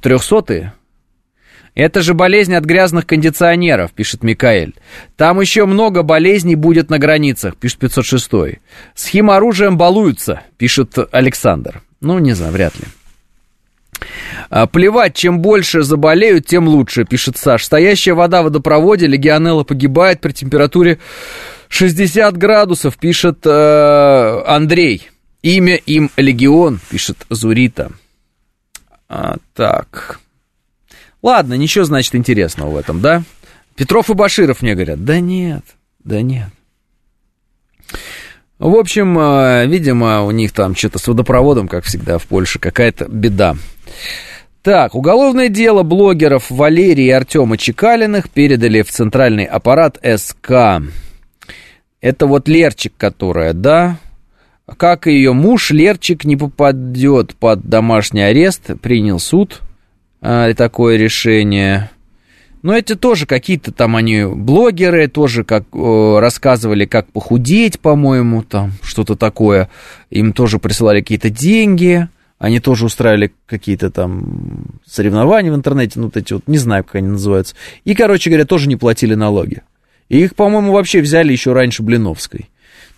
трехсотые? 0.00 0.72
Это 1.76 2.00
же 2.00 2.14
болезнь 2.14 2.54
от 2.54 2.64
грязных 2.64 3.06
кондиционеров, 3.06 3.92
пишет 3.92 4.22
Микаэль. 4.22 4.74
Там 5.16 5.40
еще 5.40 5.66
много 5.66 6.02
болезней 6.02 6.54
будет 6.54 6.88
на 6.88 6.98
границах, 6.98 7.56
пишет 7.56 7.80
506. 7.80 8.30
С 8.94 9.06
химоружием 9.06 9.76
балуются, 9.76 10.40
пишет 10.56 10.96
Александр. 11.12 11.82
Ну, 12.00 12.18
не 12.18 12.32
знаю, 12.32 12.52
вряд 12.52 12.78
ли. 12.78 12.86
А, 14.48 14.66
плевать, 14.66 15.14
чем 15.14 15.40
больше 15.40 15.82
заболеют, 15.82 16.46
тем 16.46 16.66
лучше, 16.66 17.04
пишет 17.04 17.36
Саш. 17.36 17.64
Стоящая 17.64 18.14
вода 18.14 18.40
в 18.40 18.46
водопроводе, 18.46 19.06
легионелла 19.06 19.64
погибает 19.64 20.20
при 20.20 20.32
температуре 20.32 20.98
60 21.68 22.36
градусов, 22.36 22.96
пишет 22.96 23.40
э, 23.44 24.42
Андрей. 24.46 25.10
Имя 25.42 25.76
им 25.76 26.10
Легион, 26.16 26.80
пишет 26.90 27.18
Зурита. 27.30 27.92
А, 29.08 29.36
так. 29.54 30.20
Ладно, 31.22 31.54
ничего, 31.54 31.84
значит, 31.84 32.14
интересного 32.14 32.70
в 32.70 32.76
этом, 32.76 33.00
да? 33.00 33.22
Петров 33.76 34.10
и 34.10 34.14
Баширов 34.14 34.62
мне 34.62 34.74
говорят. 34.74 35.04
Да 35.04 35.20
нет, 35.20 35.64
да 36.02 36.22
нет. 36.22 36.48
В 38.58 38.74
общем, 38.74 39.18
э, 39.18 39.66
видимо, 39.66 40.22
у 40.24 40.30
них 40.30 40.52
там 40.52 40.74
что-то 40.74 40.98
с 40.98 41.06
водопроводом, 41.06 41.68
как 41.68 41.84
всегда, 41.84 42.18
в 42.18 42.26
Польше 42.26 42.58
какая-то 42.58 43.06
беда. 43.06 43.56
Так, 44.62 44.94
уголовное 44.94 45.48
дело 45.48 45.82
блогеров 45.82 46.50
Валерии 46.50 47.04
и 47.04 47.10
Артема 47.10 47.56
Чекалиных 47.58 48.30
передали 48.30 48.82
в 48.82 48.90
центральный 48.90 49.44
аппарат 49.44 49.98
СК. 50.02 50.82
Это 52.00 52.26
вот 52.26 52.48
Лерчик, 52.48 52.92
которая, 52.96 53.52
да? 53.52 53.98
Как 54.76 55.06
ее 55.06 55.32
муж, 55.32 55.70
Лерчик 55.70 56.24
не 56.24 56.36
попадет 56.36 57.34
под 57.36 57.68
домашний 57.68 58.22
арест, 58.22 58.72
принял 58.82 59.18
суд 59.18 59.62
а, 60.20 60.52
такое 60.54 60.96
решение. 60.96 61.90
Но 62.62 62.76
эти 62.76 62.96
тоже 62.96 63.26
какие-то 63.26 63.70
там 63.70 63.94
они 63.94 64.24
блогеры, 64.24 65.06
тоже 65.06 65.44
как 65.44 65.64
э, 65.72 66.18
рассказывали, 66.18 66.84
как 66.84 67.06
похудеть, 67.12 67.78
по-моему, 67.78 68.42
там 68.42 68.72
что-то 68.82 69.14
такое. 69.14 69.70
Им 70.10 70.32
тоже 70.32 70.58
присылали 70.58 71.00
какие-то 71.00 71.30
деньги. 71.30 72.08
Они 72.38 72.58
тоже 72.58 72.86
устраивали 72.86 73.32
какие-то 73.46 73.90
там 73.90 74.80
соревнования 74.84 75.52
в 75.52 75.54
интернете, 75.54 76.00
ну, 76.00 76.06
вот 76.06 76.16
эти 76.16 76.32
вот, 76.32 76.48
не 76.48 76.58
знаю, 76.58 76.82
как 76.82 76.96
они 76.96 77.08
называются. 77.08 77.54
И, 77.84 77.94
короче 77.94 78.30
говоря, 78.30 78.44
тоже 78.44 78.68
не 78.68 78.74
платили 78.74 79.14
налоги. 79.14 79.62
И 80.08 80.20
их, 80.20 80.34
по-моему, 80.34 80.72
вообще 80.72 81.00
взяли 81.00 81.32
еще 81.32 81.52
раньше 81.52 81.82
Блиновской. 81.82 82.48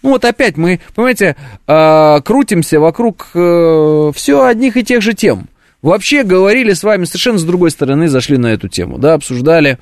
Ну 0.02 0.10
вот 0.10 0.24
опять 0.24 0.56
мы, 0.56 0.80
понимаете, 0.94 1.36
э, 1.66 2.20
крутимся 2.24 2.78
вокруг 2.78 3.28
э, 3.34 4.12
все 4.14 4.44
одних 4.44 4.76
и 4.76 4.84
тех 4.84 5.02
же 5.02 5.14
тем. 5.14 5.48
Вообще 5.80 6.24
говорили 6.24 6.72
с 6.72 6.82
вами 6.82 7.04
совершенно 7.04 7.38
с 7.38 7.44
другой 7.44 7.70
стороны, 7.70 8.08
зашли 8.08 8.36
на 8.36 8.48
эту 8.48 8.66
тему, 8.68 8.98
да, 8.98 9.14
обсуждали 9.14 9.78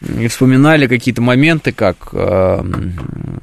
и 0.00 0.28
вспоминали 0.28 0.86
какие-то 0.86 1.22
моменты, 1.22 1.72
как 1.72 2.10
э, 2.12 2.62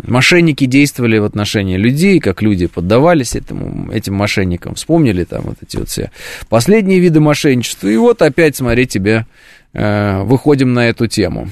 мошенники 0.07 0.65
действовали 0.65 1.17
в 1.17 1.25
отношении 1.25 1.75
людей, 1.75 2.21
как 2.21 2.41
люди 2.41 2.67
поддавались 2.67 3.35
этому, 3.35 3.91
этим 3.91 4.13
мошенникам, 4.13 4.75
вспомнили 4.75 5.25
там 5.25 5.41
вот 5.41 5.57
эти 5.61 5.75
вот 5.75 5.89
все 5.89 6.11
последние 6.47 6.99
виды 6.99 7.19
мошенничества, 7.19 7.89
и 7.89 7.97
вот 7.97 8.21
опять, 8.21 8.55
смотри, 8.55 8.87
тебе 8.87 9.25
э, 9.73 10.21
выходим 10.23 10.73
на 10.73 10.87
эту 10.87 11.07
тему. 11.07 11.49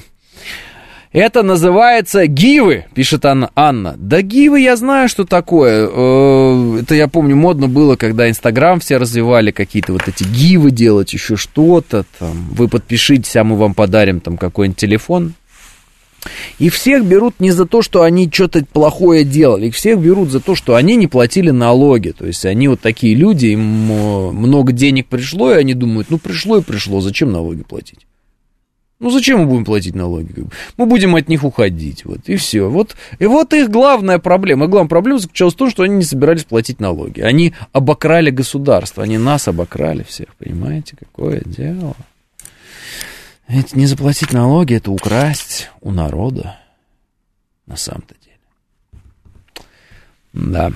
Это 1.16 1.42
называется 1.42 2.26
гивы, 2.26 2.84
пишет 2.92 3.24
Анна. 3.24 3.50
Анна. 3.54 3.94
Да 3.96 4.20
гивы 4.20 4.60
я 4.60 4.76
знаю, 4.76 5.08
что 5.08 5.24
такое. 5.24 5.88
Э, 5.90 6.80
это 6.82 6.94
я 6.94 7.08
помню, 7.08 7.34
модно 7.34 7.68
было, 7.68 7.96
когда 7.96 8.28
Инстаграм 8.28 8.80
все 8.80 8.98
развивали, 8.98 9.50
какие-то 9.50 9.94
вот 9.94 10.06
эти 10.08 10.24
гивы 10.24 10.70
делать, 10.70 11.14
еще 11.14 11.36
что-то. 11.36 12.04
Там. 12.18 12.48
Вы 12.50 12.68
подпишитесь, 12.68 13.34
а 13.36 13.44
мы 13.44 13.56
вам 13.56 13.72
подарим 13.72 14.20
там 14.20 14.36
какой-нибудь 14.36 14.76
телефон. 14.76 15.32
И 16.58 16.68
всех 16.68 17.02
берут 17.06 17.40
не 17.40 17.50
за 17.50 17.64
то, 17.64 17.80
что 17.80 18.02
они 18.02 18.30
что-то 18.30 18.66
плохое 18.70 19.24
делали, 19.24 19.68
их 19.68 19.74
всех 19.74 19.98
берут 19.98 20.30
за 20.30 20.40
то, 20.40 20.54
что 20.54 20.74
они 20.74 20.96
не 20.96 21.06
платили 21.06 21.48
налоги. 21.48 22.10
То 22.10 22.26
есть 22.26 22.44
они 22.44 22.68
вот 22.68 22.82
такие 22.82 23.14
люди, 23.14 23.46
им 23.46 23.90
э, 23.90 24.30
много 24.32 24.72
денег 24.72 25.06
пришло, 25.06 25.50
и 25.50 25.56
они 25.56 25.72
думают, 25.72 26.10
ну 26.10 26.18
пришло 26.18 26.58
и 26.58 26.62
пришло, 26.62 27.00
зачем 27.00 27.32
налоги 27.32 27.62
платить? 27.62 28.00
Ну 28.98 29.10
зачем 29.10 29.40
мы 29.40 29.46
будем 29.46 29.64
платить 29.64 29.94
налоги? 29.94 30.46
Мы 30.78 30.86
будем 30.86 31.14
от 31.16 31.28
них 31.28 31.44
уходить, 31.44 32.06
вот, 32.06 32.20
и 32.26 32.36
все. 32.36 32.70
Вот, 32.70 32.96
и 33.18 33.26
вот 33.26 33.52
их 33.52 33.68
главная 33.68 34.18
проблема. 34.18 34.64
И 34.64 34.68
главная 34.68 34.88
проблема 34.88 35.18
заключалась 35.18 35.54
в 35.54 35.58
том, 35.58 35.70
что 35.70 35.82
они 35.82 35.96
не 35.96 36.02
собирались 36.02 36.44
платить 36.44 36.80
налоги. 36.80 37.20
Они 37.20 37.52
обокрали 37.72 38.30
государство, 38.30 39.02
они 39.02 39.18
нас 39.18 39.48
обокрали 39.48 40.02
всех, 40.02 40.34
понимаете, 40.36 40.96
какое 40.98 41.42
дело. 41.44 41.94
Ведь 43.48 43.76
не 43.76 43.86
заплатить 43.86 44.32
налоги, 44.32 44.74
это 44.74 44.90
украсть 44.90 45.70
у 45.82 45.90
народа, 45.90 46.58
на 47.66 47.76
самом-то 47.76 48.14
деле. 48.24 49.72
Да. 50.32 50.72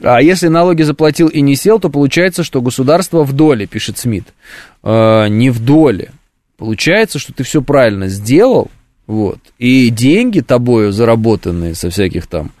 А 0.00 0.22
если 0.22 0.48
налоги 0.48 0.82
заплатил 0.82 1.28
и 1.28 1.40
не 1.40 1.56
сел, 1.56 1.80
то 1.80 1.88
получается, 1.88 2.44
что 2.44 2.62
государство 2.62 3.24
в 3.24 3.32
доле, 3.32 3.66
пишет 3.66 3.98
Смит. 3.98 4.32
Э, 4.82 5.28
не 5.28 5.50
в 5.50 5.64
доле. 5.64 6.12
Получается, 6.64 7.18
что 7.18 7.34
ты 7.34 7.44
все 7.44 7.60
правильно 7.60 8.08
сделал, 8.08 8.70
вот, 9.06 9.38
и 9.58 9.90
деньги 9.90 10.40
тобою 10.40 10.92
заработанные 10.92 11.74
со 11.74 11.90
всяких 11.90 12.26
там 12.26 12.52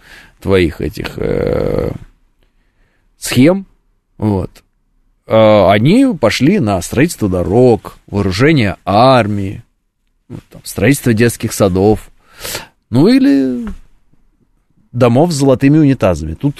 твоих 0.42 0.82
этих 0.82 1.16
э, 1.16 1.90
схем, 3.16 3.64
вот, 4.18 4.62
э, 5.26 5.68
они 5.70 6.14
пошли 6.20 6.58
на 6.58 6.82
строительство 6.82 7.30
дорог, 7.30 7.96
вооружение 8.06 8.76
армии, 8.84 9.62
вот, 10.28 10.40
там, 10.50 10.60
строительство 10.64 11.14
детских 11.14 11.54
садов, 11.54 12.10
ну 12.90 13.08
или 13.08 13.66
домов 14.92 15.32
с 15.32 15.36
золотыми 15.36 15.78
унитазами. 15.78 16.34
Тут 16.34 16.56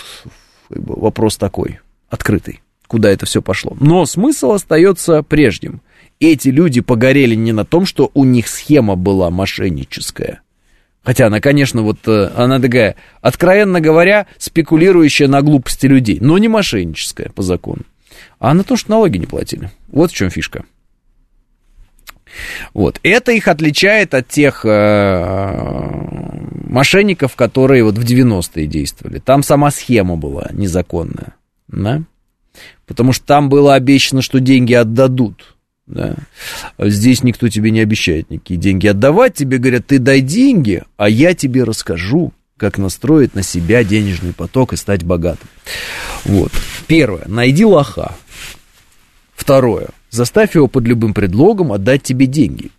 как 0.70 0.82
бы, 0.82 0.94
вопрос 0.98 1.36
такой, 1.36 1.80
открытый, 2.08 2.62
куда 2.86 3.10
это 3.10 3.26
все 3.26 3.42
пошло. 3.42 3.76
Но 3.80 4.06
смысл 4.06 4.52
остается 4.52 5.22
прежним– 5.22 5.82
эти 6.32 6.48
люди 6.48 6.80
погорели 6.80 7.34
не 7.34 7.52
на 7.52 7.64
том, 7.64 7.86
что 7.86 8.10
у 8.14 8.24
них 8.24 8.48
схема 8.48 8.96
была 8.96 9.30
мошенническая. 9.30 10.40
Хотя 11.02 11.26
она, 11.26 11.40
конечно, 11.40 11.82
вот 11.82 11.98
э, 12.06 12.30
она 12.34 12.58
такая, 12.60 12.96
откровенно 13.20 13.80
говоря, 13.80 14.26
спекулирующая 14.38 15.28
на 15.28 15.42
глупости 15.42 15.86
людей, 15.86 16.18
но 16.20 16.38
не 16.38 16.48
мошенническая 16.48 17.28
по 17.28 17.42
закону. 17.42 17.82
А 18.38 18.54
на 18.54 18.64
то, 18.64 18.76
что 18.76 18.90
налоги 18.90 19.18
не 19.18 19.26
платили. 19.26 19.70
Вот 19.88 20.12
в 20.12 20.14
чем 20.14 20.30
фишка. 20.30 20.64
Вот. 22.72 23.00
Это 23.02 23.32
их 23.32 23.48
отличает 23.48 24.14
от 24.14 24.28
тех 24.28 24.64
э, 24.64 26.04
мошенников, 26.68 27.36
которые 27.36 27.84
вот 27.84 27.98
в 27.98 28.04
90-е 28.04 28.66
действовали. 28.66 29.18
Там 29.18 29.42
сама 29.42 29.70
схема 29.70 30.16
была 30.16 30.48
незаконная. 30.52 31.34
Да? 31.68 32.02
Потому 32.86 33.12
что 33.12 33.24
там 33.26 33.48
было 33.48 33.74
обещано, 33.74 34.22
что 34.22 34.40
деньги 34.40 34.74
отдадут. 34.74 35.53
Да. 35.86 36.16
Здесь 36.78 37.22
никто 37.22 37.48
тебе 37.48 37.70
не 37.70 37.80
обещает 37.80 38.30
никакие 38.30 38.58
деньги 38.58 38.86
отдавать. 38.86 39.34
Тебе 39.34 39.58
говорят, 39.58 39.86
ты 39.86 39.98
дай 39.98 40.20
деньги, 40.20 40.82
а 40.96 41.08
я 41.08 41.34
тебе 41.34 41.64
расскажу, 41.64 42.32
как 42.56 42.78
настроить 42.78 43.34
на 43.34 43.42
себя 43.42 43.84
денежный 43.84 44.32
поток 44.32 44.72
и 44.72 44.76
стать 44.76 45.02
богатым. 45.02 45.48
Вот. 46.24 46.52
Первое. 46.86 47.24
Найди 47.26 47.64
лоха. 47.64 48.14
Второе. 49.34 49.88
Заставь 50.10 50.54
его 50.54 50.68
под 50.68 50.84
любым 50.84 51.12
предлогом 51.12 51.72
отдать 51.72 52.02
тебе 52.02 52.26
деньги. 52.26 52.70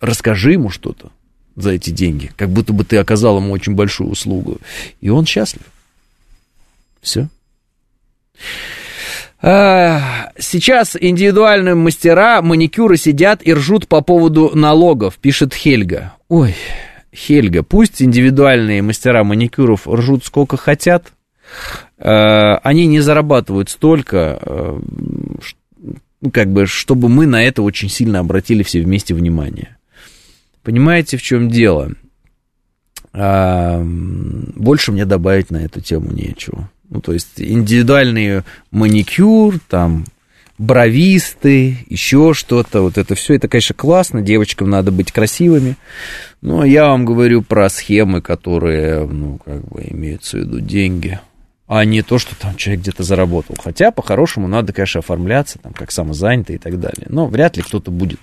Расскажи 0.00 0.52
ему 0.52 0.68
что-то 0.68 1.10
за 1.56 1.70
эти 1.72 1.90
деньги, 1.90 2.30
как 2.36 2.50
будто 2.50 2.72
бы 2.72 2.84
ты 2.84 2.96
оказал 2.96 3.38
ему 3.38 3.52
очень 3.52 3.74
большую 3.74 4.10
услугу. 4.10 4.58
И 5.00 5.08
он 5.08 5.26
счастлив. 5.26 5.62
Все. 7.00 7.28
Сейчас 9.42 10.96
индивидуальные 10.98 11.74
мастера 11.74 12.40
маникюра 12.42 12.96
сидят 12.96 13.40
и 13.44 13.52
ржут 13.52 13.88
по 13.88 14.00
поводу 14.00 14.52
налогов, 14.54 15.18
пишет 15.18 15.52
Хельга. 15.52 16.12
Ой, 16.28 16.54
Хельга, 17.12 17.64
пусть 17.64 18.00
индивидуальные 18.00 18.82
мастера 18.82 19.24
маникюров 19.24 19.88
ржут 19.88 20.24
сколько 20.24 20.56
хотят, 20.56 21.12
э, 21.98 22.04
они 22.08 22.86
не 22.86 23.00
зарабатывают 23.00 23.68
столько, 23.68 24.38
э, 24.40 24.80
ну, 26.20 26.30
как 26.30 26.52
бы, 26.52 26.66
чтобы 26.66 27.08
мы 27.08 27.26
на 27.26 27.42
это 27.42 27.62
очень 27.62 27.88
сильно 27.88 28.20
обратили 28.20 28.62
все 28.62 28.80
вместе 28.80 29.12
внимание. 29.12 29.76
Понимаете, 30.62 31.16
в 31.16 31.22
чем 31.22 31.48
дело? 31.50 31.90
Больше 33.12 34.92
мне 34.92 35.04
добавить 35.04 35.50
на 35.50 35.58
эту 35.58 35.80
тему 35.80 36.12
нечего. 36.12 36.70
Ну, 36.92 37.00
то 37.00 37.14
есть 37.14 37.40
индивидуальный 37.40 38.42
маникюр, 38.70 39.58
там, 39.66 40.04
бровисты, 40.58 41.78
еще 41.88 42.34
что-то, 42.34 42.82
вот 42.82 42.98
это 42.98 43.14
все, 43.14 43.34
это, 43.34 43.48
конечно, 43.48 43.74
классно, 43.74 44.20
девочкам 44.20 44.68
надо 44.68 44.92
быть 44.92 45.10
красивыми, 45.10 45.76
но 46.42 46.66
я 46.66 46.88
вам 46.88 47.06
говорю 47.06 47.40
про 47.40 47.70
схемы, 47.70 48.20
которые, 48.20 49.06
ну, 49.06 49.38
как 49.42 49.66
бы 49.68 49.86
имеются 49.88 50.36
в 50.36 50.40
виду 50.40 50.60
деньги, 50.60 51.18
а 51.74 51.86
не 51.86 52.02
то, 52.02 52.18
что 52.18 52.38
там 52.38 52.56
человек 52.56 52.82
где-то 52.82 53.02
заработал. 53.02 53.56
Хотя, 53.58 53.92
по-хорошему, 53.92 54.46
надо, 54.46 54.74
конечно, 54.74 54.98
оформляться, 54.98 55.58
там, 55.58 55.72
как 55.72 55.90
самозанятый 55.90 56.56
и 56.56 56.58
так 56.58 56.78
далее. 56.78 57.06
Но 57.08 57.26
вряд 57.26 57.56
ли 57.56 57.62
кто-то 57.62 57.90
будет 57.90 58.20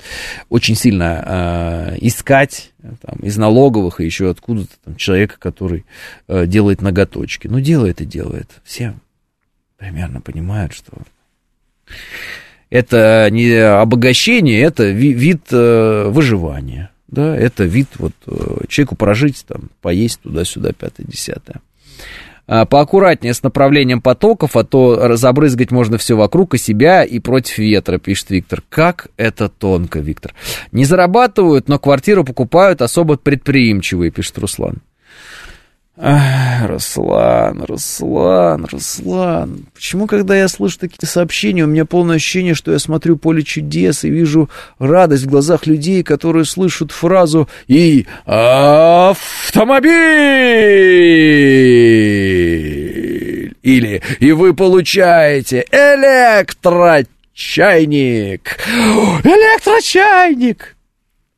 очень 0.50 0.76
сильно 0.76 1.24
э, 1.26 1.98
искать 2.02 2.74
там, 3.02 3.18
из 3.24 3.38
налоговых 3.38 4.02
и 4.02 4.06
еще 4.06 4.30
откуда-то 4.30 4.76
там, 4.86 4.96
человека, 4.98 5.38
который 5.40 5.84
э, 6.28 6.46
делает 6.46 6.84
ноготочки. 6.84 7.48
Ну, 7.48 7.60
делает 7.60 8.02
и 8.02 8.06
делает. 8.06 8.52
Все 8.64 8.94
примерно 9.78 10.22
понимают, 10.22 10.74
что 10.74 10.92
это 12.70 13.30
не 13.32 13.52
обогащение, 13.52 14.62
это 14.62 14.92
ви- 14.92 15.14
вид 15.14 15.42
э, 15.50 16.10
выживания. 16.10 16.92
Да, 17.08 17.36
это 17.36 17.64
вид 17.64 17.88
вот 17.98 18.14
э, 18.28 18.66
человеку 18.68 18.96
прожить, 18.96 19.44
там, 19.48 19.72
поесть 19.82 20.20
туда-сюда, 20.22 20.72
пятое, 20.74 21.08
десятое. 21.08 21.56
А, 21.56 21.69
Поаккуратнее 22.50 23.36
с 23.36 23.44
направлением 23.44 24.02
потоков, 24.02 24.56
а 24.56 24.64
то 24.64 25.16
забрызгать 25.16 25.70
можно 25.70 26.00
все 26.00 26.18
вокруг 26.18 26.56
и 26.56 26.58
себя, 26.58 27.04
и 27.04 27.20
против 27.20 27.60
ветра, 27.60 28.00
пишет 28.00 28.32
Виктор. 28.32 28.64
Как 28.70 29.10
это 29.18 29.50
тонко, 29.50 30.00
Виктор. 30.00 30.34
Не 30.72 30.86
зарабатывают, 30.86 31.68
но 31.68 31.78
квартиру 31.78 32.24
покупают 32.24 32.82
особо 32.82 33.18
предприимчивые, 33.18 34.10
пишет 34.10 34.40
Руслан. 34.40 34.78
Ах, 36.02 36.70
Руслан, 36.70 37.62
Руслан, 37.64 38.66
Руслан. 38.72 39.66
Почему, 39.74 40.08
когда 40.08 40.38
я 40.38 40.48
слышу 40.48 40.80
такие 40.80 41.06
сообщения, 41.06 41.66
у 41.66 41.68
меня 41.68 41.84
полное 41.84 42.16
ощущение, 42.16 42.54
что 42.54 42.72
я 42.72 42.80
смотрю 42.80 43.18
поле 43.18 43.44
чудес 43.44 44.06
и 44.06 44.10
вижу 44.10 44.50
радость 44.80 45.26
в 45.26 45.30
глазах 45.30 45.68
людей, 45.68 46.02
которые 46.04 46.46
слышат 46.46 46.94
фразу 46.94 47.50
«И 47.68 48.08
автомобиль!» 48.26 49.90
Или 53.62 54.02
«И 54.22 54.32
вы 54.32 54.54
получаете 54.54 55.66
электрочайник!» 55.70 58.58
Электрочайник! 59.26 60.78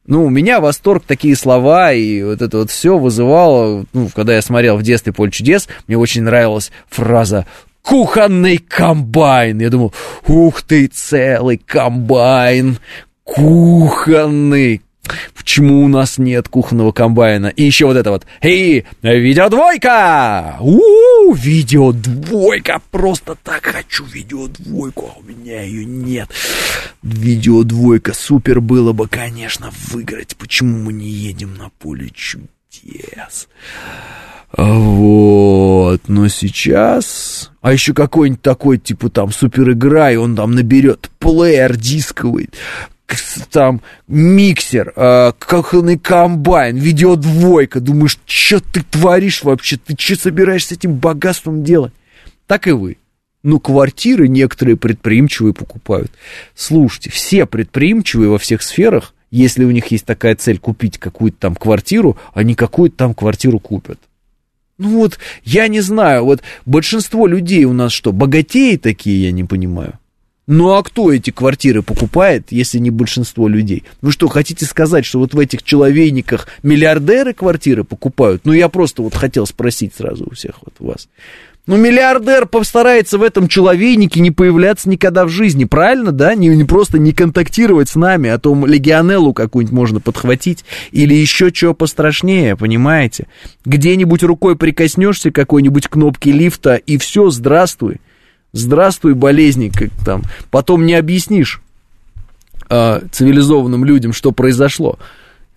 Ну, 0.08 0.26
у 0.26 0.30
меня 0.30 0.60
восторг, 0.60 1.04
такие 1.06 1.36
слова, 1.36 1.94
и 1.94 2.24
вот 2.24 2.42
это 2.42 2.58
вот 2.58 2.72
все 2.72 2.98
вызывало, 2.98 3.86
ну, 3.94 4.10
когда 4.16 4.34
я 4.34 4.42
смотрел 4.42 4.78
в 4.78 4.84
детстве 4.84 5.14
«Поле 5.14 5.32
чудес», 5.32 5.68
мне 5.88 5.98
очень 5.98 6.24
нравилась 6.24 6.72
фраза 6.90 7.46
«кухонный 7.84 8.58
комбайн». 8.58 9.60
Я 9.60 9.70
думал, 9.70 9.94
ух 10.28 10.64
ты, 10.64 10.88
целый 10.88 11.58
комбайн, 11.58 12.80
кухонный. 13.24 14.82
Почему 15.36 15.84
у 15.84 15.88
нас 15.88 16.18
нет 16.18 16.48
кухонного 16.48 16.92
комбайна? 16.92 17.48
И 17.48 17.64
еще 17.64 17.86
вот 17.86 17.98
это 17.98 18.12
вот. 18.12 18.26
И 18.42 18.86
видеодвойка! 19.02 20.58
у 20.62 21.34
видеодвойка! 21.34 22.82
Просто 22.92 23.36
так 23.44 23.66
хочу 23.66 24.06
видеодвойку, 24.06 25.12
а 25.16 25.20
у 25.20 25.24
меня 25.24 25.62
ее 25.64 25.86
нет. 25.86 26.30
Видеодвойка 27.02 28.14
супер 28.14 28.62
было 28.62 28.94
бы, 28.94 29.08
конечно, 29.08 29.72
выиграть. 29.90 30.36
Почему 30.38 30.78
мы 30.78 30.94
не 30.94 31.10
едем 31.10 31.56
на 31.56 31.70
поле 31.80 32.10
чудес? 32.14 33.48
А 34.54 34.74
Вот, 34.74 36.02
но 36.08 36.28
сейчас... 36.28 37.52
А 37.62 37.74
еще 37.74 37.94
какой-нибудь 37.94 38.42
такой, 38.42 38.80
типа, 38.80 39.10
там, 39.10 39.32
супер 39.32 39.72
игра, 39.72 40.12
и 40.12 40.16
он 40.16 40.36
там 40.36 40.52
наберет 40.52 41.12
плеер 41.20 41.78
дисковый, 41.78 42.50
там, 43.52 43.82
миксер, 44.08 44.94
э, 44.96 45.32
кухонный 45.40 45.98
комбайн, 45.98 46.78
видеодвойка. 46.78 47.80
Думаешь, 47.80 48.20
что 48.26 48.60
ты 48.60 48.84
творишь 48.84 49.44
вообще? 49.44 49.78
Ты 49.78 49.96
что 49.98 50.16
собираешься 50.16 50.76
этим 50.76 50.96
богатством 50.96 51.64
делать? 51.64 51.94
Так 52.48 52.68
и 52.68 52.72
вы. 52.72 52.98
Ну, 53.44 53.60
квартиры 53.60 54.28
некоторые 54.28 54.78
предприимчивые 54.78 55.54
покупают. 55.54 56.12
Слушайте, 56.54 57.10
все 57.10 57.46
предприимчивые 57.46 58.30
во 58.30 58.38
всех 58.38 58.62
сферах, 58.62 59.14
если 59.32 59.64
у 59.64 59.72
них 59.72 59.88
есть 59.88 60.06
такая 60.06 60.36
цель 60.36 60.60
купить 60.60 60.98
какую-то 60.98 61.38
там 61.40 61.56
квартиру, 61.56 62.18
они 62.34 62.54
какую-то 62.54 62.98
там 62.98 63.14
квартиру 63.14 63.60
купят. 63.60 64.00
Ну 64.78 64.98
вот, 64.98 65.20
я 65.44 65.68
не 65.68 65.80
знаю, 65.82 66.26
вот 66.26 66.42
большинство 66.66 67.28
людей 67.28 67.66
у 67.66 67.74
нас 67.74 67.92
что, 67.92 68.12
богатеи 68.12 68.78
такие, 68.78 69.26
я 69.26 69.32
не 69.32 69.44
понимаю. 69.44 70.00
Ну 70.48 70.72
а 70.72 70.84
кто 70.84 71.14
эти 71.14 71.30
квартиры 71.30 71.84
покупает, 71.84 72.48
если 72.50 72.80
не 72.80 72.90
большинство 72.90 73.48
людей? 73.48 73.84
Вы 74.02 74.12
что, 74.12 74.28
хотите 74.28 74.66
сказать, 74.66 75.06
что 75.06 75.20
вот 75.20 75.34
в 75.34 75.40
этих 75.40 75.64
человейниках 75.64 76.48
миллиардеры 76.64 77.34
квартиры 77.34 77.84
покупают? 77.84 78.42
Ну 78.44 78.52
я 78.52 78.68
просто 78.68 79.04
вот 79.04 79.14
хотел 79.14 79.46
спросить 79.46 79.94
сразу 79.96 80.26
у 80.26 80.34
всех 80.34 80.56
вот 80.64 80.74
вас. 80.80 81.08
Ну, 81.68 81.78
миллиардер 81.78 82.48
постарается 82.48 83.20
в 83.20 83.24
этом 83.24 83.48
человейнике 83.48 84.20
не 84.20 84.32
появляться 84.32 84.90
никогда 84.90 85.26
в 85.26 85.30
жизни, 85.30 85.66
правильно, 85.66 86.12
да? 86.12 86.34
Не, 86.34 86.48
не 86.48 86.64
просто 86.64 86.98
не 86.98 87.14
контактировать 87.14 87.88
с 87.88 87.96
нами, 87.96 88.32
а 88.32 88.40
то 88.40 88.56
легионеллу 88.66 89.32
какую-нибудь 89.32 89.74
можно 89.74 90.00
подхватить 90.00 90.66
или 90.92 91.14
еще 91.14 91.52
чего 91.52 91.76
пострашнее, 91.76 92.58
понимаете? 92.58 93.28
Где-нибудь 93.64 94.24
рукой 94.24 94.56
прикоснешься 94.56 95.30
к 95.30 95.36
какой-нибудь 95.36 95.88
кнопке 95.88 96.32
лифта, 96.32 96.76
и 96.76 96.98
все, 96.98 97.30
здравствуй. 97.30 98.02
Здравствуй, 98.54 99.14
болезник, 99.14 99.74
как 99.78 99.90
там. 100.06 100.24
Потом 100.50 100.86
не 100.86 100.94
объяснишь 100.94 101.62
э, 102.70 103.02
цивилизованным 103.12 103.86
людям, 103.86 104.14
что 104.14 104.32
произошло. 104.32 105.00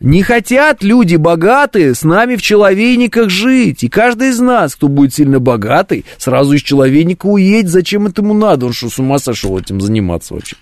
Не 0.00 0.22
хотят 0.22 0.82
люди 0.82 1.16
богатые 1.16 1.94
с 1.94 2.02
нами 2.02 2.36
в 2.36 2.42
человейниках 2.42 3.30
жить. 3.30 3.84
И 3.84 3.88
каждый 3.88 4.30
из 4.30 4.40
нас, 4.40 4.74
кто 4.74 4.88
будет 4.88 5.14
сильно 5.14 5.40
богатый, 5.40 6.04
сразу 6.18 6.52
из 6.52 6.62
человейника 6.62 7.26
уедет. 7.26 7.70
Зачем 7.70 8.06
это 8.06 8.22
ему 8.22 8.34
надо? 8.34 8.66
Он 8.66 8.72
что, 8.72 8.90
с 8.90 8.98
ума 8.98 9.18
сошел 9.18 9.58
этим 9.58 9.80
заниматься 9.80 10.34
вообще? 10.34 10.56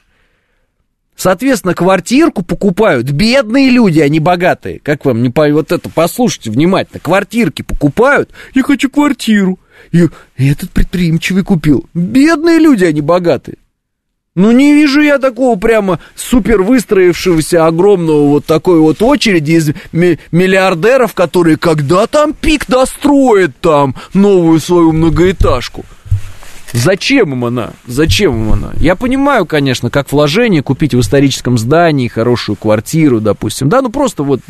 Соответственно, 1.16 1.74
квартирку 1.74 2.42
покупают 2.42 3.10
бедные 3.10 3.70
люди, 3.70 4.00
а 4.00 4.08
не 4.08 4.20
богатые. 4.20 4.80
Как 4.80 5.04
вам 5.04 5.22
не 5.22 5.30
по... 5.30 5.48
Вот 5.48 5.70
это 5.70 5.88
послушайте 5.88 6.50
внимательно. 6.50 7.00
Квартирки 7.00 7.62
покупают. 7.62 8.30
Я 8.54 8.62
хочу 8.62 8.90
квартиру. 8.90 9.58
И 9.90 10.08
этот 10.38 10.70
предприимчивый 10.70 11.42
купил. 11.42 11.86
Бедные 11.94 12.58
люди, 12.58 12.84
не 12.84 13.00
богатые. 13.00 13.56
Ну, 14.34 14.50
не 14.50 14.72
вижу 14.72 15.02
я 15.02 15.18
такого 15.18 15.58
прямо 15.58 15.98
супер 16.16 16.62
выстроившегося 16.62 17.66
огромного 17.66 18.28
вот 18.28 18.46
такой 18.46 18.80
вот 18.80 19.02
очереди 19.02 19.52
из 19.52 19.70
ми- 19.92 20.18
миллиардеров, 20.30 21.12
которые 21.12 21.58
когда 21.58 22.06
там 22.06 22.32
пик 22.32 22.66
достроят 22.66 23.52
там 23.60 23.94
новую 24.14 24.58
свою 24.58 24.92
многоэтажку. 24.92 25.84
Зачем 26.72 27.32
им 27.32 27.44
она? 27.44 27.70
Зачем 27.86 28.34
им 28.34 28.52
она? 28.52 28.72
Я 28.76 28.96
понимаю, 28.96 29.44
конечно, 29.44 29.90
как 29.90 30.10
вложение 30.10 30.62
купить 30.62 30.94
в 30.94 31.00
историческом 31.00 31.58
здании 31.58 32.08
хорошую 32.08 32.56
квартиру, 32.56 33.20
допустим. 33.20 33.68
Да, 33.68 33.82
ну 33.82 33.90
просто 33.90 34.22
вот 34.22 34.40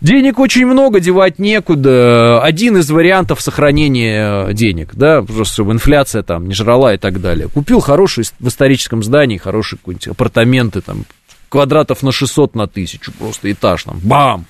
денег 0.00 0.38
очень 0.38 0.66
много, 0.66 0.98
девать 1.00 1.38
некуда. 1.38 2.42
Один 2.42 2.78
из 2.78 2.90
вариантов 2.90 3.40
сохранения 3.40 4.48
э, 4.48 4.54
денег, 4.54 4.90
да, 4.94 5.22
просто 5.22 5.54
чтобы 5.54 5.72
инфляция 5.72 6.22
там 6.22 6.48
не 6.48 6.54
жрала 6.54 6.94
и 6.94 6.98
так 6.98 7.20
далее. 7.20 7.48
Купил 7.48 7.80
хороший 7.80 8.24
в 8.40 8.48
историческом 8.48 9.02
здании, 9.02 9.36
хорошие 9.36 9.78
какие-нибудь 9.78 10.08
апартаменты 10.08 10.80
там, 10.80 11.04
квадратов 11.48 12.02
на 12.02 12.10
600 12.10 12.54
на 12.56 12.64
1000, 12.64 13.12
просто 13.12 13.52
этаж 13.52 13.84
там, 13.84 14.00
бам! 14.02 14.46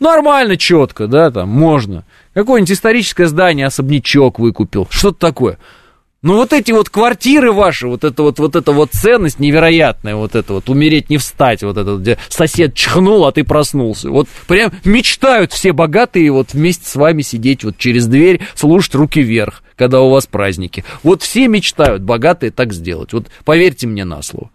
Нормально, 0.00 0.56
четко, 0.56 1.06
да, 1.06 1.30
там, 1.30 1.48
можно. 1.48 2.04
Какое-нибудь 2.34 2.72
историческое 2.72 3.26
здание, 3.28 3.66
особнячок 3.66 4.40
выкупил, 4.40 4.88
что-то 4.90 5.18
такое. 5.18 5.58
Ну 6.22 6.36
вот 6.36 6.52
эти 6.52 6.70
вот 6.70 6.88
квартиры 6.88 7.50
ваши, 7.52 7.88
вот 7.88 8.04
это 8.04 8.22
вот, 8.22 8.38
вот 8.38 8.54
эта 8.54 8.70
вот 8.70 8.92
ценность 8.92 9.40
невероятная, 9.40 10.14
вот 10.14 10.36
это 10.36 10.54
вот, 10.54 10.68
умереть 10.70 11.10
не 11.10 11.18
встать, 11.18 11.64
вот 11.64 11.76
это 11.76 11.96
где 11.96 12.16
сосед 12.28 12.74
чихнул, 12.74 13.26
а 13.26 13.32
ты 13.32 13.42
проснулся. 13.42 14.08
Вот 14.08 14.28
прям 14.46 14.70
мечтают 14.84 15.52
все 15.52 15.72
богатые 15.72 16.30
вот 16.30 16.52
вместе 16.52 16.88
с 16.88 16.94
вами 16.94 17.22
сидеть 17.22 17.64
вот 17.64 17.76
через 17.76 18.06
дверь, 18.06 18.40
слушать 18.54 18.94
руки 18.94 19.20
вверх, 19.20 19.64
когда 19.74 20.00
у 20.00 20.10
вас 20.10 20.26
праздники. 20.26 20.84
Вот 21.02 21.22
все 21.22 21.48
мечтают, 21.48 22.02
богатые, 22.02 22.52
так 22.52 22.72
сделать. 22.72 23.12
Вот 23.12 23.26
поверьте 23.44 23.88
мне 23.88 24.04
на 24.04 24.22
слово. 24.22 24.50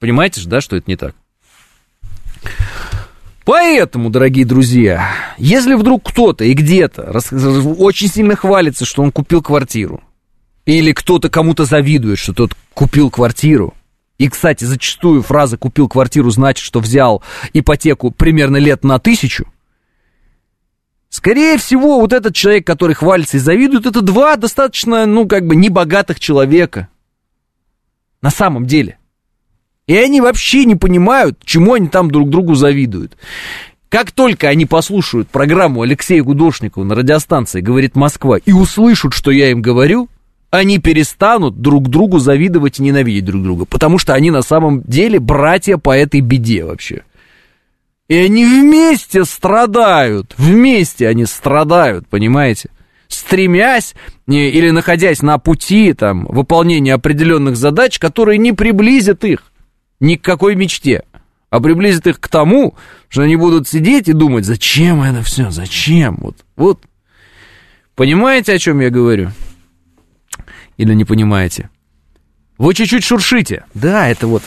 Понимаете 0.00 0.42
же, 0.42 0.48
да, 0.48 0.60
что 0.60 0.76
это 0.76 0.90
не 0.90 0.96
так? 0.96 1.14
Поэтому, 3.46 4.10
дорогие 4.10 4.44
друзья, 4.44 5.08
если 5.38 5.74
вдруг 5.74 6.10
кто-то 6.10 6.44
и 6.44 6.52
где-то 6.52 7.16
очень 7.78 8.08
сильно 8.08 8.34
хвалится, 8.34 8.84
что 8.84 9.04
он 9.04 9.12
купил 9.12 9.40
квартиру, 9.40 10.02
или 10.64 10.90
кто-то 10.90 11.30
кому-то 11.30 11.64
завидует, 11.64 12.18
что 12.18 12.34
тот 12.34 12.56
купил 12.74 13.08
квартиру, 13.08 13.72
и, 14.18 14.28
кстати, 14.28 14.64
зачастую 14.64 15.22
фраза 15.22 15.56
«купил 15.58 15.88
квартиру» 15.88 16.30
значит, 16.30 16.64
что 16.64 16.80
взял 16.80 17.22
ипотеку 17.52 18.10
примерно 18.10 18.56
лет 18.56 18.82
на 18.82 18.98
тысячу, 18.98 19.46
Скорее 21.08 21.56
всего, 21.56 22.00
вот 22.00 22.12
этот 22.12 22.34
человек, 22.34 22.66
который 22.66 22.94
хвалится 22.94 23.36
и 23.36 23.40
завидует, 23.40 23.86
это 23.86 24.02
два 24.02 24.36
достаточно, 24.36 25.06
ну, 25.06 25.26
как 25.26 25.46
бы, 25.46 25.54
небогатых 25.54 26.18
человека. 26.18 26.88
На 28.20 28.30
самом 28.30 28.66
деле. 28.66 28.95
И 29.86 29.96
они 29.96 30.20
вообще 30.20 30.64
не 30.64 30.74
понимают, 30.74 31.38
чему 31.44 31.74
они 31.74 31.88
там 31.88 32.10
друг 32.10 32.28
другу 32.28 32.54
завидуют. 32.54 33.16
Как 33.88 34.10
только 34.10 34.48
они 34.48 34.66
послушают 34.66 35.28
программу 35.28 35.82
Алексея 35.82 36.22
Гудошникова 36.24 36.82
на 36.82 36.96
радиостанции 36.96 37.60
«Говорит 37.60 37.94
Москва» 37.94 38.38
и 38.38 38.52
услышат, 38.52 39.14
что 39.14 39.30
я 39.30 39.50
им 39.52 39.62
говорю, 39.62 40.08
они 40.50 40.78
перестанут 40.78 41.60
друг 41.60 41.88
другу 41.88 42.18
завидовать 42.18 42.80
и 42.80 42.82
ненавидеть 42.82 43.26
друг 43.26 43.44
друга, 43.44 43.64
потому 43.64 43.98
что 43.98 44.14
они 44.14 44.32
на 44.32 44.42
самом 44.42 44.82
деле 44.82 45.20
братья 45.20 45.76
по 45.76 45.96
этой 45.96 46.20
беде 46.20 46.64
вообще. 46.64 47.04
И 48.08 48.16
они 48.16 48.44
вместе 48.44 49.24
страдают, 49.24 50.34
вместе 50.36 51.06
они 51.08 51.26
страдают, 51.26 52.08
понимаете? 52.08 52.70
Стремясь 53.06 53.94
или 54.26 54.70
находясь 54.70 55.22
на 55.22 55.38
пути 55.38 55.92
там, 55.92 56.26
выполнения 56.26 56.94
определенных 56.94 57.56
задач, 57.56 58.00
которые 58.00 58.38
не 58.38 58.52
приблизят 58.52 59.24
их 59.24 59.52
ни 60.00 60.16
к 60.16 60.22
какой 60.22 60.54
мечте, 60.54 61.04
а 61.50 61.60
приблизят 61.60 62.06
их 62.06 62.20
к 62.20 62.28
тому, 62.28 62.76
что 63.08 63.22
они 63.22 63.36
будут 63.36 63.68
сидеть 63.68 64.08
и 64.08 64.12
думать, 64.12 64.44
зачем 64.44 65.02
это 65.02 65.22
все, 65.22 65.50
зачем, 65.50 66.16
вот, 66.20 66.44
вот. 66.56 66.82
Понимаете, 67.94 68.52
о 68.52 68.58
чем 68.58 68.80
я 68.80 68.90
говорю? 68.90 69.32
Или 70.76 70.92
не 70.92 71.04
понимаете? 71.04 71.70
Вы 72.58 72.74
чуть-чуть 72.74 73.04
шуршите. 73.04 73.64
Да, 73.74 74.08
это 74.08 74.26
вот. 74.26 74.42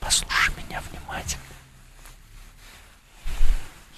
Послушай 0.00 0.54
меня 0.56 0.80
внимательно. 0.90 1.42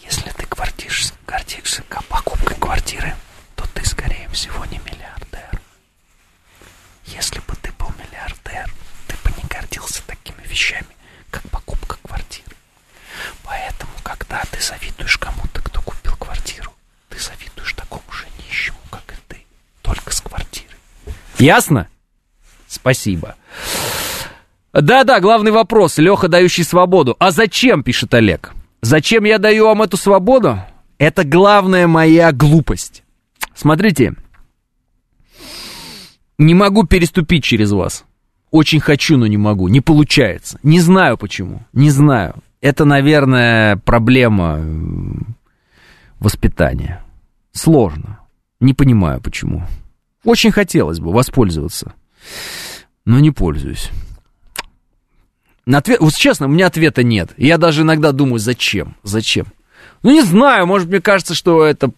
Если 0.03 0.31
ты 0.31 0.47
гордишься, 0.47 1.15
гордишься 1.27 1.83
покупкой 2.09 2.57
квартиры, 2.57 3.15
то 3.57 3.65
ты, 3.75 3.85
скорее 3.87 4.29
всего, 4.31 4.65
не 4.67 4.79
миллиардер. 4.79 5.61
Если 7.07 7.39
бы 7.41 7.55
ты 7.63 7.73
был 7.79 7.91
миллиардер, 7.99 8.71
ты 9.07 9.15
бы 9.25 9.31
не 9.37 9.49
гордился 9.49 10.03
такими 10.31 10.47
вещами, 10.49 10.87
как 11.31 11.43
покупка 11.51 11.97
квартиры. 12.03 12.57
Поэтому, 13.45 13.93
когда 14.03 14.43
ты 14.51 14.61
завидуешь 14.61 15.19
кому-то, 15.19 15.61
кто 15.63 15.81
купил 15.83 16.13
квартиру, 16.19 16.73
ты 17.09 17.19
завидуешь 17.19 17.73
такому 17.75 18.03
же 18.13 18.27
нищему, 18.39 18.79
как 18.91 19.03
и 19.09 19.17
ты, 19.29 19.45
только 19.83 20.13
с 20.15 20.21
квартирой. 20.21 20.77
Ясно? 21.39 21.89
Спасибо. 22.67 23.37
Да-да, 24.73 25.21
главный 25.21 25.51
вопрос. 25.51 25.99
Леха, 25.99 26.29
дающий 26.29 26.65
свободу. 26.65 27.17
А 27.19 27.31
зачем, 27.31 27.83
пишет 27.83 28.15
Олег? 28.15 28.53
Зачем 28.83 29.25
я 29.25 29.39
даю 29.39 29.67
вам 29.67 29.83
эту 29.83 29.97
свободу? 29.97 30.61
Это 30.99 31.25
главная 31.25 31.87
моя 31.87 32.31
глупость. 32.31 33.03
Смотрите, 33.55 34.15
не 36.39 36.55
могу 36.55 36.85
переступить 36.85 37.43
через 37.43 37.73
вас. 37.73 38.05
Очень 38.51 38.81
хочу, 38.81 39.17
но 39.17 39.27
не 39.27 39.37
могу. 39.37 39.69
Не 39.69 39.81
получается. 39.81 40.59
Не 40.63 40.81
знаю 40.81 41.17
почему. 41.17 41.63
Не 41.73 41.91
знаю. 41.91 42.35
Это, 42.61 42.85
наверное, 42.85 43.77
проблема 43.77 44.61
воспитания. 46.19 47.03
Сложно. 47.53 48.21
Не 48.59 48.75
понимаю 48.75 49.21
почему. 49.21 49.67
Очень 50.25 50.51
хотелось 50.51 51.01
бы 51.01 51.13
воспользоваться. 51.13 51.95
Но 53.05 53.21
не 53.21 53.31
пользуюсь. 53.31 53.91
На 55.65 55.79
ответ, 55.79 56.01
вот 56.01 56.15
честно, 56.15 56.47
у 56.47 56.51
меня 56.51 56.67
ответа 56.67 57.03
нет. 57.03 57.33
Я 57.37 57.57
даже 57.57 57.83
иногда 57.83 58.13
думаю, 58.13 58.39
зачем? 58.39 58.97
Зачем? 59.03 59.47
Ну, 60.03 60.11
не 60.11 60.23
знаю, 60.23 60.67
может, 60.67 60.89
мне 60.89 61.01
кажется, 61.01 61.35
что 61.35 61.65
это 61.65 61.93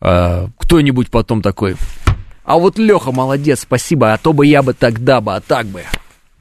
э, 0.00 0.48
кто-нибудь 0.58 1.10
потом 1.10 1.40
такой. 1.42 1.76
А 2.50 2.58
вот 2.58 2.78
Леха 2.80 3.12
молодец, 3.12 3.60
спасибо, 3.60 4.12
а 4.12 4.18
то 4.18 4.32
бы 4.32 4.44
я 4.44 4.62
бы 4.62 4.74
тогда 4.74 5.20
бы, 5.20 5.36
а 5.36 5.40
так 5.40 5.66
бы. 5.66 5.84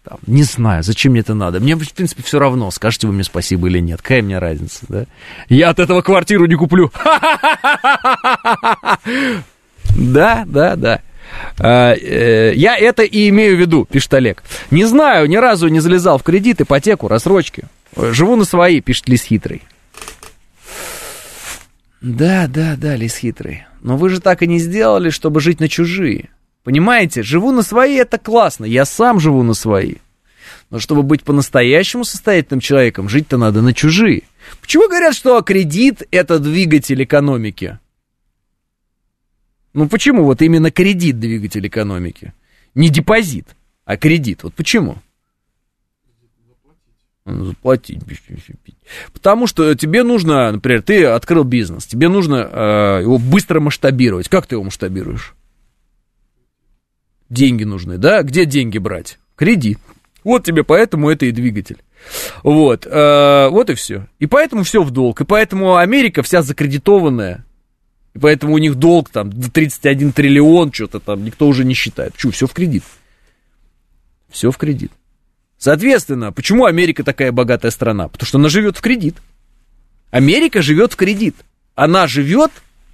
Там, 0.03 0.18
не 0.26 0.41
знаю, 0.41 0.81
зачем 0.81 1.11
мне 1.11 1.22
это 1.22 1.36
надо. 1.36 1.60
Мне, 1.60 1.76
в 1.76 1.94
принципе, 1.94 2.23
все 2.23 2.40
равно, 2.40 2.72
скажете 2.72 3.06
вы 3.06 3.14
мне 3.14 3.23
спасибо 3.23 3.68
или 3.68 3.77
нет. 3.77 4.02
Какая 4.02 4.23
мне 4.23 4.40
разница, 4.40 4.80
да? 4.90 5.06
Я 5.49 5.69
от 5.69 5.77
этого 5.77 6.02
квартиру 6.02 6.48
не 6.48 6.56
куплю. 6.56 6.91
Да, 9.95 10.45
да, 10.45 10.76
да. 10.76 11.02
А, 11.60 11.94
э, 11.94 12.53
я 12.56 12.77
это 12.77 13.03
и 13.03 13.30
имею 13.30 13.56
в 13.57 13.60
виду, 13.60 13.86
пишет 13.86 14.14
Олег. 14.14 14.44
Не 14.72 14.86
знаю, 14.86 15.27
ни 15.27 15.36
разу 15.36 15.68
не 15.68 15.80
залезал 15.80 16.18
в 16.18 16.23
кредит, 16.23 16.61
ипотеку, 16.61 17.07
рассрочки. 17.07 17.65
Живу 17.95 18.36
на 18.36 18.45
свои, 18.45 18.81
пишет 18.81 19.10
Лис 19.10 19.23
Хитрый. 19.23 19.64
Да, 22.02 22.48
да, 22.48 22.76
да, 22.77 22.95
Лис 22.95 23.18
Хитрый. 23.18 23.65
Но 23.82 23.98
вы 23.98 24.10
же 24.10 24.20
так 24.20 24.42
и 24.42 24.48
не 24.48 24.60
сделали, 24.60 25.10
чтобы 25.10 25.40
жить 25.40 25.60
на 25.60 25.68
чужие. 25.68 26.30
Понимаете, 26.64 27.24
живу 27.24 27.52
на 27.52 27.62
свои, 27.62 27.96
это 27.96 28.18
классно. 28.18 28.66
Я 28.66 28.86
сам 28.86 29.20
живу 29.20 29.44
на 29.44 29.54
свои. 29.54 29.96
Но 30.70 30.80
чтобы 30.80 31.04
быть 31.04 31.24
по-настоящему 31.24 32.04
состоятельным 32.04 32.60
человеком, 32.60 33.10
жить-то 33.10 33.38
надо 33.38 33.62
на 33.62 33.74
чужие. 33.74 34.24
Почему 34.62 34.88
говорят, 34.88 35.16
что 35.16 35.42
кредит 35.42 36.04
это 36.12 36.40
двигатель 36.40 37.04
экономики? 37.04 37.80
Ну 39.74 39.88
почему 39.88 40.26
вот 40.26 40.42
именно 40.42 40.72
кредит 40.72 41.20
двигатель 41.20 41.66
экономики? 41.66 42.34
Не 42.76 42.90
депозит, 42.90 43.48
а 43.86 43.98
кредит. 43.98 44.44
Вот 44.44 44.54
почему? 44.54 44.98
Заплатить. 47.30 48.02
Потому 49.14 49.48
что 49.48 49.76
тебе 49.76 50.04
нужно, 50.04 50.52
например, 50.52 50.82
ты 50.82 51.06
открыл 51.06 51.44
бизнес, 51.44 51.86
тебе 51.86 52.10
нужно 52.10 52.50
э, 52.52 53.00
его 53.04 53.18
быстро 53.18 53.60
масштабировать. 53.60 54.30
Как 54.30 54.48
ты 54.48 54.56
его 54.56 54.64
масштабируешь? 54.64 55.36
Деньги 57.30 57.64
нужны, 57.64 57.98
да? 57.98 58.24
Где 58.24 58.46
деньги 58.46 58.78
брать? 58.78 59.20
Кредит. 59.36 59.80
Вот 60.24 60.44
тебе 60.44 60.64
поэтому 60.64 61.10
это 61.10 61.26
и 61.26 61.32
двигатель. 61.32 61.78
Вот, 62.44 62.86
э, 62.86 63.50
вот 63.50 63.70
и 63.70 63.76
все. 63.76 64.08
И 64.20 64.26
поэтому 64.26 64.64
все 64.64 64.84
в 64.84 64.92
долг. 64.92 65.22
И 65.22 65.26
поэтому 65.26 65.76
Америка 65.78 66.24
вся 66.24 66.42
закредитованная. 66.42 67.46
И 68.14 68.20
поэтому 68.20 68.54
у 68.54 68.58
них 68.58 68.76
долг 68.76 69.10
там 69.10 69.32
31 69.32 70.12
триллион, 70.14 70.74
что-то 70.74 71.00
там 71.00 71.24
никто 71.24 71.48
уже 71.48 71.64
не 71.64 71.74
считает. 71.74 72.16
Чу, 72.16 72.32
все 72.32 72.48
в 72.48 72.54
кредит. 72.54 72.84
Все 74.30 74.52
в 74.52 74.58
кредит. 74.58 74.92
Соответственно, 75.60 76.31
почему 76.31 76.65
Америка 76.65 77.03
такая 77.03 77.34
богатая 77.34 77.69
страна? 77.69 78.07
Потому 78.07 78.26
что 78.26 78.38
она 78.38 78.48
живет 78.48 78.77
в 78.77 78.81
кредит. 78.81 79.18
Америка 80.10 80.61
живет 80.61 80.94
в 80.94 80.95
кредит. 80.95 81.36
Она 81.76 82.07
живет 82.07 82.52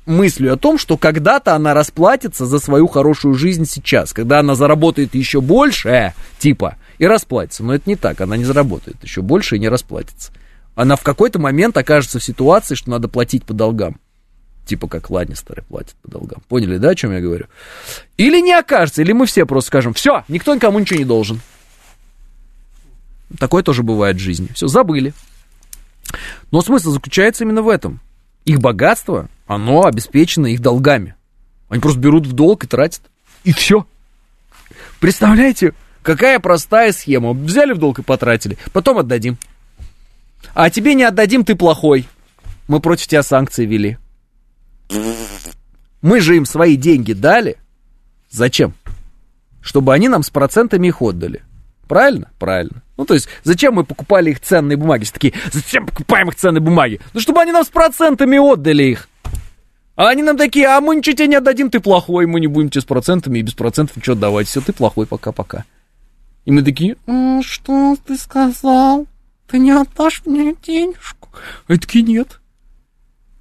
мыслью 0.07 0.53
о 0.53 0.57
том, 0.57 0.79
что 0.79 0.97
когда-то 0.97 1.55
она 1.55 1.75
расплатится 1.75 2.47
за 2.47 2.59
свою 2.59 2.87
хорошую 2.87 3.35
жизнь 3.35 3.65
сейчас, 3.65 4.13
когда 4.13 4.39
она 4.39 4.55
заработает 4.55 5.15
еще 5.15 5.41
больше, 5.41 6.13
типа, 6.39 6.77
и 6.97 7.05
расплатится. 7.05 7.63
Но 7.63 7.73
это 7.73 7.87
не 7.87 7.95
так, 7.95 8.19
она 8.19 8.35
не 8.35 8.45
заработает 8.45 8.97
еще 9.03 9.21
больше 9.21 9.55
и 9.55 9.59
не 9.59 9.69
расплатится. 9.69 10.31
Она 10.73 10.95
в 10.95 11.03
какой-то 11.03 11.39
момент 11.39 11.77
окажется 11.77 12.19
в 12.19 12.23
ситуации, 12.23 12.75
что 12.75 12.89
надо 12.89 13.07
платить 13.07 13.45
по 13.45 13.53
долгам. 13.53 13.99
Типа 14.65 14.87
как 14.87 15.11
Ланнистеры 15.11 15.63
платят 15.67 15.95
по 16.01 16.09
долгам. 16.09 16.41
Поняли, 16.47 16.77
да, 16.77 16.89
о 16.89 16.95
чем 16.95 17.13
я 17.13 17.21
говорю? 17.21 17.45
Или 18.17 18.41
не 18.41 18.53
окажется, 18.53 19.03
или 19.03 19.11
мы 19.11 19.27
все 19.27 19.45
просто 19.45 19.67
скажем, 19.67 19.93
все, 19.93 20.23
никто 20.27 20.53
никому 20.55 20.79
ничего 20.79 20.97
не 20.97 21.05
должен. 21.05 21.39
Такое 23.39 23.63
тоже 23.63 23.83
бывает 23.83 24.17
в 24.17 24.19
жизни. 24.19 24.49
Все, 24.53 24.67
забыли. 24.67 25.13
Но 26.51 26.61
смысл 26.61 26.91
заключается 26.91 27.43
именно 27.43 27.61
в 27.61 27.69
этом. 27.69 27.99
Их 28.45 28.59
богатство, 28.59 29.27
оно 29.47 29.85
обеспечено 29.85 30.47
их 30.47 30.61
долгами. 30.61 31.15
Они 31.69 31.81
просто 31.81 31.99
берут 31.99 32.27
в 32.27 32.33
долг 32.33 32.63
и 32.63 32.67
тратят. 32.67 33.01
И 33.43 33.51
все. 33.51 33.85
Представляете, 34.99 35.73
какая 36.01 36.39
простая 36.39 36.91
схема. 36.91 37.33
Взяли 37.33 37.73
в 37.73 37.77
долг 37.77 37.99
и 37.99 38.03
потратили, 38.03 38.57
потом 38.71 38.99
отдадим. 38.99 39.37
А 40.53 40.69
тебе 40.69 40.93
не 40.93 41.03
отдадим, 41.03 41.43
ты 41.43 41.55
плохой. 41.55 42.07
Мы 42.67 42.79
против 42.79 43.07
тебя 43.07 43.23
санкции 43.23 43.65
вели. 43.65 43.97
Мы 46.01 46.21
же 46.21 46.37
им 46.37 46.45
свои 46.45 46.75
деньги 46.75 47.13
дали. 47.13 47.57
Зачем? 48.29 48.73
Чтобы 49.61 49.93
они 49.93 50.07
нам 50.07 50.21
с 50.21 50.29
процентами 50.29 50.87
их 50.87 51.01
отдали. 51.01 51.43
Правильно? 51.87 52.31
Правильно. 52.37 52.83
Ну, 52.97 53.05
то 53.05 53.13
есть, 53.13 53.27
зачем 53.43 53.75
мы 53.75 53.83
покупали 53.83 54.31
их 54.31 54.39
ценные 54.39 54.77
бумаги? 54.77 55.03
Все 55.03 55.13
такие, 55.13 55.33
зачем 55.51 55.85
покупаем 55.85 56.29
их 56.29 56.35
ценные 56.35 56.61
бумаги? 56.61 57.01
Ну, 57.13 57.19
чтобы 57.19 57.41
они 57.41 57.51
нам 57.51 57.63
с 57.63 57.69
процентами 57.69 58.37
отдали 58.37 58.83
их. 58.83 59.09
А 59.95 60.09
они 60.09 60.23
нам 60.23 60.37
такие, 60.37 60.67
а 60.67 60.81
мы 60.81 60.95
ничего 60.95 61.15
тебе 61.15 61.27
не 61.27 61.35
отдадим, 61.35 61.69
ты 61.69 61.79
плохой, 61.79 62.25
мы 62.25 62.39
не 62.39 62.47
будем 62.47 62.69
тебе 62.69 62.81
с 62.81 62.85
процентами 62.85 63.39
и 63.39 63.41
без 63.41 63.53
процентов 63.53 63.95
ничего 63.95 64.15
отдавать. 64.15 64.47
Все, 64.47 64.61
ты 64.61 64.73
плохой, 64.73 65.07
пока-пока. 65.07 65.65
И 66.43 66.51
мы 66.51 66.63
такие, 66.63 66.97
«А, 67.07 67.41
что 67.41 67.97
ты 68.05 68.17
сказал? 68.17 69.07
Ты 69.47 69.57
не 69.57 69.71
отдашь 69.71 70.21
мне 70.25 70.55
денежку? 70.65 71.29
А 71.67 71.77
такие, 71.77 72.03
нет. 72.03 72.39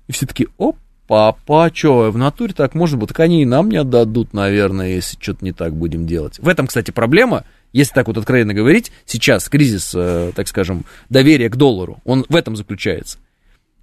И 0.06 0.12
все 0.12 0.26
такие, 0.26 0.48
оп, 0.59 0.76
папа, 1.06 1.70
что, 1.72 2.10
в 2.10 2.18
натуре 2.18 2.55
так 2.55 2.74
можно 2.74 2.98
было? 2.98 3.09
Так 3.09 3.20
они 3.20 3.43
и 3.43 3.47
нам 3.47 3.68
не 3.68 3.76
отдадут, 3.76 4.32
наверное, 4.32 4.94
если 4.94 5.18
что-то 5.20 5.44
не 5.44 5.52
так 5.52 5.74
будем 5.74 6.06
делать. 6.06 6.39
В 6.39 6.48
этом, 6.48 6.66
кстати, 6.66 6.90
проблема, 6.90 7.44
если 7.74 7.92
так 7.92 8.06
вот 8.06 8.16
откровенно 8.16 8.55
говорить, 8.55 8.90
сейчас 9.05 9.48
кризис, 9.48 9.92
э, 9.94 10.30
так 10.34 10.46
скажем, 10.46 10.86
доверия 11.10 11.51
к 11.51 11.56
доллару, 11.56 12.01
он 12.05 12.24
в 12.28 12.36
этом 12.36 12.55
заключается. 12.55 13.18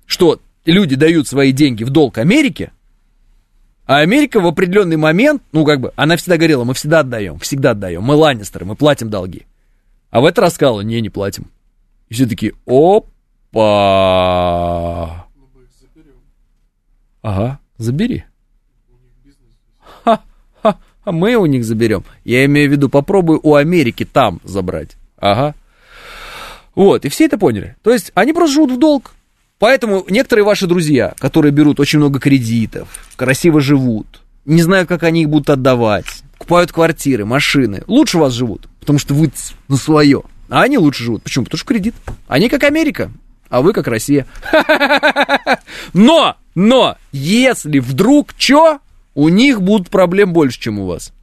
Что 0.06 0.40
люди 0.66 0.96
дают 0.96 1.28
свои 1.28 1.52
деньги 1.52 1.84
в 1.84 1.90
долг 1.90 2.18
Америке, 2.18 2.72
а 3.86 3.98
Америка 3.98 4.40
в 4.40 4.48
определенный 4.48 4.96
момент, 4.96 5.44
ну 5.52 5.66
как 5.66 5.82
бы, 5.82 5.92
она 5.98 6.16
всегда 6.16 6.38
говорила, 6.38 6.64
мы 6.64 6.74
всегда 6.74 7.02
отдаем, 7.02 7.38
всегда 7.40 7.72
отдаем, 7.72 8.02
мы 8.02 8.16
Ланнистеры, 8.16 8.66
мы 8.66 8.78
платим 8.78 9.10
долги. 9.10 9.46
А 10.10 10.22
в 10.22 10.26
этот 10.26 10.40
раз 10.40 10.54
сказала, 10.54 10.80
не, 10.82 11.02
не 11.02 11.10
платим. 11.10 11.52
И 12.08 12.14
все 12.14 12.26
такие, 12.26 12.54
опа. 12.66 13.68
Ага, 17.22 17.60
забери. 17.78 18.24
А 21.04 21.12
мы 21.12 21.36
у 21.36 21.46
них 21.46 21.64
заберем. 21.66 22.04
Я 22.24 22.46
имею 22.46 22.70
в 22.70 22.72
виду, 22.72 22.90
попробуй 22.90 23.40
у 23.42 23.56
Америки 23.56 24.06
там 24.06 24.40
забрать. 24.44 24.92
Ага. 25.18 25.56
Вот, 26.76 27.06
и 27.06 27.10
все 27.10 27.26
это 27.26 27.38
поняли. 27.38 27.76
То 27.84 27.92
есть 27.92 28.12
они 28.14 28.34
просто 28.34 28.56
живут 28.56 28.72
в 28.72 28.80
долг. 28.80 29.14
Поэтому 29.60 30.06
некоторые 30.10 30.46
ваши 30.46 30.66
друзья, 30.68 31.14
которые 31.20 31.52
берут 31.52 31.80
очень 31.80 32.00
много 32.00 32.20
кредитов, 32.20 32.88
красиво 33.16 33.62
живут, 33.62 34.22
не 34.46 34.64
знают, 34.64 34.90
как 34.90 35.04
они 35.04 35.22
их 35.22 35.30
будут 35.30 35.52
отдавать, 35.52 36.08
покупают 36.34 36.72
квартиры, 36.72 37.26
машины, 37.26 37.84
лучше 37.86 38.18
вас 38.18 38.34
живут, 38.34 38.68
потому 38.80 38.98
что 38.98 39.14
вы 39.14 39.32
на 39.68 39.78
свое. 39.78 40.24
А 40.50 40.64
они 40.64 40.78
лучше 40.78 41.04
живут. 41.04 41.24
Почему? 41.24 41.46
Потому 41.46 41.60
что 41.60 41.68
кредит. 41.68 41.96
Они 42.28 42.50
как 42.50 42.64
Америка, 42.64 43.12
а 43.50 43.62
вы 43.62 43.72
как 43.72 43.88
Россия. 43.88 44.26
Но, 45.94 46.36
но, 46.56 46.98
если 47.14 47.80
вдруг 47.80 48.32
что, 48.38 48.80
у 49.14 49.30
них 49.30 49.62
будут 49.62 49.90
проблем 49.90 50.34
больше, 50.34 50.60
чем 50.60 50.80
у 50.80 50.86
вас. 50.86 51.14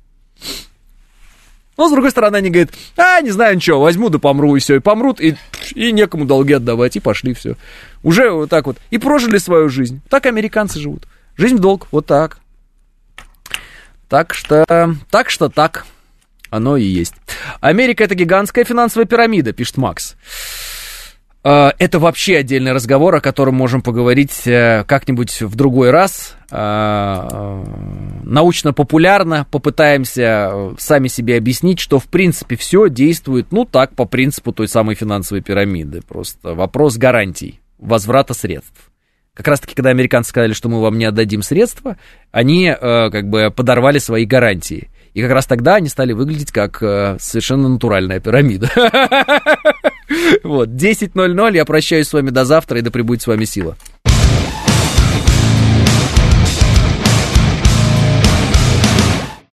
Но, 1.77 1.89
с 1.89 1.93
другой 1.93 2.11
стороны, 2.11 2.37
они 2.37 2.51
говорят, 2.51 2.71
а, 2.97 3.21
не 3.21 3.31
знаю 3.31 3.55
ничего, 3.55 3.81
возьму 3.81 4.09
да 4.09 4.19
помру, 4.19 4.57
и 4.57 4.59
все, 4.59 4.77
и 4.77 4.81
помрут, 4.81 5.21
и, 5.21 5.37
и 5.75 5.93
некому 5.93 6.25
долги 6.25 6.53
отдавать, 6.53 6.97
и 6.97 7.01
пошли, 7.01 7.35
все. 7.35 7.57
Уже 8.03 8.31
вот 8.31 8.51
так 8.51 8.67
вот. 8.67 8.79
И 8.91 8.99
прожили 8.99 9.39
свою 9.39 9.69
жизнь. 9.69 10.01
Так 10.09 10.27
американцы 10.27 10.81
живут. 10.81 11.07
Жизнь 11.37 11.57
в 11.57 11.61
долг, 11.61 11.87
вот 11.93 12.07
так. 12.07 12.41
Так 14.09 14.35
что, 14.35 14.97
так 15.11 15.31
что 15.31 15.49
так. 15.49 15.87
Оно 16.51 16.77
и 16.77 16.85
есть. 16.85 17.15
Америка 17.61 18.03
это 18.03 18.17
гигантская 18.17 18.65
финансовая 18.65 19.07
пирамида, 19.07 19.53
пишет 19.53 19.77
Макс. 19.77 20.17
А, 21.45 21.73
Это 21.79 21.99
вообще 21.99 22.39
отдельный 22.39 22.73
разговор, 22.73 23.15
о 23.15 23.21
котором 23.21 23.55
можем 23.55 23.81
поговорить 23.81 24.47
э, 24.47 24.85
как-нибудь 24.87 25.41
в 25.41 25.55
другой 25.55 25.91
раз. 25.91 26.37
А, 26.51 27.65
э, 27.65 28.25
Научно-популярно 28.25 29.47
попытаемся 29.51 30.51
э, 30.53 30.75
сами 30.79 31.09
себе 31.09 31.37
объяснить, 31.37 31.79
что 31.79 31.99
в 31.99 32.07
принципе 32.07 32.57
все 32.57 32.89
действует, 32.89 33.53
ну 33.53 33.65
так, 33.65 33.95
по 33.95 34.05
принципу 34.05 34.53
той 34.53 34.69
самой 34.69 34.97
финансовой 34.97 35.43
пирамиды. 35.43 36.03
Просто 36.07 36.55
вопрос 36.55 36.97
гарантий, 36.97 37.61
возврата 37.79 38.35
средств. 38.35 38.91
Как 39.33 39.47
раз 39.47 39.61
таки, 39.61 39.75
когда 39.77 39.91
американцы 39.91 40.31
сказали, 40.31 40.53
что 40.53 40.69
мы 40.69 40.81
вам 40.83 40.99
не 40.99 41.05
отдадим 41.05 41.43
средства, 41.43 41.97
они 42.33 42.75
как 42.81 43.29
бы 43.29 43.53
подорвали 43.55 43.99
свои 43.99 44.25
гарантии. 44.25 44.89
И 45.19 45.21
как 45.21 45.33
раз 45.33 45.47
тогда 45.47 45.75
они 45.75 45.89
стали 45.89 46.13
выглядеть 46.13 46.53
как 46.53 46.81
э, 46.81 47.17
совершенно 47.19 47.69
натуральная 47.69 48.21
пирамида. 48.21 48.71
Вот, 50.43 50.71
10.00, 50.71 51.55
я 51.55 51.65
прощаюсь 51.67 52.09
с 52.09 52.13
вами 52.15 52.31
до 52.31 52.47
завтра, 52.47 52.79
и 52.79 52.83
да 52.83 52.91
пребудет 52.91 53.23
с 53.23 53.27
вами 53.27 53.45
сила. 53.45 53.77